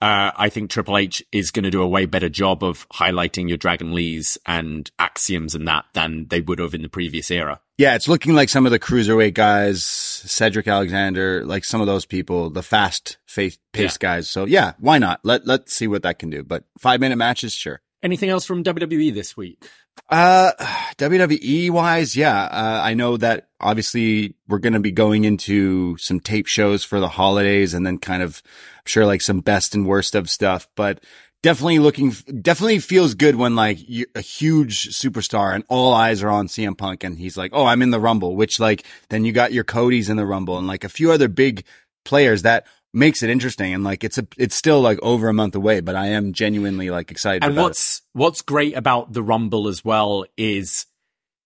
Uh, 0.00 0.30
I 0.36 0.48
think 0.48 0.70
Triple 0.70 0.96
H 0.96 1.24
is 1.32 1.50
going 1.50 1.64
to 1.64 1.70
do 1.70 1.82
a 1.82 1.88
way 1.88 2.06
better 2.06 2.28
job 2.28 2.62
of 2.62 2.88
highlighting 2.90 3.48
your 3.48 3.58
Dragon 3.58 3.94
Lees 3.94 4.38
and 4.46 4.90
axioms 4.98 5.54
and 5.54 5.66
that 5.66 5.86
than 5.92 6.26
they 6.28 6.40
would 6.40 6.60
have 6.60 6.74
in 6.74 6.82
the 6.82 6.88
previous 6.88 7.30
era. 7.30 7.60
Yeah, 7.78 7.94
it's 7.94 8.08
looking 8.08 8.34
like 8.34 8.48
some 8.48 8.64
of 8.66 8.72
the 8.72 8.78
cruiserweight 8.78 9.34
guys, 9.34 9.84
Cedric 9.84 10.68
Alexander, 10.68 11.44
like 11.44 11.64
some 11.64 11.80
of 11.80 11.86
those 11.86 12.06
people, 12.06 12.50
the 12.50 12.62
fast 12.62 13.18
face 13.26 13.58
paced 13.72 14.00
guys. 14.00 14.28
So 14.28 14.44
yeah, 14.44 14.72
why 14.78 14.98
not? 14.98 15.20
Let 15.24 15.46
let's 15.46 15.74
see 15.74 15.86
what 15.86 16.02
that 16.02 16.18
can 16.18 16.30
do. 16.30 16.42
But 16.42 16.64
five 16.78 17.00
minute 17.00 17.16
matches, 17.16 17.52
sure. 17.52 17.80
Anything 18.02 18.30
else 18.30 18.44
from 18.44 18.62
WWE 18.62 19.12
this 19.12 19.36
week? 19.36 19.64
Uh, 20.08 20.52
WWE 20.96 21.70
wise, 21.70 22.16
yeah. 22.16 22.44
Uh, 22.44 22.80
I 22.82 22.94
know 22.94 23.16
that 23.16 23.48
obviously 23.60 24.34
we're 24.48 24.58
going 24.58 24.72
to 24.72 24.80
be 24.80 24.92
going 24.92 25.24
into 25.24 25.96
some 25.98 26.20
tape 26.20 26.46
shows 26.46 26.84
for 26.84 27.00
the 27.00 27.08
holidays 27.08 27.74
and 27.74 27.86
then 27.86 27.98
kind 27.98 28.22
of, 28.22 28.42
I'm 28.76 28.82
sure 28.86 29.06
like 29.06 29.20
some 29.20 29.40
best 29.40 29.74
and 29.74 29.86
worst 29.86 30.14
of 30.14 30.30
stuff, 30.30 30.68
but 30.76 31.02
definitely 31.42 31.78
looking, 31.78 32.10
definitely 32.40 32.78
feels 32.78 33.14
good 33.14 33.36
when 33.36 33.54
like 33.54 33.78
a 34.14 34.20
huge 34.20 34.90
superstar 34.90 35.54
and 35.54 35.64
all 35.68 35.92
eyes 35.92 36.22
are 36.22 36.30
on 36.30 36.48
CM 36.48 36.76
Punk 36.76 37.04
and 37.04 37.18
he's 37.18 37.36
like, 37.36 37.50
Oh, 37.54 37.66
I'm 37.66 37.82
in 37.82 37.90
the 37.90 38.00
Rumble, 38.00 38.34
which 38.36 38.58
like 38.58 38.84
then 39.10 39.24
you 39.24 39.32
got 39.32 39.52
your 39.52 39.64
Cody's 39.64 40.08
in 40.08 40.16
the 40.16 40.26
Rumble 40.26 40.58
and 40.58 40.66
like 40.66 40.84
a 40.84 40.88
few 40.88 41.12
other 41.12 41.28
big 41.28 41.64
players 42.04 42.42
that 42.42 42.66
makes 42.94 43.22
it 43.22 43.30
interesting. 43.30 43.74
And 43.74 43.84
like, 43.84 44.02
it's 44.04 44.18
a, 44.18 44.26
it's 44.36 44.54
still 44.54 44.80
like 44.80 44.98
over 45.02 45.28
a 45.28 45.32
month 45.34 45.54
away, 45.54 45.80
but 45.80 45.94
I 45.94 46.08
am 46.08 46.32
genuinely 46.32 46.90
like 46.90 47.10
excited. 47.10 47.42
And 47.44 47.52
about 47.52 47.60
it. 47.60 47.64
what's 47.64 48.02
what's 48.12 48.42
great 48.42 48.76
about 48.76 49.12
the 49.12 49.22
Rumble 49.22 49.68
as 49.68 49.84
well 49.84 50.24
is 50.36 50.86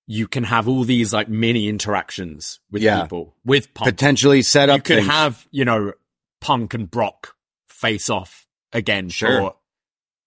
you 0.07 0.27
can 0.29 0.45
have 0.45 0.69
all 0.69 0.85
these 0.85 1.13
like 1.13 1.29
mini 1.29 1.69
interactions 1.69 2.61
with 2.71 2.83
Yeah. 2.83 3.03
people 3.03 3.37
with 3.45 3.73
Punk. 3.75 3.89
potentially 3.91 4.43
set 4.43 4.69
up 4.71 4.79
you 4.79 4.83
could 4.83 4.97
things. 4.99 5.09
have 5.11 5.47
you 5.51 5.65
know 5.65 5.93
Punk 6.41 6.75
and 6.75 6.91
Brock 6.91 7.35
face 7.69 8.11
off 8.11 8.47
again 8.73 9.09
Sure. 9.09 9.39
for 9.41 9.57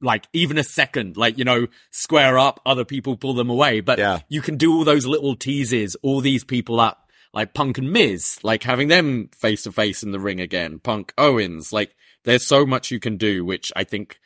like 0.01 0.27
even 0.33 0.57
a 0.57 0.63
second, 0.63 1.17
like 1.17 1.37
you 1.37 1.43
know 1.45 1.67
square 1.91 2.37
up, 2.37 2.59
other 2.65 2.85
people 2.85 3.17
pull 3.17 3.33
them 3.33 3.49
away, 3.49 3.79
but 3.81 3.97
Yeah. 3.99 4.19
you 4.29 4.41
can 4.41 4.55
do 4.57 4.73
all 4.73 4.83
those 4.83 5.05
little 5.05 5.35
teases, 5.35 5.95
all 6.03 6.21
these 6.21 6.43
people 6.43 6.79
up. 6.79 7.04
Like 7.35 7.53
Punk 7.53 7.77
and 7.77 7.91
Miz, 7.91 8.39
like 8.43 8.63
having 8.63 8.87
them 8.87 9.29
face 9.37 9.63
to 9.63 9.71
face 9.71 10.01
in 10.01 10.11
the 10.11 10.19
ring 10.19 10.39
again. 10.39 10.79
Punk 10.79 11.13
Owens, 11.17 11.71
like 11.73 11.93
there's 12.23 12.47
so 12.47 12.65
much 12.65 12.89
you 12.91 12.99
can 12.99 13.17
do, 13.17 13.43
which 13.45 13.71
I 13.75 13.83
think 13.83 14.19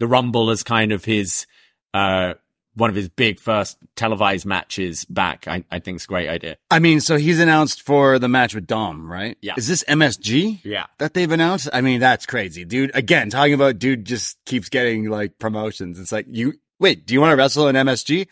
the 0.00 0.06
Rumble 0.08 0.50
is 0.50 0.62
kind 0.64 0.90
of 0.92 1.04
his, 1.04 1.46
uh, 1.94 2.34
one 2.74 2.90
of 2.90 2.96
his 2.96 3.08
big 3.08 3.40
first 3.40 3.78
televised 3.94 4.44
matches 4.44 5.06
back. 5.06 5.48
I, 5.48 5.64
I 5.70 5.78
think 5.78 5.94
it's 5.96 6.04
a 6.04 6.08
great 6.08 6.28
idea. 6.28 6.58
I 6.70 6.78
mean, 6.78 7.00
so 7.00 7.16
he's 7.16 7.40
announced 7.40 7.80
for 7.82 8.18
the 8.18 8.28
match 8.28 8.54
with 8.54 8.66
Dom, 8.66 9.10
right? 9.10 9.38
Yeah. 9.40 9.54
Is 9.56 9.66
this 9.68 9.82
MSG 9.88 10.60
Yeah. 10.62 10.84
that 10.98 11.14
they've 11.14 11.30
announced? 11.30 11.70
I 11.72 11.80
mean, 11.80 12.00
that's 12.00 12.26
crazy, 12.26 12.64
dude. 12.66 12.90
Again, 12.94 13.30
talking 13.30 13.54
about 13.54 13.78
dude 13.78 14.04
just 14.04 14.36
keeps 14.44 14.68
getting 14.68 15.08
like 15.08 15.38
promotions. 15.38 15.98
It's 15.98 16.12
like 16.12 16.26
you 16.28 16.54
wait. 16.78 17.06
Do 17.06 17.14
you 17.14 17.20
want 17.22 17.30
to 17.32 17.36
wrestle 17.36 17.68
in 17.68 17.76
MSG? 17.76 18.26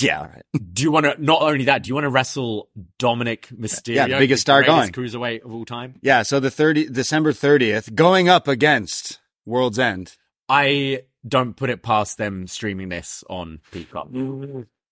Yeah, 0.00 0.20
all 0.20 0.26
right. 0.26 0.42
Do 0.72 0.82
you 0.82 0.90
want 0.90 1.06
to, 1.06 1.14
not 1.22 1.42
only 1.42 1.64
that, 1.66 1.82
do 1.84 1.88
you 1.88 1.94
want 1.94 2.04
to 2.04 2.10
wrestle 2.10 2.68
Dominic 2.98 3.48
Mysterio? 3.48 4.08
Yeah, 4.08 4.18
biggest 4.18 4.42
star 4.42 4.62
going. 4.62 4.90
Cruiserweight 4.92 5.44
of 5.44 5.52
all 5.52 5.64
time. 5.64 5.94
Yeah. 6.02 6.22
So 6.22 6.40
the 6.40 6.50
thirty 6.50 6.88
December 6.88 7.32
thirtieth, 7.32 7.94
going 7.94 8.28
up 8.28 8.48
against 8.48 9.20
World's 9.46 9.78
End. 9.78 10.16
I 10.48 11.02
don't 11.26 11.56
put 11.56 11.70
it 11.70 11.82
past 11.82 12.18
them 12.18 12.46
streaming 12.46 12.90
this 12.90 13.24
on 13.30 13.60
Peacock. 13.72 14.08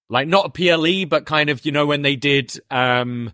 Like 0.09 0.29
not 0.29 0.47
a 0.47 0.49
PLE, 0.51 1.07
but 1.07 1.27
kind 1.27 1.49
of, 1.51 1.65
you 1.65 1.73
know, 1.73 1.87
when 1.87 2.03
they 2.03 2.17
did, 2.17 2.59
um, 2.71 3.33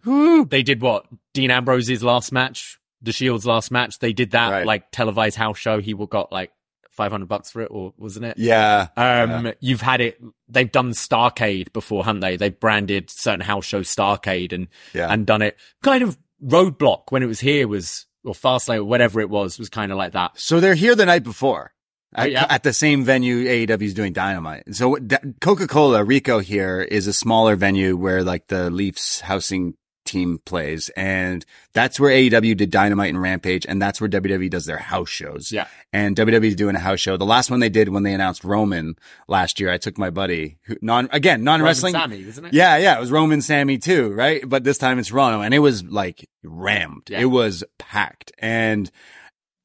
they 0.49 0.63
did 0.63 0.81
what? 0.81 1.07
Dean 1.35 1.51
Ambrose's 1.51 2.03
last 2.05 2.31
match, 2.33 2.79
the 3.03 3.13
Shield's 3.13 3.47
last 3.47 3.71
match. 3.71 3.99
They 3.99 4.13
did 4.13 4.33
that 4.33 4.51
Right. 4.51 4.67
like 4.67 4.91
televised 4.93 5.37
house 5.37 5.59
show. 5.59 5.81
He 5.81 5.95
will 5.95 6.07
got 6.07 6.31
like 6.33 6.51
500 6.99 7.27
bucks 7.29 7.53
for 7.53 7.63
it 7.63 7.69
or 7.71 7.95
wasn't 7.97 8.25
it? 8.27 8.37
Yeah. 8.37 8.89
Um, 8.97 9.53
you've 9.61 9.81
had 9.81 10.01
it. 10.01 10.21
They've 10.49 10.71
done 10.71 10.91
Starcade 10.91 11.73
before, 11.73 12.05
haven't 12.05 12.21
they? 12.21 12.37
They've 12.37 12.59
branded 12.59 13.09
certain 13.09 13.41
house 13.41 13.65
shows 13.65 13.89
Starcade 13.95 14.53
and 14.53 14.67
Yeah. 14.93 15.07
and 15.11 15.25
done 15.25 15.41
it. 15.43 15.57
Kind 15.83 16.03
of 16.03 16.19
Roadblock 16.45 17.05
when 17.11 17.23
it 17.23 17.27
was 17.27 17.41
here 17.41 17.67
was 17.69 18.07
or 18.25 18.35
Fastlane 18.35 18.79
or 18.79 18.85
whatever 18.85 19.21
it 19.21 19.31
was 19.31 19.59
was 19.59 19.69
kind 19.69 19.93
of 19.93 19.99
like 19.99 20.13
that. 20.13 20.33
So 20.39 20.59
they're 20.61 20.75
here 20.75 20.95
the 20.97 21.07
night 21.07 21.23
before. 21.23 21.73
At, 22.15 22.27
Oh, 22.27 22.31
yeah. 22.31 22.47
at 22.49 22.63
the 22.63 22.73
same 22.73 23.05
venue 23.05 23.45
AEW 23.47 23.83
is 23.83 23.95
doing 23.95 24.13
Dynamite. 24.13 24.65
So 24.75 24.97
Coca 25.41 25.67
Cola 25.69 26.03
Rico 26.03 26.39
here 26.41 26.81
is 26.83 27.07
a 27.07 27.13
smaller 27.13 27.55
venue 27.55 27.97
where 27.97 28.25
like 28.25 28.49
the 28.49 28.71
Leafs 28.71 29.21
housing 29.21 29.75
team 30.09 30.41
plays, 30.45 30.89
and 30.97 31.45
that's 31.75 32.01
where 32.01 32.11
AEW 32.11 32.57
did 32.57 32.71
Dynamite 32.71 33.11
and 33.11 33.21
Rampage, 33.21 33.67
and 33.67 33.81
that's 33.81 34.01
where 34.01 34.09
WWE 34.09 34.51
does 34.51 34.65
their 34.65 34.79
house 34.79 35.11
shows. 35.11 35.53
Yeah. 35.53 35.67
And 35.93 36.17
WWE 36.17 36.57
doing 36.57 36.75
a 36.75 36.81
house 36.81 37.01
show. 37.01 37.17
The 37.17 37.27
last 37.27 37.51
one 37.51 37.61
they 37.61 37.69
did 37.69 37.91
when 37.91 38.03
they 38.03 38.15
announced 38.15 38.45
Roman 38.45 38.97
last 39.29 39.61
year, 39.61 39.71
I 39.71 39.77
took 39.77 39.99
my 39.99 40.11
buddy, 40.11 40.59
who, 40.63 40.77
non 40.81 41.09
again 41.13 41.45
non 41.45 41.63
wrestling. 41.63 41.93
Sami, 41.93 42.23
isn't 42.23 42.47
it? 42.47 42.55
Yeah, 42.55 42.77
yeah, 42.79 42.97
it 42.97 43.01
was 43.01 43.11
Roman 43.11 43.43
Sami 43.43 43.79
too, 43.79 44.13
right? 44.13 44.43
But 44.49 44.65
this 44.65 44.79
time 44.79 44.99
it's 44.99 45.13
Rono, 45.13 45.43
and 45.43 45.53
it 45.53 45.61
was 45.61 45.85
like 45.85 46.29
rammed. 46.43 47.09
Yeah. 47.11 47.21
It 47.21 47.27
was 47.27 47.63
packed, 47.79 48.33
and 48.39 48.91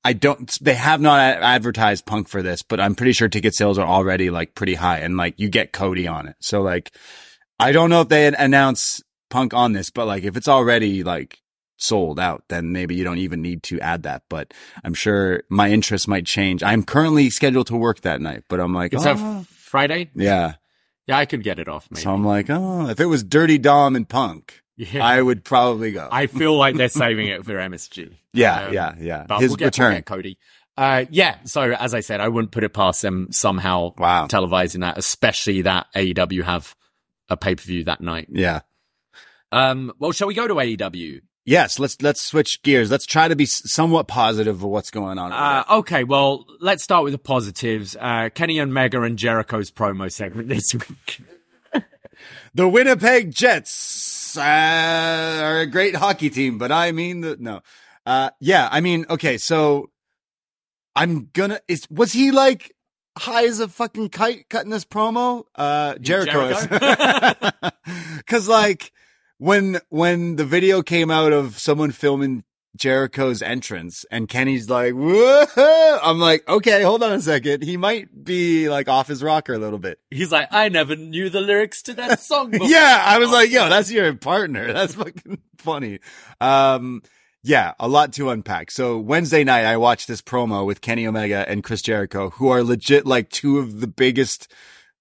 I 0.03 0.13
don't. 0.13 0.51
They 0.61 0.75
have 0.75 0.99
not 0.99 1.19
advertised 1.19 2.05
Punk 2.05 2.27
for 2.27 2.41
this, 2.41 2.61
but 2.61 2.79
I'm 2.79 2.95
pretty 2.95 3.13
sure 3.13 3.29
ticket 3.29 3.55
sales 3.55 3.77
are 3.77 3.87
already 3.87 4.29
like 4.29 4.53
pretty 4.53 4.75
high, 4.75 4.99
and 4.99 5.15
like 5.15 5.35
you 5.37 5.49
get 5.49 5.71
Cody 5.71 6.07
on 6.07 6.27
it. 6.27 6.35
So 6.41 6.61
like, 6.61 6.91
I 7.59 7.71
don't 7.71 7.89
know 7.89 8.01
if 8.01 8.09
they 8.09 8.27
announce 8.27 9.01
Punk 9.33 9.53
on 9.53 9.73
this, 9.73 9.89
but 9.89 10.05
like 10.05 10.23
if 10.23 10.37
it's 10.37 10.47
already 10.47 11.03
like 11.03 11.39
sold 11.77 12.19
out, 12.19 12.43
then 12.49 12.71
maybe 12.71 12.95
you 12.95 13.03
don't 13.03 13.17
even 13.17 13.41
need 13.41 13.63
to 13.63 13.79
add 13.81 14.03
that. 14.03 14.21
But 14.29 14.53
I'm 14.83 14.93
sure 14.93 15.43
my 15.49 15.69
interest 15.71 16.07
might 16.07 16.25
change. 16.25 16.61
I'm 16.63 16.83
currently 16.83 17.29
scheduled 17.29 17.67
to 17.67 17.75
work 17.75 18.01
that 18.01 18.21
night, 18.21 18.43
but 18.47 18.59
I'm 18.59 18.73
like, 18.73 18.93
It's 18.93 19.05
oh, 19.05 19.11
a 19.41 19.43
Friday. 19.45 20.09
yeah. 20.15 20.53
Yeah, 21.07 21.17
I 21.17 21.25
could 21.25 21.43
get 21.43 21.59
it 21.59 21.67
off. 21.67 21.89
Maybe. 21.91 22.01
So 22.01 22.13
I'm 22.13 22.23
like, 22.23 22.49
oh, 22.49 22.87
if 22.87 22.99
it 23.01 23.07
was 23.07 23.23
Dirty 23.25 23.57
Dom 23.57 23.95
and 23.97 24.07
Punk, 24.07 24.61
yeah. 24.77 25.03
I 25.05 25.21
would 25.21 25.43
probably 25.43 25.91
go. 25.91 26.07
I 26.09 26.27
feel 26.27 26.55
like 26.55 26.75
they're 26.77 26.87
saving 26.87 27.27
it 27.27 27.43
for 27.45 27.53
MSG. 27.55 28.15
yeah, 28.33 28.67
um, 28.67 28.73
yeah, 28.73 28.95
yeah. 28.99 29.25
But 29.27 29.41
His 29.41 29.49
we'll 29.49 29.57
get, 29.57 29.65
return. 29.65 29.89
We'll 29.91 29.97
get 29.97 30.05
Cody. 30.05 30.37
Uh, 30.77 31.03
yeah. 31.09 31.37
So 31.43 31.61
as 31.73 31.93
I 31.93 31.99
said, 31.99 32.21
I 32.21 32.29
wouldn't 32.29 32.51
put 32.53 32.63
it 32.63 32.69
past 32.73 33.01
them 33.01 33.27
somehow 33.31 33.93
Wow. 33.97 34.27
televising 34.27 34.79
that, 34.81 34.97
especially 34.97 35.63
that 35.63 35.87
AEW 35.93 36.43
have 36.43 36.73
a 37.29 37.35
pay 37.35 37.55
per 37.55 37.63
view 37.63 37.83
that 37.83 37.99
night. 37.99 38.27
Yeah. 38.31 38.61
Um, 39.53 39.93
well, 39.99 40.11
shall 40.11 40.27
we 40.27 40.33
go 40.33 40.47
to 40.47 40.55
AEW? 40.55 41.21
Yes. 41.45 41.77
Let's 41.77 42.01
let's 42.01 42.21
switch 42.21 42.61
gears. 42.63 42.89
Let's 42.89 43.05
try 43.05 43.27
to 43.27 43.35
be 43.35 43.45
somewhat 43.45 44.07
positive 44.07 44.55
of 44.55 44.63
what's 44.63 44.89
going 44.89 45.19
on. 45.19 45.31
Uh, 45.31 45.63
okay, 45.79 46.03
well, 46.03 46.45
let's 46.59 46.83
start 46.83 47.03
with 47.03 47.13
the 47.13 47.19
positives. 47.19 47.95
Uh, 47.99 48.29
Kenny 48.33 48.59
Omega 48.59 49.01
and 49.01 49.17
Jericho's 49.17 49.69
promo 49.69 50.11
segment 50.11 50.47
this 50.47 50.73
week. 50.73 51.21
the 52.55 52.67
Winnipeg 52.67 53.31
Jets 53.31 54.37
uh, 54.37 54.41
are 54.41 55.59
a 55.59 55.67
great 55.67 55.95
hockey 55.95 56.29
team, 56.29 56.57
but 56.57 56.71
I 56.71 56.91
mean 56.91 57.21
the 57.21 57.37
no. 57.39 57.61
Uh, 58.05 58.31
yeah. 58.39 58.67
I 58.71 58.81
mean, 58.81 59.05
okay. 59.09 59.37
So 59.37 59.91
I'm 60.95 61.29
gonna. 61.33 61.59
Is 61.67 61.87
was 61.89 62.11
he 62.11 62.31
like? 62.31 62.73
High 63.15 63.45
as 63.45 63.59
a 63.59 63.67
fucking 63.67 64.09
kite 64.09 64.49
cutting 64.49 64.71
this 64.71 64.85
promo, 64.85 65.43
uh, 65.53 65.99
Jericho, 65.99 66.51
Jericho? 66.51 67.69
Cause 68.25 68.47
like 68.47 68.91
when, 69.37 69.79
when 69.89 70.35
the 70.35 70.45
video 70.45 70.81
came 70.81 71.11
out 71.11 71.33
of 71.33 71.59
someone 71.59 71.91
filming 71.91 72.43
Jericho's 72.75 73.41
entrance 73.41 74.03
and 74.09 74.27
Kenny's 74.27 74.69
like, 74.69 74.93
Whoa! 74.93 75.99
I'm 76.01 76.19
like, 76.19 76.47
okay, 76.47 76.81
hold 76.81 77.03
on 77.03 77.11
a 77.11 77.21
second. 77.21 77.63
He 77.63 77.77
might 77.77 78.23
be 78.23 78.67
like 78.69 78.89
off 78.89 79.07
his 79.07 79.21
rocker 79.21 79.53
a 79.53 79.59
little 79.59 79.79
bit. 79.79 79.99
He's 80.09 80.31
like, 80.31 80.47
I 80.51 80.69
never 80.69 80.95
knew 80.95 81.29
the 81.29 81.41
lyrics 81.41 81.83
to 81.83 81.93
that 81.93 82.19
song 82.21 82.51
before. 82.51 82.67
Yeah. 82.67 83.03
I 83.05 83.19
was 83.19 83.29
like, 83.29 83.51
yo, 83.51 83.69
that's 83.69 83.91
your 83.91 84.13
partner. 84.15 84.73
That's 84.73 84.95
fucking 84.95 85.39
funny. 85.57 85.99
Um, 86.41 87.03
yeah, 87.43 87.73
a 87.79 87.87
lot 87.87 88.13
to 88.13 88.29
unpack. 88.29 88.71
So 88.71 88.97
Wednesday 88.97 89.43
night, 89.43 89.65
I 89.65 89.77
watched 89.77 90.07
this 90.07 90.21
promo 90.21 90.65
with 90.65 90.81
Kenny 90.81 91.05
Omega 91.05 91.47
and 91.47 91.63
Chris 91.63 91.81
Jericho, 91.81 92.31
who 92.31 92.49
are 92.49 92.63
legit 92.63 93.05
like 93.05 93.29
two 93.29 93.59
of 93.59 93.81
the 93.81 93.87
biggest 93.87 94.51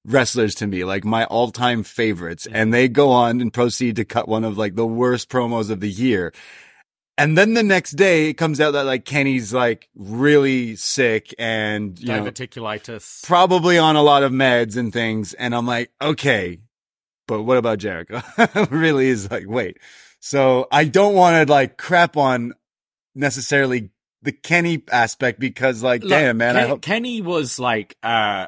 wrestlers 0.04 0.54
to 0.56 0.66
me, 0.66 0.84
like 0.84 1.04
my 1.04 1.24
all 1.26 1.50
time 1.50 1.82
favorites. 1.82 2.46
And 2.50 2.72
they 2.72 2.88
go 2.88 3.10
on 3.10 3.40
and 3.40 3.52
proceed 3.52 3.96
to 3.96 4.04
cut 4.04 4.28
one 4.28 4.44
of 4.44 4.58
like 4.58 4.74
the 4.74 4.86
worst 4.86 5.28
promos 5.28 5.70
of 5.70 5.80
the 5.80 5.90
year. 5.90 6.32
And 7.18 7.36
then 7.36 7.54
the 7.54 7.62
next 7.62 7.92
day 7.92 8.30
it 8.30 8.34
comes 8.34 8.60
out 8.60 8.72
that 8.72 8.86
like 8.86 9.04
Kenny's 9.04 9.52
like 9.52 9.88
really 9.94 10.76
sick 10.76 11.34
and 11.38 11.98
you 12.00 12.06
know, 12.06 12.24
Diverticulitis. 12.24 13.24
probably 13.26 13.78
on 13.78 13.96
a 13.96 14.02
lot 14.02 14.22
of 14.22 14.32
meds 14.32 14.76
and 14.76 14.92
things. 14.92 15.34
And 15.34 15.54
I'm 15.54 15.66
like, 15.66 15.90
okay, 16.00 16.58
but 17.28 17.42
what 17.42 17.58
about 17.58 17.78
Jericho? 17.78 18.22
really 18.70 19.08
is 19.08 19.30
like, 19.30 19.44
wait. 19.46 19.78
So 20.20 20.68
I 20.72 20.84
don't 20.84 21.14
want 21.14 21.46
to 21.46 21.52
like 21.52 21.76
crap 21.76 22.16
on 22.16 22.54
necessarily 23.14 23.90
the 24.22 24.32
Kenny 24.32 24.82
aspect 24.90 25.38
because 25.38 25.82
like, 25.82 26.02
Look, 26.02 26.10
damn, 26.10 26.38
man, 26.38 26.56
I 26.56 26.60
Ken- 26.60 26.68
hope. 26.70 26.82
Kenny 26.82 27.20
was 27.20 27.58
like, 27.58 27.96
uh, 28.02 28.46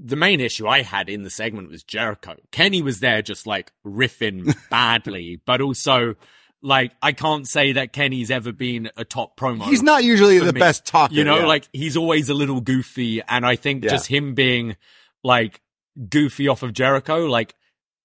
the 0.00 0.16
main 0.16 0.40
issue 0.40 0.66
I 0.68 0.82
had 0.82 1.08
in 1.08 1.22
the 1.22 1.30
segment 1.30 1.70
was 1.70 1.82
Jericho. 1.82 2.36
Kenny 2.52 2.82
was 2.82 3.00
there 3.00 3.22
just 3.22 3.46
like 3.46 3.72
riffing 3.86 4.54
badly, 4.70 5.40
but 5.44 5.60
also 5.60 6.14
like 6.62 6.92
I 7.02 7.12
can't 7.12 7.46
say 7.48 7.72
that 7.72 7.92
Kenny's 7.92 8.30
ever 8.30 8.52
been 8.52 8.90
a 8.96 9.04
top 9.04 9.36
promo. 9.38 9.62
He's 9.64 9.82
not 9.82 10.04
usually 10.04 10.38
the 10.38 10.52
me. 10.52 10.60
best 10.60 10.84
talker. 10.86 11.14
you 11.14 11.24
know, 11.24 11.38
yeah. 11.40 11.46
like 11.46 11.68
he's 11.72 11.96
always 11.96 12.28
a 12.28 12.34
little 12.34 12.60
goofy, 12.60 13.22
and 13.22 13.44
I 13.46 13.56
think 13.56 13.84
Yeah. 13.84 13.90
just 13.90 14.06
him 14.08 14.34
being 14.34 14.76
like 15.24 15.60
goofy 16.08 16.48
off 16.48 16.62
of 16.62 16.72
Jericho, 16.72 17.26
like 17.26 17.54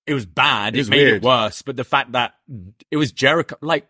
it 0.05 0.13
was 0.13 0.25
bad. 0.25 0.75
It 0.75 0.87
It, 0.87 0.89
made 0.89 0.97
weird. 0.97 1.15
it 1.17 1.23
worse. 1.23 1.61
But 1.61 1.75
the 1.77 1.83
fact 1.83 2.11
that 2.13 2.33
it 2.91 2.97
was 2.97 3.11
Jericho, 3.11 3.55
like 3.61 3.87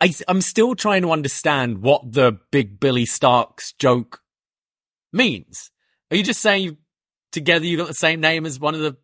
I, 0.00 0.12
I'm 0.26 0.40
still 0.40 0.74
trying 0.74 1.02
to 1.02 1.12
understand 1.12 1.82
what 1.82 2.12
the 2.12 2.38
Big 2.50 2.80
Billy 2.80 3.06
Starks 3.06 3.72
joke 3.74 4.20
means. 5.12 5.70
Are 6.10 6.16
you 6.16 6.22
just 6.22 6.40
saying 6.42 6.64
you, 6.64 6.76
together 7.32 7.64
you 7.66 7.76
got 7.76 7.88
the 7.88 7.94
same 7.94 8.20
name 8.20 8.46
as 8.46 8.60
one 8.60 8.74
of 8.74 8.80
the 8.80 8.96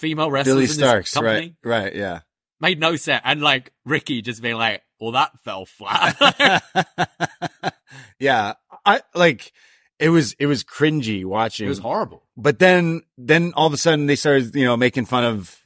female 0.00 0.30
wrestlers 0.30 0.54
Billy 0.54 0.64
in 0.64 0.68
this 0.68 0.76
Starks, 0.76 1.14
company? 1.14 1.56
right? 1.62 1.82
Right, 1.84 1.94
yeah. 1.94 2.20
Made 2.60 2.80
no 2.80 2.96
sense. 2.96 3.22
And 3.24 3.40
like 3.40 3.72
Ricky 3.86 4.20
just 4.22 4.42
being 4.42 4.56
like, 4.56 4.82
"Well, 5.00 5.12
that 5.12 5.30
fell 5.44 5.64
flat." 5.66 6.16
yeah, 8.18 8.54
I 8.84 9.00
like 9.14 9.52
it 9.98 10.08
was 10.10 10.34
it 10.38 10.46
was 10.46 10.62
cringy 10.64 11.24
watching. 11.24 11.66
it 11.66 11.70
was 11.70 11.78
horrible. 11.78 12.22
but 12.36 12.58
then 12.58 13.02
then 13.16 13.52
all 13.56 13.66
of 13.66 13.72
a 13.72 13.76
sudden 13.78 14.06
they 14.06 14.16
started 14.16 14.54
you 14.54 14.64
know 14.64 14.76
making 14.76 15.06
fun 15.06 15.24
of 15.24 15.56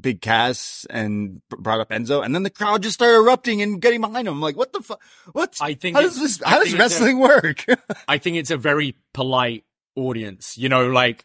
Big 0.00 0.20
Cass 0.20 0.86
and 0.90 1.40
brought 1.48 1.80
up 1.80 1.90
Enzo, 1.90 2.24
and 2.24 2.34
then 2.34 2.42
the 2.42 2.50
crowd 2.50 2.82
just 2.82 2.94
started 2.94 3.16
erupting 3.18 3.62
and 3.62 3.80
getting 3.80 4.00
behind 4.00 4.26
him. 4.28 4.34
I'm 4.34 4.40
like, 4.40 4.56
what 4.56 4.72
the 4.72 4.80
fuck? 4.80 5.00
What? 5.32 5.56
I 5.60 5.74
think 5.74 5.96
how 5.96 6.02
does 6.02 6.18
this? 6.20 6.42
I 6.42 6.50
How 6.50 6.58
does 6.58 6.68
think 6.72 6.80
it's 6.80 6.98
a- 6.98 7.02
wrestling 7.04 7.18
work? 7.20 7.64
I 8.08 8.18
think 8.18 8.36
it's 8.36 8.50
a 8.50 8.56
very 8.56 8.96
polite 9.14 9.64
audience. 9.94 10.56
You 10.58 10.68
know, 10.68 10.88
like 10.90 11.24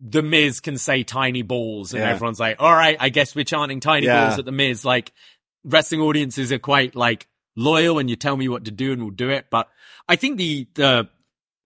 the 0.00 0.22
Miz 0.22 0.60
can 0.60 0.78
say 0.78 1.02
tiny 1.02 1.42
balls 1.42 1.92
and 1.92 2.02
Yeah. 2.02 2.10
everyone's 2.10 2.40
like, 2.40 2.56
all 2.58 2.72
right, 2.72 2.96
I 2.98 3.08
guess 3.10 3.34
we're 3.34 3.44
chanting 3.44 3.80
tiny 3.80 4.06
Yeah. 4.06 4.26
balls 4.28 4.38
at 4.38 4.44
the 4.44 4.52
Miz. 4.52 4.84
Like 4.84 5.12
wrestling 5.64 6.00
audiences 6.00 6.50
are 6.52 6.58
quite 6.58 6.94
like 6.96 7.26
loyal 7.56 7.98
and 7.98 8.08
you 8.08 8.16
tell 8.16 8.36
me 8.36 8.48
what 8.48 8.64
to 8.64 8.70
do 8.70 8.92
and 8.92 9.02
we'll 9.02 9.10
do 9.10 9.28
it. 9.30 9.46
But 9.50 9.68
I 10.08 10.16
think 10.16 10.38
the, 10.38 10.66
the, 10.74 11.08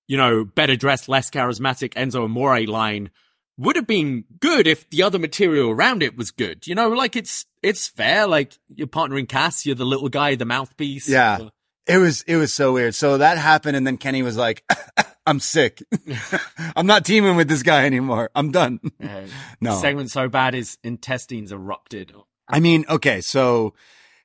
you 0.08 0.16
know, 0.16 0.44
better 0.44 0.76
dressed, 0.76 1.08
less 1.08 1.30
charismatic 1.30 1.94
Enzo 1.94 2.24
Amore 2.24 2.66
line 2.66 3.10
would 3.56 3.76
have 3.76 3.86
been 3.86 4.24
good 4.40 4.66
if 4.66 4.90
the 4.90 5.04
other 5.04 5.18
material 5.20 5.70
around 5.70 6.02
it 6.02 6.16
was 6.16 6.32
good. 6.32 6.66
You 6.66 6.74
know, 6.74 6.88
like 6.88 7.14
it's, 7.14 7.46
it's 7.62 7.86
fair. 7.86 8.26
Like 8.26 8.58
you're 8.74 8.88
partnering 8.88 9.28
Cass, 9.28 9.64
you're 9.64 9.76
the 9.76 9.84
little 9.86 10.08
guy, 10.08 10.34
the 10.34 10.44
mouthpiece. 10.44 11.08
Yeah. 11.08 11.50
It 11.86 11.98
was 11.98 12.22
it 12.22 12.36
was 12.36 12.52
so 12.52 12.72
weird. 12.72 12.94
So 12.94 13.18
that 13.18 13.36
happened, 13.36 13.76
and 13.76 13.86
then 13.86 13.98
Kenny 13.98 14.22
was 14.22 14.38
like, 14.38 14.64
"I'm 15.26 15.40
sick. 15.40 15.82
I'm 16.76 16.86
not 16.86 17.04
teaming 17.04 17.36
with 17.36 17.48
this 17.48 17.62
guy 17.62 17.86
anymore. 17.86 18.30
I'm 18.34 18.50
done." 18.50 18.80
Uh, 19.02 19.22
No. 19.60 19.80
Segment 19.80 20.10
so 20.10 20.28
bad 20.28 20.54
his 20.54 20.78
intestines 20.82 21.52
erupted. 21.52 22.12
I 22.48 22.60
mean, 22.60 22.84
okay, 22.88 23.20
so 23.22 23.74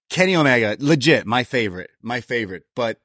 Kenny 0.09 0.35
Omega, 0.35 0.75
legit, 0.79 1.25
my 1.25 1.43
favorite, 1.43 1.91
my 2.01 2.19
favorite, 2.19 2.63
but 2.75 2.99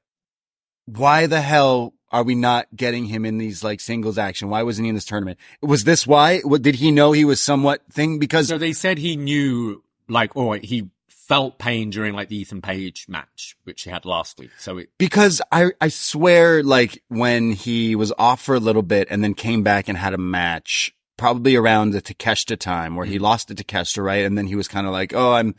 why 0.86 1.26
the 1.26 1.40
hell 1.40 1.94
are 2.10 2.22
we 2.22 2.34
not 2.34 2.66
getting 2.74 3.06
him 3.06 3.24
in 3.24 3.38
these 3.38 3.62
like 3.62 3.80
singles 3.80 4.18
action? 4.18 4.48
Why 4.48 4.62
wasn't 4.62 4.86
he 4.86 4.88
in 4.88 4.94
this 4.94 5.04
tournament? 5.04 5.38
Was 5.62 5.84
this 5.84 6.06
why? 6.06 6.40
What, 6.40 6.62
did 6.62 6.76
he 6.76 6.90
know 6.90 7.12
he 7.12 7.24
was 7.24 7.40
somewhat 7.40 7.82
thing? 7.90 8.18
Because 8.18 8.48
So 8.48 8.58
they 8.58 8.72
said 8.72 8.98
he 8.98 9.16
knew, 9.16 9.82
like, 10.08 10.34
or 10.36 10.56
he 10.56 10.88
felt 11.26 11.58
pain 11.58 11.90
during 11.90 12.14
like 12.14 12.28
the 12.28 12.36
Ethan 12.36 12.60
Page 12.60 13.06
match, 13.08 13.56
which 13.64 13.82
he 13.82 13.90
had 13.90 14.04
last 14.04 14.38
week. 14.38 14.50
So 14.58 14.78
it, 14.78 14.90
because 14.98 15.40
I 15.50 15.70
I 15.80 15.88
swear 15.88 16.62
like 16.62 17.02
when 17.08 17.52
he 17.52 17.96
was 17.96 18.12
off 18.18 18.42
for 18.42 18.54
a 18.54 18.60
little 18.60 18.82
bit 18.82 19.08
and 19.10 19.24
then 19.24 19.34
came 19.34 19.62
back 19.62 19.88
and 19.88 19.96
had 19.96 20.14
a 20.14 20.18
match 20.18 20.94
probably 21.16 21.56
around 21.56 21.90
the 21.90 22.02
Takeshita 22.02 22.58
time 22.58 22.96
where 22.96 23.06
he 23.06 23.14
mm-hmm. 23.14 23.24
lost 23.24 23.48
to 23.48 23.54
Takeshita 23.54 24.02
right? 24.02 24.24
And 24.24 24.36
then 24.36 24.46
he 24.46 24.54
was 24.54 24.68
kind 24.68 24.86
of 24.86 24.92
like 24.92 25.14
oh 25.14 25.32
I'm 25.32 25.54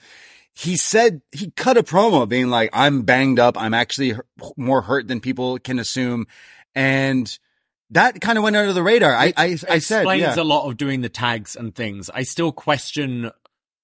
he 0.54 0.78
said 0.78 1.22
he 1.32 1.52
cut 1.52 1.78
a 1.78 1.84
promo 1.84 2.30
being 2.30 2.50
like 2.50 2.70
I'm 2.72 3.02
banged 3.02 3.40
up. 3.40 3.60
I'm 3.60 3.74
actually 3.74 4.14
more 4.56 4.84
hurt 4.84 5.08
than 5.08 5.20
people 5.20 5.58
can 5.58 5.80
assume. 5.80 6.28
And 6.76 7.38
that 7.90 8.22
kind 8.22 8.38
of 8.38 8.44
went 8.44 8.56
under 8.56 8.74
the 8.74 8.84
radar. 8.84 9.16
I 9.16 9.34
I, 9.36 9.46
I 9.68 9.80
said 9.80 10.02
explains 10.02 10.22
yeah. 10.22 10.40
a 10.40 10.44
lot 10.44 10.70
of 10.70 10.78
doing 10.78 11.02
the 11.02 11.10
tags 11.10 11.56
and 11.56 11.74
things. 11.74 12.12
I 12.12 12.22
still 12.22 12.52
question 12.52 13.32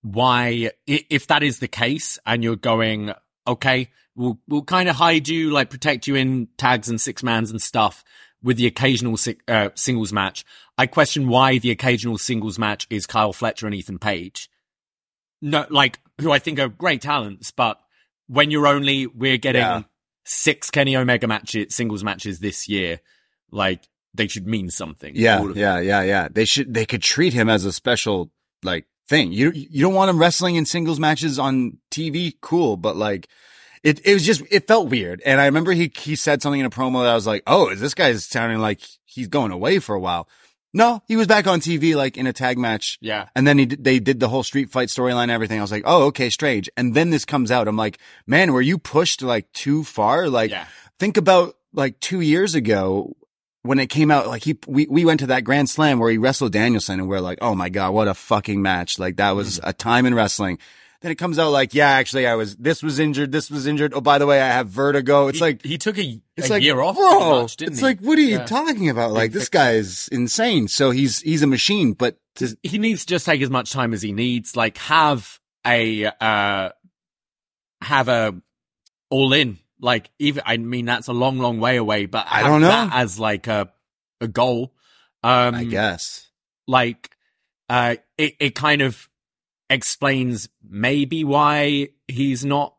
why, 0.02 0.72
if 0.88 1.28
that 1.28 1.44
is 1.44 1.60
the 1.60 1.68
case, 1.68 2.18
and 2.26 2.44
you're 2.44 2.56
going, 2.56 3.14
okay, 3.48 3.90
we'll 4.16 4.40
we'll 4.48 4.64
kind 4.64 4.90
of 4.90 4.96
hide 4.96 5.28
you, 5.28 5.52
like 5.52 5.70
protect 5.70 6.08
you 6.08 6.16
in 6.16 6.48
tags 6.58 6.90
and 6.90 7.00
six 7.00 7.24
mans 7.24 7.52
and 7.52 7.62
stuff 7.62 8.04
with 8.44 8.58
the 8.58 8.66
occasional 8.68 9.16
uh, 9.48 9.70
singles 9.76 10.12
match. 10.12 10.44
I 10.78 10.88
question 10.88 11.28
why 11.28 11.60
the 11.60 11.70
occasional 11.72 12.18
singles 12.18 12.58
match 12.58 12.88
is 12.90 13.06
Kyle 13.06 13.34
Fletcher 13.34 13.68
and 13.68 13.76
Ethan 13.76 14.00
Page. 14.00 14.50
No, 15.42 15.66
like 15.70 16.00
who 16.20 16.32
I 16.32 16.40
think 16.40 16.60
are 16.60 16.68
great 16.68 17.02
talents, 17.02 17.52
but 17.52 17.80
when 18.28 18.50
you're 18.52 18.68
only 18.68 19.06
we're 19.08 19.38
getting 19.38 19.62
Yeah. 19.62 19.84
six 20.26 20.72
Kenny 20.72 20.96
Omega 20.96 21.28
matches, 21.28 21.76
singles 21.76 22.04
matches 22.04 22.40
this 22.40 22.68
year, 22.68 23.00
like 23.52 23.88
they 24.14 24.28
should 24.28 24.48
mean 24.48 24.70
something. 24.70 25.14
Yeah, 25.16 25.40
of 25.42 25.50
them. 25.50 25.58
yeah, 25.58 25.80
yeah, 25.80 26.02
yeah. 26.02 26.28
They 26.32 26.46
should 26.46 26.74
they 26.74 26.86
could 26.86 27.02
treat 27.04 27.34
him 27.34 27.50
as 27.50 27.66
a 27.66 27.72
special 27.72 28.32
like 28.64 28.86
thing. 29.12 29.32
You 29.32 29.52
you 29.54 29.82
don't 29.84 29.94
want 29.94 30.10
him 30.10 30.18
wrestling 30.18 30.56
in 30.56 30.66
singles 30.66 31.00
matches 31.00 31.38
on 31.38 31.78
TV, 31.92 32.34
cool, 32.42 32.78
but 32.78 32.96
like 32.98 33.28
it 33.84 34.02
it 34.04 34.14
was 34.16 34.26
just 34.26 34.42
it 34.50 34.66
felt 34.68 34.90
weird. 34.90 35.22
And 35.24 35.40
I 35.40 35.46
remember 35.46 35.72
he 35.74 35.92
he 35.96 36.16
said 36.16 36.42
something 36.42 36.60
in 36.60 36.66
a 36.66 36.72
promo 36.72 37.04
that 37.04 37.12
I 37.12 37.16
was 37.16 37.28
like, 37.28 37.44
"Oh, 37.46 37.70
is 37.70 37.80
this 37.80 37.94
guy's 37.94 38.26
sounding 38.26 38.58
like 38.60 38.82
he's 39.06 39.28
going 39.28 39.52
away 39.52 39.78
for 39.80 39.94
a 39.94 40.00
while?" 40.00 40.28
No, 40.74 41.04
he 41.06 41.18
was 41.18 41.28
back 41.28 41.48
on 41.48 41.60
TV 41.60 41.96
like 41.96 42.16
in 42.18 42.26
a 42.28 42.34
tag 42.34 42.58
match. 42.58 42.98
Yeah. 43.02 43.28
And 43.36 43.46
then 43.46 43.58
he 43.60 43.66
they 43.66 44.00
did 44.00 44.20
the 44.22 44.30
whole 44.30 44.44
street 44.44 44.70
fight 44.72 44.88
storyline 44.88 45.24
and 45.24 45.32
everything. 45.32 45.60
I 45.60 45.62
was 45.62 45.72
like, 45.72 45.84
"Oh, 45.86 46.06
okay, 46.06 46.30
strange." 46.30 46.70
And 46.78 46.94
then 46.96 47.10
this 47.10 47.26
comes 47.26 47.52
out. 47.52 47.68
I'm 47.68 47.78
like, 47.78 48.00
"Man, 48.26 48.54
were 48.54 48.62
you 48.62 48.78
pushed 48.78 49.22
like 49.22 49.52
too 49.52 49.84
far?" 49.84 50.30
Like 50.30 50.52
Yeah. 50.52 50.66
think 50.98 51.18
about 51.18 51.56
like 51.74 52.00
2 52.00 52.22
years 52.22 52.56
ago 52.56 53.16
when 53.64 53.80
it 53.80 53.88
came 53.88 54.10
out, 54.12 54.28
like 54.28 54.44
he, 54.44 54.58
we, 54.68 54.88
we 54.90 55.06
went 55.06 55.20
to 55.20 55.28
that 55.28 55.44
grand 55.44 55.70
slam 55.70 56.00
where 56.00 56.10
he 56.12 56.18
wrestled 56.18 56.52
Danielson 56.52 57.00
and 57.00 57.08
we're 57.08 57.20
like, 57.20 57.38
oh 57.42 57.54
my 57.56 57.70
God, 57.70 57.94
what 57.94 58.08
a 58.08 58.14
fucking 58.14 58.62
match. 58.62 58.98
Like 58.98 59.18
that 59.18 59.32
was 59.32 59.60
Mm. 59.60 59.70
a 59.70 59.74
time 59.74 60.06
in 60.06 60.14
wrestling. 60.16 60.58
Then 61.02 61.12
it 61.12 61.16
comes 61.16 61.40
out 61.40 61.50
like, 61.52 61.74
yeah, 61.74 61.90
actually 61.90 62.28
I 62.28 62.36
was, 62.36 62.56
this 62.58 62.84
was 62.84 63.00
injured. 63.00 63.32
This 63.32 63.50
was 63.50 63.66
injured. 63.66 63.94
Oh, 63.96 64.02
by 64.02 64.20
the 64.20 64.28
way, 64.28 64.40
I 64.40 64.48
have 64.50 64.68
vertigo. 64.70 65.28
It's 65.30 65.40
He- 65.40 65.44
like, 65.44 65.64
he 65.64 65.78
took 65.80 65.98
a, 65.98 66.22
it's 66.38 66.48
a 66.50 66.54
like, 66.54 66.64
year 66.64 66.80
off. 66.80 66.96
bro, 66.96 67.42
much, 67.42 67.60
it's 67.62 67.80
he? 67.80 67.84
like, 67.84 68.00
what 68.02 68.18
are 68.18 68.22
you 68.22 68.38
Yeah. 68.38 68.46
talking 68.46 68.90
about? 68.90 69.12
Like 69.12 69.32
this 69.32 69.50
guy 69.60 69.72
is 69.74 70.08
insane. 70.12 70.68
So 70.68 70.92
he's, 70.92 71.22
he's 71.22 71.42
a 71.42 71.48
machine, 71.48 71.94
but 71.94 72.18
to, 72.36 72.56
he 72.64 72.78
needs 72.78 73.02
to 73.02 73.08
just 73.08 73.26
take 73.26 73.42
as 73.42 73.50
much 73.50 73.72
time 73.72 73.94
as 73.94 74.02
he 74.02 74.12
needs. 74.12 74.56
Like 74.56 74.78
have 74.78 75.40
a 75.66 76.06
uh 76.06 76.70
have 77.82 78.08
a 78.08 78.36
all 79.10 79.34
in. 79.34 79.58
Like 79.82 80.10
even 80.20 80.44
I 80.46 80.58
mean 80.58 80.86
that's 80.86 81.08
a 81.08 81.14
long, 81.14 81.40
long 81.40 81.60
way 81.60 81.76
away, 81.78 82.06
but 82.06 82.28
I 82.30 82.44
don't 82.44 82.62
know. 82.62 82.68
that 82.68 82.94
as 82.94 83.20
like 83.20 83.48
a 83.48 83.72
a 84.22 84.28
goal. 84.28 84.74
Um 85.24 85.56
I 85.56 85.64
guess. 85.66 86.28
like 86.68 87.10
uh 87.68 87.96
it, 88.18 88.36
it 88.40 88.56
kind 88.56 88.82
of 88.82 89.10
explains 89.70 90.50
maybe 90.64 91.24
why 91.24 91.90
he's 92.08 92.44
not 92.46 92.76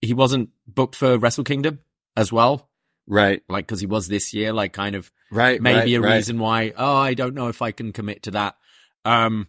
he 0.00 0.14
wasn't 0.14 0.50
booked 0.66 0.96
for 0.96 1.18
Wrestle 1.18 1.44
Kingdom 1.44 1.80
as 2.16 2.32
well. 2.32 2.68
Right. 3.06 3.42
Like 3.48 3.66
because 3.66 3.80
he 3.80 3.86
was 3.86 4.08
this 4.08 4.32
year, 4.34 4.52
like 4.52 4.72
kind 4.72 4.94
of 4.96 5.10
Right. 5.32 5.60
maybe 5.60 5.96
right, 5.96 6.04
a 6.04 6.08
right. 6.08 6.14
reason 6.16 6.38
why 6.40 6.72
oh 6.76 6.96
i 6.96 7.14
don't 7.14 7.34
know 7.36 7.46
if 7.46 7.62
i 7.62 7.70
can 7.70 7.92
commit 7.92 8.24
to 8.24 8.32
that 8.32 8.56
um 9.04 9.46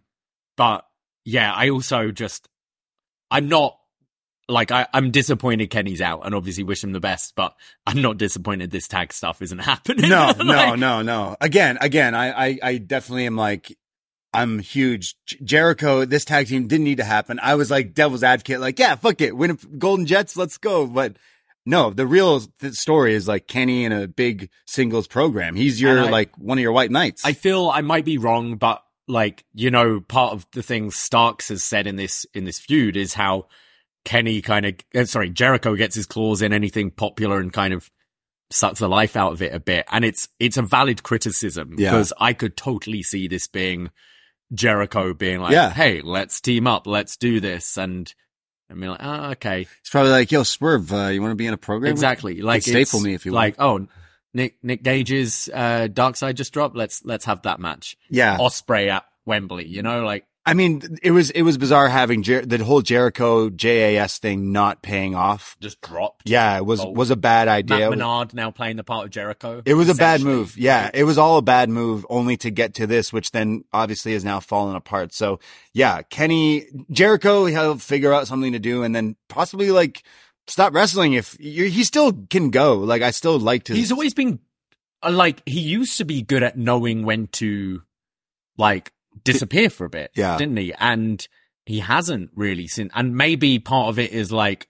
but 0.56 0.86
yeah 1.26 1.52
i 1.52 1.70
also 1.70 2.12
just 2.12 2.48
i'm 3.32 3.50
not 3.50 3.76
like 4.52 4.72
I, 4.72 4.88
i'm 4.94 5.12
disappointed 5.12 5.68
kenny's 5.70 6.02
out 6.02 6.26
and 6.26 6.36
obviously 6.36 6.64
wish 6.64 6.84
him 6.84 6.92
the 6.92 7.00
best 7.00 7.34
but 7.36 7.56
i'm 7.88 8.02
not 8.02 8.18
disappointed 8.18 8.70
this 8.72 8.88
tag 8.88 9.14
stuff 9.14 9.42
isn't 9.42 9.60
happening 9.74 10.10
No, 10.10 10.32
no, 10.38 10.44
Like, 10.44 10.80
no, 10.80 11.02
no. 11.02 11.36
Again, 11.42 11.78
again, 11.82 12.14
I, 12.16 12.48
I, 12.48 12.60
I 12.62 12.78
definitely 12.78 13.26
am 13.26 13.36
like, 13.36 13.78
I'm 14.34 14.60
huge. 14.60 15.16
Jericho, 15.44 16.06
this 16.06 16.24
tag 16.26 16.48
team 16.48 16.68
didn't 16.68 16.86
need 16.86 16.98
to 16.98 17.04
happen. 17.04 17.38
I 17.42 17.56
was 17.56 17.70
like 17.70 17.94
devil's 17.94 18.24
advocate, 18.24 18.62
like, 18.62 18.80
yeah, 18.80 18.96
fuck 18.96 19.20
it. 19.22 19.36
Win 19.36 19.52
a- 19.52 19.56
Golden 19.78 20.06
Jets, 20.06 20.38
let's 20.38 20.58
go. 20.58 20.88
But 20.88 21.18
no, 21.66 21.90
the 21.90 22.08
real 22.08 22.40
th- 22.40 22.74
story 22.76 23.14
is 23.14 23.28
like 23.28 23.48
Kenny 23.48 23.84
in 23.84 23.92
a 23.92 24.08
big 24.08 24.50
singles 24.66 25.08
program. 25.08 25.56
He's 25.56 25.82
your, 25.82 26.00
I- 26.06 26.10
like, 26.10 26.36
one 26.38 26.58
of 26.58 26.62
your 26.62 26.72
white 26.72 26.92
knights. 26.92 27.26
i 27.26 27.34
feel 27.34 27.70
i 27.70 27.82
might 27.82 28.06
be 28.06 28.18
wrong 28.18 28.56
but 28.56 28.82
like 29.08 29.44
you 29.54 29.70
know, 29.70 30.00
part 30.00 30.32
of 30.34 30.46
the 30.54 30.64
things 30.64 30.96
Starks 30.96 31.50
has 31.50 31.62
said 31.64 31.86
in 31.86 31.98
this 31.98 32.26
in 32.34 32.46
this 32.46 32.60
feud 32.60 32.96
is 32.96 33.14
how 33.16 33.48
Kenny 34.04 34.42
kind 34.42 34.66
of 34.66 34.76
uh, 34.96 35.06
sorry 35.06 35.30
Jericho 35.30 35.76
gets 35.76 35.96
his 35.96 36.06
claws 36.06 36.42
in 36.42 36.54
anything 36.54 36.92
popular 36.92 37.40
and 37.40 37.54
kind 37.54 37.74
of 37.74 37.90
sucks 38.50 38.80
the 38.80 38.90
life 38.90 39.16
out 39.16 39.34
of 39.34 39.42
it 39.42 39.54
a 39.54 39.60
bit, 39.60 39.86
and 39.92 40.04
it's 40.04 40.28
it's 40.40 40.58
a 40.58 40.62
valid 40.62 41.04
criticism 41.04 41.76
Yeah. 41.78 41.92
because 41.92 42.12
I 42.20 42.34
could 42.34 42.58
totally 42.58 43.04
see 43.04 43.28
this 43.28 43.48
being 43.48 43.90
Jericho 44.54 45.14
being 45.14 45.40
like, 45.40 45.54
Yeah. 45.54 45.70
"Hey, 45.70 46.02
let's 46.02 46.42
team 46.42 46.68
up, 46.68 46.88
let's 46.88 47.16
do 47.18 47.40
this," 47.40 47.78
and 47.78 48.14
I 48.70 48.74
mean, 48.74 48.90
like, 48.90 49.00
oh, 49.04 49.24
okay, 49.32 49.68
It's 49.82 49.90
probably 49.90 50.12
like, 50.12 50.32
"Yo, 50.32 50.44
Swerve, 50.44 50.92
uh, 50.94 51.08
you 51.08 51.22
want 51.22 51.32
to 51.32 51.36
be 51.36 51.46
in 51.48 51.54
a 51.54 51.58
program?" 51.58 51.92
exactly. 51.92 52.42
Like, 52.42 52.64
staple 52.64 53.00
me 53.02 53.14
if 53.14 53.26
you 53.26 53.32
like, 53.34 53.56
oh, 53.60 53.88
Nick 54.34 54.58
Nick 54.64 54.82
Gage's 54.84 55.50
uh, 55.54 55.88
Dark 55.88 56.16
Side 56.16 56.38
just 56.38 56.54
dropped. 56.54 56.76
Let's 56.76 57.04
let's 57.04 57.26
have 57.26 57.42
that 57.44 57.60
match. 57.60 57.98
Yeah, 58.10 58.38
Ospreay 58.38 58.90
at 58.90 59.06
Wembley. 59.26 59.68
You 59.68 59.84
know, 59.84 60.04
like 60.06 60.26
I 60.44 60.56
mean, 60.56 60.82
it 61.04 61.12
was 61.12 61.30
it 61.30 61.44
was 61.44 61.60
bizarre 61.60 61.88
having 61.88 62.24
Jer- 62.24 62.46
the 62.46 62.64
whole 62.64 62.82
Jericho 62.82 63.50
JAS 63.50 64.18
thing 64.18 64.52
not 64.52 64.82
paying 64.82 65.14
off. 65.14 65.56
just 65.62 65.80
dropped. 65.82 66.28
Yeah, 66.28 66.58
it 66.58 66.66
was 66.66 66.84
was 66.84 67.12
a 67.12 67.16
bad 67.16 67.48
idea. 67.48 67.82
Matt. 67.82 67.90
Menard 67.92 68.34
now 68.34 68.50
playing 68.50 68.78
the 68.78 68.84
part 68.84 69.06
of 69.06 69.12
Jericho. 69.12 69.62
It 69.66 69.76
was 69.76 69.88
a 69.88 69.94
bad 69.94 70.22
move. 70.22 70.58
Yeah, 70.58 70.90
it 70.94 71.04
was 71.04 71.20
all 71.20 71.38
a 71.38 71.44
bad 71.44 71.70
move 71.70 72.08
only 72.10 72.38
to 72.38 72.50
get 72.50 72.74
to 72.76 72.88
this, 72.88 73.14
which 73.14 73.32
then 73.32 73.66
obviously 73.72 74.14
is 74.14 74.26
now 74.26 74.40
fallen 74.40 74.76
apart. 74.76 75.14
So 75.14 75.40
yeah, 75.74 76.02
Kenny 76.02 76.66
Jericho, 76.90 77.46
he'll 77.46 77.78
figure 77.78 78.12
out 78.12 78.28
something 78.28 78.54
to 78.54 78.60
do 78.60 78.82
and 78.82 78.96
then 78.96 79.16
possibly 79.30 79.70
like 79.70 80.02
stop 80.48 80.74
wrestling 80.74 81.14
if 81.14 81.34
he 81.34 81.84
still 81.84 82.14
can 82.32 82.50
go. 82.50 82.80
Like 82.80 83.04
I 83.04 83.12
still 83.12 83.38
liked 83.38 83.68
his. 83.68 83.78
He's 83.78 83.92
always 83.92 84.16
been 84.16 84.40
uh, 85.04 85.12
like 85.12 85.44
he 85.46 85.60
used 85.60 86.00
to 86.00 86.06
be 86.06 86.24
good 86.24 86.42
at 86.42 86.58
knowing 86.58 87.04
when 87.04 87.28
to 87.28 87.84
like 88.58 88.92
disappear 89.24 89.70
for 89.70 89.86
a 89.86 89.90
bit, 89.90 90.12
Yeah. 90.16 90.38
didn't 90.38 90.58
he? 90.58 90.74
And 90.80 91.26
he 91.66 91.80
hasn't 91.80 92.32
really 92.36 92.68
since. 92.68 92.92
And 92.96 93.16
maybe 93.16 93.60
part 93.60 93.90
of 93.90 94.00
it 94.00 94.12
is 94.12 94.32
like, 94.32 94.68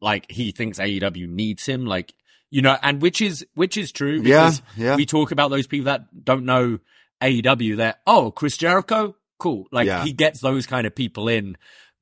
like 0.00 0.30
he 0.30 0.52
thinks 0.52 0.78
AEW 0.78 1.28
needs 1.28 1.66
him, 1.66 1.86
like 1.86 2.14
you 2.50 2.62
know, 2.62 2.76
and 2.82 3.00
which 3.00 3.20
is 3.20 3.46
which 3.54 3.76
is 3.76 3.92
true. 3.92 4.20
yeah, 4.24 4.52
yeah. 4.76 4.96
we 4.96 5.06
talk 5.06 5.30
about 5.30 5.50
those 5.50 5.66
people 5.66 5.84
that 5.84 6.24
don't 6.24 6.44
know 6.44 6.78
AEW. 7.22 7.76
They're 7.76 7.94
oh, 8.06 8.30
Chris 8.30 8.56
Jericho, 8.56 9.14
cool. 9.38 9.66
Like 9.70 9.86
Yeah. 9.86 10.04
he 10.04 10.12
gets 10.12 10.40
those 10.40 10.66
kind 10.66 10.86
of 10.86 10.94
people 10.94 11.28
in. 11.28 11.56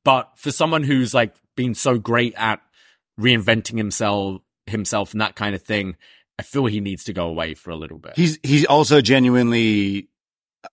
But 0.04 0.30
for 0.36 0.50
someone 0.52 0.84
who's 0.84 1.12
like 1.12 1.34
been 1.56 1.74
so 1.74 1.98
great 1.98 2.34
at 2.36 2.60
reinventing 3.20 3.76
himself, 3.76 4.40
himself 4.66 5.12
and 5.12 5.20
that 5.20 5.34
kind 5.36 5.54
of 5.54 5.62
thing, 5.62 5.96
I 6.38 6.44
feel 6.44 6.66
he 6.66 6.80
needs 6.80 7.04
to 7.04 7.12
go 7.12 7.26
away 7.28 7.54
for 7.54 7.70
a 7.70 7.76
little 7.76 7.98
bit. 7.98 8.14
He's 8.16 8.38
he's 8.42 8.64
also 8.64 9.00
genuinely 9.00 10.08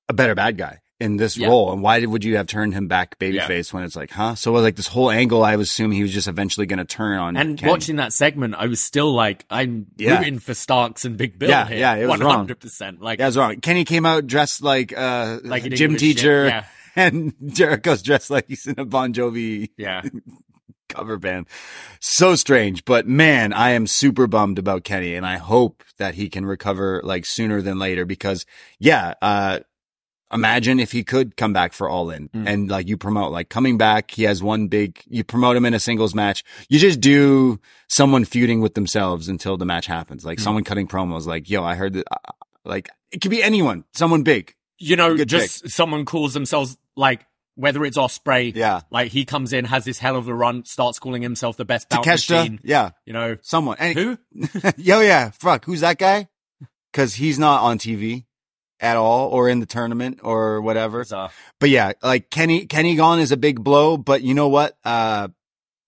a 0.10 0.14
better 0.14 0.36
bad 0.36 0.58
guy 0.58 0.80
in 1.00 1.18
this 1.18 1.36
Yeah. 1.36 1.48
role. 1.48 1.74
And 1.74 1.82
why 1.82 2.00
did, 2.00 2.08
would 2.08 2.24
you 2.24 2.38
have 2.38 2.48
turned 2.48 2.74
him 2.74 2.88
back 2.88 3.20
babyface 3.20 3.74
when 3.74 3.84
it's 3.84 3.96
like, 3.98 4.12
huh? 4.12 4.36
So 4.36 4.54
like 4.54 4.76
this 4.78 4.88
whole 4.88 5.12
angle, 5.12 5.44
I 5.44 5.58
was 5.58 5.70
assuming 5.70 5.98
he 5.98 6.04
was 6.04 6.14
just 6.14 6.28
eventually 6.28 6.66
going 6.66 6.80
to 6.80 6.86
turn 6.86 7.20
on. 7.20 7.36
and 7.36 7.60
watching 7.62 7.98
that 7.98 8.14
segment, 8.14 8.56
I 8.58 8.68
was 8.68 8.82
still 8.82 9.12
like, 9.14 9.46
I'm 9.50 9.88
Yeah. 9.98 10.18
rooting 10.20 10.40
for 10.40 10.54
Starks 10.54 11.04
and 11.04 11.18
Big 11.18 11.38
Bill 11.38 11.50
Yeah, 11.50 11.68
here. 11.68 11.78
yeah, 11.78 11.96
it 11.96 12.02
was 12.04 12.10
one 12.12 12.20
wrong. 12.22 12.36
hundred 12.38 12.60
percent. 12.62 13.02
Like, 13.02 13.20
Yeah, 13.20 13.26
I 13.26 13.28
was 13.28 13.38
wrong. 13.38 13.60
Kenny 13.60 13.84
came 13.84 14.06
out 14.06 14.26
dressed 14.26 14.62
like 14.62 14.98
uh 14.98 15.40
like 15.44 15.64
didn't 15.64 15.78
gym 15.78 15.92
a 15.96 16.00
shit. 16.00 16.16
teacher, 16.18 16.46
Yeah, 16.48 16.66
and 16.96 17.34
Jericho's 17.48 18.02
dressed 18.02 18.30
like 18.30 18.48
he's 18.48 18.66
in 18.66 18.80
a 18.80 18.86
Bon 18.86 19.14
Jovi 19.14 19.72
yeah. 19.78 20.02
cover 20.90 21.18
band. 21.18 21.48
So 22.00 22.36
strange, 22.36 22.86
but 22.86 23.06
man, 23.08 23.52
I 23.52 23.72
am 23.72 23.86
super 23.88 24.28
bummed 24.28 24.60
about 24.60 24.84
Kenny, 24.86 25.16
and 25.16 25.26
I 25.26 25.38
hope 25.38 25.84
that 25.98 26.14
he 26.16 26.30
can 26.30 26.46
recover 26.46 27.02
like 27.04 27.26
sooner 27.26 27.62
than 27.62 27.80
later. 27.80 28.06
Because 28.06 28.46
yeah, 28.80 29.16
uh, 29.22 29.60
imagine 30.36 30.80
if 30.80 30.92
he 30.92 31.04
could 31.04 31.36
come 31.38 31.54
back 31.54 31.74
for 31.74 31.90
All 31.90 32.12
In, 32.12 32.30
Mm. 32.30 32.48
and 32.48 32.70
like 32.70 32.88
you 32.88 32.98
promote 32.98 33.32
like 33.32 33.50
coming 33.50 33.78
back. 33.80 34.12
He 34.12 34.24
has 34.24 34.44
one 34.44 34.68
big. 34.68 35.02
You 35.08 35.24
promote 35.24 35.56
him 35.56 35.66
in 35.66 35.74
a 35.74 35.80
singles 35.80 36.14
match. 36.14 36.44
You 36.70 36.78
just 36.78 37.02
do 37.02 37.60
someone 37.88 38.26
feuding 38.26 38.62
with 38.62 38.74
themselves 38.76 39.28
until 39.30 39.58
the 39.58 39.66
match 39.66 39.88
happens. 39.88 40.24
Like 40.26 40.38
Mm. 40.38 40.42
someone 40.44 40.64
cutting 40.64 40.88
promos. 40.88 41.26
Like 41.26 41.50
yo, 41.50 41.64
I 41.64 41.76
heard 41.76 41.94
that. 41.94 42.06
Uh, 42.12 42.32
like 42.64 42.90
it 43.12 43.22
could 43.22 43.32
be 43.32 43.42
anyone, 43.42 43.84
someone 43.94 44.22
big. 44.24 44.54
You 44.78 44.96
know, 44.98 45.16
Good 45.16 45.30
just 45.30 45.70
someone 45.70 46.06
calls 46.06 46.34
themselves 46.34 46.78
like 46.96 47.26
whether 47.56 47.86
it's 47.86 47.98
Ospreay. 47.98 48.54
Yeah. 48.54 48.82
Like 48.92 49.12
he 49.14 49.24
comes 49.24 49.54
in, 49.54 49.64
has 49.66 49.86
this 49.86 49.98
hell 50.00 50.18
of 50.18 50.28
a 50.28 50.34
run, 50.34 50.66
starts 50.66 51.00
calling 51.00 51.22
himself 51.22 51.56
the 51.56 51.64
best 51.64 51.88
bout 51.90 52.04
Takeshita, 52.04 52.38
machine. 52.38 52.60
yeah, 52.66 52.90
You 53.06 53.14
know 53.14 53.38
someone. 53.42 53.78
And 53.80 53.98
who? 53.98 54.18
Yo, 54.78 55.00
yeah, 55.00 55.30
fuck. 55.32 55.64
Who's 55.64 55.80
that 55.80 55.98
guy? 55.98 56.28
Because 56.92 57.14
he's 57.16 57.40
not 57.40 57.62
on 57.62 57.78
TV 57.78 58.26
at 58.80 58.98
all, 58.98 59.30
or 59.30 59.50
in 59.50 59.60
the 59.60 59.66
tournament, 59.66 60.20
or 60.24 60.62
whatever. 60.62 61.00
Bizarre. 61.00 61.32
But 61.60 61.70
yeah, 61.70 61.94
like 62.04 62.30
Kenny, 62.30 62.66
Kenny 62.66 62.96
gone 62.96 63.20
is 63.20 63.32
a 63.32 63.38
big 63.38 63.64
blow. 63.64 63.98
But 63.98 64.22
you 64.22 64.34
know 64.34 64.50
what? 64.50 64.78
Uh, 64.84 65.30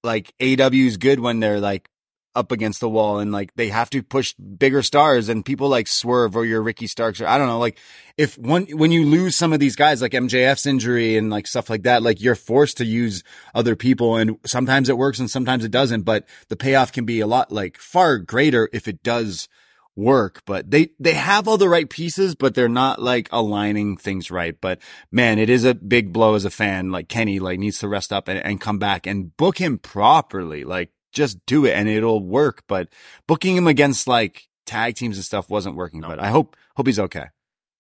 like 0.04 0.34
AW 0.42 0.70
is 0.74 0.98
good 0.98 1.20
when 1.20 1.40
they're 1.40 1.60
like 1.60 1.90
up 2.38 2.52
against 2.52 2.80
the 2.80 2.90
wall 2.90 3.18
and 3.18 3.32
like 3.32 3.52
they 3.56 3.70
have 3.70 3.90
to 3.90 4.04
push 4.04 4.34
bigger 4.36 4.84
stars 4.84 5.28
and 5.28 5.44
people 5.44 5.70
like 5.70 5.88
Swerve 5.88 6.36
or 6.36 6.46
your 6.46 6.62
Ricky 6.62 6.86
Starks 6.86 7.20
or 7.20 7.28
I 7.28 7.40
don't 7.40 7.48
know. 7.48 7.58
Like 7.58 7.80
if 8.16 8.38
one 8.38 8.68
when 8.68 8.92
you 8.92 9.06
lose 9.06 9.36
some 9.36 9.54
of 9.54 9.60
these 9.60 9.76
guys 9.76 10.04
like 10.04 10.12
MJF's 10.12 10.68
injury 10.68 11.18
and 11.18 11.32
like 11.32 11.48
stuff 11.48 11.68
like 11.68 11.84
that, 11.84 12.04
like 12.04 12.22
you're 12.22 12.36
forced 12.36 12.78
to 12.78 12.86
use 12.86 13.24
other 13.56 13.76
people 13.76 14.18
and 14.18 14.38
sometimes 14.46 14.88
it 14.88 14.98
works 15.00 15.18
and 15.18 15.32
sometimes 15.32 15.66
it 15.66 15.72
doesn't. 15.72 16.04
But 16.04 16.28
the 16.48 16.56
payoff 16.56 16.92
can 16.92 17.06
be 17.06 17.22
a 17.22 17.28
lot 17.28 17.52
like 17.52 17.78
far 17.80 18.20
greater 18.20 18.70
if 18.72 18.88
it 18.88 19.02
does 19.02 19.50
work, 19.98 20.44
but 20.46 20.72
they, 20.72 20.90
they 21.00 21.14
have 21.16 21.48
all 21.48 21.58
the 21.58 21.68
right 21.68 21.90
pieces, 21.90 22.36
but 22.36 22.56
they're 22.56 22.70
not 22.70 23.02
like 23.02 23.28
aligning 23.32 23.98
things 23.98 24.32
right. 24.32 24.56
But 24.62 24.80
man, 25.12 25.40
it 25.40 25.50
is 25.50 25.66
a 25.66 25.74
big 25.74 26.14
blow 26.14 26.36
as 26.36 26.46
a 26.46 26.50
fan. 26.50 26.92
Like 26.92 27.10
Kenny, 27.10 27.40
like 27.40 27.60
needs 27.60 27.80
to 27.80 27.88
rest 27.90 28.14
up 28.14 28.28
and, 28.30 28.40
and 28.40 28.62
come 28.62 28.80
back 28.80 29.06
and 29.08 29.36
book 29.36 29.58
him 29.58 29.78
properly. 29.80 30.64
Like 30.64 30.92
just 31.12 31.46
do 31.46 31.66
it 31.66 31.74
and 31.74 31.90
it'll 31.90 32.24
work. 32.24 32.64
But 32.68 32.90
booking 33.28 33.58
him 33.58 33.68
against 33.68 34.08
like 34.08 34.48
tag 34.66 34.96
teams 34.96 35.18
and 35.18 35.26
stuff 35.26 35.50
wasn't 35.50 35.76
working, 35.76 36.02
No. 36.02 36.10
but 36.10 36.20
I 36.20 36.30
hope, 36.30 36.56
hope 36.76 36.86
he's 36.88 37.00
okay. 37.00 37.26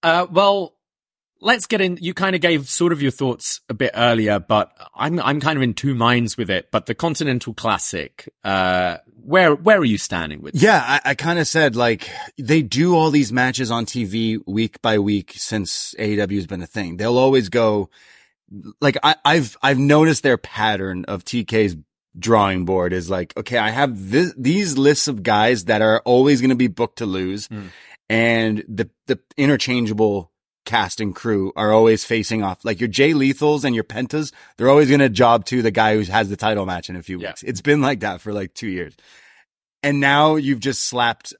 Uh, 0.03 0.25
well, 0.31 0.76
let's 1.41 1.65
get 1.65 1.81
in. 1.81 1.97
You 2.01 2.13
kind 2.13 2.35
of 2.35 2.41
gave 2.41 2.67
sort 2.67 2.91
of 2.93 3.01
your 3.01 3.11
thoughts 3.11 3.61
a 3.69 3.73
bit 3.73 3.91
earlier, 3.95 4.39
but 4.39 4.71
I'm 4.95 5.19
I'm 5.19 5.39
kind 5.39 5.57
of 5.57 5.63
in 5.63 5.73
two 5.73 5.95
minds 5.95 6.37
with 6.37 6.49
it. 6.49 6.69
But 6.71 6.85
the 6.85 6.95
Continental 6.95 7.53
Classic, 7.53 8.27
uh, 8.43 8.97
where 9.23 9.55
where 9.55 9.77
are 9.77 9.85
you 9.85 9.97
standing 9.97 10.41
with? 10.41 10.55
Yeah, 10.55 10.83
I, 10.85 11.11
I 11.11 11.15
kind 11.15 11.39
of 11.39 11.47
said 11.47 11.75
like 11.75 12.09
they 12.37 12.61
do 12.61 12.95
all 12.95 13.11
these 13.11 13.31
matches 13.33 13.71
on 13.71 13.85
TV 13.85 14.39
week 14.45 14.81
by 14.81 14.99
week 14.99 15.33
since 15.35 15.93
AEW 15.99 16.35
has 16.35 16.47
been 16.47 16.61
a 16.63 16.67
thing. 16.67 16.97
They'll 16.97 17.17
always 17.17 17.49
go 17.49 17.89
like 18.79 18.97
I, 19.03 19.15
I've 19.25 19.57
I've 19.61 19.79
noticed 19.79 20.23
their 20.23 20.37
pattern 20.37 21.05
of 21.05 21.23
TK's 21.25 21.75
drawing 22.17 22.65
board 22.65 22.93
is 22.93 23.09
like 23.09 23.35
okay, 23.37 23.57
I 23.57 23.69
have 23.69 24.09
this, 24.09 24.33
these 24.37 24.77
lists 24.77 25.07
of 25.07 25.21
guys 25.23 25.65
that 25.65 25.81
are 25.81 26.01
always 26.05 26.41
going 26.41 26.49
to 26.49 26.55
be 26.55 26.67
booked 26.67 26.97
to 26.99 27.05
lose, 27.05 27.47
Hmm. 27.47 27.67
and 28.09 28.63
the 28.67 28.89
the 29.07 29.19
interchangeable 29.37 30.31
cast 30.67 31.01
and 31.01 31.15
crew 31.15 31.51
are 31.55 31.71
always 31.71 32.03
facing 32.05 32.43
off. 32.43 32.63
Like 32.63 32.79
your 32.79 32.87
Jay 32.89 33.13
Lethals 33.13 33.63
and 33.63 33.73
your 33.73 33.83
Pentas, 33.83 34.31
they're 34.57 34.69
always 34.69 34.89
going 34.89 34.99
to 34.99 35.09
job 35.09 35.45
to 35.45 35.63
the 35.63 35.71
guy 35.71 35.95
who 35.95 36.03
has 36.11 36.29
the 36.29 36.37
title 36.37 36.67
match 36.67 36.89
in 36.89 36.95
a 36.95 37.01
few 37.01 37.19
Yeah. 37.19 37.29
weeks. 37.29 37.41
It's 37.41 37.61
been 37.61 37.81
like 37.81 38.01
that 38.01 38.21
for 38.21 38.31
like 38.33 38.53
two 38.53 38.67
years. 38.67 38.93
And 39.81 39.99
now 39.99 40.35
you've 40.35 40.59
just 40.59 40.83
slapped 40.85 41.33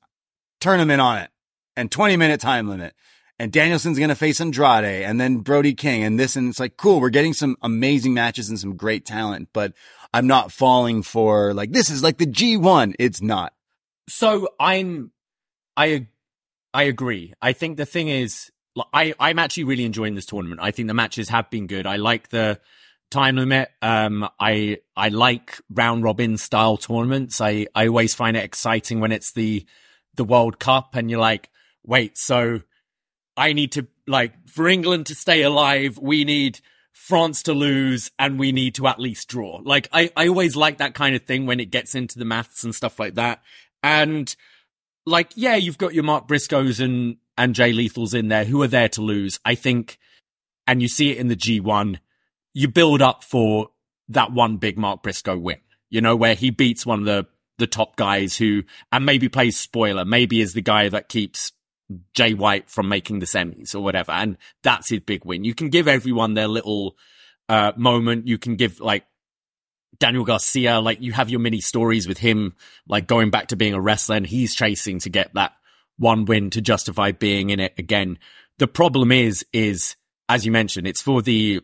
tournament 0.60 1.02
on 1.02 1.20
it 1.20 1.30
and 1.76 1.92
20 1.92 2.18
minute 2.18 2.42
time 2.42 2.68
limit. 2.68 2.96
And 3.40 3.52
Danielson's 3.52 4.00
going 4.00 4.10
to 4.10 4.16
face 4.16 4.42
Andrade 4.42 5.04
and 5.04 5.22
then 5.22 5.38
Brody 5.38 5.76
King 5.76 6.04
and 6.04 6.20
this. 6.20 6.36
And 6.36 6.50
it's 6.50 6.60
like, 6.60 6.76
cool. 6.76 7.00
We're 7.00 7.10
getting 7.12 7.34
some 7.34 7.56
amazing 7.62 8.16
matches 8.16 8.50
and 8.50 8.60
some 8.60 8.76
great 8.76 9.06
talent, 9.06 9.50
but 9.54 9.74
I'm 10.12 10.26
not 10.26 10.52
falling 10.52 11.04
for 11.04 11.54
like, 11.54 11.72
this 11.72 11.92
is 11.92 12.02
like 12.02 12.18
the 12.18 12.26
G1. 12.26 12.96
It's 12.98 13.22
not. 13.22 13.54
So 14.10 14.48
I'm, 14.60 15.12
I, 15.76 16.08
I 16.74 16.84
agree. 16.84 17.34
I 17.42 17.54
think 17.54 17.78
the 17.78 17.86
thing 17.86 18.08
is, 18.08 18.50
I 18.94 19.14
I'm 19.20 19.40
actually 19.40 19.66
really 19.66 19.86
enjoying 19.86 20.16
this 20.16 20.26
tournament. 20.26 20.62
I 20.62 20.72
think 20.72 20.88
the 20.88 20.94
matches 20.94 21.30
have 21.30 21.50
been 21.50 21.68
good. 21.68 21.86
I 21.86 21.98
like 21.98 22.30
the 22.30 22.60
time 23.10 23.36
limit. 23.36 23.70
Um, 23.82 24.28
I 24.40 24.80
I 24.96 25.10
like 25.10 25.60
round 25.70 26.04
robin 26.04 26.38
style 26.38 26.78
tournaments. 26.78 27.42
I 27.42 27.68
I 27.74 27.88
always 27.88 28.14
find 28.14 28.38
it 28.38 28.44
exciting 28.44 29.00
when 29.00 29.12
it's 29.12 29.32
the 29.32 29.66
the 30.16 30.24
World 30.24 30.60
Cup 30.60 30.96
and 30.96 31.10
you're 31.10 31.20
like, 31.20 31.50
wait, 31.84 32.18
so 32.18 32.62
I 33.36 33.54
need 33.54 33.72
to 33.74 33.88
like 34.08 34.34
for 34.48 34.68
England 34.68 35.06
to 35.08 35.16
stay 35.16 35.44
alive, 35.44 35.98
we 35.98 36.24
need 36.24 36.60
France 36.92 37.44
to 37.44 37.54
lose 37.54 38.12
and 38.18 38.40
we 38.40 38.52
need 38.52 38.76
to 38.76 38.88
at 38.88 39.00
least 39.00 39.30
draw. 39.30 39.62
Like 39.64 39.88
I, 39.94 40.12
I 40.18 40.28
always 40.28 40.56
like 40.56 40.80
that 40.80 40.96
kind 40.96 41.16
of 41.16 41.24
thing 41.24 41.46
when 41.46 41.60
it 41.60 41.72
gets 41.72 41.96
into 41.96 42.20
the 42.20 42.26
maths 42.26 42.64
and 42.64 42.74
stuff 42.74 43.00
like 43.00 43.16
that. 43.16 43.42
And 43.84 44.36
like, 45.06 45.32
yeah, 45.36 45.56
you've 45.56 45.78
got 45.78 45.94
your 45.94 46.04
Mark 46.04 46.28
Briscoes 46.28 46.84
and, 46.84 47.18
and 47.38 47.56
Jay 47.56 47.72
Lethals 47.72 48.14
in 48.14 48.28
there 48.28 48.46
who 48.46 48.62
are 48.64 48.68
there 48.68 48.90
to 48.90 49.02
lose. 49.02 49.40
I 49.46 49.56
think, 49.56 50.00
and 50.66 50.82
you 50.82 50.88
see 50.88 51.12
it 51.12 51.18
in 51.18 51.28
the 51.28 51.36
G1, 51.36 52.00
you 52.54 52.68
build 52.68 53.02
up 53.02 53.24
for 53.24 53.70
that 54.10 54.32
one 54.32 54.58
big 54.58 54.78
Mark 54.78 55.04
Briscoe 55.04 55.38
win, 55.38 55.60
you 55.90 56.02
know, 56.02 56.16
where 56.16 56.34
he 56.34 56.50
beats 56.50 56.86
one 56.86 57.00
of 57.00 57.06
the, 57.06 57.28
the 57.58 57.68
top 57.68 57.96
guys 57.96 58.38
who, 58.38 58.64
and 58.92 59.06
maybe 59.06 59.30
plays 59.30 59.58
spoiler, 59.58 60.06
maybe 60.06 60.42
is 60.42 60.54
the 60.54 60.62
guy 60.62 60.90
that 60.90 61.10
keeps 61.10 61.52
Jay 62.14 62.34
White 62.34 62.70
from 62.70 62.90
making 62.90 63.20
the 63.20 63.26
semis 63.26 63.76
or 63.76 63.82
whatever. 63.82 64.12
And 64.12 64.38
that's 64.64 64.90
his 64.90 65.02
big 65.02 65.26
win. 65.26 65.44
You 65.44 65.54
can 65.54 65.70
give 65.70 65.88
everyone 65.88 66.34
their 66.34 66.48
little, 66.48 66.98
uh, 67.50 67.74
moment. 67.76 68.28
You 68.28 68.38
can 68.38 68.56
give 68.56 68.80
like 68.80 69.06
Daniel 70.00 70.26
Garcia, 70.26 70.80
like 70.80 71.02
you 71.02 71.12
have 71.14 71.30
your 71.30 71.40
mini 71.40 71.62
stories 71.62 72.08
with 72.08 72.18
him, 72.18 72.56
like 72.88 73.08
going 73.08 73.30
back 73.30 73.48
to 73.48 73.56
being 73.56 73.74
a 73.74 73.82
wrestler 73.82 74.16
and 74.16 74.28
he's 74.28 74.56
chasing 74.56 75.00
to 75.00 75.10
get 75.10 75.34
that 75.34 75.54
one 75.98 76.26
win 76.26 76.50
to 76.52 76.62
justify 76.62 77.12
being 77.12 77.50
in 77.50 77.60
it 77.60 77.74
again. 77.78 78.20
The 78.58 78.68
problem 78.68 79.12
is, 79.12 79.46
is 79.54 79.96
as 80.30 80.46
you 80.46 80.52
mentioned, 80.52 80.88
it's 80.88 81.02
for 81.02 81.22
the, 81.22 81.62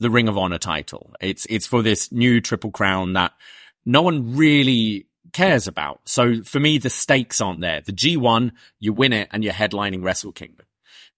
the 0.00 0.10
Ring 0.10 0.28
of 0.28 0.38
Honor 0.38 0.58
title. 0.58 1.12
It's, 1.20 1.46
it's 1.48 1.66
for 1.66 1.82
this 1.82 2.12
new 2.12 2.40
triple 2.40 2.70
crown 2.70 3.14
that 3.14 3.32
no 3.84 4.02
one 4.02 4.36
really 4.36 5.06
cares 5.32 5.66
about. 5.66 6.00
So 6.04 6.42
for 6.42 6.60
me, 6.60 6.78
the 6.78 6.90
stakes 6.90 7.40
aren't 7.40 7.60
there. 7.60 7.80
The 7.80 7.92
G1, 7.92 8.52
you 8.80 8.92
win 8.92 9.12
it 9.12 9.28
and 9.32 9.44
you're 9.44 9.52
headlining 9.52 10.02
Wrestle 10.02 10.32
Kingdom. 10.32 10.66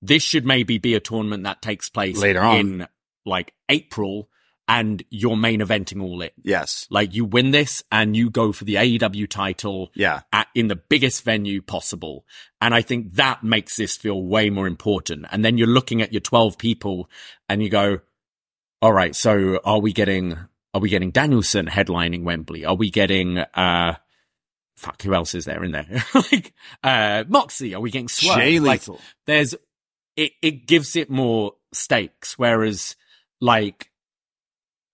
This 0.01 0.23
should 0.23 0.47
maybe 0.47 0.79
be 0.79 0.95
a 0.95 1.01
tournament 1.01 1.45
that 1.45 1.63
takes 1.63 1.89
place 1.89 2.19
Later 2.19 2.43
on. 2.43 2.57
in 2.57 2.89
like 3.25 3.53
April 3.69 4.29
and 4.69 5.03
you're 5.09 5.37
main 5.37 5.61
eventing 5.61 6.03
all 6.03 6.21
it. 6.21 6.35
Yes. 6.45 6.87
Like 6.91 7.15
you 7.15 7.25
win 7.25 7.53
this 7.53 7.83
and 7.91 8.15
you 8.15 8.29
go 8.29 8.53
for 8.53 8.65
the 8.65 8.75
AEW 8.75 9.27
title 9.29 9.91
Yeah. 9.95 10.21
at, 10.31 10.49
in 10.55 10.69
the 10.69 10.77
biggest 10.77 11.25
venue 11.25 11.63
possible. 11.63 12.27
And 12.61 12.75
I 12.75 12.83
think 12.83 13.15
that 13.15 13.43
makes 13.43 13.77
this 13.77 13.97
feel 13.97 14.23
way 14.23 14.51
more 14.51 14.67
important. 14.67 15.25
And 15.33 15.43
then 15.43 15.57
you're 15.57 15.67
looking 15.67 16.03
at 16.03 16.13
your 16.13 16.21
12 16.21 16.59
people 16.59 17.09
and 17.49 17.63
you 17.63 17.71
go, 17.71 18.01
all 18.83 18.93
right, 18.93 19.17
so 19.17 19.59
are 19.65 19.81
we 19.81 19.93
getting, 19.95 20.37
are 20.75 20.81
we 20.83 20.91
getting 20.91 21.11
Danielson 21.13 21.67
headlining 21.67 22.23
Wembley? 22.25 22.67
Are 22.67 22.77
we 22.77 22.91
getting, 22.91 23.39
uh, 23.39 23.95
fuck, 24.77 25.01
who 25.03 25.15
else 25.15 25.35
is 25.35 25.47
there 25.47 25.65
in 25.65 25.73
there? 25.73 26.05
like, 26.15 26.53
uh, 26.85 27.25
Moxie, 27.27 27.75
are 27.75 27.81
we 27.81 27.91
getting 27.91 28.09
Swerve? 28.09 28.37
Jay 28.37 28.61
Like, 28.61 28.83
there's, 29.27 29.55
it, 30.15 30.33
it 30.43 30.67
gives 30.67 30.95
it 30.95 31.09
more 31.09 31.55
stakes. 31.73 32.39
Whereas 32.39 32.97
like, 33.41 33.88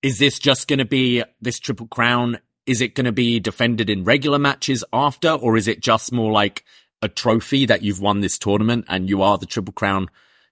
is 0.04 0.18
this 0.18 0.38
just 0.38 0.68
going 0.68 0.78
to 0.80 0.84
be 0.84 1.24
this 1.40 1.58
triple 1.58 1.86
crown? 1.86 2.38
Is 2.66 2.82
it 2.82 2.94
going 2.94 3.06
to 3.06 3.12
be 3.12 3.40
defended 3.40 3.88
in 3.88 4.04
regular 4.04 4.38
matches 4.38 4.84
after, 4.92 5.30
or 5.30 5.56
is 5.56 5.66
it 5.66 5.80
just 5.80 6.12
more 6.12 6.30
like 6.30 6.62
a 7.00 7.08
trophy 7.08 7.64
that 7.66 7.82
you've 7.82 8.00
won 8.00 8.20
this 8.20 8.38
tournament 8.38 8.84
and 8.88 9.08
you 9.08 9.22
are 9.22 9.38
the 9.38 9.46
triple 9.46 9.72
crown 9.72 10.08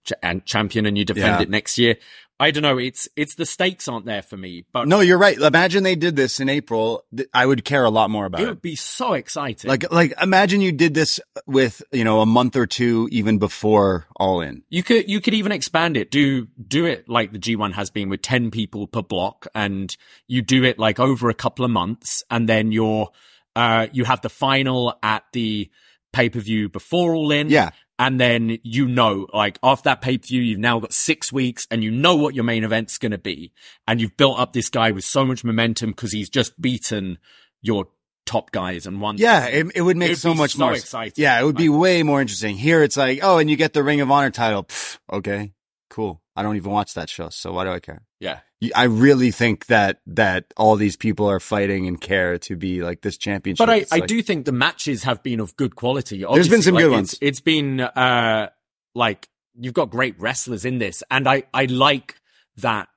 ch- 0.06 0.12
and 0.22 0.44
champion 0.46 0.86
and 0.86 0.96
you 0.96 1.04
defend 1.04 1.36
Yeah. 1.36 1.42
it 1.42 1.50
next 1.50 1.76
year? 1.76 1.96
I 2.42 2.50
don't 2.50 2.64
know. 2.64 2.76
It's, 2.76 3.08
it's 3.14 3.36
the 3.36 3.46
stakes 3.46 3.86
aren't 3.86 4.04
there 4.04 4.20
for 4.20 4.36
me, 4.36 4.64
but 4.72 4.88
No, 4.88 4.98
you're 4.98 5.16
right. 5.16 5.38
Imagine 5.38 5.84
they 5.84 5.94
did 5.94 6.16
this 6.16 6.40
in 6.40 6.48
April. 6.48 7.04
I 7.32 7.46
would 7.46 7.64
care 7.64 7.84
a 7.84 7.90
lot 7.90 8.10
more 8.10 8.26
about 8.26 8.40
it 8.40 8.44
it. 8.44 8.48
would 8.48 8.62
be 8.62 8.74
so 8.74 9.12
exciting. 9.12 9.68
Like, 9.68 9.92
like 9.92 10.12
imagine 10.20 10.60
you 10.60 10.72
did 10.72 10.92
this 10.92 11.20
with, 11.46 11.84
you 11.92 12.02
know, 12.02 12.20
a 12.20 12.26
month 12.26 12.56
or 12.56 12.66
two 12.66 13.08
even 13.12 13.38
before 13.38 14.08
All 14.16 14.40
In. 14.40 14.64
You 14.70 14.82
could 14.82 15.08
you 15.08 15.20
could 15.20 15.34
even 15.34 15.52
expand 15.52 15.96
it. 15.96 16.10
Do 16.10 16.48
do 16.66 16.84
it 16.84 17.08
like 17.08 17.30
the 17.30 17.38
G1 17.38 17.74
has 17.74 17.90
been 17.90 18.08
with 18.08 18.22
10 18.22 18.50
people 18.50 18.88
per 18.88 19.02
block 19.02 19.46
and 19.54 19.96
you 20.26 20.42
do 20.42 20.64
it 20.64 20.80
like 20.80 20.98
over 20.98 21.30
a 21.30 21.34
couple 21.34 21.64
of 21.64 21.70
months 21.70 22.24
and 22.28 22.48
then 22.48 22.72
you're 22.72 23.08
uh 23.54 23.86
you 23.92 24.02
have 24.04 24.20
the 24.20 24.28
final 24.28 24.98
at 25.00 25.22
the 25.32 25.70
pay-per-view 26.12 26.68
before 26.68 27.14
all 27.14 27.30
in. 27.32 27.48
Yeah. 27.48 27.70
And 27.98 28.20
then 28.20 28.58
you 28.62 28.88
know, 28.88 29.26
like 29.32 29.58
after 29.62 29.90
that 29.90 30.00
pay-per-view, 30.00 30.40
you've 30.40 30.58
now 30.58 30.80
got 30.80 30.92
six 30.92 31.32
weeks 31.32 31.66
and 31.70 31.84
you 31.84 31.90
know 31.90 32.16
what 32.16 32.34
your 32.34 32.44
main 32.44 32.64
event's 32.64 32.98
going 32.98 33.12
to 33.12 33.18
be. 33.18 33.52
And 33.86 34.00
you've 34.00 34.16
built 34.16 34.38
up 34.38 34.52
this 34.52 34.68
guy 34.68 34.90
with 34.90 35.04
so 35.04 35.24
much 35.24 35.44
momentum 35.44 35.90
because 35.90 36.12
he's 36.12 36.28
just 36.28 36.60
beaten 36.60 37.18
your 37.60 37.86
top 38.26 38.50
guys 38.50 38.86
and 38.86 39.00
won. 39.00 39.18
Yeah, 39.18 39.46
it, 39.46 39.66
it 39.74 39.82
would 39.82 39.96
make 39.96 40.10
It'd 40.10 40.20
so 40.20 40.34
much 40.34 40.54
so 40.54 40.60
more 40.60 40.72
exciting. 40.74 41.14
Yeah, 41.16 41.40
it 41.40 41.44
would 41.44 41.56
be 41.56 41.68
way 41.68 42.02
more 42.02 42.20
interesting. 42.20 42.56
Here 42.56 42.82
it's 42.82 42.96
like, 42.96 43.20
oh, 43.22 43.38
and 43.38 43.48
you 43.50 43.56
get 43.56 43.72
the 43.72 43.82
Ring 43.82 44.00
of 44.00 44.10
Honor 44.10 44.30
title. 44.30 44.64
Pff, 44.64 44.98
okay, 45.12 45.52
cool. 45.90 46.20
I 46.34 46.42
don't 46.42 46.56
even 46.56 46.72
watch 46.72 46.94
that 46.94 47.10
show, 47.10 47.28
so 47.28 47.52
why 47.52 47.64
do 47.64 47.70
I 47.70 47.80
care? 47.80 48.02
Yeah. 48.18 48.40
I 48.74 48.84
really 48.84 49.30
think 49.30 49.66
that 49.66 50.00
that 50.06 50.52
all 50.56 50.76
these 50.76 50.96
people 50.96 51.28
are 51.28 51.40
fighting 51.40 51.86
and 51.88 52.00
care 52.00 52.38
to 52.38 52.56
be 52.56 52.82
like 52.82 53.02
this 53.02 53.16
championship. 53.16 53.58
But 53.66 53.70
I, 53.70 53.76
It's 53.78 53.92
I 53.92 53.96
like- 53.98 54.06
do 54.08 54.22
think 54.22 54.44
the 54.44 54.52
matches 54.52 55.02
have 55.04 55.22
been 55.22 55.40
of 55.40 55.56
good 55.56 55.74
quality. 55.74 56.18
There's 56.18 56.28
been 56.48 56.58
Obviously, 56.58 56.62
some 56.62 56.74
like, 56.74 56.82
good 56.82 56.86
it's- 56.88 56.98
ones. 56.98 57.18
It's 57.20 57.40
been, 57.40 57.80
uh, 57.80 58.50
like, 58.94 59.28
you've 59.58 59.74
got 59.74 59.90
great 59.90 60.18
wrestlers 60.20 60.64
in 60.64 60.78
this. 60.78 61.02
And 61.10 61.28
I, 61.28 61.44
I 61.52 61.64
like 61.66 62.16
that. 62.58 62.88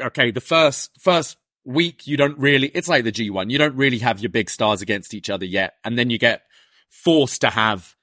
Okay. 0.00 0.30
The 0.30 0.40
first, 0.40 0.90
first 1.00 1.36
week, 1.64 2.06
you 2.06 2.16
don't 2.16 2.38
really, 2.38 2.68
it's 2.74 2.88
like 2.88 3.04
the 3.04 3.12
G1. 3.12 3.50
You 3.50 3.58
don't 3.58 3.76
really 3.76 3.98
have 3.98 4.20
your 4.20 4.30
big 4.30 4.50
stars 4.50 4.82
against 4.82 5.14
each 5.14 5.30
other 5.30 5.44
yet. 5.46 5.74
And 5.84 5.96
then 5.98 6.10
you 6.10 6.18
get 6.18 6.42
forced 6.90 7.40
to 7.42 7.50
have 7.50 7.94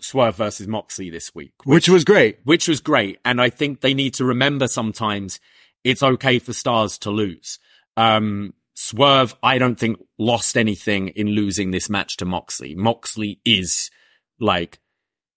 Swerve 0.00 0.36
versus 0.36 0.68
Moxley 0.68 1.08
this 1.08 1.34
week, 1.34 1.54
which 1.64 1.88
was 1.88 2.04
great. 2.04 2.38
which 2.44 2.68
was 2.68 2.80
great. 2.82 3.18
And 3.24 3.40
I 3.40 3.48
think 3.48 3.80
they 3.80 3.94
need 3.94 4.12
to 4.14 4.24
remember 4.26 4.68
sometimes 4.68 5.40
it's 5.86 6.02
okay 6.02 6.38
for 6.38 6.52
stars 6.52 6.98
to 6.98 7.10
lose. 7.10 7.58
Um, 7.96 8.52
Swerve, 8.74 9.34
I 9.42 9.56
don't 9.58 9.78
think 9.78 9.98
lost 10.18 10.56
anything 10.58 11.08
in 11.08 11.28
losing 11.28 11.70
this 11.70 11.88
match 11.88 12.16
to 12.18 12.24
Moxley. 12.26 12.74
Moxley 12.74 13.40
is 13.44 13.90
like 14.38 14.80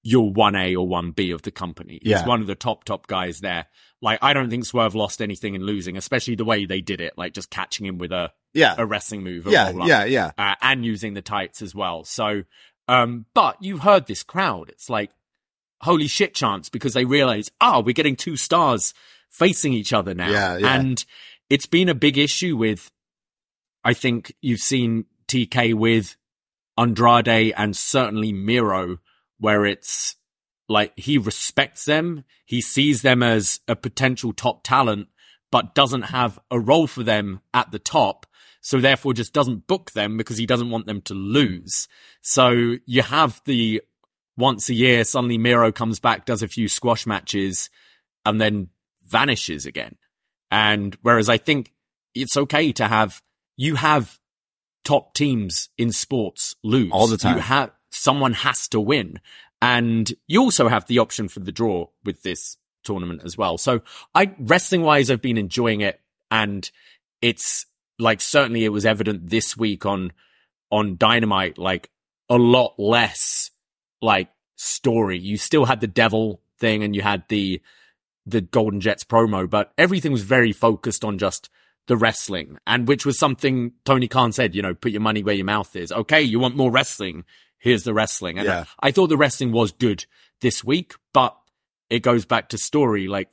your 0.03 0.31
1A 0.33 0.73
or 0.75 0.87
1B 0.87 1.33
of 1.33 1.43
the 1.43 1.51
company. 1.51 1.99
He's 2.01 2.11
Yeah. 2.11 2.25
one 2.27 2.41
of 2.41 2.47
the 2.47 2.55
top, 2.55 2.83
top 2.83 3.07
guys 3.07 3.39
there. 3.39 3.67
Like, 4.01 4.19
I 4.21 4.33
don't 4.33 4.49
think 4.49 4.65
Swerve 4.65 4.95
lost 4.95 5.21
anything 5.21 5.55
in 5.55 5.63
losing, 5.63 5.97
especially 5.97 6.35
the 6.35 6.45
way 6.45 6.65
they 6.65 6.81
did 6.81 6.99
it, 7.01 7.13
like 7.17 7.33
just 7.33 7.49
catching 7.49 7.85
him 7.85 7.97
with 7.97 8.11
a, 8.11 8.31
Yeah, 8.53 8.75
a 8.77 8.85
wrestling 8.85 9.23
move. 9.23 9.45
a 9.47 9.51
yeah, 9.51 9.71
yeah, 9.85 10.03
yeah. 10.05 10.31
uh, 10.37 10.55
and 10.61 10.85
using 10.85 11.13
the 11.13 11.21
tights 11.21 11.61
as 11.61 11.75
well. 11.75 12.03
So, 12.05 12.43
um, 12.87 13.25
but 13.33 13.61
you 13.61 13.77
heard 13.77 14.07
this 14.07 14.23
crowd. 14.23 14.69
It's 14.69 14.89
like, 14.89 15.11
holy 15.81 16.07
shit 16.07 16.33
chance 16.33 16.69
because 16.69 16.93
they 16.93 17.05
realize, 17.05 17.51
oh, 17.61 17.81
we're 17.81 17.93
getting 17.93 18.15
two 18.17 18.35
stars 18.35 18.93
facing 19.29 19.73
each 19.73 19.93
other 19.93 20.13
now. 20.13 20.29
Yeah, 20.29 20.57
yeah. 20.57 20.75
And 20.75 21.03
it's 21.49 21.65
been 21.65 21.89
a 21.89 21.95
big 21.95 22.17
issue 22.17 22.57
with, 22.57 22.91
I 23.83 23.93
think 23.93 24.35
you've 24.41 24.59
seen 24.59 25.05
TK 25.27 25.73
with 25.73 26.15
Andrade 26.77 27.53
and 27.55 27.75
certainly 27.75 28.33
Miro, 28.33 28.97
where 29.39 29.65
it's 29.65 30.15
like 30.67 30.93
he 30.97 31.17
respects 31.17 31.85
them. 31.85 32.23
He 32.45 32.61
sees 32.61 33.01
them 33.01 33.23
as 33.23 33.59
a 33.67 33.75
potential 33.75 34.33
top 34.33 34.63
talent, 34.63 35.07
but 35.51 35.75
doesn't 35.75 36.03
have 36.03 36.39
a 36.51 36.59
role 36.59 36.87
for 36.87 37.03
them 37.03 37.41
at 37.53 37.71
the 37.71 37.79
top. 37.79 38.25
So 38.61 38.79
therefore 38.79 39.13
just 39.13 39.33
doesn't 39.33 39.67
book 39.67 39.91
them 39.91 40.17
because 40.17 40.37
he 40.37 40.45
doesn't 40.45 40.69
want 40.69 40.85
them 40.85 41.01
to 41.03 41.13
lose. 41.13 41.87
So 42.21 42.75
you 42.85 43.01
have 43.01 43.41
the 43.45 43.81
once 44.37 44.69
a 44.69 44.73
year, 44.73 45.03
suddenly 45.03 45.37
Miro 45.37 45.71
comes 45.71 45.99
back, 45.99 46.25
does 46.25 46.43
a 46.43 46.47
few 46.47 46.67
squash 46.67 47.05
matches 47.05 47.69
and 48.25 48.39
then 48.39 48.69
vanishes 49.09 49.65
again. 49.65 49.95
And 50.51 50.97
whereas 51.01 51.29
I 51.29 51.37
think 51.37 51.73
it's 52.15 52.37
okay 52.37 52.71
to 52.73 52.87
have, 52.87 53.21
you 53.57 53.75
have 53.75 54.19
top 54.83 55.13
teams 55.13 55.69
in 55.77 55.91
sports 55.91 56.55
lose 56.63 56.91
All 56.91 57.07
the 57.07 57.17
time. 57.17 57.35
You 57.35 57.41
have, 57.41 57.71
someone 57.91 58.33
has 58.33 58.67
to 58.69 58.79
win. 58.79 59.19
And 59.61 60.11
you 60.27 60.41
also 60.41 60.67
have 60.67 60.87
the 60.87 60.99
option 60.99 61.27
for 61.27 61.41
the 61.41 61.51
draw 61.51 61.87
with 62.03 62.23
this 62.23 62.57
tournament 62.83 63.21
as 63.25 63.37
well. 63.37 63.57
So 63.57 63.81
I, 64.15 64.33
wrestling 64.39 64.83
wise, 64.83 65.11
I've 65.11 65.21
been 65.21 65.37
enjoying 65.37 65.81
it 65.81 65.99
and 66.31 66.69
it's 67.21 67.65
like, 67.99 68.21
certainly 68.21 68.63
it 68.63 68.69
was 68.69 68.85
evident 68.85 69.29
this 69.29 69.57
week 69.57 69.85
on, 69.85 70.13
on 70.71 70.95
Dynamite, 70.97 71.57
like 71.57 71.89
a 72.29 72.37
lot 72.37 72.75
less 72.79 73.51
like 74.01 74.29
story. 74.55 75.19
You 75.19 75.37
still 75.37 75.65
had 75.65 75.81
the 75.81 75.87
devil 75.87 76.41
thing 76.57 76.83
and 76.83 76.95
you 76.95 77.01
had 77.01 77.23
the, 77.27 77.61
the 78.31 78.41
Golden 78.41 78.79
Jets 78.81 79.03
promo, 79.03 79.49
but 79.49 79.71
everything 79.77 80.11
was 80.11 80.23
very 80.23 80.51
focused 80.51 81.03
on 81.03 81.17
just 81.17 81.49
the 81.87 81.97
wrestling 81.97 82.57
and 82.67 82.87
which 82.87 83.05
was 83.05 83.17
something 83.17 83.71
Tony 83.83 84.07
Khan 84.07 84.31
said, 84.31 84.53
you 84.55 84.61
know, 84.61 84.73
put 84.75 84.91
your 84.91 85.01
money 85.01 85.23
where 85.23 85.33
your 85.35 85.45
mouth 85.45 85.75
is. 85.75 85.91
Okay. 85.91 86.21
You 86.21 86.39
want 86.39 86.55
more 86.55 86.69
wrestling. 86.71 87.23
Here's 87.57 87.83
the 87.83 87.93
wrestling. 87.93 88.37
And 88.37 88.45
Yeah. 88.45 88.65
I, 88.79 88.89
I 88.89 88.91
thought 88.91 89.07
the 89.07 89.17
wrestling 89.17 89.51
was 89.51 89.71
good 89.71 90.05
this 90.41 90.63
week, 90.63 90.93
but 91.13 91.35
it 91.89 92.01
goes 92.03 92.25
back 92.25 92.49
to 92.49 92.57
story. 92.59 93.07
Like 93.07 93.29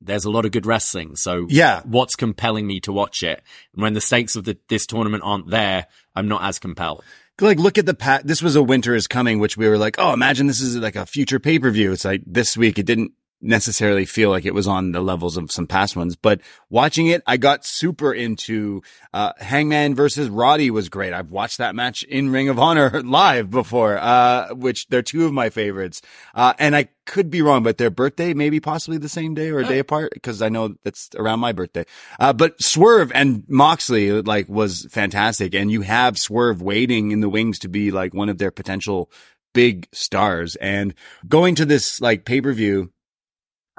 there's 0.00 0.24
a 0.24 0.30
lot 0.30 0.44
of 0.44 0.50
good 0.50 0.66
wrestling. 0.66 1.14
So 1.14 1.46
Yeah. 1.48 1.82
what's 1.84 2.16
compelling 2.16 2.66
me 2.66 2.80
to 2.80 2.92
watch 2.92 3.22
it? 3.22 3.40
And 3.74 3.82
when 3.82 3.92
the 3.94 4.00
stakes 4.00 4.34
of 4.34 4.42
the, 4.44 4.58
this 4.68 4.84
tournament 4.84 5.22
aren't 5.24 5.48
there, 5.50 5.86
I'm 6.16 6.26
not 6.26 6.42
as 6.42 6.58
compelled. 6.58 7.04
like 7.40 7.58
look 7.58 7.78
at 7.78 7.86
the 7.86 7.94
pat 7.94 8.24
this 8.26 8.42
was 8.42 8.54
a 8.56 8.62
winter 8.62 8.94
is 8.94 9.06
coming 9.08 9.38
which 9.40 9.56
we 9.56 9.66
were 9.66 9.78
like 9.78 9.96
oh 9.98 10.12
imagine 10.12 10.46
this 10.46 10.60
is 10.60 10.76
like 10.76 10.94
a 10.94 11.06
future 11.06 11.40
pay-per-view 11.40 11.90
it's 11.90 12.04
like 12.04 12.22
this 12.24 12.56
week 12.56 12.78
it 12.78 12.86
didn't 12.86 13.10
necessarily 13.42 14.06
feel 14.06 14.30
like 14.30 14.44
it 14.44 14.54
was 14.54 14.68
on 14.68 14.92
the 14.92 15.00
levels 15.00 15.36
of 15.36 15.50
some 15.50 15.66
past 15.66 15.96
ones 15.96 16.16
but 16.16 16.40
watching 16.70 17.08
it 17.08 17.22
i 17.26 17.36
got 17.36 17.64
super 17.64 18.12
into 18.12 18.80
uh 19.12 19.32
hangman 19.38 19.94
versus 19.94 20.28
roddy 20.28 20.70
was 20.70 20.88
great. 20.88 21.12
I've 21.12 21.30
watched 21.30 21.58
that 21.58 21.74
match 21.74 22.02
in 22.04 22.30
ring 22.30 22.48
of 22.48 22.58
honor 22.58 23.02
live 23.04 23.50
before 23.50 23.98
uh 23.98 24.54
which 24.54 24.86
they're 24.88 25.02
two 25.02 25.26
of 25.26 25.32
my 25.32 25.50
favorites. 25.50 26.02
Uh 26.34 26.54
and 26.58 26.76
i 26.76 26.88
could 27.04 27.30
be 27.30 27.42
wrong 27.42 27.64
but 27.64 27.78
their 27.78 27.90
birthday 27.90 28.32
maybe 28.32 28.60
possibly 28.60 28.96
the 28.96 29.08
same 29.08 29.34
day 29.34 29.50
or 29.50 29.58
a 29.58 29.64
day 29.64 29.80
apart 29.80 30.12
because 30.14 30.40
i 30.40 30.48
know 30.48 30.74
that's 30.84 31.10
around 31.16 31.40
my 31.40 31.52
birthday. 31.52 31.84
Uh 32.20 32.32
but 32.32 32.60
swerve 32.62 33.10
and 33.12 33.44
moxley 33.48 34.22
like 34.22 34.48
was 34.48 34.86
fantastic 34.90 35.54
and 35.54 35.70
you 35.70 35.80
have 35.80 36.16
swerve 36.16 36.62
waiting 36.62 37.10
in 37.10 37.20
the 37.20 37.28
wings 37.28 37.58
to 37.60 37.68
be 37.68 37.90
like 37.90 38.14
one 38.14 38.28
of 38.28 38.38
their 38.38 38.52
potential 38.52 39.10
big 39.52 39.88
stars. 39.92 40.56
And 40.56 40.94
going 41.28 41.54
to 41.56 41.64
this 41.64 42.00
like 42.00 42.24
pay 42.24 42.40
per 42.40 42.52
view. 42.52 42.91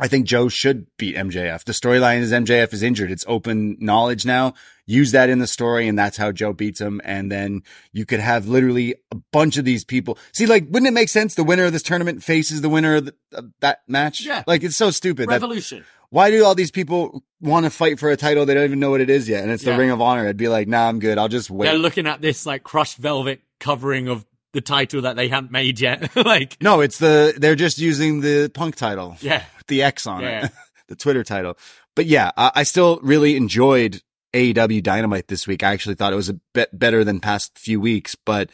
I 0.03 0.07
think 0.09 0.25
Joe 0.27 0.49
should 0.49 0.85
beat 0.97 1.15
MJF. 1.15 1.63
The 1.63 1.71
storyline 1.71 2.19
is 2.19 2.33
MJF 2.33 2.73
is 2.73 2.83
injured. 2.83 3.09
It's 3.09 3.23
open 3.25 3.77
knowledge 3.79 4.25
now. 4.25 4.53
Use 4.85 5.13
that 5.13 5.29
in 5.29 5.39
the 5.39 5.47
story 5.47 5.87
and 5.87 5.97
that's 5.97 6.17
how 6.17 6.33
Joe 6.33 6.51
beats 6.51 6.81
him. 6.81 6.99
And 7.05 7.31
then 7.31 7.61
you 7.93 8.05
could 8.05 8.19
have 8.19 8.45
literally 8.45 8.95
a 9.11 9.15
bunch 9.31 9.55
of 9.55 9.63
these 9.63 9.85
people. 9.85 10.17
See, 10.33 10.45
like, 10.45 10.65
wouldn't 10.65 10.87
it 10.89 10.93
make 10.93 11.07
sense? 11.07 11.35
The 11.35 11.43
winner 11.45 11.63
of 11.63 11.71
this 11.71 11.83
tournament 11.83 12.21
faces 12.21 12.59
the 12.59 12.67
winner 12.67 12.95
of, 12.95 13.05
the, 13.05 13.15
of 13.31 13.45
that 13.61 13.79
match. 13.87 14.25
Yeah. 14.25 14.43
Like, 14.45 14.63
it's 14.63 14.75
so 14.75 14.91
stupid. 14.91 15.29
that- 15.29 15.35
Revolution. 15.35 15.85
why 16.09 16.31
do 16.31 16.43
all 16.43 16.53
these 16.53 16.71
people 16.71 17.23
want 17.39 17.65
to 17.65 17.69
fight 17.69 17.97
for 17.97 18.09
a 18.11 18.17
title? 18.17 18.45
They 18.45 18.55
don't 18.55 18.65
even 18.65 18.81
know 18.81 18.89
what 18.91 18.99
it 18.99 19.09
is 19.09 19.29
yet. 19.29 19.41
And 19.43 19.53
it's 19.53 19.63
the 19.63 19.71
Yeah. 19.71 19.77
Ring 19.77 19.89
of 19.91 20.01
Honor. 20.01 20.27
I'd 20.27 20.35
be 20.35 20.49
like, 20.49 20.67
nah, 20.67 20.89
I'm 20.89 20.99
good. 20.99 21.17
I'll 21.17 21.29
just 21.29 21.49
wait. 21.49 21.67
They're 21.69 21.77
looking 21.77 22.07
at 22.07 22.19
this 22.19 22.45
like 22.45 22.63
crushed 22.63 22.97
velvet 22.97 23.39
covering 23.61 24.09
of 24.09 24.25
the 24.51 24.61
title 24.61 25.01
that 25.01 25.15
they 25.15 25.29
haven't 25.29 25.51
made 25.51 25.79
yet. 25.79 26.15
like, 26.25 26.61
no, 26.61 26.81
it's 26.81 26.99
the, 26.99 27.33
they're 27.37 27.55
just 27.55 27.79
using 27.79 28.21
the 28.21 28.51
punk 28.53 28.75
title. 28.75 29.17
yeah, 29.21 29.43
the 29.67 29.83
X 29.83 30.05
on 30.07 30.21
Yeah. 30.21 30.45
it, 30.45 30.51
the 30.87 30.95
Twitter 30.95 31.23
title. 31.23 31.57
But 31.95 32.05
yeah, 32.05 32.31
I, 32.37 32.51
I 32.55 32.63
still 32.63 32.99
really 33.03 33.35
enjoyed 33.35 34.01
AEW 34.33 34.81
Dynamite 34.83 35.27
this 35.27 35.45
week. 35.47 35.63
I 35.63 35.73
actually 35.73 35.95
thought 35.95 36.13
it 36.13 36.17
was 36.17 36.29
a 36.29 36.39
bit 36.53 36.77
better 36.77 37.03
than 37.03 37.19
past 37.19 37.57
few 37.57 37.79
weeks, 37.79 38.15
but 38.15 38.49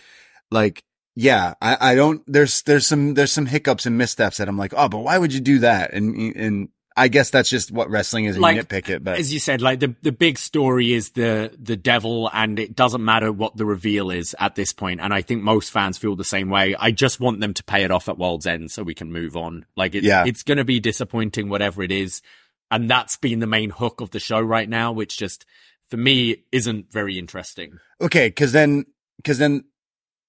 like, 0.51 0.83
yeah, 1.15 1.53
I, 1.61 1.91
I 1.91 1.95
don't, 1.95 2.21
there's, 2.27 2.61
there's 2.63 2.85
some, 2.87 3.13
there's 3.13 3.31
some 3.31 3.45
hiccups 3.45 3.85
and 3.85 3.97
missteps 3.97 4.37
that 4.37 4.47
I'm 4.47 4.57
like, 4.57 4.73
oh, 4.75 4.89
but 4.89 4.99
why 4.99 5.17
would 5.17 5.33
you 5.33 5.39
do 5.39 5.59
that? 5.59 5.93
And, 5.93 6.35
and 6.35 6.69
I 6.99 7.07
guess 7.07 7.29
that's 7.29 7.49
just 7.49 7.71
what 7.71 7.89
wrestling 7.89 8.25
is. 8.25 8.37
Like, 8.37 8.57
you 8.57 8.63
nitpick 8.63 8.89
it, 8.89 9.03
but 9.03 9.17
as 9.17 9.33
you 9.33 9.39
said, 9.39 9.61
like 9.61 9.79
the 9.79 9.95
the 10.01 10.11
big 10.11 10.37
story 10.37 10.93
is 10.93 11.11
the 11.11 11.51
the 11.57 11.75
devil, 11.75 12.29
and 12.33 12.59
it 12.59 12.75
doesn't 12.75 13.03
matter 13.03 13.31
what 13.31 13.55
the 13.57 13.65
reveal 13.65 14.11
is 14.11 14.35
at 14.39 14.55
this 14.55 14.73
point. 14.73 14.99
And 14.99 15.13
I 15.13 15.21
think 15.21 15.41
most 15.43 15.71
fans 15.71 15.97
feel 15.97 16.15
the 16.15 16.23
same 16.23 16.49
way. 16.49 16.75
I 16.77 16.91
just 16.91 17.19
want 17.19 17.39
them 17.39 17.53
to 17.55 17.63
pay 17.63 17.83
it 17.83 17.91
off 17.91 18.09
at 18.09 18.17
World's 18.17 18.45
End 18.45 18.69
so 18.71 18.83
we 18.83 18.93
can 18.93 19.11
move 19.11 19.35
on. 19.37 19.65
Like 19.75 19.95
it's 19.95 20.05
Yeah. 20.05 20.25
it's 20.25 20.43
going 20.43 20.57
to 20.57 20.65
be 20.65 20.79
disappointing, 20.79 21.49
whatever 21.49 21.81
it 21.83 21.91
is, 21.91 22.21
and 22.69 22.89
that's 22.89 23.15
been 23.17 23.39
the 23.39 23.47
main 23.47 23.69
hook 23.69 24.01
of 24.01 24.11
the 24.11 24.19
show 24.19 24.39
right 24.41 24.69
now, 24.69 24.91
which 24.91 25.17
just 25.17 25.45
for 25.89 25.97
me 25.97 26.43
isn't 26.51 26.91
very 26.91 27.17
interesting. 27.17 27.79
okay. 28.01 28.29
Cause 28.29 28.51
then, 28.51 28.85
cause 29.23 29.37
then 29.39 29.63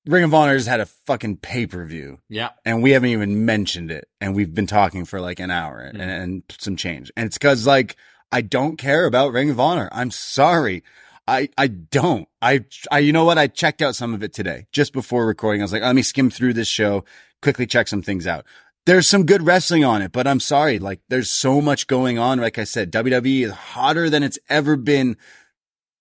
Ring 0.06 0.24
of 0.24 0.32
Honor 0.32 0.55
has 0.55 0.66
had 0.66 0.81
a 0.81 0.86
fucking 0.86 1.39
pay 1.39 1.66
per 1.66 1.85
view. 1.85 2.18
Yeah, 2.28 2.51
and 2.64 2.82
we 2.82 2.93
haven't 2.93 3.10
even 3.10 3.44
mentioned 3.44 3.90
it. 3.90 4.09
And 4.20 4.35
we've 4.35 4.55
been 4.55 4.66
talking 4.66 5.05
for 5.05 5.20
like 5.20 5.40
an 5.40 5.51
hour 5.51 5.82
mm-hmm. 5.82 6.01
and, 6.01 6.10
and 6.10 6.43
some 6.59 6.77
change. 6.77 7.12
And 7.16 7.27
it's 7.27 7.39
because 7.39 7.66
like 7.66 7.97
i 8.32 8.40
don't 8.40 8.77
care 8.77 9.06
about 9.06 9.32
ring 9.32 9.51
of 9.51 9.60
honor. 9.60 9.89
I'm 9.93 10.10
sorry. 10.10 10.82
I 11.28 11.48
i 11.59 11.66
don't. 11.66 12.28
I 12.40 12.64
i 12.90 12.98
you 12.98 13.12
know 13.12 13.24
what? 13.24 13.39
I 13.39 13.47
checked 13.47 13.82
out 13.82 13.94
some 13.94 14.14
of 14.14 14.22
it 14.22 14.32
today 14.32 14.66
just 14.72 14.93
before 14.93 15.27
recording. 15.27 15.60
I 15.60 15.64
was 15.64 15.72
like 15.72 15.82
let 15.82 15.94
me 15.94 16.02
skim 16.02 16.31
through 16.31 16.55
this 16.55 16.68
show 16.68 17.05
quickly 17.43 17.66
check 17.66 17.89
some 17.89 18.02
things 18.02 18.27
out. 18.27 18.47
There's 18.86 19.09
some 19.09 19.27
good 19.27 19.43
wrestling 19.43 19.85
on 19.85 20.01
it 20.01 20.12
but 20.12 20.27
i'm 20.27 20.40
sorry. 20.40 20.78
Like 20.78 21.01
there's 21.09 21.31
so 21.31 21.60
much 21.60 21.86
going 21.86 22.18
on. 22.18 22.40
Like 22.40 22.59
i 22.59 22.64
said 22.64 22.90
wwe 22.90 23.44
is 23.44 23.52
hotter 23.52 24.09
than 24.09 24.22
it's 24.22 24.39
ever 24.48 24.77
been 24.77 25.18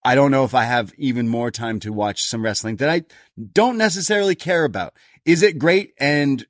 I 0.04 0.16
don't 0.16 0.32
know 0.32 0.46
if 0.46 0.56
I 0.56 0.64
have 0.64 0.94
even 0.98 1.28
more 1.28 1.52
time 1.52 1.80
to 1.82 1.92
watch 1.92 2.22
some 2.22 2.44
wrestling 2.44 2.78
that 2.78 2.90
I 2.90 3.04
don't 3.54 3.78
necessarily 3.78 4.36
care 4.36 4.64
about. 4.64 4.94
Is 5.26 5.44
it 5.44 5.60
great? 5.60 5.94
And, 6.00 6.46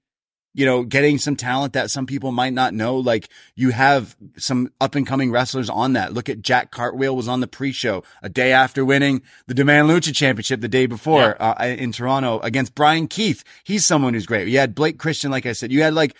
you 0.53 0.65
know, 0.65 0.84
getting 0.84 1.17
some 1.17 1.35
talent 1.35 1.73
that 1.73 1.89
some 1.89 2.05
people 2.05 2.31
might 2.31 2.53
not 2.53 2.73
know. 2.73 2.97
Like 2.97 3.30
you 3.55 3.71
have 3.71 4.15
some 4.38 4.71
up 4.80 4.93
and 4.95 5.05
coming 5.05 5.31
wrestlers 5.31 5.69
on 5.69 5.93
that. 5.93 6.13
Look 6.13 6.30
at 6.30 6.41
Jack 6.41 6.71
Cartwheel 6.71 7.15
was 7.15 7.27
on 7.27 7.39
the 7.39 7.47
pre-show 7.47 8.03
a 8.21 8.30
day 8.30 8.51
after 8.51 8.85
winning 8.85 9.23
the 9.47 9.53
Demand 9.53 9.89
Lucha 9.89 10.13
championship 10.13 10.61
the 10.61 10.67
day 10.67 10.85
before, 10.85 11.41
uh, 11.41 11.65
in 11.65 11.91
Toronto 11.91 12.39
against 12.41 12.76
Brian 12.76 13.07
Keith. 13.07 13.43
He's 13.63 13.85
someone 13.85 14.13
who's 14.13 14.26
great. 14.26 14.47
You 14.47 14.59
had 14.59 14.76
Blake 14.76 14.99
Christian, 14.99 15.31
like 15.31 15.45
I 15.45 15.53
said, 15.53 15.71
you 15.71 15.81
had 15.81 15.93
like, 15.93 16.15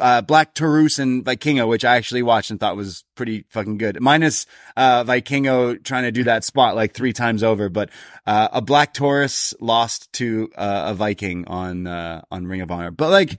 uh, 0.00 0.20
Black 0.22 0.54
Taurus 0.54 0.98
and 0.98 1.24
Vikingo, 1.24 1.68
which 1.68 1.84
I 1.84 1.96
actually 1.96 2.22
watched 2.22 2.50
and 2.50 2.58
thought 2.58 2.76
was 2.76 3.04
pretty 3.14 3.44
fucking 3.50 3.78
good. 3.78 4.00
Minus, 4.00 4.46
uh, 4.76 5.04
Vikingo 5.04 5.82
trying 5.82 6.04
to 6.04 6.12
do 6.12 6.24
that 6.24 6.44
spot 6.44 6.76
like 6.76 6.94
three 6.94 7.12
times 7.12 7.42
over, 7.42 7.68
but, 7.68 7.90
uh, 8.26 8.48
a 8.52 8.60
Black 8.60 8.94
Taurus 8.94 9.54
lost 9.60 10.12
to, 10.14 10.50
uh, 10.56 10.84
a 10.88 10.94
Viking 10.94 11.46
on, 11.46 11.86
uh, 11.86 12.22
on 12.30 12.46
Ring 12.46 12.60
of 12.60 12.70
Honor. 12.70 12.90
But 12.90 13.10
like, 13.10 13.38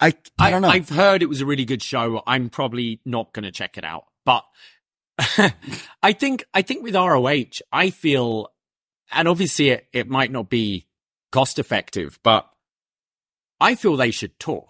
I, 0.00 0.14
I 0.38 0.50
don't 0.50 0.62
know. 0.62 0.68
I've 0.68 0.88
heard 0.88 1.22
it 1.22 1.28
was 1.28 1.42
a 1.42 1.46
really 1.46 1.66
good 1.66 1.82
show. 1.82 2.22
I'm 2.26 2.48
probably 2.48 3.00
not 3.04 3.32
going 3.34 3.44
to 3.44 3.52
check 3.52 3.76
it 3.76 3.84
out, 3.84 4.06
but 4.24 4.44
I 6.02 6.12
think 6.12 6.44
I 6.54 6.62
think 6.62 6.82
with 6.82 6.94
ROH, 6.94 7.60
I 7.70 7.90
feel, 7.90 8.48
and 9.12 9.28
obviously 9.28 9.68
it, 9.68 9.86
it 9.92 10.08
might 10.08 10.32
not 10.32 10.48
be 10.48 10.86
cost 11.30 11.58
effective, 11.58 12.18
but 12.22 12.48
I 13.60 13.74
feel 13.74 13.96
they 13.96 14.10
should 14.10 14.38
tour. 14.40 14.69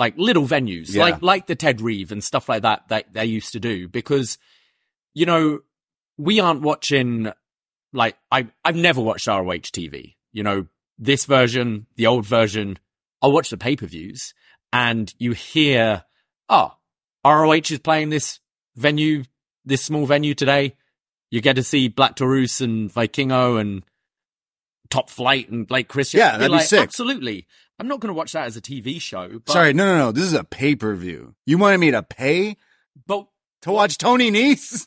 Like 0.00 0.14
little 0.16 0.46
venues, 0.46 0.94
Yeah. 0.94 1.02
like 1.02 1.20
like 1.22 1.46
the 1.46 1.54
Ted 1.54 1.82
Reeve 1.82 2.10
and 2.10 2.24
stuff 2.24 2.48
like 2.48 2.62
that 2.62 2.88
that 2.88 3.12
they 3.12 3.26
used 3.26 3.52
to 3.52 3.60
do, 3.60 3.86
because 3.86 4.38
you 5.12 5.26
know 5.26 5.60
we 6.16 6.40
aren't 6.40 6.62
watching. 6.62 7.30
Like 7.92 8.16
I 8.32 8.46
I've 8.64 8.76
never 8.76 9.02
watched 9.02 9.26
ROH 9.26 9.68
TV. 9.76 10.14
You 10.32 10.42
know 10.42 10.66
this 10.98 11.26
version, 11.26 11.86
the 11.96 12.06
old 12.06 12.24
version. 12.24 12.78
I'll 13.20 13.32
watch 13.32 13.50
the 13.50 13.58
pay 13.58 13.76
per 13.76 13.84
views, 13.86 14.32
and 14.72 15.12
you 15.18 15.32
hear, 15.32 16.04
oh, 16.48 16.76
ROH 17.22 17.68
is 17.70 17.80
playing 17.80 18.08
this 18.08 18.40
venue, 18.76 19.24
this 19.66 19.82
small 19.84 20.06
venue 20.06 20.34
today. 20.34 20.76
You 21.30 21.42
get 21.42 21.56
to 21.56 21.62
see 21.62 21.88
Black 21.88 22.16
Taurus 22.16 22.62
and 22.62 22.90
Vikingo 22.90 23.60
and 23.60 23.84
Top 24.90 25.08
Flight 25.10 25.48
and 25.50 25.66
Blake 25.66 25.88
Christian. 25.88 26.18
Yeah, 26.18 26.32
that'd 26.32 26.46
be 26.46 26.56
like, 26.56 26.66
sick. 26.66 26.80
Absolutely. 26.80 27.46
I'm 27.78 27.88
not 27.88 28.00
going 28.00 28.08
to 28.08 28.14
watch 28.14 28.32
that 28.32 28.46
as 28.46 28.56
a 28.56 28.60
TV 28.60 29.00
show. 29.00 29.40
But, 29.44 29.52
Sorry, 29.52 29.72
no, 29.72 29.86
no, 29.86 29.96
no. 29.96 30.12
This 30.12 30.24
is 30.24 30.34
a 30.34 30.44
pay 30.44 30.76
per 30.76 30.94
view. 30.94 31.34
You 31.46 31.56
wanted 31.58 31.78
me 31.78 31.90
to 31.92 32.02
pay 32.02 32.56
but 33.06 33.26
to 33.62 33.70
watch 33.72 33.96
Tony 33.98 34.30
Nese? 34.30 34.86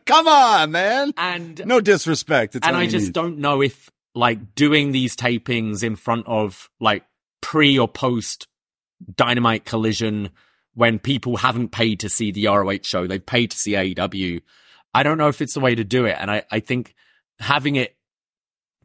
Come 0.06 0.28
on, 0.28 0.70
man. 0.70 1.12
and 1.16 1.64
No 1.66 1.80
disrespect. 1.80 2.54
and 2.62 2.76
I 2.76 2.86
just 2.86 3.10
Nese. 3.10 3.12
don't 3.12 3.38
know 3.38 3.62
if 3.62 3.90
like 4.14 4.54
doing 4.54 4.92
these 4.92 5.16
tapings 5.16 5.82
in 5.82 5.96
front 5.96 6.26
of 6.26 6.68
like 6.80 7.04
pre 7.40 7.78
or 7.78 7.88
post 7.88 8.46
Dynamite 9.16 9.64
Collision 9.64 10.30
when 10.74 10.98
people 10.98 11.36
haven't 11.38 11.70
paid 11.72 12.00
to 12.00 12.08
see 12.08 12.30
the 12.30 12.46
ROH 12.46 12.78
show, 12.82 13.06
they've 13.06 13.24
paid 13.24 13.50
to 13.50 13.56
see 13.56 13.72
AEW. 13.72 14.40
I 14.94 15.02
don't 15.02 15.18
know 15.18 15.28
if 15.28 15.40
it's 15.40 15.54
the 15.54 15.60
way 15.60 15.74
to 15.74 15.84
do 15.84 16.04
it, 16.04 16.16
and 16.18 16.30
I 16.30 16.44
I 16.50 16.60
think 16.60 16.94
having 17.40 17.76
it 17.76 17.96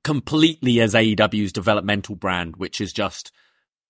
completely 0.04 0.80
as 0.82 0.94
AEW's 0.94 1.54
developmental 1.54 2.16
brand, 2.16 2.56
which 2.58 2.82
is 2.82 2.94
just 2.94 3.32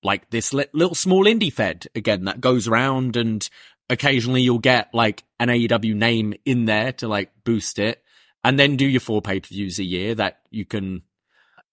like 0.03 0.29
this 0.31 0.53
little 0.53 0.95
small 0.95 1.25
indie 1.25 1.51
fed 1.51 1.87
again 1.95 2.25
that 2.25 2.41
goes 2.41 2.67
around 2.67 3.15
and 3.15 3.49
occasionally 3.89 4.41
you'll 4.41 4.59
get 4.59 4.93
like 4.93 5.23
an 5.39 5.47
AEW 5.49 5.95
name 5.95 6.33
in 6.45 6.65
there 6.65 6.91
to 6.93 7.07
like 7.07 7.31
boost 7.45 7.79
it 7.79 8.03
and 8.43 8.59
then 8.59 8.75
do 8.75 8.85
your 8.85 8.99
four 8.99 9.21
pay 9.21 9.39
per 9.39 9.47
views 9.47 9.79
a 9.79 9.83
year 9.83 10.13
that 10.15 10.39
you 10.51 10.65
can. 10.65 11.03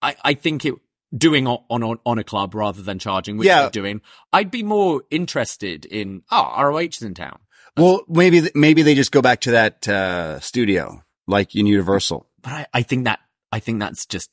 I, 0.01 0.15
I 0.23 0.33
think 0.33 0.65
it 0.65 0.73
doing 1.15 1.45
on, 1.45 1.59
on 1.69 1.99
on 2.05 2.19
a 2.19 2.23
club 2.23 2.55
rather 2.55 2.81
than 2.81 2.97
charging, 2.99 3.37
which 3.37 3.47
Yeah. 3.47 3.61
they're 3.63 3.69
doing. 3.69 4.01
I'd 4.31 4.49
be 4.49 4.63
more 4.63 5.03
interested 5.11 5.85
in 5.85 6.23
oh 6.31 6.53
ROH 6.57 6.79
is 6.79 7.01
in 7.01 7.13
town, 7.13 7.37
Well, 7.75 8.03
maybe, 8.07 8.49
maybe 8.55 8.81
they 8.81 8.95
just 8.95 9.11
go 9.11 9.21
back 9.21 9.41
to 9.41 9.51
that, 9.51 9.87
uh, 9.89 10.39
studio 10.39 11.03
like 11.27 11.53
in 11.55 11.65
Universal. 11.65 12.27
but 12.41 12.51
I, 12.53 12.65
I 12.73 12.81
think 12.83 13.03
that 13.05 13.19
I 13.51 13.59
think 13.59 13.79
that's 13.79 14.05
just 14.05 14.29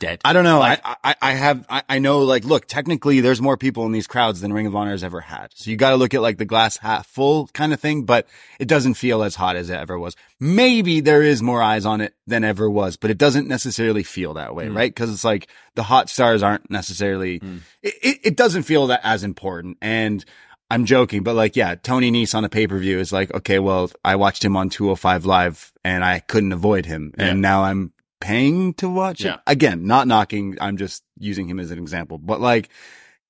dead. 0.00 0.20
I 0.24 0.32
don't 0.32 0.44
know. 0.44 0.60
Like- 0.60 0.80
I, 0.84 0.96
I, 1.02 1.14
I 1.20 1.32
have, 1.32 1.66
I, 1.68 1.82
I 1.88 1.98
know 1.98 2.20
like, 2.20 2.44
look, 2.44 2.66
technically 2.66 3.20
there's 3.20 3.42
more 3.42 3.56
people 3.56 3.84
in 3.84 3.90
these 3.90 4.06
crowds 4.06 4.40
than 4.40 4.52
Ring 4.52 4.66
of 4.68 4.76
Honor 4.76 4.92
has 4.92 5.02
ever 5.02 5.20
had. 5.20 5.48
So 5.56 5.70
you 5.72 5.76
got 5.76 5.90
to 5.90 5.96
look 5.96 6.14
at 6.14 6.22
like 6.22 6.38
the 6.38 6.44
glass 6.44 6.76
half 6.76 7.06
full 7.08 7.48
kind 7.48 7.72
of 7.72 7.80
thing, 7.80 8.04
but 8.04 8.28
it 8.60 8.68
doesn't 8.68 8.94
feel 8.94 9.24
as 9.24 9.34
hot 9.34 9.56
as 9.56 9.70
it 9.70 9.74
ever 9.76 9.98
was. 9.98 10.14
Maybe 10.38 11.00
there 11.00 11.22
is 11.24 11.42
more 11.42 11.60
eyes 11.60 11.84
on 11.84 12.00
it 12.00 12.14
than 12.28 12.44
ever 12.44 12.70
was, 12.70 12.96
but 12.96 13.10
it 13.10 13.18
doesn't 13.18 13.48
necessarily 13.48 14.04
feel 14.04 14.34
that 14.34 14.54
way, 14.54 14.66
Mm. 14.66 14.76
right? 14.76 14.94
Cause 14.94 15.10
it's 15.12 15.24
like 15.24 15.48
the 15.74 15.82
hot 15.82 16.08
stars 16.08 16.44
aren't 16.44 16.70
necessarily, 16.70 17.40
Mm. 17.40 17.60
it, 17.82 17.94
it, 18.00 18.18
it 18.22 18.36
doesn't 18.36 18.62
feel 18.62 18.86
that 18.88 19.00
as 19.02 19.24
important. 19.24 19.78
And 19.82 20.24
I'm 20.70 20.84
joking, 20.84 21.24
but 21.24 21.34
like, 21.34 21.56
yeah, 21.56 21.74
Tony 21.74 22.12
Nese 22.12 22.36
on 22.36 22.44
a 22.44 22.48
pay 22.48 22.68
per 22.68 22.78
view 22.78 23.00
is 23.00 23.12
like, 23.12 23.34
okay, 23.34 23.58
well, 23.58 23.90
I 24.04 24.14
watched 24.14 24.44
him 24.44 24.56
on 24.56 24.68
205 24.70 25.24
live 25.26 25.72
and 25.82 26.04
I 26.04 26.20
couldn't 26.20 26.52
avoid 26.52 26.86
him. 26.86 27.14
Yeah. 27.18 27.24
And 27.24 27.42
now 27.42 27.64
I'm 27.64 27.92
paying 28.20 28.74
to 28.74 28.88
watch 28.88 29.20
Yeah. 29.20 29.34
it. 29.34 29.40
Again, 29.46 29.86
not 29.86 30.06
knocking. 30.08 30.56
I'm 30.60 30.76
just 30.76 31.02
using 31.18 31.48
him 31.48 31.58
as 31.60 31.70
an 31.70 31.78
example, 31.78 32.18
but 32.18 32.40
like, 32.40 32.68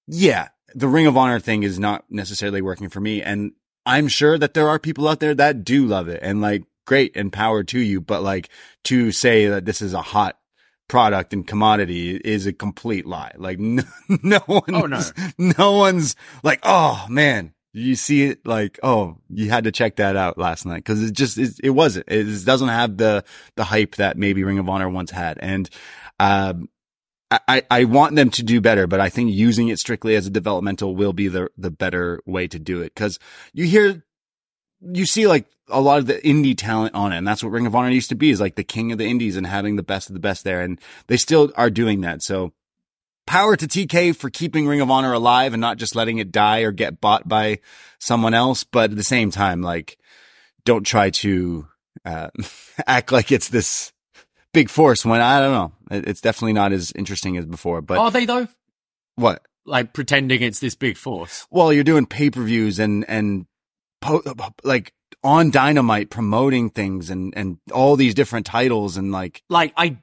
yeah, 0.07 0.49
the 0.75 0.89
Ring 0.89 1.07
of 1.07 1.17
Honor 1.17 1.41
thing 1.41 1.63
is 1.63 1.79
not 1.79 2.05
necessarily 2.11 2.63
working 2.63 2.89
for 2.89 3.01
me. 3.01 3.23
And 3.23 3.53
I'm 3.87 4.09
sure 4.09 4.39
that 4.39 4.55
there 4.55 4.69
are 4.69 4.79
people 4.79 5.09
out 5.09 5.21
there 5.21 5.35
that 5.35 5.65
do 5.65 5.87
love 5.87 6.09
it 6.09 6.21
and 6.23 6.41
like, 6.41 6.65
great 6.87 7.15
and 7.17 7.31
power 7.33 7.63
to 7.65 7.79
you. 7.79 8.01
But 8.01 8.23
like 8.23 8.49
to 8.85 9.13
say 9.13 9.47
that 9.47 9.67
this 9.67 9.83
is 9.83 9.93
a 9.93 10.01
hot 10.01 10.39
product 10.89 11.35
and 11.35 11.47
commodity 11.47 12.17
is 12.17 12.47
a 12.47 12.53
complete 12.53 13.05
lie. 13.05 13.33
Like 13.37 13.59
no, 13.59 13.83
no 14.23 14.39
one, 14.47 14.75
Oh, 14.75 14.87
no. 14.87 15.03
no 15.39 15.73
one's 15.73 16.17
like, 16.43 16.61
oh 16.63 17.05
man, 17.11 17.53
you 17.79 17.97
see 17.97 18.25
it 18.25 18.47
like, 18.47 18.79
oh, 18.83 19.19
you 19.31 19.51
had 19.51 19.65
to 19.65 19.73
check 19.73 19.97
that 19.97 20.17
out 20.17 20.39
last 20.39 20.67
night 20.67 20.79
because 20.79 21.03
it 21.03 21.13
just 21.13 21.39
it, 21.39 21.53
it 21.63 21.71
wasn't. 21.71 22.07
It 22.09 22.25
just 22.25 22.47
doesn't 22.47 22.69
have 22.69 22.97
the 22.97 23.25
the 23.57 23.65
hype 23.65 23.97
that 23.97 24.17
maybe 24.17 24.45
Ring 24.45 24.59
of 24.59 24.69
Honor 24.69 24.89
once 24.89 25.11
had, 25.11 25.39
and 25.41 25.69
um, 26.21 26.69
I, 27.31 27.63
I 27.71 27.85
want 27.85 28.17
them 28.17 28.31
to 28.31 28.43
do 28.43 28.61
better, 28.61 28.87
but 28.87 29.01
I 29.01 29.11
think 29.11 29.33
using 29.33 29.69
it 29.69 29.79
strictly 29.79 30.17
as 30.17 30.27
a 30.27 30.31
developmental 30.31 30.97
will 30.97 31.13
be 31.13 31.29
the, 31.29 31.51
the 31.59 31.71
better 31.71 32.23
way 32.25 32.49
to 32.49 32.59
do 32.59 32.81
it. 32.81 32.95
Cause 32.95 33.19
you 33.53 33.67
hear, 33.67 34.03
you 34.81 35.05
see 35.05 35.27
like 35.27 35.47
a 35.69 35.81
lot 35.81 35.99
of 35.99 36.07
the 36.07 36.15
indie 36.15 36.57
talent 36.57 36.95
on 36.95 37.13
it. 37.13 37.19
And 37.19 37.29
that's 37.29 37.43
what 37.43 37.53
Ring 37.53 37.67
of 37.67 37.75
Honor 37.75 37.91
used 37.91 38.09
to 38.09 38.15
be 38.15 38.31
is 38.31 38.41
like 38.41 38.55
the 38.55 38.65
king 38.65 38.93
of 38.93 38.99
the 38.99 39.07
indies 39.07 39.37
and 39.37 39.47
having 39.47 39.77
the 39.77 39.83
best 39.83 40.09
of 40.09 40.15
the 40.15 40.21
best 40.21 40.43
there. 40.45 40.63
And 40.63 40.81
they 41.09 41.19
still 41.19 41.53
are 41.55 41.69
doing 41.69 42.01
that. 42.01 42.23
So 42.23 42.55
power 43.29 43.57
to 43.57 43.67
TK 43.67 44.17
for 44.17 44.31
keeping 44.31 44.67
Ring 44.67 44.81
of 44.81 44.91
Honor 44.91 45.13
alive 45.13 45.53
and 45.53 45.61
not 45.61 45.77
just 45.77 45.95
letting 45.95 46.17
it 46.19 46.33
die 46.33 46.61
or 46.61 46.73
get 46.73 47.01
bought 47.01 47.29
by 47.29 47.59
someone 47.99 48.33
else. 48.35 48.65
But 48.65 48.91
at 48.91 48.97
the 48.97 49.05
same 49.05 49.31
time, 49.31 49.61
like 49.63 49.99
don't 50.65 50.85
try 50.85 51.11
to, 51.11 51.69
uh, 52.05 52.29
act 52.87 53.13
like 53.13 53.31
it's 53.31 53.49
this 53.49 53.93
big 54.55 54.71
force 54.71 55.05
when 55.05 55.21
I 55.21 55.41
don't 55.41 55.53
know. 55.53 55.73
It's 55.91 56.21
definitely 56.23 56.55
not 56.55 56.73
as 56.73 56.91
interesting 56.93 57.37
as 57.37 57.45
before, 57.45 57.83
but 57.83 57.99
Are 57.99 58.11
they 58.11 58.25
though? 58.25 58.49
what? 59.17 59.43
Like 59.67 59.93
pretending 59.93 60.41
it's 60.43 60.61
this 60.61 60.75
big 60.75 60.97
force. 60.97 61.47
Well, 61.51 61.73
you're 61.73 61.85
doing 61.85 62.07
pay 62.07 62.31
per 62.31 62.43
views 62.43 62.79
and, 62.79 63.05
and 63.09 63.47
po- 64.01 64.23
like 64.65 64.95
on 65.23 65.51
dynamite 65.51 66.09
promoting 66.09 66.71
things 66.71 67.11
and, 67.11 67.35
and 67.37 67.59
all 67.73 67.97
these 67.97 68.15
different 68.15 68.47
titles 68.47 68.97
and 68.97 69.13
like, 69.13 69.43
Like 69.51 69.75
I, 69.77 69.99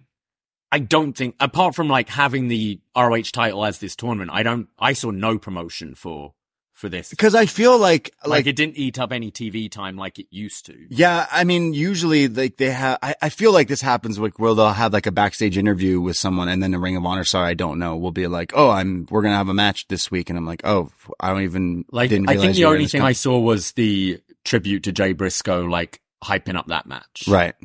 I 0.71 0.79
don't 0.79 1.13
think 1.13 1.35
apart 1.39 1.75
from 1.75 1.87
like 1.87 2.09
having 2.09 2.47
the 2.47 2.79
ROH 2.95 3.31
title 3.33 3.65
as 3.65 3.79
this 3.79 3.95
tournament, 3.95 4.31
I 4.33 4.43
don't. 4.43 4.67
I 4.79 4.93
saw 4.93 5.11
no 5.11 5.37
promotion 5.37 5.95
for 5.95 6.33
for 6.73 6.89
this. 6.89 7.13
cause 7.17 7.33
I 7.33 7.45
feel 7.45 7.77
like, 7.77 8.13
Like, 8.25 8.29
like, 8.29 8.47
it 8.47 8.57
didn't 8.57 8.75
eat 8.75 8.99
up 8.99 9.13
any 9.13 9.31
TV 9.31 9.71
time 9.71 9.95
like 9.95 10.19
it 10.19 10.27
used 10.29 10.65
to. 10.65 10.75
yeah, 10.89 11.25
I 11.31 11.45
mean, 11.45 11.73
usually 11.73 12.27
like 12.27 12.57
they 12.57 12.69
have, 12.71 12.99
I, 13.01 13.15
I 13.21 13.29
feel 13.29 13.53
like 13.53 13.69
this 13.69 13.79
happens 13.79 14.19
like 14.19 14.37
where 14.39 14.53
they'll 14.53 14.73
have 14.73 14.91
like 14.91 15.05
a 15.05 15.11
backstage 15.13 15.57
interview 15.57 16.01
with 16.01 16.17
someone 16.17 16.49
and 16.49 16.61
then 16.61 16.71
the 16.71 16.77
Ring 16.79 16.97
of 16.97 17.05
Honor 17.05 17.23
star 17.23 17.45
I 17.45 17.53
don't 17.53 17.79
know 17.79 17.95
will 17.95 18.11
be 18.11 18.27
like, 18.27 18.51
oh, 18.57 18.69
I'm, 18.69 19.07
we're 19.09 19.21
going 19.21 19.31
to 19.31 19.37
have 19.37 19.47
a 19.47 19.53
match 19.53 19.87
this 19.87 20.11
week. 20.11 20.29
And 20.29 20.37
I'm 20.37 20.45
like, 20.45 20.65
oh, 20.65 20.91
I 21.17 21.29
don't 21.29 21.43
even, 21.43 21.85
Like 21.93 22.11
I 22.11 22.15
think 22.17 22.27
the 22.27 22.59
you 22.59 22.65
were 22.67 22.73
in 22.73 22.79
only 22.79 22.87
thing 22.89 23.01
I 23.03 23.13
saw 23.13 23.39
was 23.39 23.71
the 23.71 24.19
tribute 24.43 24.83
to 24.83 24.91
Jay 24.91 25.13
Briscoe, 25.13 25.63
like 25.63 26.01
hyping 26.25 26.57
up 26.57 26.67
that 26.67 26.87
match. 26.87 27.23
Right. 27.25 27.55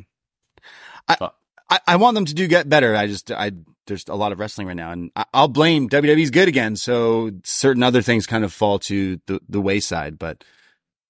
I, 1.09 1.17
But- 1.19 1.35
I, 1.71 1.79
I 1.87 1.95
want 1.95 2.15
them 2.15 2.25
to 2.25 2.33
do 2.35 2.47
get 2.47 2.69
better. 2.69 2.95
I 2.95 3.07
just, 3.07 3.31
I, 3.31 3.51
there's 3.87 4.05
a 4.07 4.15
lot 4.15 4.31
of 4.31 4.39
wrestling 4.39 4.67
right 4.67 4.75
now 4.75 4.91
and 4.91 5.09
I, 5.15 5.25
I'll 5.33 5.47
blame 5.47 5.89
WWE's 5.89 6.29
good 6.29 6.47
again. 6.47 6.75
So 6.75 7.31
certain 7.43 7.81
other 7.81 8.01
things 8.03 8.27
kind 8.27 8.43
of 8.43 8.53
fall 8.53 8.77
to 8.79 9.19
the, 9.25 9.39
the 9.49 9.61
wayside, 9.61 10.19
but 10.19 10.43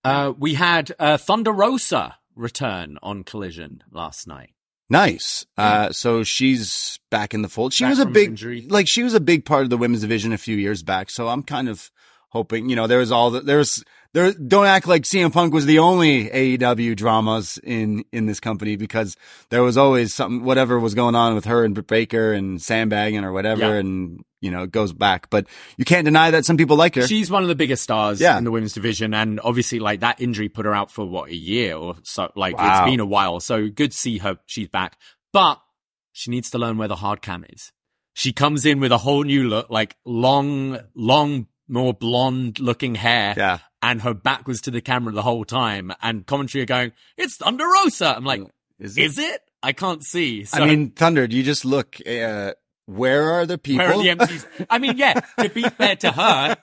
Uh, 0.06 0.34
we 0.38 0.54
had 0.54 0.92
uh, 1.00 1.18
Thunder 1.18 1.52
Rosa 1.52 2.16
return 2.36 2.98
on 3.04 3.24
Collision 3.24 3.84
last 3.92 4.28
night. 4.28 4.52
nice. 4.90 5.46
Uh, 5.58 5.92
so 5.92 6.24
she's 6.24 7.00
back 7.10 7.34
in 7.34 7.42
the 7.42 7.50
fold. 7.50 7.74
She 7.74 7.84
Back 7.84 7.92
was 7.92 8.00
a 8.00 8.06
big, 8.06 8.30
injury. 8.30 8.66
like 8.70 8.88
she 8.88 9.04
was 9.04 9.14
a 9.14 9.20
big 9.20 9.46
part 9.46 9.64
of 9.64 9.70
the 9.70 9.78
women's 9.78 10.02
division 10.02 10.32
a 10.34 10.38
few 10.38 10.58
years 10.58 10.84
back. 10.84 11.10
So 11.10 11.28
I'm 11.28 11.44
kind 11.44 11.70
of 11.70 11.92
hoping, 12.30 12.70
you 12.70 12.76
know, 12.76 12.88
there 12.88 13.00
was 13.00 13.12
all 13.12 13.32
the, 13.32 13.42
there's, 13.42 13.84
there, 14.14 14.34
don't 14.34 14.66
act 14.66 14.88
like 14.88 15.04
CM 15.04 15.32
Punk 15.32 15.54
was 15.54 15.66
the 15.66 15.80
only 15.80 16.30
AEW 16.30 16.96
dramas 16.96 17.58
in, 17.64 18.04
in 18.12 18.26
this 18.26 18.40
company 18.40 18.76
because 18.76 19.16
there 19.50 19.64
was 19.64 19.78
always 19.78 20.14
something, 20.14 20.44
whatever 20.44 20.80
was 20.80 20.94
going 20.96 21.16
on 21.16 21.34
with 21.36 21.46
her 21.46 21.64
and 21.64 21.74
Britt 21.74 21.88
Baker 21.88 22.34
and 22.34 22.62
sandbagging 22.62 23.24
or 23.24 23.32
whatever. 23.32 23.62
Yeah. 23.62 23.74
And, 23.76 24.24
you 24.42 24.52
know, 24.52 24.64
it 24.64 24.72
goes 24.72 24.92
back, 24.92 25.30
but 25.30 25.46
you 25.78 25.86
can't 25.86 26.04
deny 26.06 26.32
that 26.32 26.46
some 26.46 26.58
people 26.58 26.76
like 26.76 26.96
her. 26.96 27.08
She's 27.08 27.30
one 27.32 27.44
of 27.44 27.48
the 27.50 27.56
biggest 27.56 27.84
stars 27.84 28.20
Yeah. 28.20 28.38
in 28.38 28.44
the 28.44 28.52
women's 28.52 28.74
division, 28.74 29.14
and 29.14 29.40
obviously, 29.44 29.80
like 29.80 30.00
that 30.00 30.20
injury 30.20 30.50
put 30.50 30.66
her 30.66 30.74
out 30.74 30.92
for 30.92 31.06
what 31.06 31.30
a 31.30 31.36
year 31.36 31.76
or 31.76 31.96
so. 32.04 32.32
Like 32.36 32.58
Wow. 32.58 32.84
it's 32.84 32.92
been 32.92 33.00
a 33.00 33.06
while, 33.06 33.40
so 33.40 33.70
good 33.70 33.92
to 33.92 33.98
see 33.98 34.18
her. 34.18 34.40
She's 34.48 34.68
back, 34.68 34.98
but 35.32 35.62
she 36.12 36.32
needs 36.32 36.50
to 36.52 36.58
learn 36.58 36.78
where 36.78 36.88
the 36.88 36.96
hard 36.98 37.22
cam 37.22 37.46
is. 37.50 37.72
She 38.14 38.34
comes 38.34 38.66
in 38.66 38.80
with 38.82 38.92
a 38.92 38.98
whole 38.98 39.24
new 39.24 39.48
look, 39.48 39.70
like 39.70 39.96
long, 40.06 40.80
long, 40.96 41.48
more 41.70 41.94
blonde 41.94 42.60
looking 42.60 42.96
hair, 42.96 43.34
yeah. 43.38 43.60
And 43.82 44.02
her 44.02 44.14
back 44.14 44.48
was 44.48 44.62
to 44.62 44.72
the 44.72 44.82
camera 44.82 45.14
the 45.14 45.22
whole 45.22 45.46
time. 45.46 45.92
And 46.02 46.26
commentary 46.26 46.64
are 46.64 46.68
going, 46.68 46.92
"It's 47.18 47.38
Thunder 47.38 47.66
Rosa." 47.66 48.16
I'm 48.16 48.26
like, 48.26 48.42
Is 48.80 48.98
"Is 48.98 49.18
it? 49.18 49.42
I 49.64 49.74
can't 49.74 50.04
see." 50.04 50.46
So, 50.46 50.62
I 50.62 50.68
mean, 50.68 50.92
Thunder, 50.92 51.28
do 51.28 51.36
you 51.36 51.44
just 51.44 51.66
look, 51.66 51.98
uh, 52.08 52.54
where 52.86 53.32
are 53.32 53.46
the 53.46 53.58
people? 53.58 53.86
Where 53.86 53.96
are 53.96 54.02
the 54.02 54.10
empties? 54.10 54.46
I 54.70 54.78
mean, 54.80 54.98
yeah, 54.98 55.20
to 55.40 55.50
be 55.50 55.64
fair 55.64 55.96
to 55.98 56.12
her, 56.12 56.58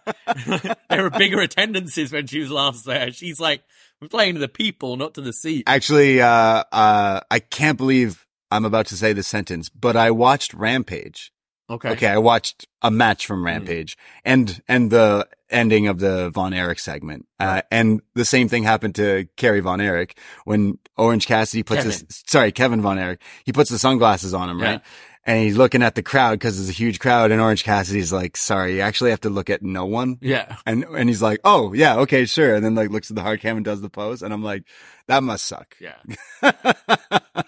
there 0.91 1.03
were 1.03 1.11
bigger 1.11 1.41
attendances 1.41 2.13
when 2.13 2.27
she 2.27 2.41
was 2.41 2.51
last 2.51 2.85
there. 2.85 3.13
She's 3.13 3.41
like, 3.41 3.63
we're 4.01 4.09
playing 4.09 4.35
to 4.35 4.41
the 4.41 4.49
people, 4.49 4.97
not 4.97 5.15
to 5.15 5.21
the 5.21 5.33
seat. 5.33 5.65
Actually, 5.67 6.21
uh, 6.21 6.65
uh, 6.73 7.21
I 7.31 7.39
can't 7.41 7.79
believe 7.79 8.27
I'm 8.51 8.65
about 8.65 8.87
to 8.87 8.97
say 8.97 9.13
this 9.13 9.27
sentence, 9.27 9.69
but 9.69 9.97
I 9.97 10.11
watched 10.11 10.55
Rampage. 10.55 11.33
Okay. 11.71 11.91
Okay. 11.91 12.07
I 12.09 12.19
watched 12.19 12.67
a 12.83 12.91
match 12.91 13.27
from 13.27 13.45
Rampage 13.45 13.97
and, 14.25 14.63
and 14.69 14.91
the 14.91 15.29
ending 15.51 15.87
of 15.89 15.99
the 15.99 16.31
Von 16.31 16.55
Erich 16.55 16.79
segment. 16.79 17.27
Uh, 17.39 17.63
and 17.71 18.01
the 18.15 18.25
same 18.25 18.49
thing 18.49 18.63
happened 18.63 18.95
to 18.97 19.27
Kerry 19.37 19.61
Von 19.61 19.81
Erich 19.81 20.19
when 20.45 20.79
Orange 20.97 21.27
Cassidy 21.27 21.63
puts 21.63 21.79
Kevin. 21.85 21.91
his, 21.93 22.23
sorry, 22.27 22.53
Kevin 22.53 22.81
Von 22.83 22.99
Erich, 22.99 23.21
he 23.45 23.53
puts 23.53 23.71
the 23.71 23.79
sunglasses 23.79 24.33
on 24.35 24.49
him, 24.51 24.59
Yeah. 24.61 24.71
right? 24.73 24.81
And 25.25 25.43
he's 25.45 25.59
looking 25.59 25.83
at 25.83 25.95
the 25.95 26.03
crowd 26.03 26.39
because 26.39 26.59
it's 26.59 26.71
a 26.71 26.73
huge 26.73 27.01
crowd 27.01 27.31
and 27.31 27.39
Orange 27.41 27.63
Cassidy's 27.63 28.15
like, 28.15 28.35
sorry, 28.35 28.77
you 28.77 28.81
actually 28.81 29.11
have 29.11 29.21
to 29.23 29.29
look 29.31 29.51
at 29.51 29.63
no 29.63 29.85
one. 29.85 30.17
Yeah. 30.23 30.57
And, 30.65 30.85
and 30.85 31.07
he's 31.11 31.21
like, 31.21 31.41
oh 31.45 31.75
yeah, 31.75 31.97
okay, 31.99 32.25
sure. 32.25 32.55
And 32.55 32.65
then 32.65 32.75
like 32.75 32.89
looks 32.89 33.11
at 33.11 33.17
the 33.17 33.21
hard 33.23 33.41
cam 33.43 33.57
and 33.57 33.65
does 33.65 33.83
the 33.83 33.91
pose. 33.91 34.23
And 34.23 34.33
I'm 34.33 34.43
like, 34.43 34.63
that 35.07 35.23
must 35.23 35.45
suck. 35.45 35.77
Yeah. 35.81 35.97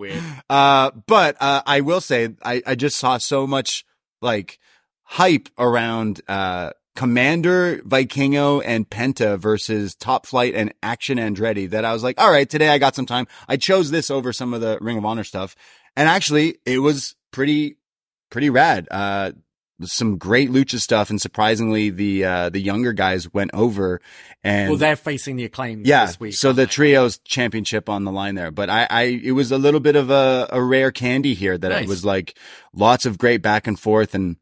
Weird. 0.00 0.22
Uh, 0.48 0.90
but, 1.06 1.36
uh, 1.40 1.62
I 1.64 1.82
will 1.82 2.00
say, 2.00 2.30
I, 2.42 2.62
I 2.66 2.74
just 2.74 2.96
saw 2.96 3.18
so 3.18 3.46
much 3.46 3.84
like 4.20 4.58
hype 5.04 5.48
around, 5.58 6.20
uh, 6.26 6.70
Komander, 6.96 7.80
Vikingo, 7.82 8.60
and 8.64 8.88
Penta 8.88 9.38
versus 9.38 9.94
Top 9.94 10.26
Flight 10.26 10.54
and 10.54 10.74
Action 10.82 11.18
Andretti 11.18 11.70
that 11.70 11.84
I 11.84 11.92
was 11.92 12.02
like, 12.02 12.20
all 12.20 12.30
right, 12.30 12.50
today 12.50 12.68
I 12.68 12.78
got 12.78 12.96
some 12.96 13.06
time. 13.06 13.26
I 13.48 13.56
chose 13.56 13.90
this 13.90 14.10
over 14.10 14.32
some 14.32 14.52
of 14.52 14.60
the 14.60 14.76
Ring 14.80 14.98
of 14.98 15.04
Honor 15.04 15.24
stuff. 15.24 15.54
And 15.96 16.08
actually 16.08 16.58
it 16.66 16.80
was 16.80 17.14
pretty, 17.30 17.76
pretty 18.28 18.50
rad. 18.50 18.88
Uh, 18.90 19.32
some 19.84 20.18
great 20.18 20.50
lucha 20.50 20.80
stuff. 20.80 21.10
And 21.10 21.20
surprisingly, 21.20 21.90
the, 21.90 22.24
uh, 22.24 22.50
the 22.50 22.60
younger 22.60 22.92
guys 22.92 23.32
went 23.32 23.50
over 23.54 24.00
and 24.42 24.70
Well, 24.70 24.78
they're 24.78 24.96
facing 24.96 25.36
the 25.36 25.44
acclaim 25.44 25.82
yeah. 25.84 26.06
this 26.06 26.18
week. 26.18 26.34
So 26.34 26.52
the 26.52 26.66
trios 26.66 27.18
championship 27.18 27.88
on 27.88 28.04
the 28.04 28.12
line 28.12 28.34
there, 28.34 28.50
but 28.50 28.70
I, 28.70 28.86
I, 28.90 29.02
it 29.22 29.32
was 29.32 29.52
a 29.52 29.58
little 29.58 29.80
bit 29.80 29.96
of 29.96 30.10
a, 30.10 30.48
a 30.50 30.62
rare 30.62 30.90
candy 30.90 31.34
here 31.34 31.56
that 31.56 31.72
it 31.82 31.88
was 31.88 32.04
like 32.04 32.36
lots 32.72 33.06
of 33.06 33.18
great 33.18 33.42
back 33.42 33.66
and 33.66 33.78
forth 33.78 34.14
and 34.14 34.36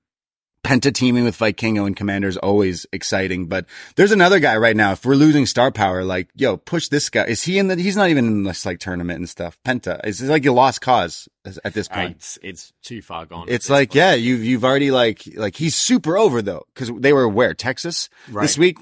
Penta 0.65 0.93
teaming 0.93 1.25
with 1.25 1.39
Vikingo 1.39 1.87
and 1.87 1.97
Komander 1.97 2.27
is 2.27 2.37
always 2.37 2.85
exciting. 2.93 3.47
But 3.47 3.67
there's 3.97 4.13
another 4.13 4.39
guy 4.41 4.57
right 4.57 4.77
now. 4.77 4.93
If 4.93 5.05
we're 5.07 5.15
losing 5.15 5.47
star 5.47 5.71
power, 5.71 6.05
like, 6.05 6.29
yo, 6.35 6.57
push 6.57 6.89
this 6.89 7.09
guy. 7.09 7.25
Is 7.25 7.43
he 7.45 7.59
in 7.59 7.69
the, 7.69 7.77
he's 7.77 7.97
not 7.97 8.11
even 8.11 8.27
in 8.27 8.43
this 8.43 8.67
like 8.67 8.79
tournament 8.81 9.19
and 9.21 9.29
stuff. 9.29 9.57
Penta. 9.65 10.01
It's 10.05 10.21
like 10.21 10.45
a 10.45 10.53
lost 10.53 10.81
cause 10.81 11.29
at 11.65 11.75
this 11.75 11.89
Uh, 11.91 11.95
point. 11.95 12.17
It's, 12.17 12.39
it's 12.43 12.73
too 12.83 13.01
far 13.03 13.25
gone. 13.25 13.47
It's 13.49 13.71
like, 13.71 13.91
point. 13.91 13.97
yeah, 13.97 14.15
you've, 14.15 14.45
you've 14.45 14.65
already 14.65 14.91
like, 14.91 15.23
like 15.37 15.57
he's 15.57 15.77
super 15.77 16.19
over 16.19 16.43
though. 16.43 16.65
Cause 16.75 16.91
they 16.99 17.13
were 17.13 17.29
where? 17.29 17.55
Texas? 17.55 18.09
Right. 18.31 18.43
This 18.43 18.59
week, 18.59 18.79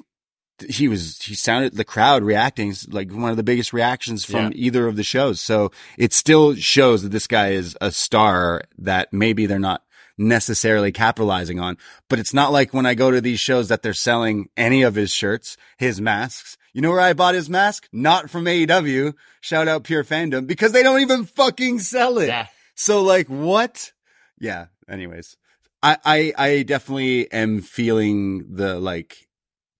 he 0.70 0.88
was, 0.88 1.20
he 1.20 1.34
sounded 1.34 1.74
the 1.76 1.84
crowd 1.84 2.22
reacting 2.22 2.70
is 2.70 2.88
like 2.90 3.12
one 3.12 3.30
of 3.30 3.36
the 3.36 3.42
biggest 3.42 3.74
reactions 3.74 4.24
from 4.24 4.44
Yeah. 4.46 4.50
either 4.54 4.86
of 4.86 4.96
the 4.96 5.02
shows. 5.02 5.38
So 5.42 5.70
it 5.98 6.14
still 6.14 6.54
shows 6.54 7.02
that 7.02 7.10
this 7.10 7.26
guy 7.26 7.50
is 7.50 7.76
a 7.82 7.92
star 7.92 8.62
that 8.78 9.12
maybe 9.12 9.44
they're 9.44 9.58
not 9.58 9.82
necessarily 10.18 10.92
capitalizing 10.92 11.60
on. 11.60 11.76
But 12.08 12.18
it's 12.18 12.34
not 12.34 12.52
like 12.52 12.72
when 12.72 12.86
I 12.86 12.94
go 12.94 13.10
to 13.10 13.20
these 13.20 13.40
shows 13.40 13.68
that 13.68 13.82
they're 13.82 13.94
selling 13.94 14.48
any 14.56 14.82
of 14.82 14.94
his 14.94 15.12
shirts, 15.12 15.56
his 15.78 16.00
masks. 16.00 16.56
You 16.72 16.82
know 16.82 16.90
where 16.90 17.00
I 17.00 17.12
bought 17.12 17.34
his 17.34 17.48
mask? 17.48 17.88
Not 17.92 18.28
from 18.30 18.44
AEW. 18.44 19.14
Shout 19.40 19.68
out 19.68 19.84
Pure 19.84 20.04
Fandom 20.04 20.46
because 20.46 20.72
they 20.72 20.82
don't 20.82 21.00
even 21.00 21.24
fucking 21.24 21.78
sell 21.78 22.18
it. 22.18 22.28
Yeah. 22.28 22.46
So 22.74 23.02
like 23.02 23.28
what? 23.28 23.92
Yeah. 24.38 24.66
Anyways, 24.88 25.36
I, 25.82 25.96
I, 26.04 26.32
I 26.36 26.62
definitely 26.62 27.30
am 27.32 27.60
feeling 27.62 28.54
the 28.54 28.78
like 28.78 29.26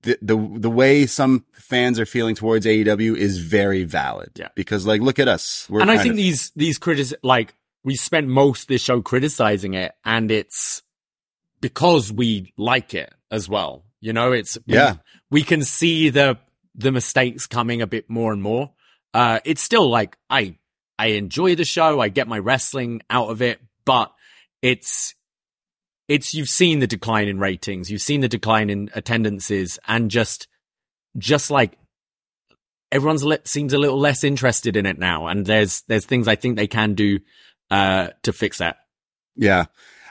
the, 0.03 0.19
the, 0.23 0.37
the 0.37 0.71
way 0.71 1.05
some 1.07 1.45
fans 1.53 1.99
are 1.99 2.07
feeling 2.07 2.35
towards 2.35 2.65
AEW 2.65 3.17
is 3.17 3.39
very 3.39 3.85
valid. 3.85 4.31
Yeah. 4.37 4.49
Because 4.55 4.87
like, 4.87 5.01
look 5.01 5.19
at 5.19 5.29
us. 5.29 5.67
We're 5.69 5.81
and 5.81 5.91
I 5.91 5.99
think 5.99 6.13
of- 6.13 6.17
these 6.17 6.51
these 6.57 6.79
critics 6.79 7.13
like 7.23 7.55
we 7.87 7.95
spent 7.97 8.27
most 8.27 8.63
of 8.63 8.67
this 8.67 8.83
show 8.83 9.01
criticizing 9.01 9.73
it, 9.75 9.93
and 10.05 10.31
it's 10.31 10.83
because 11.61 12.13
we 12.13 12.53
like 12.59 12.93
it 12.93 13.15
as 13.31 13.49
well. 13.49 13.85
You 14.01 14.13
know, 14.13 14.33
it's 14.33 14.59
we- 14.67 14.75
Yeah. 14.75 14.97
We 15.31 15.43
can 15.43 15.63
see 15.65 16.11
the 16.11 16.39
the 16.75 16.93
mistakes 16.93 17.47
coming 17.47 17.81
a 17.81 17.87
bit 17.87 18.11
more 18.11 18.33
and 18.33 18.43
more. 18.43 18.73
Uh, 19.15 19.41
it's 19.45 19.63
still 19.63 19.89
like 19.89 20.19
I 20.29 20.59
I 20.99 21.07
enjoy 21.23 21.55
the 21.55 21.65
show. 21.65 22.01
I 22.01 22.09
get 22.11 22.29
my 22.29 22.39
wrestling 22.39 23.03
out 23.09 23.31
of 23.31 23.41
it, 23.41 23.61
but 23.85 24.13
it's 24.63 25.15
it's 26.09 26.35
you've 26.35 26.49
seen 26.49 26.79
the 26.81 26.87
decline 26.87 27.29
in 27.29 27.39
ratings, 27.39 27.91
you've 27.91 28.03
seen 28.03 28.21
the 28.21 28.29
decline 28.29 28.69
in 28.71 28.91
attendances, 28.95 29.79
and 29.89 30.11
just 30.11 30.47
just 31.19 31.51
like 31.51 31.79
everyone's 32.93 33.25
le- 33.25 33.45
seems 33.45 33.73
a 33.73 33.79
little 33.79 33.99
less 33.99 34.23
interested 34.23 34.77
in 34.77 34.87
it 34.87 34.99
now, 34.99 35.27
and 35.27 35.47
there's 35.47 35.83
there's 35.89 36.05
things 36.07 36.29
I 36.29 36.37
think 36.37 36.57
they 36.57 36.69
can 36.69 36.95
do 36.95 37.19
uh 37.71 38.09
to 38.23 38.33
fix 38.33 38.59
that. 38.59 38.79
Yeah. 39.37 39.67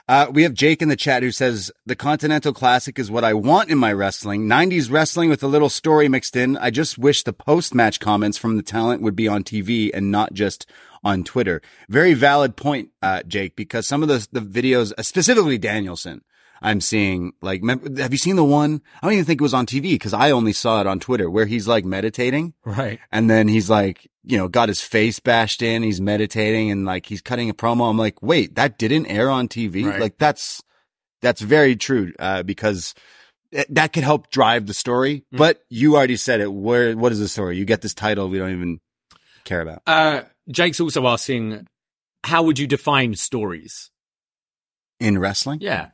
Uh, 0.08 0.28
we 0.32 0.44
have 0.44 0.54
Jake 0.54 0.82
in 0.82 0.88
the 0.88 0.94
chat 0.94 1.24
who 1.24 1.32
says 1.32 1.72
the 1.84 1.96
Continental 1.96 2.52
Classic 2.52 2.96
is 2.96 3.10
what 3.10 3.24
I 3.24 3.34
want 3.34 3.70
in 3.70 3.78
my 3.78 3.92
wrestling. 3.92 4.46
90s 4.46 4.88
wrestling 4.88 5.28
with 5.28 5.42
a 5.42 5.48
little 5.48 5.68
story 5.68 6.08
mixed 6.08 6.36
in. 6.36 6.56
I 6.58 6.70
just 6.70 6.96
wish 6.96 7.24
the 7.24 7.32
post 7.32 7.74
match 7.74 7.98
comments 7.98 8.38
from 8.38 8.56
the 8.56 8.62
talent 8.62 9.02
would 9.02 9.16
be 9.16 9.26
on 9.26 9.42
TV 9.42 9.90
and 9.92 10.12
not 10.12 10.32
just 10.32 10.64
on 11.02 11.24
Twitter. 11.24 11.60
Very 11.88 12.14
valid 12.14 12.54
point, 12.54 12.90
uh, 13.02 13.24
Jake, 13.24 13.56
because 13.56 13.88
some 13.88 14.04
of 14.04 14.08
the, 14.08 14.28
the 14.30 14.40
videos, 14.40 14.92
uh, 14.96 15.02
specifically 15.02 15.58
Danielson, 15.58 16.22
I'm 16.62 16.80
seeing 16.80 17.32
like, 17.42 17.62
have 17.98 18.12
you 18.12 18.18
seen 18.18 18.36
the 18.36 18.44
one? 18.44 18.82
I 19.02 19.06
don't 19.06 19.14
even 19.14 19.24
think 19.24 19.40
it 19.40 19.42
was 19.42 19.54
on 19.54 19.66
TV 19.66 19.82
because 19.90 20.14
I 20.14 20.30
only 20.30 20.52
saw 20.52 20.80
it 20.80 20.86
on 20.86 21.00
Twitter 21.00 21.28
where 21.28 21.46
he's 21.46 21.66
like 21.66 21.84
meditating. 21.84 22.54
Right. 22.64 23.00
And 23.10 23.28
then 23.28 23.48
he's 23.48 23.68
like, 23.68 24.08
you 24.26 24.36
know, 24.36 24.48
got 24.48 24.68
his 24.68 24.80
face 24.82 25.20
bashed 25.20 25.62
in. 25.62 25.82
He's 25.82 26.00
meditating 26.00 26.70
and 26.70 26.84
like 26.84 27.06
he's 27.06 27.22
cutting 27.22 27.48
a 27.48 27.54
promo. 27.54 27.88
I'm 27.88 27.96
like, 27.96 28.20
wait, 28.22 28.56
that 28.56 28.76
didn't 28.78 29.06
air 29.06 29.30
on 29.30 29.48
TV. 29.48 29.86
Right. 29.86 30.00
Like 30.00 30.18
that's, 30.18 30.62
that's 31.22 31.40
very 31.40 31.76
true. 31.76 32.12
Uh, 32.18 32.42
because 32.42 32.92
that 33.70 33.92
could 33.92 34.02
help 34.02 34.30
drive 34.30 34.66
the 34.66 34.74
story, 34.74 35.24
Mm. 35.32 35.38
but 35.38 35.60
you 35.70 35.96
already 35.96 36.16
said 36.16 36.40
it. 36.40 36.52
Where, 36.52 36.96
what 36.96 37.12
is 37.12 37.20
the 37.20 37.28
story? 37.28 37.56
You 37.56 37.64
get 37.64 37.80
this 37.80 37.94
title 37.94 38.28
we 38.28 38.38
don't 38.38 38.50
even 38.52 38.80
care 39.44 39.60
about. 39.62 39.82
Uh, 39.86 40.22
Jake's 40.50 40.80
also 40.80 41.06
asking, 41.06 41.66
how 42.24 42.42
would 42.42 42.58
you 42.58 42.66
define 42.66 43.14
stories? 43.14 43.90
In 44.98 45.18
wrestling? 45.18 45.60
Yeah. 45.62 45.90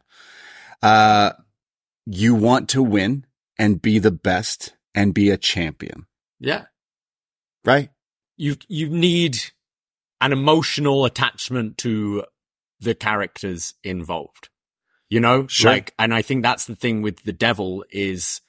Uh, 0.82 1.32
you 2.06 2.34
want 2.34 2.68
to 2.70 2.82
win 2.82 3.26
and 3.58 3.80
be 3.82 3.98
the 3.98 4.10
best 4.10 4.74
and 4.94 5.12
be 5.14 5.28
a 5.30 5.36
champion, 5.36 6.06
Yeah. 6.40 6.64
right? 7.64 7.90
You, 8.42 8.56
you 8.66 8.88
need 8.88 9.38
an 10.20 10.32
emotional 10.32 11.04
attachment 11.04 11.78
to 11.78 12.24
the 12.80 12.94
characters 12.94 13.74
involved. 13.84 14.48
You 15.08 15.20
know, 15.20 15.46
Sure. 15.46 15.70
like, 15.72 15.94
and 15.96 16.12
I 16.12 16.22
think 16.22 16.42
that's 16.42 16.64
the 16.64 16.74
thing 16.74 17.02
with 17.02 17.22
the 17.22 17.32
devil 17.32 17.84
is 17.90 18.40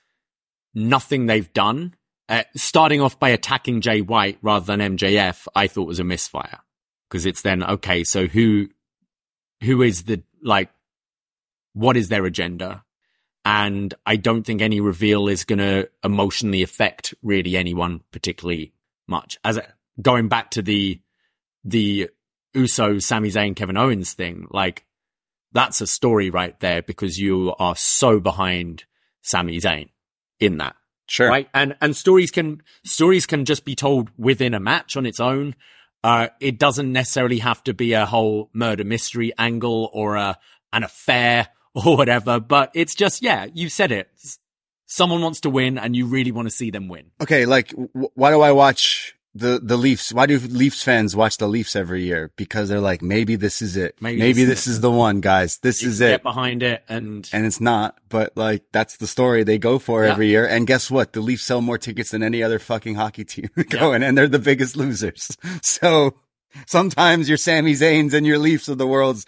nothing 0.73 1.27
they've 1.27 1.51
done. 1.53 1.93
Uh, 2.27 2.43
starting 2.55 3.01
off 3.01 3.19
by 3.19 3.29
attacking 3.29 3.81
Jay 3.81 4.01
White 4.01 4.39
rather 4.41 4.65
than 4.65 4.97
MJF, 4.97 5.45
I 5.55 5.67
thought 5.67 5.87
was 5.87 5.99
a 5.99 6.03
misfire 6.03 6.61
because 7.07 7.27
it's 7.27 7.43
then 7.43 7.63
okay. 7.63 8.03
So 8.03 8.25
who, 8.25 8.69
who 9.61 9.83
is 9.83 10.03
the 10.05 10.23
like, 10.41 10.69
what 11.73 11.97
is 11.97 12.09
their 12.09 12.25
agenda? 12.25 12.83
And 13.45 13.93
I 14.07 14.15
don't 14.15 14.43
think 14.43 14.61
any 14.61 14.79
reveal 14.79 15.27
is 15.27 15.43
going 15.43 15.59
to 15.59 15.89
emotionally 16.03 16.63
affect 16.63 17.13
really 17.21 17.57
anyone 17.57 18.01
particularly 18.11 18.73
much. 19.07 19.37
As 19.43 19.57
a, 19.57 19.67
going 20.01 20.27
back 20.27 20.51
to 20.51 20.61
the 20.61 20.99
the 21.63 22.09
Uso, 22.53 22.99
Sami 22.99 23.29
Zayn, 23.29 23.55
Kevin 23.55 23.77
Owens 23.77 24.13
thing, 24.13 24.47
like 24.51 24.85
that's 25.51 25.81
a 25.81 25.87
story 25.87 26.29
right 26.29 26.59
there 26.59 26.81
because 26.81 27.17
you 27.19 27.53
are 27.59 27.75
so 27.75 28.19
behind 28.19 28.85
Sami 29.21 29.57
Zayn 29.59 29.89
in 30.39 30.57
that, 30.57 30.75
Sure. 31.07 31.29
right? 31.29 31.47
And 31.53 31.75
and 31.81 31.95
stories 31.95 32.31
can 32.31 32.61
stories 32.83 33.25
can 33.25 33.45
just 33.45 33.65
be 33.65 33.75
told 33.75 34.09
within 34.17 34.53
a 34.53 34.59
match 34.59 34.97
on 34.97 35.05
its 35.05 35.19
own. 35.19 35.55
Uh, 36.03 36.27
it 36.41 36.59
doesn't 36.59 36.91
necessarily 36.91 37.39
have 37.39 37.63
to 37.63 37.73
be 37.73 37.93
a 37.93 38.05
whole 38.05 38.49
murder 38.53 38.83
mystery 38.83 39.31
angle 39.37 39.89
or 39.93 40.15
a 40.17 40.37
an 40.73 40.83
affair 40.83 41.47
or 41.73 41.95
whatever. 41.97 42.39
But 42.39 42.71
it's 42.73 42.93
just 42.95 43.21
yeah, 43.21 43.47
you 43.53 43.69
said 43.69 43.91
it. 43.91 44.09
Someone 44.85 45.21
wants 45.21 45.39
to 45.41 45.49
win, 45.49 45.77
and 45.79 45.95
you 45.95 46.05
really 46.05 46.31
want 46.31 46.47
to 46.47 46.53
see 46.53 46.69
them 46.69 46.87
win. 46.87 47.11
Okay. 47.21 47.45
Like, 47.47 47.69
w- 47.69 48.09
why 48.13 48.29
do 48.29 48.41
I 48.41 48.51
watch 48.51 49.15
the, 49.35 49.59
the 49.63 49.77
Leafs? 49.77 50.13
Why 50.13 50.25
do 50.25 50.37
Leafs 50.39 50.83
fans 50.83 51.15
watch 51.15 51.37
the 51.37 51.47
Leafs 51.47 51.75
every 51.75 52.03
year? 52.03 52.31
Because 52.35 52.69
they're 52.69 52.79
like, 52.79 53.01
maybe 53.01 53.35
this 53.35 53.61
is 53.61 53.75
it. 53.75 53.95
Maybe 53.99 54.19
Maybe, 54.19 54.43
this 54.45 54.67
is 54.67 54.75
is 54.75 54.81
the 54.81 54.91
one, 54.91 55.21
guys. 55.21 55.57
This 55.59 55.81
You 55.81 55.89
is 55.89 55.99
get 55.99 56.11
it. 56.11 56.23
behind 56.23 56.61
it, 56.63 56.83
and 56.87 57.27
And 57.33 57.45
it's 57.45 57.59
not, 57.61 57.97
but 58.09 58.35
like, 58.37 58.63
that's 58.71 58.97
the 58.97 59.07
story 59.07 59.43
they 59.43 59.57
go 59.57 59.79
for 59.79 60.03
Yeah. 60.05 60.11
every 60.11 60.27
year. 60.27 60.45
And 60.47 60.67
guess 60.67 60.91
what? 60.91 61.13
The 61.13 61.21
Leafs 61.21 61.43
sell 61.43 61.61
more 61.61 61.77
tickets 61.77 62.11
than 62.11 62.21
any 62.23 62.43
other 62.43 62.59
fucking 62.59 62.95
hockey 62.95 63.25
team 63.25 63.49
going, 63.69 64.03
and 64.03 64.17
they're 64.17 64.27
the 64.27 64.39
biggest 64.39 64.75
losers. 64.75 65.35
So 65.63 66.13
sometimes 66.67 67.27
your 67.27 67.37
Sami 67.37 67.73
Zayn's 67.73 68.13
and 68.13 68.25
your 68.27 68.37
Leafs 68.37 68.67
of 68.67 68.77
the 68.77 68.87
world's 68.87 69.25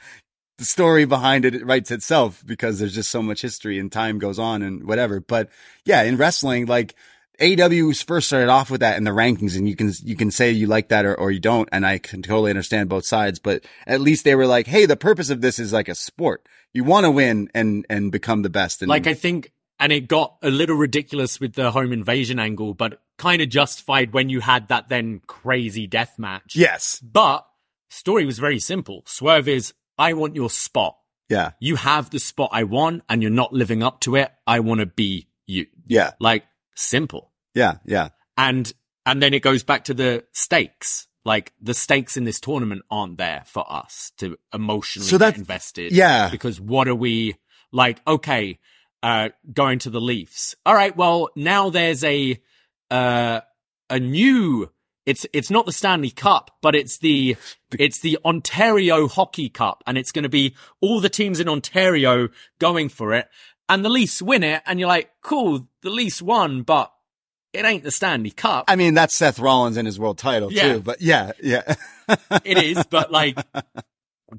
the 0.57 0.65
story 0.65 1.03
behind 1.03 1.43
it, 1.43 1.53
it 1.53 1.65
writes 1.65 1.91
itself 1.91 2.41
because 2.45 2.79
there's 2.79 2.95
just 2.95 3.11
so 3.11 3.21
much 3.21 3.41
history 3.41 3.77
and 3.77 3.91
time 3.91 4.19
goes 4.19 4.39
on 4.39 4.61
and 4.61 4.85
whatever. 4.85 5.19
But 5.19 5.49
yeah, 5.83 6.03
in 6.03 6.15
wrestling, 6.15 6.65
like 6.67 6.95
AEW 7.39 8.03
first 8.05 8.27
started 8.27 8.49
off 8.49 8.69
with 8.69 8.81
that 8.81 8.97
in 8.97 9.03
the 9.03 9.11
rankings 9.11 9.55
and 9.57 9.67
you 9.67 9.75
can, 9.75 9.91
you 10.03 10.15
can 10.15 10.31
say 10.31 10.51
you 10.51 10.67
like 10.67 10.89
that 10.89 11.05
or, 11.05 11.15
or 11.15 11.31
you 11.31 11.39
don't. 11.39 11.69
And 11.71 11.85
I 11.85 11.97
can 11.97 12.21
totally 12.21 12.51
understand 12.51 12.89
both 12.89 13.05
sides, 13.05 13.39
but 13.39 13.63
at 13.85 14.01
least 14.01 14.23
they 14.23 14.35
were 14.35 14.47
like, 14.47 14.67
Hey, 14.67 14.85
the 14.85 14.95
purpose 14.95 15.29
of 15.29 15.41
this 15.41 15.59
is 15.59 15.73
like 15.73 15.89
a 15.89 15.95
sport. 15.95 16.47
You 16.73 16.83
want 16.83 17.05
to 17.05 17.11
win 17.11 17.49
and, 17.53 17.85
and 17.89 18.11
become 18.11 18.41
the 18.41 18.49
best. 18.49 18.81
And 18.81 18.89
like 18.89 19.07
I 19.07 19.13
think, 19.13 19.51
and 19.79 19.91
it 19.91 20.07
got 20.07 20.37
a 20.41 20.49
little 20.49 20.75
ridiculous 20.77 21.39
with 21.39 21.53
the 21.53 21.71
home 21.71 21.91
invasion 21.91 22.39
angle, 22.39 22.73
but 22.73 23.01
kind 23.17 23.41
of 23.41 23.49
justified 23.49 24.13
when 24.13 24.29
you 24.29 24.39
had 24.39 24.67
that 24.69 24.89
then 24.89 25.21
crazy 25.27 25.87
death 25.87 26.17
match. 26.17 26.55
yes. 26.55 26.99
But 26.99 27.45
story 27.89 28.25
was 28.25 28.39
very 28.39 28.59
simple. 28.59 29.03
Swerve 29.05 29.47
is, 29.47 29.73
I 29.97 30.13
want 30.13 30.35
your 30.35 30.49
spot. 30.49 30.97
Yeah. 31.29 31.51
You 31.59 31.75
have 31.77 32.09
the 32.09 32.19
spot 32.19 32.49
I 32.53 32.63
want 32.63 33.03
and 33.09 33.21
you're 33.21 33.31
not 33.31 33.53
living 33.53 33.81
up 33.83 34.01
to 34.01 34.15
it. 34.15 34.31
I 34.45 34.59
want 34.59 34.79
to 34.79 34.85
be 34.85 35.27
you. 35.45 35.65
Yeah. 35.85 36.11
Like 36.19 36.43
simple. 36.75 37.31
Yeah. 37.53 37.75
Yeah. 37.85 38.09
And, 38.37 38.71
and 39.05 39.21
then 39.21 39.33
it 39.33 39.41
goes 39.41 39.63
back 39.63 39.85
to 39.85 39.93
the 39.93 40.25
stakes. 40.33 41.07
Like 41.23 41.53
the 41.59 41.73
stakes 41.73 42.17
in 42.17 42.23
this 42.23 42.39
tournament 42.39 42.83
aren't 42.91 43.17
there 43.17 43.43
for 43.47 43.65
us 43.71 44.11
to 44.17 44.37
emotionally 44.53 45.07
So 45.07 45.17
get 45.17 45.25
that- 45.33 45.37
invested. 45.37 45.91
Yeah. 45.91 46.29
Because 46.29 46.61
what 46.61 46.87
are 46.87 46.95
we 46.95 47.35
like? 47.71 47.99
Okay, 48.07 48.59
uh, 49.01 49.29
going 49.51 49.79
to 49.79 49.89
the 49.89 50.01
Leafs. 50.01 50.55
All 50.65 50.75
right. 50.75 50.95
Well, 50.95 51.29
now 51.35 51.69
there's 51.71 52.03
a, 52.03 52.39
uh, 52.91 53.41
a 53.89 53.99
new, 53.99 54.71
it's, 55.05 55.25
it's 55.33 55.49
not 55.49 55.65
the 55.65 55.71
Stanley 55.71 56.11
Cup, 56.11 56.51
but 56.61 56.75
it's 56.75 56.99
the, 56.99 57.35
it's 57.77 57.99
the 58.01 58.19
Ontario 58.25 59.07
Hockey 59.07 59.49
Cup 59.49 59.83
and 59.87 59.97
it's 59.97 60.11
going 60.11 60.23
to 60.23 60.29
be 60.29 60.55
all 60.81 60.99
the 60.99 61.09
teams 61.09 61.39
in 61.39 61.49
Ontario 61.49 62.29
going 62.59 62.89
for 62.89 63.13
it 63.13 63.27
and 63.67 63.83
the 63.83 63.89
Leafs 63.89 64.21
win 64.21 64.43
it. 64.43 64.61
And 64.67 64.79
you're 64.79 64.89
like, 64.89 65.09
cool, 65.23 65.67
the 65.85 65.91
least 65.91 66.21
one, 66.21 66.63
but 66.63 66.91
it 67.53 67.63
ain't 67.63 67.83
the 67.83 67.91
Stanley 67.91 68.31
Cup. 68.31 68.65
I 68.67 68.75
mean, 68.75 68.95
that's 68.95 69.15
Seth 69.15 69.39
Rollins 69.39 69.77
and 69.77 69.85
his 69.85 69.97
world 69.97 70.17
title 70.17 70.51
Yeah. 70.51 70.73
too, 70.73 70.79
but 70.81 70.99
yeah. 71.01 71.31
Yeah. 71.41 71.75
it 72.43 72.57
is, 72.57 72.83
but 72.87 73.11
like 73.11 73.37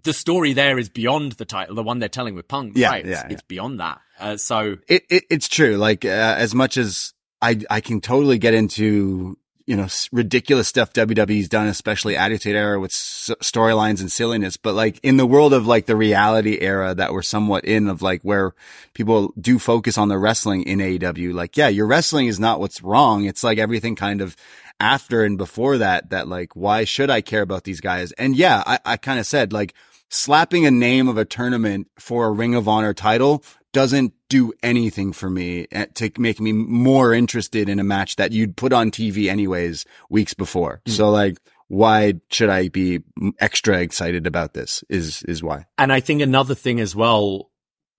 the 0.03 0.13
story 0.13 0.53
there 0.53 0.79
is 0.79 0.89
beyond 0.91 1.33
the 1.33 1.45
title, 1.47 1.75
the 1.75 1.83
one 1.83 1.99
they're 2.01 2.09
telling 2.11 2.35
with 2.35 2.49
Punk. 2.49 2.73
Yeah, 2.77 2.91
right? 2.91 3.07
It's, 3.07 3.11
yeah, 3.11 3.27
yeah. 3.27 3.33
it's 3.33 3.43
beyond 3.43 3.81
that. 3.81 4.01
Uh, 4.19 4.37
so 4.37 4.77
it, 4.89 5.05
it 5.09 5.25
it's 5.31 5.49
true. 5.49 5.77
Like 5.77 6.05
uh, 6.05 6.09
as 6.39 6.55
much 6.55 6.77
as 6.77 7.15
I 7.41 7.61
I 7.71 7.81
can 7.81 8.01
totally 8.01 8.39
get 8.39 8.53
into 8.55 9.39
you 9.67 9.77
know 9.77 9.89
ridiculous 10.13 10.69
stuff 10.69 10.93
WWE's 10.93 11.49
done, 11.49 11.67
especially 11.67 12.17
Attitude 12.17 12.55
Era 12.55 12.79
with 12.79 12.93
s- 12.93 13.31
storylines 13.43 14.01
and 14.01 14.11
silliness. 14.11 14.57
But 14.57 14.75
like 14.75 15.01
in 15.03 15.17
the 15.17 15.27
world 15.27 15.53
of 15.53 15.67
like 15.67 15.87
the 15.87 15.97
reality 15.97 16.59
era 16.61 16.95
that 16.95 17.13
we're 17.13 17.23
somewhat 17.23 17.65
in, 17.65 17.89
of 17.89 18.01
like 18.01 18.23
where 18.23 18.55
people 18.95 19.35
do 19.41 19.59
focus 19.59 19.99
on 19.99 20.09
the 20.09 20.19
wrestling 20.19 20.63
in 20.63 20.79
AEW, 20.79 21.35
like 21.35 21.57
yeah, 21.57 21.69
your 21.69 21.87
wrestling 21.87 22.29
is 22.29 22.39
not 22.39 22.61
what's 22.61 22.83
wrong. 22.83 23.25
It's 23.25 23.43
like 23.43 23.59
everything 23.59 23.97
kind 23.97 24.21
of 24.21 24.37
after 24.79 25.25
and 25.25 25.37
before 25.37 25.79
that. 25.79 26.11
That 26.11 26.29
like 26.29 26.55
why 26.55 26.85
should 26.85 27.11
I 27.11 27.21
care 27.21 27.43
about 27.43 27.65
these 27.65 27.81
guys? 27.81 28.13
And 28.13 28.37
yeah, 28.37 28.63
I 28.65 28.79
I 28.85 28.97
kind 28.97 29.19
of 29.19 29.27
said 29.27 29.53
like 29.53 29.75
slapping 30.09 30.65
a 30.67 30.71
name 30.71 31.09
of 31.09 31.19
a 31.19 31.25
tournament 31.25 31.89
for 31.99 32.27
a 32.27 32.31
Ring 32.31 32.55
of 32.55 32.69
Honor 32.69 32.95
title 32.95 33.43
doesn't 33.73 34.15
do 34.29 34.53
anything 34.63 35.13
for 35.13 35.29
me 35.29 35.67
eh, 35.71 35.87
to 35.95 36.11
make 36.19 36.41
me 36.41 36.53
more 36.53 37.13
interested 37.13 37.69
in 37.69 37.79
a 37.79 37.85
match 37.85 38.17
that 38.17 38.33
you'd 38.33 38.57
put 38.57 38.73
on 38.73 38.91
TV 38.91 39.29
anyways 39.29 39.85
weeks 40.09 40.35
before. 40.35 40.81
So 40.87 41.11
like, 41.11 41.39
why 41.69 42.15
should 42.31 42.49
I 42.49 42.69
be 42.69 43.01
extra 43.39 43.79
excited 43.81 44.27
about 44.27 44.55
this 44.55 44.85
is, 44.89 45.23
is 45.25 45.43
why. 45.43 45.67
And 45.79 45.93
I 45.93 46.01
think 46.01 46.23
another 46.23 46.55
thing 46.55 46.81
as 46.81 46.95
well, 46.95 47.51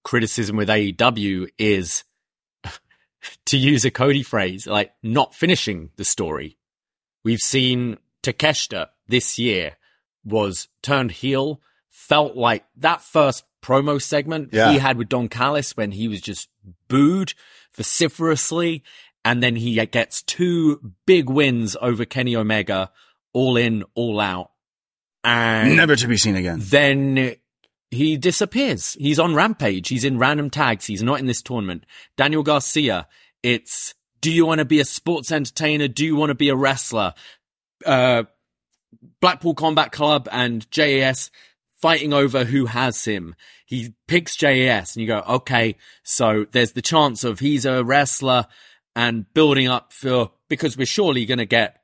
criticism 0.03 0.56
with 0.56 0.69
AEW 0.69 1.49
is 1.57 2.03
to 3.45 3.57
use 3.57 3.84
a 3.84 3.91
Cody 3.91 4.23
phrase, 4.23 4.68
like 4.68 4.94
not 5.03 5.35
finishing 5.35 5.89
the 5.98 6.06
story. 6.06 6.57
We've 7.23 7.39
seen 7.39 7.98
Takeshita 8.23 8.88
this 9.07 9.38
year 9.38 9.77
was 10.23 10.68
turned 10.81 11.11
heel, 11.11 11.61
felt 11.89 12.35
like 12.35 12.65
that 12.77 13.02
first 13.02 13.44
promo 13.68 14.02
segment 14.02 14.49
Yeah. 14.53 14.72
he 14.72 14.77
had 14.80 14.98
with 14.98 15.10
Don 15.10 15.27
Callis 15.27 15.76
when 15.76 15.91
he 15.91 16.07
was 16.07 16.22
just 16.22 16.48
booed 16.88 17.34
vociferously. 17.76 18.84
And 19.26 19.44
then 19.44 19.56
he 19.57 19.84
gets 19.88 20.22
two 20.22 20.94
big 21.06 21.30
wins 21.30 21.76
over 21.81 22.06
Kenny 22.06 22.35
Omega, 22.35 22.91
all 23.34 23.57
in, 23.57 23.84
all 23.94 24.19
out. 24.22 24.52
And 25.23 25.76
Never 25.76 25.95
to 25.98 26.07
be 26.07 26.15
seen 26.18 26.35
again. 26.38 26.60
then 26.61 27.35
he 27.91 28.15
disappears. 28.15 28.94
He's 28.99 29.19
on 29.19 29.35
Rampage. 29.35 29.89
He's 29.89 30.06
in 30.06 30.18
random 30.18 30.49
tags. 30.49 30.85
He's 30.85 31.03
not 31.03 31.19
in 31.19 31.26
this 31.26 31.41
tournament. 31.41 31.85
Daniel 32.15 32.44
Garcia, 32.44 33.07
it's 33.44 33.94
do 34.22 34.31
you 34.31 34.45
want 34.45 34.60
to 34.60 34.65
be 34.65 34.80
a 34.80 34.85
sports 34.85 35.31
entertainer? 35.31 35.88
Do 35.89 36.06
you 36.06 36.15
want 36.15 36.30
to 36.30 36.35
be 36.35 36.49
a 36.49 36.56
wrestler? 36.56 37.14
Uh, 37.85 38.23
Blackpool 39.19 39.53
Combat 39.56 39.91
Club 39.91 40.27
and 40.31 40.69
JAS 40.72 41.30
fighting 41.82 42.14
over 42.14 42.45
who 42.45 42.66
has 42.66 43.06
him. 43.06 43.36
He 43.66 43.94
picks 44.08 44.36
JAS 44.36 44.95
and 44.95 45.02
you 45.02 45.08
go, 45.08 45.24
okay, 45.28 45.76
so 46.04 46.45
there's 46.52 46.72
the 46.72 46.82
chance 46.82 47.24
of 47.24 47.40
he's 47.40 47.66
a 47.66 47.84
wrestler 47.84 48.48
and 48.95 49.32
building 49.34 49.68
up 49.68 49.94
for, 49.94 50.32
because 50.49 50.78
we're 50.78 50.86
surely 50.86 51.26
going 51.26 51.38
to 51.38 51.45
get 51.45 51.82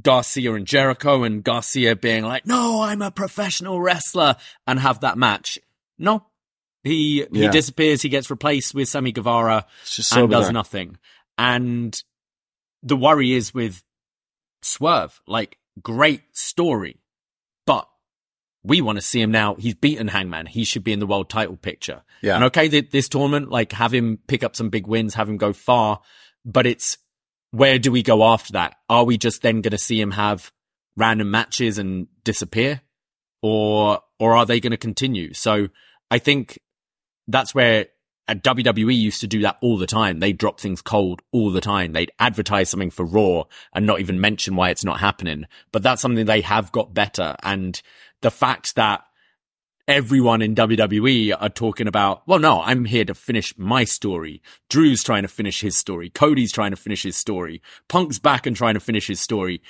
Garcia 0.00 0.54
and 0.54 0.66
Jericho 0.66 1.22
and 1.24 1.44
Garcia 1.44 1.96
being 1.96 2.24
like, 2.24 2.46
no, 2.46 2.82
I'm 2.82 3.02
a 3.02 3.10
professional 3.10 3.80
wrestler 3.80 4.36
and 4.66 4.78
have 4.78 5.00
that 5.00 5.18
match. 5.18 5.58
No, 5.98 6.26
he, 6.84 7.26
he 7.32 7.48
disappears. 7.48 8.02
He 8.02 8.08
gets 8.08 8.30
replaced 8.30 8.74
with 8.74 8.88
Sammy 8.88 9.12
Guevara 9.12 9.66
so 9.84 10.22
and 10.22 10.30
does 10.30 10.50
nothing. 10.50 10.96
And 11.36 12.00
the 12.82 12.96
worry 12.96 13.32
is 13.32 13.52
with 13.52 13.82
Swerve, 14.62 15.20
like 15.26 15.58
great 15.82 16.22
story, 16.32 17.00
we 18.68 18.82
want 18.82 18.96
to 18.96 19.02
see 19.02 19.20
him 19.20 19.30
now. 19.30 19.54
He's 19.54 19.74
beaten 19.74 20.08
Hangman. 20.08 20.46
He 20.46 20.64
should 20.64 20.84
be 20.84 20.92
in 20.92 21.00
the 21.00 21.06
world 21.06 21.30
title 21.30 21.56
picture. 21.56 22.02
Yeah. 22.20 22.36
And 22.36 22.44
okay, 22.44 22.68
th- 22.68 22.90
this 22.90 23.08
tournament, 23.08 23.50
like 23.50 23.72
have 23.72 23.92
him 23.92 24.18
pick 24.26 24.44
up 24.44 24.54
some 24.54 24.68
big 24.68 24.86
wins, 24.86 25.14
have 25.14 25.28
him 25.28 25.38
go 25.38 25.52
far, 25.52 26.00
but 26.44 26.66
it's 26.66 26.98
where 27.50 27.78
do 27.78 27.90
we 27.90 28.02
go 28.02 28.24
after 28.24 28.52
that? 28.52 28.76
Are 28.88 29.04
we 29.04 29.16
just 29.16 29.42
then 29.42 29.62
going 29.62 29.70
to 29.72 29.78
see 29.78 30.00
him 30.00 30.12
have 30.12 30.52
random 30.96 31.30
matches 31.30 31.78
and 31.78 32.08
disappear? 32.24 32.82
Or, 33.40 34.00
or 34.18 34.36
are 34.36 34.44
they 34.44 34.60
going 34.60 34.72
to 34.72 34.76
continue? 34.76 35.32
So 35.32 35.68
I 36.10 36.18
think 36.18 36.58
that's 37.26 37.54
where 37.54 37.86
uh, 38.28 38.34
WWE 38.34 38.94
used 38.94 39.20
to 39.20 39.26
do 39.26 39.40
that 39.42 39.56
all 39.62 39.78
the 39.78 39.86
time. 39.86 40.20
They 40.20 40.32
drop 40.32 40.60
things 40.60 40.82
cold 40.82 41.22
all 41.32 41.50
the 41.50 41.60
time. 41.60 41.92
They'd 41.92 42.12
advertise 42.18 42.68
something 42.68 42.90
for 42.90 43.06
Raw 43.06 43.44
and 43.72 43.86
not 43.86 44.00
even 44.00 44.20
mention 44.20 44.56
why 44.56 44.70
it's 44.70 44.84
not 44.84 45.00
happening. 45.00 45.46
But 45.72 45.82
that's 45.82 46.02
something 46.02 46.26
they 46.26 46.42
have 46.42 46.70
got 46.72 46.92
better. 46.92 47.36
And 47.42 47.80
the 48.22 48.30
fact 48.30 48.74
that 48.76 49.02
everyone 49.86 50.42
in 50.42 50.54
WWE 50.54 51.34
are 51.40 51.48
talking 51.48 51.88
about, 51.88 52.26
well, 52.28 52.38
no, 52.38 52.60
I'm 52.60 52.84
here 52.84 53.06
to 53.06 53.14
finish 53.14 53.56
my 53.56 53.84
story. 53.84 54.42
Drew's 54.68 55.02
trying 55.02 55.22
to 55.22 55.28
finish 55.28 55.60
his 55.62 55.76
story. 55.76 56.10
Cody's 56.10 56.52
trying 56.52 56.72
to 56.72 56.76
finish 56.76 57.02
his 57.02 57.16
story. 57.16 57.62
Punk's 57.88 58.18
back 58.18 58.46
and 58.46 58.54
trying 58.54 58.74
to 58.74 58.80
finish 58.80 59.06
his 59.06 59.20
story. 59.20 59.62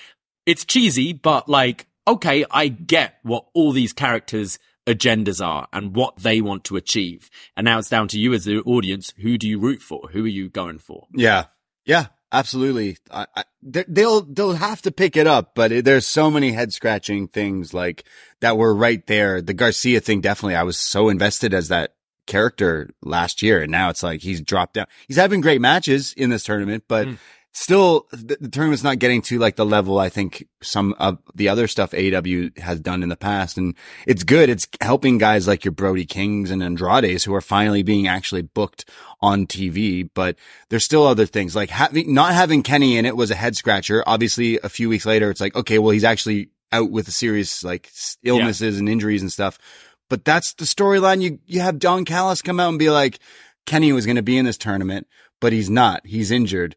It's 0.45 0.65
cheesy, 0.65 1.13
but 1.13 1.49
like, 1.49 1.87
okay, 2.07 2.45
I 2.51 2.69
get 2.69 3.19
what 3.23 3.47
all 3.55 3.71
these 3.73 3.93
characters 3.93 4.59
agendas 4.87 5.45
are 5.45 5.69
and 5.73 5.95
what 5.95 6.17
they 6.17 6.41
want 6.41 6.65
to 6.65 6.77
achieve. 6.77 7.31
And 7.57 7.65
now 7.65 7.79
it's 7.79 7.91
down 7.91 8.09
to 8.09 8.19
you 8.19 8.33
as 8.33 8.45
the 8.45 8.61
audience. 8.61 9.13
Who 9.19 9.39
do 9.39 9.49
you 9.49 9.59
root 9.61 9.83
for? 9.83 10.09
Who 10.13 10.25
are 10.25 10.29
you 10.29 10.49
going 10.49 10.79
for? 10.79 11.07
Yeah. 11.15 11.45
Yeah. 11.85 12.07
Absolutely. 12.33 12.99
I, 13.11 13.27
I, 13.35 13.45
they- 13.63 13.85
they'll, 13.89 14.21
they'll 14.23 14.53
have 14.55 14.83
to 14.83 14.91
pick 14.91 15.17
it 15.17 15.27
up, 15.27 15.55
but 15.55 15.73
it, 15.73 15.85
there's 15.85 16.07
so 16.07 16.31
many 16.31 16.53
head 16.53 16.73
scratching 16.73 17.29
things 17.29 17.73
like 17.73 18.05
that 18.41 18.57
were 18.59 18.75
right 18.75 19.05
there. 19.07 19.41
The 19.41 19.55
Garcia 19.55 20.01
thing, 20.01 20.21
definitely. 20.21 20.57
I 20.57 20.63
was 20.65 20.77
so 20.79 21.09
invested 21.09 21.55
as 21.55 21.69
that 21.69 21.95
character 22.27 22.91
last 23.03 23.41
year. 23.43 23.63
And 23.63 23.73
now 23.73 23.89
it's 23.89 24.03
like 24.03 24.21
he's 24.21 24.43
dropped 24.43 24.75
down. 24.75 24.87
He's 25.07 25.17
having 25.17 25.41
great 25.41 25.61
matches 25.63 26.13
in 26.13 26.29
this 26.31 26.45
tournament, 26.45 26.85
but 26.87 27.07
Mm. 27.09 27.19
Still 27.53 28.07
the, 28.13 28.37
the 28.41 28.49
tournament's 28.49 28.85
not 28.85 28.99
getting 28.99 29.23
to 29.23 29.39
like 29.39 29.57
the 29.57 29.67
level 29.67 29.99
I 29.99 30.09
think 30.09 30.47
some 30.63 30.95
of 30.99 31.19
the 31.35 31.49
other 31.49 31.67
stuff 31.67 31.93
AEW 31.93 32.57
has 32.59 32.81
done 32.81 33.03
in 33.03 33.09
the 33.09 33.17
past. 33.17 33.57
And 33.57 33.75
it's 34.07 34.25
good. 34.25 34.49
It's 34.49 34.69
helping 34.81 35.19
guys 35.19 35.49
like 35.49 35.65
your 35.65 35.73
Brody 35.73 36.05
Kings 36.05 36.51
and 36.51 36.63
Andrades 36.63 37.25
who 37.25 37.35
are 37.35 37.41
finally 37.41 37.83
being 37.83 38.07
actually 38.07 38.43
booked 38.43 38.89
on 39.21 39.47
TV, 39.47 40.09
but 40.15 40.37
there's 40.69 40.85
still 40.85 41.07
other 41.07 41.27
things 41.27 41.57
like 41.57 41.71
having, 41.71 42.15
not 42.15 42.35
having 42.35 42.63
Kenny 42.63 42.97
in 42.97 43.07
it 43.07 43.17
was 43.17 43.31
a 43.31 43.37
head 43.37 43.57
scratcher. 43.57 44.05
Obviously 44.07 44.59
a 44.63 44.69
few 44.69 44.89
weeks 44.89 45.07
later, 45.07 45.31
it's 45.31 45.41
like, 45.41 45.57
okay, 45.57 45.79
well, 45.79 45.91
he's 45.91 46.05
actually 46.05 46.51
out 46.71 46.91
with 46.91 47.09
a 47.09 47.13
serious 47.13 47.65
like 47.65 47.91
illnesses 48.23 48.79
and 48.79 48.89
injuries 48.89 49.23
and 49.23 49.33
stuff. 49.33 49.59
But 50.09 50.25
that's 50.25 50.55
the 50.55 50.65
storyline. 50.65 51.21
You, 51.21 51.39
you 51.47 51.61
have 51.61 51.79
Don 51.79 52.05
Callis 52.05 52.43
come 52.43 52.61
out 52.61 52.71
and 52.71 52.79
be 52.79 52.91
like, 52.91 53.19
Kenny 53.67 53.93
was 53.93 54.07
going 54.07 54.17
to 54.17 54.23
be 54.23 54.39
in 54.39 54.47
this 54.47 54.57
tournament, 54.57 55.07
but 55.41 55.53
he's 55.53 55.69
not. 55.69 56.07
He's 56.07 56.31
injured. 56.31 56.75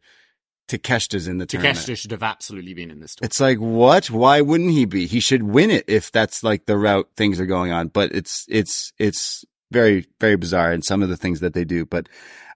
Takeshita's 0.71 1.27
in 1.27 1.37
the 1.37 1.45
tournament. 1.45 1.77
Takeshita 1.77 1.97
should 1.97 2.11
have 2.11 2.23
absolutely 2.23 2.73
been 2.73 2.89
in 2.89 2.99
this 2.99 3.15
tournament. 3.15 3.31
It's 3.31 3.39
like, 3.39 3.57
what? 3.57 4.09
Why 4.09 4.41
wouldn't 4.41 4.71
he 4.71 4.85
be? 4.85 5.05
He 5.05 5.19
should 5.19 5.43
win 5.43 5.69
it 5.69 5.85
if 5.87 6.11
that's 6.11 6.43
like 6.43 6.65
the 6.65 6.77
route 6.77 7.09
things 7.15 7.39
are 7.39 7.45
going 7.45 7.71
on. 7.71 7.89
But 7.89 8.13
it's, 8.13 8.45
it's, 8.49 8.93
it's 8.97 9.43
very, 9.71 10.07
very 10.19 10.37
bizarre 10.37 10.71
in 10.71 10.81
some 10.81 11.03
of 11.03 11.09
the 11.09 11.17
things 11.17 11.41
that 11.41 11.53
they 11.53 11.65
do. 11.65 11.85
But 11.85 12.07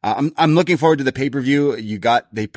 uh, 0.03 0.15
I'm, 0.17 0.33
I'm 0.37 0.55
looking 0.55 0.77
forward 0.77 0.99
to 0.99 1.03
the 1.03 1.11
pay 1.11 1.29
per 1.29 1.41
view. 1.41 1.75
You 1.75 1.97
got 1.99 2.33
they 2.33 2.47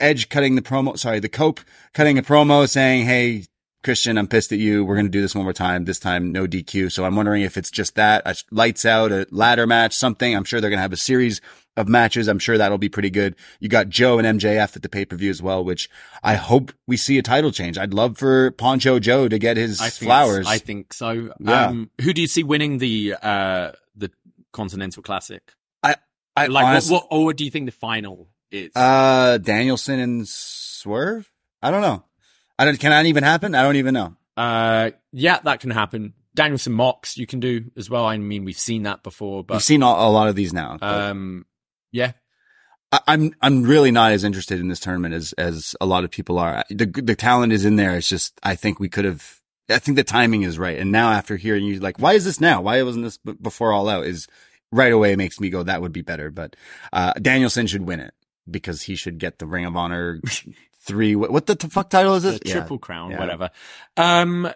Edge 0.00 0.28
cutting 0.28 0.54
the 0.54 0.62
promo. 0.62 0.96
Sorry, 0.96 1.18
the 1.18 1.28
Cope 1.28 1.60
cutting 1.92 2.18
a 2.18 2.22
promo 2.22 2.68
saying, 2.68 3.06
Hey, 3.06 3.44
Christian, 3.84 4.18
I'm 4.18 4.26
pissed 4.26 4.50
at 4.52 4.58
you. 4.58 4.84
We're 4.84 4.96
going 4.96 5.06
to 5.06 5.10
do 5.10 5.20
this 5.20 5.34
one 5.34 5.44
more 5.44 5.52
time. 5.52 5.84
This 5.84 6.00
time, 6.00 6.32
no 6.32 6.46
DQ. 6.46 6.90
So 6.92 7.04
I'm 7.04 7.14
wondering 7.16 7.42
if 7.42 7.56
it's 7.56 7.70
just 7.70 7.94
that 7.94 8.22
a 8.26 8.34
lights 8.50 8.84
out, 8.84 9.12
a 9.12 9.26
ladder 9.30 9.66
match, 9.66 9.94
something. 9.94 10.34
I'm 10.34 10.44
sure 10.44 10.60
they're 10.60 10.70
going 10.70 10.78
to 10.78 10.82
have 10.82 10.92
a 10.92 10.96
series 10.96 11.40
of 11.76 11.86
matches. 11.88 12.26
I'm 12.26 12.40
sure 12.40 12.58
that'll 12.58 12.76
be 12.78 12.88
pretty 12.88 13.10
good. 13.10 13.36
You 13.60 13.68
got 13.68 13.88
Joe 13.88 14.18
and 14.18 14.40
MJF 14.40 14.74
at 14.74 14.82
the 14.82 14.88
pay 14.88 15.04
per 15.04 15.14
view 15.16 15.30
as 15.30 15.40
well, 15.40 15.64
which 15.64 15.88
I 16.24 16.34
hope 16.34 16.72
we 16.88 16.96
see 16.96 17.18
a 17.18 17.22
title 17.22 17.52
change. 17.52 17.78
I'd 17.78 17.94
love 17.94 18.18
for 18.18 18.50
Poncho 18.50 18.98
Joe 18.98 19.28
to 19.28 19.38
get 19.38 19.56
his 19.56 19.80
I 19.80 19.90
flowers. 19.90 20.46
I 20.48 20.58
think 20.58 20.92
so. 20.92 21.32
Yeah. 21.38 21.66
Um, 21.66 21.90
who 22.00 22.12
do 22.12 22.20
you 22.20 22.26
see 22.26 22.42
winning 22.42 22.78
the 22.78 23.14
uh, 23.22 23.72
the 23.94 24.10
Continental 24.52 25.02
Classic? 25.04 25.42
I 25.84 26.46
Like, 26.46 26.66
honest- 26.66 26.90
what, 26.90 27.02
what, 27.10 27.16
or 27.18 27.24
what 27.24 27.36
do 27.36 27.44
you 27.44 27.50
think 27.50 27.66
the 27.66 27.72
final 27.72 28.28
is? 28.52 28.70
uh, 28.76 29.38
Danielson 29.38 29.98
and 29.98 30.28
Swerve. 30.28 31.28
I 31.60 31.72
don't 31.72 31.82
know. 31.82 32.04
I 32.58 32.64
don't. 32.64 32.78
Can 32.78 32.90
that 32.90 33.06
even 33.06 33.24
happen? 33.24 33.54
I 33.54 33.62
don't 33.62 33.76
even 33.76 33.94
know. 33.94 34.16
Uh, 34.36 34.90
yeah, 35.12 35.38
that 35.44 35.60
can 35.60 35.70
happen. 35.70 36.14
Danielson 36.34 36.72
mocks 36.72 37.16
you 37.16 37.26
can 37.26 37.40
do 37.40 37.70
as 37.76 37.90
well. 37.90 38.04
I 38.06 38.16
mean, 38.18 38.44
we've 38.44 38.58
seen 38.58 38.84
that 38.84 39.02
before, 39.02 39.42
but 39.42 39.54
We've 39.54 39.62
seen 39.62 39.82
a, 39.82 39.86
a 39.86 40.10
lot 40.10 40.28
of 40.28 40.36
these 40.36 40.52
now. 40.52 40.78
um, 40.80 41.46
yeah, 41.90 42.12
I, 42.92 43.00
I'm 43.08 43.34
I'm 43.40 43.62
really 43.64 43.90
not 43.90 44.12
as 44.12 44.24
interested 44.24 44.60
in 44.60 44.68
this 44.68 44.80
tournament 44.80 45.14
as 45.14 45.32
as 45.34 45.74
a 45.80 45.86
lot 45.86 46.04
of 46.04 46.10
people 46.10 46.38
are. 46.38 46.64
The 46.70 46.86
the 46.86 47.16
talent 47.16 47.52
is 47.52 47.64
in 47.64 47.76
there. 47.76 47.96
It's 47.96 48.08
just 48.08 48.38
I 48.42 48.54
think 48.54 48.78
we 48.78 48.88
could 48.88 49.04
have. 49.04 49.40
I 49.70 49.78
think 49.78 49.96
the 49.96 50.04
timing 50.04 50.42
is 50.42 50.58
right. 50.58 50.78
And 50.78 50.90
now 50.90 51.10
after 51.10 51.36
hearing 51.36 51.64
you, 51.64 51.78
like, 51.80 51.98
why 52.00 52.14
is 52.14 52.24
this 52.24 52.40
now? 52.40 52.62
Why 52.62 52.82
wasn't 52.82 53.04
this 53.04 53.18
b- 53.18 53.34
before 53.40 53.72
All 53.72 53.88
Out? 53.88 54.06
Is 54.06 54.26
right 54.72 54.92
away 54.92 55.14
makes 55.16 55.40
me 55.40 55.50
go 55.50 55.62
that 55.62 55.82
would 55.82 55.92
be 55.92 56.02
better. 56.02 56.30
But 56.30 56.54
uh 56.92 57.12
Danielson 57.14 57.66
should 57.66 57.82
win 57.82 58.00
it 58.00 58.14
because 58.50 58.82
he 58.82 58.94
should 58.96 59.18
get 59.18 59.38
the 59.38 59.46
Ring 59.46 59.64
of 59.66 59.76
Honor 59.76 60.20
three. 60.88 61.14
What, 61.14 61.46
the 61.46 61.56
fuck 61.70 61.90
title 61.90 62.14
is 62.16 62.24
it? 62.24 62.42
Yeah. 62.44 62.54
Triple 62.54 62.78
Crown, 62.78 63.10
Yeah. 63.12 63.18
whatever. 63.20 63.50
Um, 63.96 64.50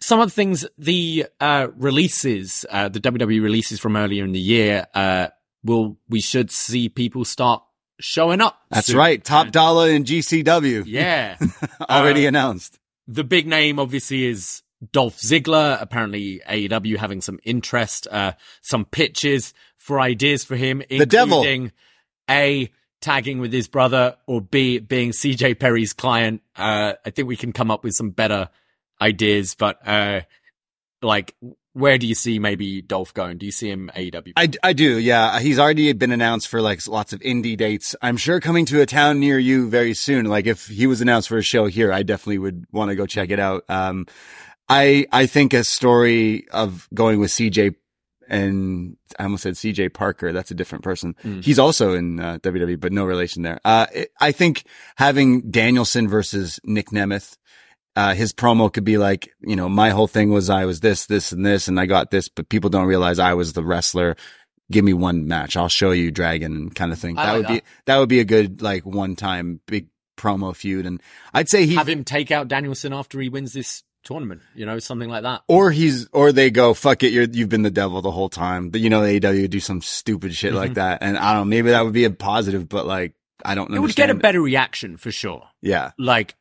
some 0.00 0.18
of 0.20 0.28
the 0.28 0.34
things, 0.34 0.64
the 0.78 1.26
uh, 1.40 1.68
releases, 1.76 2.64
uh, 2.70 2.88
the 2.88 3.00
WWE 3.00 3.42
releases 3.42 3.78
from 3.78 3.96
earlier 3.96 4.24
in 4.24 4.32
the 4.32 4.40
year, 4.40 4.86
uh, 4.94 5.28
will 5.64 5.96
we 6.08 6.20
should 6.20 6.50
see 6.50 6.88
people 6.88 7.24
start 7.24 7.62
showing 8.00 8.40
up. 8.40 8.58
That's 8.70 8.88
soon. 8.88 8.96
right. 8.96 9.22
Top 9.22 9.52
Dolla 9.52 9.88
in 9.90 10.04
GCW 10.04 10.82
Yeah. 10.86 11.36
already 11.88 12.24
Uh, 12.24 12.28
announced. 12.28 12.78
the 13.06 13.22
big 13.22 13.46
name 13.46 13.78
obviously 13.78 14.24
is 14.24 14.62
Dolph 14.90 15.18
Ziggler. 15.18 15.80
Apparently 15.80 16.40
AEW 16.48 16.96
having 16.96 17.20
some 17.20 17.38
interest, 17.44 18.08
uh, 18.10 18.32
some 18.60 18.84
pitches 18.86 19.54
for 19.76 20.00
ideas 20.00 20.42
for 20.44 20.56
him, 20.56 20.82
The 20.90 21.06
devil. 21.06 21.44
A, 22.30 22.70
tagging 23.02 23.38
with 23.38 23.52
his 23.52 23.68
brother 23.68 24.16
or 24.26 24.40
B, 24.40 24.78
being 24.78 25.10
CJ 25.10 25.58
Perry's 25.58 25.92
client. 25.92 26.42
Uh, 26.56 26.94
I 27.04 27.10
think 27.10 27.28
we 27.28 27.36
can 27.36 27.52
come 27.52 27.70
up 27.70 27.84
with 27.84 27.94
some 27.94 28.10
better 28.10 28.48
ideas, 29.00 29.54
but, 29.54 29.86
uh, 29.86 30.22
like, 31.02 31.34
where 31.74 31.98
do 31.98 32.06
you 32.06 32.14
see 32.14 32.38
maybe 32.38 32.82
Dolph 32.82 33.14
going? 33.14 33.38
Do 33.38 33.46
you 33.46 33.52
see 33.52 33.70
him 33.70 33.90
AEW? 33.94 34.32
I, 34.36 34.50
I 34.62 34.72
do, 34.72 34.98
yeah. 34.98 35.40
He's 35.40 35.58
already 35.58 35.92
been 35.94 36.12
announced 36.12 36.48
for 36.48 36.60
like 36.60 36.86
lots 36.86 37.12
of 37.12 37.20
indie 37.20 37.56
dates. 37.56 37.96
I'm 38.02 38.16
sure 38.16 38.40
coming 38.40 38.66
to 38.66 38.80
a 38.82 38.86
town 38.86 39.20
near 39.20 39.38
you 39.38 39.68
very 39.68 39.94
soon. 39.94 40.26
Like 40.26 40.46
if 40.46 40.66
he 40.66 40.86
was 40.86 41.00
announced 41.00 41.28
for 41.28 41.38
a 41.38 41.42
show 41.42 41.66
here, 41.66 41.92
I 41.92 42.02
definitely 42.02 42.38
would 42.38 42.66
want 42.72 42.90
to 42.90 42.94
go 42.94 43.06
check 43.06 43.30
it 43.30 43.40
out. 43.40 43.64
Um, 43.68 44.06
I, 44.68 45.06
I 45.12 45.26
think 45.26 45.54
a 45.54 45.64
story 45.64 46.46
of 46.50 46.88
going 46.94 47.20
with 47.20 47.30
CJ 47.30 47.74
and 48.28 48.96
I 49.18 49.24
almost 49.24 49.42
said 49.42 49.54
CJ 49.54 49.94
Parker. 49.94 50.32
That's 50.32 50.50
a 50.50 50.54
different 50.54 50.84
person. 50.84 51.14
Mm. 51.24 51.44
He's 51.44 51.58
also 51.58 51.94
in 51.94 52.20
uh, 52.20 52.38
WWE, 52.38 52.80
but 52.80 52.92
no 52.92 53.04
relation 53.04 53.42
there. 53.42 53.60
Uh, 53.64 53.86
it, 53.92 54.12
I 54.20 54.32
think 54.32 54.64
having 54.96 55.50
Danielson 55.50 56.08
versus 56.08 56.60
Nick 56.64 56.90
Nemeth 56.90 57.36
uh, 57.94 58.14
his 58.14 58.32
promo 58.32 58.72
could 58.72 58.84
be 58.84 58.98
like, 58.98 59.30
you 59.40 59.56
know, 59.56 59.68
my 59.68 59.90
whole 59.90 60.06
thing 60.06 60.30
was 60.30 60.48
I 60.48 60.64
was 60.64 60.80
this, 60.80 61.06
this, 61.06 61.32
and 61.32 61.44
this, 61.44 61.68
and 61.68 61.78
I 61.78 61.86
got 61.86 62.10
this, 62.10 62.28
but 62.28 62.48
people 62.48 62.70
don't 62.70 62.86
realize 62.86 63.18
I 63.18 63.34
was 63.34 63.52
the 63.52 63.62
wrestler. 63.62 64.16
Give 64.70 64.84
me 64.84 64.94
one 64.94 65.28
match. 65.28 65.56
I'll 65.56 65.68
show 65.68 65.90
you 65.90 66.10
Dragon 66.10 66.70
kind 66.70 66.92
of 66.92 66.98
thing. 66.98 67.18
I 67.18 67.26
that 67.26 67.32
like 67.32 67.38
would 67.38 67.54
be, 67.54 67.62
that 67.84 67.98
would 67.98 68.08
be 68.08 68.20
a 68.20 68.24
good, 68.24 68.62
like, 68.62 68.86
one 68.86 69.16
time 69.16 69.60
big 69.66 69.88
promo 70.16 70.56
feud. 70.56 70.86
And 70.86 71.02
I'd 71.34 71.50
say 71.50 71.66
he, 71.66 71.74
Have 71.74 71.88
him 71.88 72.04
take 72.04 72.30
out 72.30 72.48
Danielson 72.48 72.94
after 72.94 73.20
he 73.20 73.28
wins 73.28 73.52
this 73.52 73.82
tournament, 74.02 74.40
you 74.54 74.66
know, 74.66 74.78
something 74.78 75.08
like 75.08 75.22
that. 75.22 75.42
or 75.48 75.70
he's, 75.70 76.08
or 76.12 76.32
they 76.32 76.50
go, 76.50 76.74
fuck 76.74 77.02
it. 77.02 77.12
You're, 77.12 77.24
you've 77.24 77.48
been 77.48 77.62
the 77.62 77.70
devil 77.70 78.02
the 78.02 78.10
whole 78.10 78.28
time. 78.28 78.70
But 78.70 78.80
you 78.80 78.90
know, 78.90 79.02
the 79.02 79.20
AEW 79.20 79.48
do 79.50 79.60
some 79.60 79.80
stupid 79.82 80.34
shit 80.34 80.52
like 80.54 80.74
that. 80.74 81.02
And 81.02 81.16
I 81.16 81.32
don't 81.34 81.42
know, 81.48 81.50
maybe 81.50 81.70
that 81.70 81.84
would 81.84 81.92
be 81.94 82.04
a 82.04 82.10
positive, 82.10 82.68
but 82.68 82.86
like, 82.86 83.14
I 83.44 83.54
don't 83.54 83.66
Mm-hmm. 83.66 83.76
It 83.76 83.80
would 83.80 83.94
get 83.96 84.10
a 84.10 84.14
better 84.14 84.40
reaction 84.40 84.96
for 84.96 85.10
sure. 85.10 85.44
Yeah. 85.60 85.92
Like, 85.98 86.34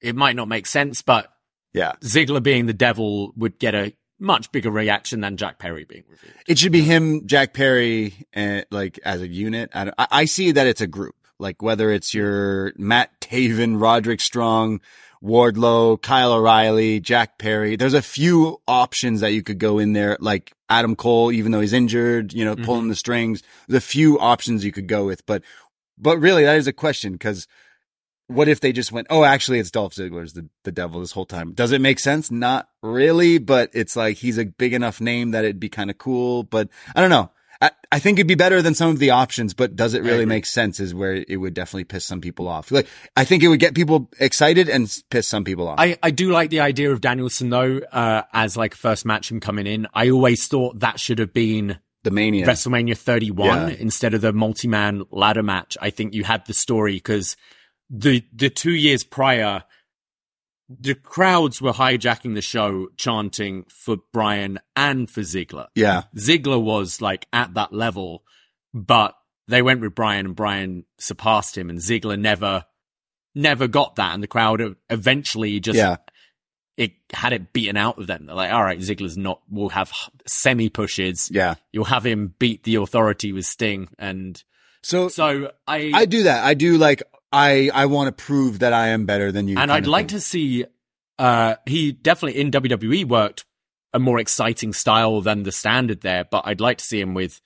it 0.00 0.16
might 0.16 0.36
not 0.36 0.48
make 0.48 0.66
sense, 0.66 1.02
but 1.02 1.32
Yeah. 1.72 1.92
Ziggler 2.00 2.42
being 2.42 2.66
the 2.66 2.72
devil 2.72 3.32
would 3.36 3.58
get 3.58 3.74
a 3.74 3.92
much 4.20 4.50
bigger 4.52 4.70
reaction 4.70 5.20
than 5.20 5.36
Jack 5.36 5.58
Perry 5.58 5.84
being 5.84 6.04
revealed. 6.08 6.34
It 6.46 6.58
should 6.58 6.72
be 6.72 6.82
him, 6.82 7.26
Jack 7.26 7.52
Perry, 7.52 8.14
and 8.32 8.64
like 8.70 8.98
as 9.04 9.20
a 9.20 9.28
unit. 9.28 9.70
I, 9.74 9.84
don't- 9.84 9.94
I, 9.98 10.06
I 10.10 10.24
see 10.26 10.52
that 10.52 10.66
it's 10.66 10.80
a 10.80 10.86
group. 10.86 11.14
Like 11.40 11.60
whether 11.62 11.90
it's 11.90 12.14
your 12.14 12.72
Matt 12.76 13.20
Taven, 13.20 13.80
Roderick 13.80 14.20
Strong, 14.20 14.80
Wardlow, 15.24 16.00
Kyle 16.00 16.32
O'Reilly, 16.32 17.00
Jack 17.00 17.38
Perry. 17.38 17.76
There's 17.76 17.94
a 17.94 18.02
few 18.02 18.60
options 18.68 19.20
that 19.20 19.32
you 19.32 19.42
could 19.42 19.58
go 19.58 19.78
in 19.78 19.94
there, 19.94 20.18
like 20.20 20.52
Adam 20.68 20.94
Cole, 20.94 21.32
even 21.32 21.50
though 21.50 21.60
he's 21.60 21.72
injured, 21.72 22.32
you 22.34 22.44
know, 22.44 22.54
pulling 22.54 22.82
mm-hmm. 22.82 22.90
the 22.90 22.94
strings. 22.94 23.42
There's 23.66 23.82
a 23.82 23.86
few 23.86 24.18
options 24.18 24.64
you 24.64 24.72
could 24.72 24.86
go 24.86 25.06
with, 25.06 25.24
but, 25.24 25.42
but 25.96 26.18
really 26.18 26.44
that 26.44 26.56
is 26.56 26.66
a 26.66 26.72
question 26.72 27.12
because 27.12 27.48
what 28.26 28.48
if 28.48 28.60
they 28.60 28.72
just 28.72 28.92
went, 28.92 29.06
oh, 29.10 29.24
actually 29.24 29.58
it's 29.58 29.70
Dolph 29.70 29.94
Ziggler's 29.94 30.34
the, 30.34 30.48
the 30.64 30.72
devil 30.72 31.00
this 31.00 31.12
whole 31.12 31.26
time? 31.26 31.52
Does 31.52 31.72
it 31.72 31.80
make 31.80 31.98
sense? 31.98 32.30
Not 32.30 32.68
really, 32.82 33.38
but 33.38 33.70
it's 33.72 33.96
like 33.96 34.18
he's 34.18 34.38
a 34.38 34.44
big 34.44 34.74
enough 34.74 35.00
name 35.00 35.30
that 35.30 35.44
it'd 35.44 35.60
be 35.60 35.68
kind 35.68 35.90
of 35.90 35.98
cool, 35.98 36.42
but 36.42 36.68
I 36.94 37.00
don't 37.00 37.10
know. 37.10 37.30
I, 37.64 37.70
I 37.92 37.98
think 37.98 38.18
it'd 38.18 38.28
be 38.28 38.34
better 38.34 38.60
than 38.60 38.74
some 38.74 38.90
of 38.90 38.98
the 38.98 39.10
options, 39.10 39.54
but 39.54 39.74
does 39.74 39.94
it 39.94 40.02
really 40.02 40.26
make 40.26 40.44
sense 40.44 40.80
is 40.80 40.94
where 40.94 41.24
it 41.26 41.36
would 41.38 41.54
definitely 41.54 41.84
piss 41.84 42.04
some 42.04 42.20
people 42.20 42.46
off. 42.46 42.70
Like, 42.70 42.86
I 43.16 43.24
think 43.24 43.42
it 43.42 43.48
would 43.48 43.60
get 43.60 43.74
people 43.74 44.10
excited 44.20 44.68
and 44.68 44.94
piss 45.08 45.26
some 45.26 45.44
people 45.44 45.68
off. 45.68 45.80
I, 45.80 45.96
I 46.02 46.10
do 46.10 46.30
like 46.30 46.50
the 46.50 46.60
idea 46.60 46.92
of 46.92 47.00
Danielson 47.00 47.48
though, 47.48 47.78
uh, 47.90 48.22
as 48.34 48.56
like 48.56 48.74
a 48.74 48.76
first 48.76 49.06
match 49.06 49.30
him 49.30 49.40
coming 49.40 49.66
in. 49.66 49.86
I 49.94 50.10
always 50.10 50.46
thought 50.46 50.80
that 50.80 51.00
should 51.00 51.18
have 51.20 51.32
been 51.32 51.78
the 52.02 52.10
mania. 52.10 52.46
WrestleMania 52.46 52.98
31 52.98 53.46
Yeah. 53.46 53.76
instead 53.78 54.12
of 54.12 54.20
the 54.20 54.34
multi-man 54.34 55.04
ladder 55.10 55.42
match. 55.42 55.78
I 55.80 55.88
think 55.88 56.12
you 56.12 56.24
had 56.24 56.44
the 56.46 56.52
story 56.52 56.94
because 56.94 57.34
the 57.88 58.22
the 58.34 58.50
two 58.50 58.72
years 58.74 59.04
prior, 59.04 59.64
the 60.68 60.94
crowds 60.94 61.60
were 61.60 61.72
hijacking 61.72 62.34
the 62.34 62.40
show, 62.42 62.88
chanting 62.96 63.64
for 63.68 63.98
Bryan 64.12 64.58
and 64.74 65.10
for 65.10 65.20
Ziggler. 65.20 65.66
yeah. 65.74 66.04
Ziggler 66.16 66.60
was 66.62 67.00
like 67.00 67.26
at 67.32 67.54
that 67.54 67.72
level, 67.72 68.22
but 68.72 69.14
they 69.46 69.60
went 69.62 69.80
with 69.82 69.94
Bryan 69.94 70.26
and 70.26 70.36
Bryan 70.36 70.84
surpassed 70.98 71.56
him 71.58 71.68
and 71.68 71.78
Ziggler 71.78 72.18
never, 72.18 72.64
never 73.34 73.68
got 73.68 73.96
that. 73.96 74.14
And 74.14 74.22
the 74.22 74.26
crowd 74.26 74.62
eventually 74.88 75.60
just, 75.60 75.76
Yeah. 75.76 75.96
it 76.78 76.92
had 77.12 77.34
it 77.34 77.52
beaten 77.52 77.76
out 77.76 77.98
of 77.98 78.06
them. 78.06 78.24
They're 78.26 78.34
like, 78.34 78.52
all 78.52 78.64
right, 78.64 78.78
Ziggler's 78.78 79.18
not, 79.18 79.42
we'll 79.50 79.68
have 79.68 79.92
semi 80.26 80.70
pushes. 80.70 81.28
Yeah. 81.30 81.56
You'll 81.72 81.84
have 81.84 82.06
him 82.06 82.34
beat 82.38 82.62
the 82.64 82.76
authority 82.76 83.32
with 83.32 83.44
Sting. 83.44 83.88
And 83.98 84.42
So, 84.82 85.08
so 85.08 85.52
I, 85.66 85.90
I 85.94 86.06
do 86.06 86.22
that. 86.22 86.42
I 86.44 86.54
do 86.54 86.78
like, 86.78 87.02
I, 87.34 87.70
I 87.74 87.86
want 87.86 88.16
to 88.16 88.24
prove 88.24 88.60
that 88.60 88.72
I 88.72 88.88
am 88.88 89.06
better 89.06 89.32
than 89.32 89.48
you. 89.48 89.58
and 89.58 89.70
I'd 89.72 89.86
like 89.86 90.08
to 90.08 90.20
see, 90.20 90.64
uh, 91.18 91.56
he 91.66 91.92
definitely 91.92 92.40
in 92.40 92.50
WWE 92.50 93.04
worked 93.06 93.44
a 93.92 93.98
more 93.98 94.18
exciting 94.18 94.72
style 94.72 95.20
than 95.20 95.42
the 95.42 95.52
standard 95.52 96.00
there, 96.00 96.24
but 96.24 96.42
I'd 96.46 96.60
like 96.60 96.78
to 96.78 96.84
see 96.84 97.00
him 97.00 97.14
with 97.14 97.40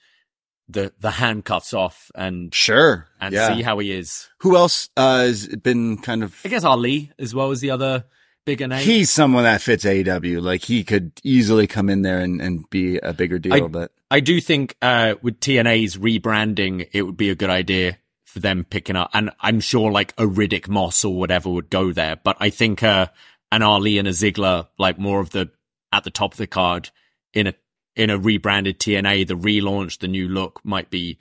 the, 0.67 0.93
the 0.99 1.11
handcuffs 1.11 1.73
off 1.73 2.11
and 2.15 2.53
Sure. 2.53 3.07
and 3.19 3.33
yeah. 3.33 3.55
see 3.55 3.61
how 3.63 3.79
he 3.79 3.91
is. 3.91 4.27
Who 4.41 4.55
else, 4.55 4.89
uh, 4.95 5.21
has 5.21 5.47
been 5.47 5.97
kind 5.97 6.23
of, 6.23 6.39
I 6.45 6.49
guess 6.49 6.63
Ali 6.63 7.11
as 7.19 7.33
well 7.35 7.51
as 7.51 7.59
the 7.61 7.71
other 7.71 8.05
bigger 8.45 8.67
name. 8.67 8.79
he's 8.83 9.09
someone 9.11 9.43
that 9.43 9.61
fits 9.61 9.83
AEW. 9.85 10.41
Like 10.41 10.63
he 10.63 10.83
could 10.83 11.11
easily 11.23 11.67
come 11.67 11.89
in 11.89 12.01
there 12.03 12.19
and, 12.19 12.41
and 12.41 12.67
be 12.69 12.97
a 12.97 13.13
bigger 13.13 13.37
deal, 13.39 13.53
I- 13.53 13.61
but 13.61 13.91
I 14.11 14.21
do 14.21 14.41
think 14.41 14.75
uh, 14.81 15.15
with 15.21 15.39
TNA's 15.39 15.97
rebranding, 15.97 16.87
it 16.93 17.03
would 17.03 17.17
be 17.17 17.29
a 17.29 17.35
good 17.35 17.51
idea 17.51 17.97
for 18.29 18.39
them 18.39 18.63
picking 18.63 18.95
up, 18.95 19.09
and 19.13 19.31
I'm 19.41 19.59
sure 19.59 19.91
like 19.91 20.13
a 20.17 20.25
Riddick 20.25 20.69
Moss 20.69 21.03
or 21.03 21.17
whatever 21.17 21.49
would 21.49 21.69
go 21.69 21.91
there. 21.91 22.15
But 22.15 22.37
I 22.39 22.51
think 22.51 22.83
uh, 22.83 23.07
an 23.51 23.63
Ali 23.63 23.97
and 23.97 24.07
a 24.07 24.11
Ziggler, 24.11 24.67
like 24.77 24.99
more 24.99 25.19
of 25.19 25.31
the 25.31 25.49
at 25.91 26.03
the 26.03 26.11
top 26.11 26.33
of 26.33 26.37
the 26.37 26.47
card 26.47 26.91
in 27.33 27.47
a 27.47 27.53
in 27.95 28.09
a 28.09 28.17
rebranded 28.17 28.79
TNA, 28.79 29.27
the 29.27 29.35
relaunch, 29.35 29.99
the 29.99 30.07
new 30.07 30.27
look 30.27 30.61
might 30.63 30.89
be 30.89 31.17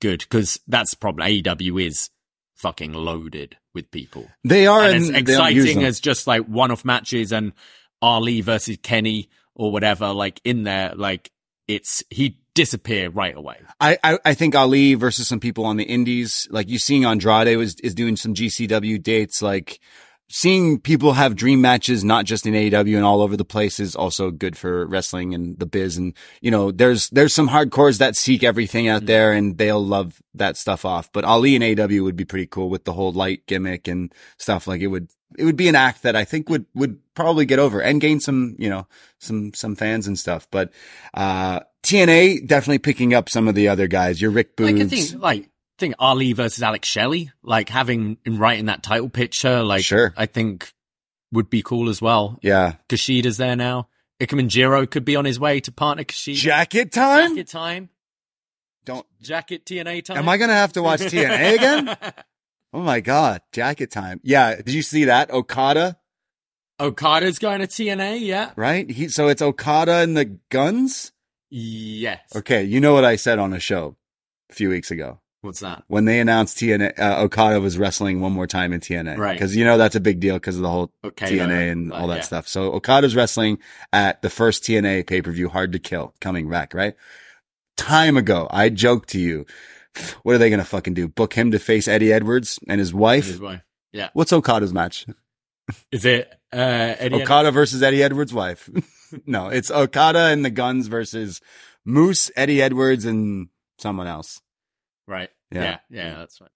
good 0.00 0.20
because 0.20 0.60
that's 0.68 0.94
probably 0.94 1.42
AEW 1.42 1.86
is 1.86 2.10
fucking 2.56 2.92
loaded 2.92 3.56
with 3.74 3.90
people. 3.90 4.28
they 4.44 4.66
are 4.66 4.82
and 4.82 5.06
and 5.06 5.16
as 5.16 5.24
they 5.24 5.36
don't 5.36 5.54
use 5.54 5.64
exciting 5.64 5.84
as 5.84 5.98
just 6.00 6.26
like 6.26 6.44
one-off 6.44 6.84
matches 6.84 7.32
and 7.32 7.52
Ali 8.02 8.42
versus 8.42 8.76
Kenny 8.82 9.30
or 9.54 9.72
whatever, 9.72 10.12
like 10.12 10.40
in 10.44 10.64
there, 10.64 10.92
like 10.94 11.30
it's 11.68 12.02
he 12.10 12.38
disappear 12.60 13.08
right 13.08 13.34
away. 13.34 13.56
I, 13.80 13.96
I, 14.04 14.18
I 14.22 14.34
think 14.34 14.54
Ali 14.54 14.92
versus 14.92 15.26
some 15.26 15.40
people 15.40 15.64
on 15.64 15.78
the 15.78 15.84
indies, 15.84 16.46
like 16.50 16.68
you 16.68 16.78
seeing 16.78 17.06
Andrade 17.06 17.56
was, 17.56 17.76
is 17.80 17.94
doing 17.94 18.16
some 18.16 18.34
GCW 18.34 19.02
dates, 19.02 19.40
like 19.40 19.80
seeing 20.32 20.78
people 20.78 21.14
have 21.14 21.34
dream 21.34 21.60
matches, 21.60 22.04
not 22.04 22.24
just 22.24 22.46
in 22.46 22.54
AEW 22.54 22.94
and 22.94 23.04
all 23.04 23.20
over 23.20 23.36
the 23.36 23.44
place 23.44 23.80
is 23.80 23.96
also 23.96 24.30
good 24.30 24.56
for 24.56 24.86
wrestling 24.86 25.34
and 25.34 25.58
the 25.58 25.66
biz. 25.66 25.96
And, 25.96 26.14
you 26.40 26.52
know, 26.52 26.70
there's, 26.70 27.10
there's 27.10 27.34
some 27.34 27.48
hardcores 27.48 27.98
that 27.98 28.14
seek 28.14 28.44
everything 28.44 28.86
out 28.86 29.06
there 29.06 29.32
and 29.32 29.58
they'll 29.58 29.84
love 29.84 30.22
that 30.34 30.56
stuff 30.56 30.84
off. 30.84 31.12
But 31.12 31.24
Ali 31.24 31.56
and 31.56 31.64
AEW 31.64 32.04
would 32.04 32.14
be 32.14 32.24
pretty 32.24 32.46
cool 32.46 32.70
with 32.70 32.84
the 32.84 32.92
whole 32.92 33.10
light 33.10 33.44
gimmick 33.46 33.88
and 33.88 34.14
stuff. 34.38 34.68
Like 34.68 34.82
it 34.82 34.86
would, 34.86 35.08
it 35.36 35.44
would 35.44 35.56
be 35.56 35.68
an 35.68 35.74
act 35.74 36.04
that 36.04 36.14
I 36.14 36.22
think 36.24 36.48
would, 36.48 36.66
would 36.74 37.00
probably 37.14 37.44
get 37.44 37.58
over 37.58 37.82
and 37.82 38.00
gain 38.00 38.20
some, 38.20 38.54
you 38.56 38.70
know, 38.70 38.86
some, 39.18 39.52
some 39.52 39.74
fans 39.74 40.06
and 40.06 40.16
stuff. 40.16 40.46
But, 40.52 40.70
uh, 41.12 41.60
TNA 41.82 42.46
definitely 42.46 42.78
picking 42.78 43.14
up 43.14 43.28
some 43.28 43.48
of 43.48 43.56
the 43.56 43.66
other 43.66 43.88
guys. 43.88 44.22
Your 44.22 44.30
Rick 44.30 44.56
Boogs. 44.56 44.72
Like 44.72 44.82
I 44.82 44.86
think, 44.86 45.22
like 45.22 45.50
think 45.80 45.94
Ali 45.98 46.32
versus 46.32 46.62
Alex 46.62 46.86
Shelley, 46.86 47.32
like 47.42 47.68
having 47.68 48.18
him 48.24 48.38
right 48.38 48.58
in 48.58 48.66
that 48.66 48.82
title 48.82 49.08
picture, 49.08 49.62
like 49.64 49.84
Sure. 49.84 50.14
I 50.16 50.26
think 50.26 50.72
would 51.32 51.50
be 51.50 51.62
cool 51.62 51.88
as 51.88 52.00
well. 52.00 52.38
yeah. 52.42 52.74
Kushida's 52.88 53.36
there 53.36 53.56
now. 53.56 53.88
Ikemen 54.20 54.48
Jiro 54.48 54.86
could 54.86 55.04
be 55.04 55.16
on 55.16 55.24
his 55.24 55.40
way 55.40 55.60
to 55.60 55.72
partner 55.72 56.04
Kushida. 56.04 56.36
Jacket 56.36 56.92
time? 56.92 57.30
Jacket 57.30 57.48
time. 57.48 57.88
Don't, 58.84 59.06
Jacket 59.20 59.64
TNA 59.64 60.04
time. 60.04 60.18
am 60.18 60.28
I 60.28 60.36
going 60.36 60.48
to 60.50 60.54
have 60.54 60.72
to 60.74 60.82
watch 60.82 61.00
TNA 61.00 61.54
again? 61.54 61.96
Oh 62.72 62.82
my 62.82 63.00
God. 63.00 63.40
Jacket 63.50 63.90
time. 63.90 64.20
Yeah. 64.22 64.54
Did 64.54 64.72
you 64.72 64.82
see 64.82 65.06
that? 65.06 65.32
Okada, 65.32 65.96
Okada's 66.78 67.38
going 67.40 67.60
to 67.60 67.66
TNA, 67.66 68.20
yeah. 68.20 68.52
right? 68.54 68.88
He, 68.88 69.08
so 69.08 69.26
it's 69.26 69.42
Okada 69.42 69.94
and 69.94 70.16
the 70.16 70.38
guns? 70.50 71.10
Yes. 71.50 72.20
Okay. 72.34 72.62
You 72.62 72.80
know 72.80 72.94
what 72.94 73.04
I 73.04 73.16
said 73.16 73.40
on 73.40 73.52
a 73.52 73.58
show 73.58 73.96
a 74.50 74.54
few 74.54 74.68
weeks 74.68 74.90
ago 74.92 75.19
What's 75.42 75.60
that? 75.60 75.84
when 75.88 76.04
they 76.04 76.20
announced 76.20 76.58
TNA, 76.58 76.98
uh, 76.98 77.22
Okada 77.22 77.60
was 77.60 77.78
wrestling 77.78 78.20
one 78.20 78.32
more 78.32 78.46
time 78.46 78.72
in 78.72 78.80
TNA. 78.80 79.16
Right. 79.16 79.38
Cause 79.40 79.56
you 79.56 79.64
know, 79.64 79.78
that's 79.78 79.96
a 79.96 80.00
big 80.00 80.20
deal 80.20 80.34
because 80.34 80.56
of 80.56 80.62
the 80.62 80.68
whole 80.68 80.92
Okay. 81.02 81.38
TNA 81.38 81.72
and 81.72 81.92
uh, 81.92 81.96
all 81.96 82.08
that 82.08 82.16
yeah. 82.16 82.22
stuff. 82.22 82.46
So 82.48 82.72
Okada's 82.72 83.16
wrestling 83.16 83.58
at 83.92 84.20
the 84.22 84.28
first 84.30 84.62
TNA 84.64 85.06
pay 85.06 85.22
per 85.22 85.30
view, 85.32 85.48
Hard 85.48 85.72
to 85.72 85.78
Kill, 85.78 86.14
coming 86.20 86.50
back, 86.50 86.74
right? 86.74 86.94
Time 87.76 88.16
ago, 88.18 88.46
I 88.50 88.68
joked 88.68 89.08
to 89.10 89.18
you, 89.18 89.46
what 90.22 90.34
are 90.34 90.38
they 90.38 90.50
going 90.50 90.60
to 90.60 90.66
fucking 90.66 90.94
do? 90.94 91.08
Book 91.08 91.32
him 91.32 91.50
to 91.52 91.58
face 91.58 91.88
Eddie 91.88 92.12
Edwards 92.12 92.58
and 92.68 92.78
his 92.78 92.92
wife? 92.92 93.26
His 93.26 93.40
wife. 93.40 93.62
Yeah. 93.92 94.10
What's 94.12 94.32
Okada's 94.32 94.72
match? 94.74 95.06
Is 95.90 96.04
it 96.04 96.28
uh, 96.52 96.56
Eddie? 96.98 97.22
Okada 97.22 97.50
versus 97.50 97.82
Eddie 97.82 98.02
Edwards' 98.02 98.34
wife. 98.34 98.68
no, 99.26 99.48
it's 99.48 99.70
Okada 99.70 100.26
and 100.26 100.44
the 100.44 100.50
Guns 100.50 100.88
versus 100.88 101.40
Moose, 101.84 102.30
Eddie 102.36 102.60
Edwards, 102.60 103.04
and 103.04 103.48
someone 103.78 104.06
else. 104.06 104.40
Right. 105.10 105.28
Yeah. 105.52 105.62
Yeah. 105.62 105.78
Yeah. 105.90 106.14
That's 106.18 106.40
right. 106.40 106.50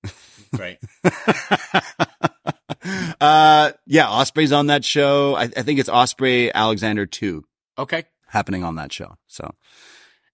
Great. 0.54 0.78
uh, 3.20 3.72
yeah, 3.86 4.06
Ospreay's 4.06 4.52
on 4.52 4.68
that 4.68 4.84
show. 4.84 5.34
I, 5.34 5.42
I 5.42 5.62
think 5.62 5.80
it's 5.80 5.88
Osprey 5.88 6.54
Alexander 6.54 7.04
2 7.04 7.44
Okay. 7.78 8.04
happening 8.28 8.62
on 8.62 8.76
that 8.76 8.92
show. 8.92 9.16
So 9.26 9.52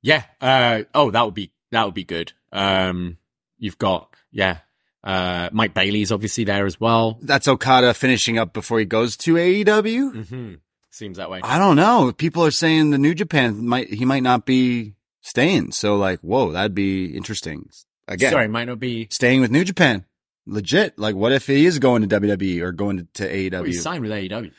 Yeah. 0.03 0.25
Uh, 0.41 0.83
oh, 0.95 1.11
that 1.11 1.25
would 1.25 1.35
be 1.35 1.53
that 1.73 1.85
would 1.85 1.95
be 1.95 2.05
good. 2.05 2.33
Um, 2.53 3.17
you've 3.59 3.79
got 3.79 4.15
yeah. 4.31 4.59
Uh, 5.03 5.49
Mike 5.53 5.73
Bailey's 5.73 6.13
obviously 6.13 6.45
there 6.45 6.67
as 6.67 6.79
well. 6.79 7.19
that's 7.23 7.49
Okada 7.49 7.95
finishing 7.95 8.39
up 8.39 8.53
before 8.53 8.79
he 8.79 8.85
goes 8.85 9.17
to 9.19 9.35
AEW. 9.37 10.13
Mm-hmm. 10.13 10.55
Seems 10.91 11.17
that 11.17 11.31
way. 11.31 11.41
I 11.43 11.59
don't 11.59 11.77
know. 11.77 12.13
People 12.13 12.45
are 12.45 12.51
saying 12.51 12.91
the 12.91 12.99
New 12.99 13.15
Japan 13.15 13.67
might, 13.67 13.89
he 13.89 14.05
might 14.05 14.23
not 14.23 14.45
be 14.45 14.97
staying. 15.23 15.73
So 15.73 15.97
like, 15.97 16.21
whoa, 16.21 16.53
that'd 16.53 16.75
be 16.75 17.17
interesting. 17.17 17.71
Again, 18.11 18.33
Sorry, 18.33 18.49
might 18.49 18.65
not 18.67 18.79
be. 18.81 19.09
staying 19.11 19.41
with 19.41 19.51
New 19.51 19.65
Japan. 19.65 20.05
Legit. 20.47 20.99
Like, 20.99 21.15
what 21.15 21.33
if 21.33 21.47
he 21.47 21.65
is 21.65 21.79
going 21.79 22.07
to 22.07 22.21
WWE 22.21 22.61
or 22.61 22.73
going 22.73 22.99
to, 22.99 23.05
to 23.51 23.57
Oh, 23.57 23.63
he 23.63 23.73
signed 23.73 24.03
with 24.03 24.11
AEW. 24.11 24.51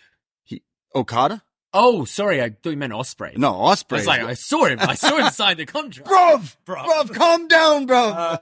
Okada? 0.95 1.43
Oh, 1.73 2.03
sorry, 2.05 2.41
I 2.41 2.49
thought 2.49 2.69
you 2.71 2.77
meant 2.77 2.91
Ospreay. 2.93 3.37
No, 3.37 3.61
I 3.63 3.73
Ospreay. 3.75 3.91
was 3.91 4.07
like, 4.07 4.21
I 4.21 4.33
saw 4.33 4.65
him. 4.65 4.79
I 4.81 4.95
saw 4.95 5.15
him 5.17 5.29
sign 5.31 5.57
the 5.57 5.65
contract. 5.65 6.09
bruv, 6.09 6.55
Bruv. 6.65 6.85
bruv, 6.85 7.13
calm 7.15 7.47
down, 7.47 7.85
bro. 7.85 7.97
Uh, 8.09 8.37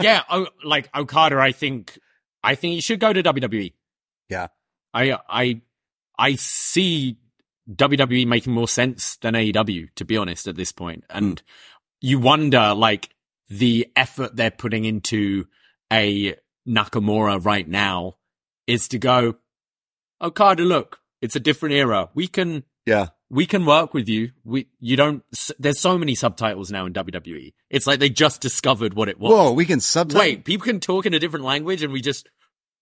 yeah, 0.00 0.22
o- 0.30 0.46
like 0.64 0.88
Okada, 0.96 1.38
I 1.38 1.52
think, 1.52 1.98
I 2.42 2.54
think 2.54 2.74
he 2.74 2.80
should 2.80 2.98
go 3.00 3.12
to 3.12 3.22
WWE. 3.22 3.74
Yeah. 4.30 4.46
I, 4.94 5.18
I, 5.28 5.60
I 6.18 6.34
see 6.36 7.18
WWE 7.70 8.26
making 8.26 8.54
more 8.54 8.68
sense 8.68 9.16
than 9.16 9.34
AEW, 9.34 9.88
to 9.96 10.04
be 10.06 10.16
honest, 10.16 10.46
at 10.48 10.56
this 10.56 10.72
point. 10.72 11.04
And 11.10 11.42
you 12.00 12.18
wonder, 12.20 12.72
like, 12.74 13.10
the 13.50 13.88
effort 13.96 14.36
they're 14.36 14.50
putting 14.50 14.84
into 14.84 15.46
a 15.92 16.36
Nakamura 16.66 17.44
right 17.44 17.68
now 17.68 18.16
is 18.66 18.88
to 18.88 18.98
go, 18.98 19.34
Okada, 20.22 20.62
look, 20.62 21.00
it's 21.20 21.36
a 21.36 21.40
different 21.40 21.74
era. 21.74 22.08
We 22.14 22.28
can, 22.28 22.64
yeah. 22.86 23.08
we 23.28 23.46
can 23.46 23.66
work 23.66 23.92
with 23.92 24.08
you. 24.08 24.30
We, 24.44 24.68
you 24.78 24.96
don't, 24.96 25.24
there's 25.58 25.80
so 25.80 25.98
many 25.98 26.14
subtitles 26.14 26.70
now 26.70 26.86
in 26.86 26.92
WWE. 26.92 27.52
It's 27.68 27.86
like 27.86 27.98
they 27.98 28.08
just 28.08 28.40
discovered 28.40 28.94
what 28.94 29.08
it 29.08 29.18
was. 29.18 29.32
Whoa, 29.32 29.52
we 29.52 29.66
can 29.66 29.80
subtitle. 29.80 30.20
Wait, 30.20 30.44
people 30.44 30.64
can 30.64 30.78
talk 30.78 31.04
in 31.04 31.12
a 31.12 31.18
different 31.18 31.44
language 31.44 31.82
and 31.82 31.92
we 31.92 32.00
just 32.00 32.28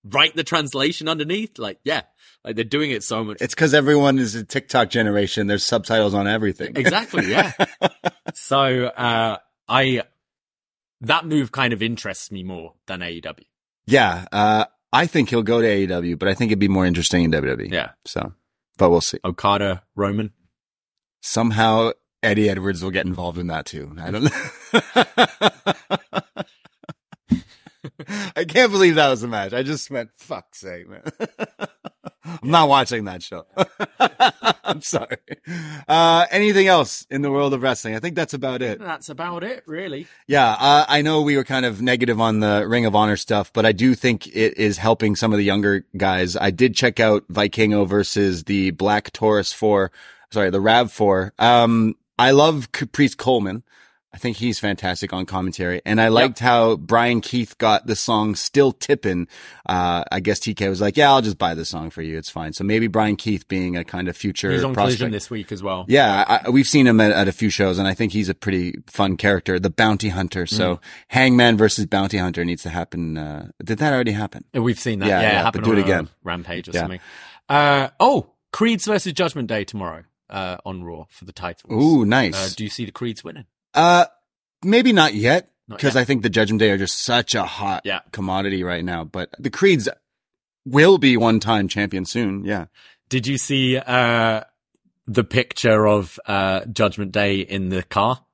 write 0.05 0.37
the 0.37 0.45
translation 0.45 1.09
underneath? 1.09 1.59
Like, 1.59 1.79
yeah, 1.85 2.03
like 2.45 2.57
they're 2.57 2.65
doing 2.65 2.91
it 2.91 3.03
so 3.03 3.25
much. 3.25 3.39
It's 3.41 3.55
because 3.55 3.75
everyone 3.75 4.19
is 4.19 4.35
a 4.35 4.45
TikTok 4.45 4.91
generation. 4.91 5.47
There's 5.47 5.65
subtitles 5.65 6.15
on 6.15 6.27
everything. 6.27 6.77
Exactly, 6.77 7.31
yeah. 7.31 7.53
so, 8.35 8.85
uh, 8.85 9.39
I, 9.69 10.03
that 11.01 11.27
move 11.27 11.53
kind 11.53 11.73
of 11.73 11.83
interests 11.83 12.31
me 12.31 12.43
more 12.43 12.75
than 12.87 13.01
AEW. 13.01 13.45
Yeah, 13.87 14.27
uh, 14.33 14.65
I 14.93 15.07
think 15.07 15.31
he'll 15.31 15.43
go 15.43 15.61
to 15.61 15.67
AEW, 15.67 16.19
but 16.19 16.29
I 16.29 16.35
think 16.35 16.51
it'd 16.51 16.59
be 16.59 16.69
more 16.69 16.87
interesting 16.87 17.25
in 17.25 17.33
WWE. 17.33 17.71
Yeah. 17.71 17.91
So, 18.05 18.33
but 18.77 18.91
we'll 18.91 19.01
see. 19.01 19.19
Okada, 19.25 19.83
Roman. 19.95 20.33
Somehow 21.21 21.93
Eddie 22.23 22.49
Edwards 22.49 22.83
will 22.83 22.91
get 22.91 23.07
involved 23.07 23.39
in 23.39 23.49
that 23.49 23.67
too. 23.67 23.95
I 23.99 24.11
don't 24.11 24.25
know. 24.25 24.31
I 28.37 28.45
can't 28.45 28.73
believe 28.73 28.95
that 28.95 29.09
was 29.09 29.23
a 29.23 29.29
match. 29.29 29.53
I 29.53 29.63
just 29.63 29.91
went, 29.91 30.11
fuck's 30.17 30.61
sake, 30.61 30.89
man. 30.89 31.03
I'm 32.43 32.51
not 32.51 32.69
watching 32.69 33.05
that 33.05 33.23
show. 33.23 33.47
I'm 34.65 34.83
sorry. 34.83 35.17
Uh, 35.89 36.27
anything 36.31 36.67
else 36.67 37.07
in 37.11 37.23
the 37.23 37.31
world 37.31 37.55
of 37.55 37.63
wrestling? 37.63 37.95
I 37.95 38.01
think 38.01 38.15
that's 38.15 38.35
about 38.35 38.61
it. 38.63 38.79
That's 38.79 39.09
about 39.09 39.43
it, 39.43 39.63
really. 39.67 40.07
Yeah, 40.27 40.51
uh, 40.51 40.85
I 40.89 41.03
know 41.03 41.23
we 41.23 41.37
were 41.37 41.45
kind 41.45 41.65
of 41.65 41.81
negative 41.81 42.21
on 42.21 42.41
the 42.41 42.67
Ring 42.69 42.85
of 42.85 42.95
Honor 42.95 43.17
stuff, 43.17 43.53
but 43.53 43.65
I 43.65 43.73
do 43.73 43.95
think 43.95 44.27
it 44.29 44.59
is 44.59 44.79
helping 44.79 45.17
some 45.17 45.33
of 45.33 45.39
the 45.39 45.45
younger 45.45 45.87
guys. 45.97 46.37
I 46.37 46.51
did 46.51 46.75
check 46.75 47.01
out 47.01 47.27
Vikingo 47.29 47.89
versus 47.89 48.45
the 48.45 48.73
Black 48.73 49.11
Taurus 49.13 49.53
4, 49.53 49.91
sorry, 50.31 50.51
the 50.51 50.61
Rav 50.61 50.93
4. 50.93 51.33
Um, 51.39 51.95
I 52.19 52.33
love 52.33 52.73
Caprice 52.73 53.15
Coleman. 53.15 53.63
I 54.11 54.17
think 54.17 54.39
he's 54.39 54.59
fantastic 54.59 55.13
on 55.13 55.27
commentary. 55.27 55.83
And 55.85 56.01
I 56.01 56.09
liked 56.09 56.39
how 56.39 56.77
Bryan 56.77 57.21
Keith 57.21 57.59
got 57.59 57.87
the 57.87 57.95
song 57.95 58.35
Still 58.37 58.73
Tippin'. 58.73 59.29
Uh, 59.69 60.03
I 60.11 60.21
guess 60.21 60.41
TK 60.41 60.67
was 60.71 60.81
like, 60.81 60.97
yeah, 60.97 61.11
I'll 61.11 61.21
just 61.21 61.37
buy 61.37 61.53
the 61.55 61.67
song 61.67 61.91
for 61.91 62.01
you. 62.01 62.17
It's 62.17 62.31
fine. 62.31 62.55
So 62.55 62.65
maybe 62.65 62.87
Bryan 62.87 63.17
Keith 63.17 63.47
being 63.49 63.77
a 63.77 63.85
kind 63.85 64.09
of 64.09 64.17
future 64.17 64.51
He's 64.51 64.65
on 64.65 64.73
prospect. 64.73 64.97
Collision 64.99 65.11
this 65.13 65.29
week 65.31 65.53
as 65.53 65.63
well. 65.63 65.85
Yeah, 65.89 66.41
I, 66.47 66.49
we've 66.49 66.67
seen 66.67 66.87
him 66.87 67.01
at, 67.03 67.13
at 67.13 67.29
a 67.29 67.33
few 67.33 67.51
shows, 67.51 67.79
and 67.79 67.87
I 67.87 67.93
think 67.93 68.13
he's 68.15 68.31
a 68.31 68.35
pretty 68.35 68.77
fun 68.87 69.19
character, 69.19 69.59
the 69.61 69.69
bounty 69.71 70.09
hunter. 70.09 70.47
So 70.47 70.77
Mm. 70.77 70.81
Hangman 71.09 71.57
versus 71.59 71.85
bounty 71.85 72.17
hunter 72.17 72.45
needs 72.47 72.63
to 72.63 72.71
happen. 72.71 73.19
Uh, 73.19 73.49
did 73.63 73.77
that 73.79 73.93
already 73.93 74.13
happen? 74.13 74.45
We've 74.55 74.79
seen 74.79 75.01
that. 75.01 75.09
Yeah, 75.09 75.21
Yeah, 75.21 75.33
yeah, 75.45 75.51
but 75.51 75.65
do 75.65 75.73
it 75.75 75.79
again. 75.79 76.09
Rampage 76.25 76.69
or 76.69 76.73
Yeah. 76.73 76.81
something. 76.81 77.01
Uh, 77.49 77.89
oh, 78.01 78.33
Creeds 78.53 78.87
versus 78.87 79.13
Judgment 79.13 79.49
Day 79.49 79.65
tomorrow 79.65 80.05
uh, 80.31 80.57
on 80.65 80.83
Raw 80.83 81.05
for 81.11 81.27
the 81.27 81.33
titles. 81.33 81.73
Ooh, 81.73 82.07
nice. 82.07 82.35
Uh, 82.35 82.49
do 82.57 82.65
you 82.65 82.71
see 82.71 82.87
the 82.87 82.93
Creeds 82.93 83.23
winning? 83.23 83.45
Uh, 83.75 84.07
maybe 84.65 84.93
not 84.93 85.15
yet, 85.15 85.51
because. 85.69 85.97
I 85.97 86.05
think 86.05 86.23
the 86.23 86.31
Judgment 86.31 86.61
Day 86.61 86.71
are 86.71 86.79
just 86.79 87.05
such 87.05 87.35
a 87.35 87.45
hot 87.45 87.83
Yeah. 87.85 88.01
commodity 88.13 88.63
right 88.65 88.85
now. 88.85 89.05
But 89.05 89.31
the 89.39 89.51
Creeds 89.51 89.89
will 90.65 90.99
be 90.99 91.17
one-time 91.17 91.69
champion 91.69 92.05
soon. 92.05 92.45
Yeah. 92.45 92.67
Did 93.09 93.27
you 93.27 93.39
see 93.39 93.77
uh, 93.79 94.43
the 95.07 95.25
picture 95.25 95.87
of 95.87 96.19
uh, 96.27 96.65
Judgment 96.67 97.13
Day 97.13 97.41
in 97.41 97.69
the 97.71 97.83
car? 97.83 98.25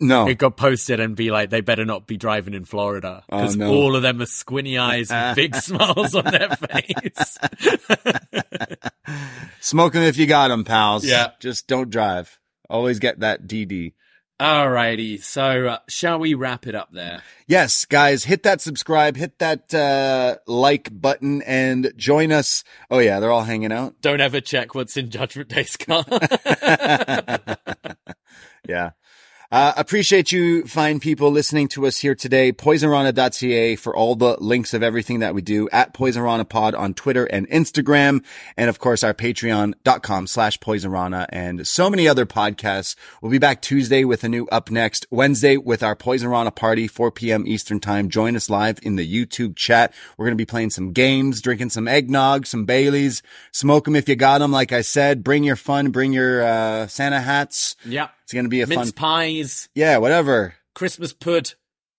No. 0.00 0.28
It 0.28 0.38
got 0.38 0.56
posted 0.56 1.00
and 1.00 1.16
be 1.16 1.32
like, 1.32 1.50
they 1.50 1.60
better 1.60 1.84
not 1.84 2.06
be 2.06 2.16
driving 2.16 2.54
in 2.54 2.64
Florida 2.64 3.24
Oh, 3.28 3.40
because 3.40 3.56
no. 3.56 3.68
all 3.72 3.96
of 3.96 4.02
them 4.02 4.22
are 4.22 4.26
squinty 4.26 4.78
eyes 4.78 5.10
and 5.10 5.34
big 5.34 5.56
smiles 5.56 6.14
on 6.14 6.22
their 6.24 6.50
face. 6.50 7.38
Smoke 9.60 9.92
them 9.94 10.02
if 10.04 10.16
you 10.16 10.26
got 10.26 10.48
them, 10.48 10.62
pals. 10.64 11.04
Yeah. 11.04 11.30
Just 11.40 11.66
don't 11.66 11.90
drive. 11.90 12.38
Always 12.70 12.98
get 13.00 13.20
that 13.20 13.48
DD. 13.48 13.94
Alrighty, 14.40 15.20
so 15.20 15.66
uh, 15.66 15.78
shall 15.88 16.20
we 16.20 16.34
wrap 16.34 16.68
it 16.68 16.76
up 16.76 16.92
there? 16.92 17.24
Yes, 17.48 17.84
guys, 17.84 18.22
hit 18.22 18.44
that 18.44 18.60
subscribe, 18.60 19.16
hit 19.16 19.40
that 19.40 19.74
uh, 19.74 20.36
like 20.46 20.90
button, 20.92 21.42
and 21.42 21.92
join 21.96 22.30
us. 22.30 22.62
Oh 22.88 23.00
yeah, 23.00 23.18
they're 23.18 23.32
all 23.32 23.42
hanging 23.42 23.72
out. 23.72 24.00
Don't 24.00 24.20
ever 24.20 24.40
check 24.40 24.76
what's 24.76 24.96
in 24.96 25.10
Judgment 25.10 25.48
Day's 25.48 25.76
car. 25.76 26.04
yeah. 28.68 28.90
Uh, 29.50 29.72
appreciate 29.78 30.30
you 30.30 30.62
fine 30.64 31.00
people 31.00 31.30
listening 31.30 31.68
to 31.68 31.86
us 31.86 31.96
here 31.96 32.14
today. 32.14 32.52
Poisonrana.ca 32.52 33.76
for 33.76 33.96
all 33.96 34.14
the 34.14 34.36
links 34.40 34.74
of 34.74 34.82
everything 34.82 35.20
that 35.20 35.34
we 35.34 35.40
do 35.40 35.70
at 35.70 35.94
Poisonrana 35.94 36.46
Pod 36.46 36.74
on 36.74 36.92
Twitter 36.92 37.24
and 37.24 37.48
Instagram. 37.48 38.22
And 38.58 38.68
of 38.68 38.78
course, 38.78 39.02
our 39.02 39.14
patreon.com 39.14 40.26
slash 40.26 40.58
Poisonrana 40.58 41.24
and 41.30 41.66
so 41.66 41.88
many 41.88 42.06
other 42.06 42.26
podcasts. 42.26 42.94
We'll 43.22 43.32
be 43.32 43.38
back 43.38 43.62
Tuesday 43.62 44.04
with 44.04 44.22
a 44.22 44.28
new 44.28 44.44
upNXT 44.48 45.06
Wednesday 45.10 45.56
with 45.56 45.82
our 45.82 45.96
Poisonrana 45.96 46.54
party, 46.54 46.86
4 46.86 47.10
p.m. 47.10 47.46
Eastern 47.46 47.80
time. 47.80 48.10
Join 48.10 48.36
us 48.36 48.50
live 48.50 48.78
in 48.82 48.96
the 48.96 49.10
YouTube 49.10 49.56
chat. 49.56 49.94
We're 50.18 50.26
going 50.26 50.36
to 50.36 50.42
be 50.42 50.44
playing 50.44 50.70
some 50.70 50.92
games, 50.92 51.40
drinking 51.40 51.70
some 51.70 51.88
eggnog, 51.88 52.44
some 52.44 52.66
Baileys, 52.66 53.22
smoke 53.52 53.86
them 53.86 53.96
if 53.96 54.10
you 54.10 54.14
got 54.16 54.38
them. 54.40 54.52
Like 54.52 54.72
I 54.72 54.82
said, 54.82 55.24
bring 55.24 55.42
your 55.42 55.56
fun, 55.56 55.90
bring 55.90 56.12
your, 56.12 56.42
uh, 56.42 56.86
Santa 56.86 57.20
hats. 57.20 57.74
yeah. 57.86 58.08
It's 58.28 58.34
going 58.34 58.44
to 58.44 58.50
be 58.50 58.60
a 58.60 58.66
Mince 58.66 58.90
fun. 58.90 58.92
pies, 58.92 59.70
Yeah, 59.74 59.96
whatever. 59.96 60.52
Christmas 60.74 61.14
pud. 61.14 61.54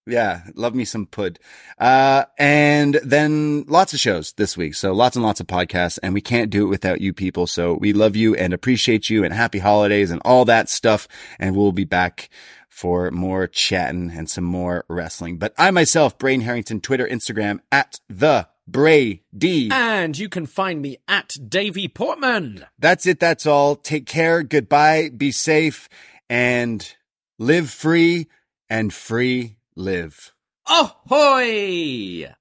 Yeah, 0.06 0.42
love 0.54 0.76
me 0.76 0.86
some 0.86 1.08
pud. 1.08 1.40
Uh, 1.80 2.26
and 2.38 3.00
then 3.04 3.64
lots 3.68 3.94
of 3.94 4.00
shows 4.00 4.34
this 4.34 4.56
week. 4.56 4.76
So 4.76 4.94
lots 4.94 5.16
and 5.16 5.26
lots 5.26 5.40
of 5.40 5.48
podcasts 5.48 5.98
and 6.04 6.14
we 6.14 6.22
can't 6.22 6.52
do 6.52 6.62
it 6.68 6.70
without 6.70 7.02
you 7.02 7.14
people. 7.14 7.48
So 7.48 7.74
we 7.74 7.94
love 7.94 8.16
you 8.16 8.36
and 8.36 8.54
appreciate 8.54 9.10
you 9.10 9.24
and 9.24 9.34
happy 9.34 9.58
holidays 9.58 10.12
and 10.12 10.22
all 10.24 10.46
that 10.46 10.70
stuff. 10.70 11.08
And 11.40 11.56
we'll 11.56 11.72
be 11.72 11.84
back 11.84 12.30
for 12.68 13.10
more 13.10 13.48
chatting 13.48 14.12
and 14.12 14.30
some 14.30 14.44
more 14.44 14.86
wrestling. 14.88 15.40
But 15.40 15.56
I 15.58 15.72
myself, 15.72 16.16
Braden 16.20 16.42
Herrington, 16.42 16.80
Twitter, 16.80 17.08
Instagram 17.08 17.60
at 17.72 18.00
the 18.08 18.48
Bray 18.68 19.24
D. 19.36 19.72
And 19.74 20.16
you 20.16 20.30
can 20.30 20.46
find 20.46 20.80
me 20.80 20.98
at 21.08 21.36
Davie 21.50 21.88
Portman. 21.88 22.66
That's 22.78 23.08
it. 23.08 23.20
That's 23.20 23.48
all. 23.48 23.76
Take 23.76 24.06
care. 24.06 24.44
Goodbye. 24.44 25.10
Be 25.10 25.32
safe 25.32 25.90
and 26.30 26.96
live 27.38 27.70
free 27.70 28.28
and 28.70 28.94
free 28.94 29.58
live. 29.76 30.34
Ahoy! 30.68 32.34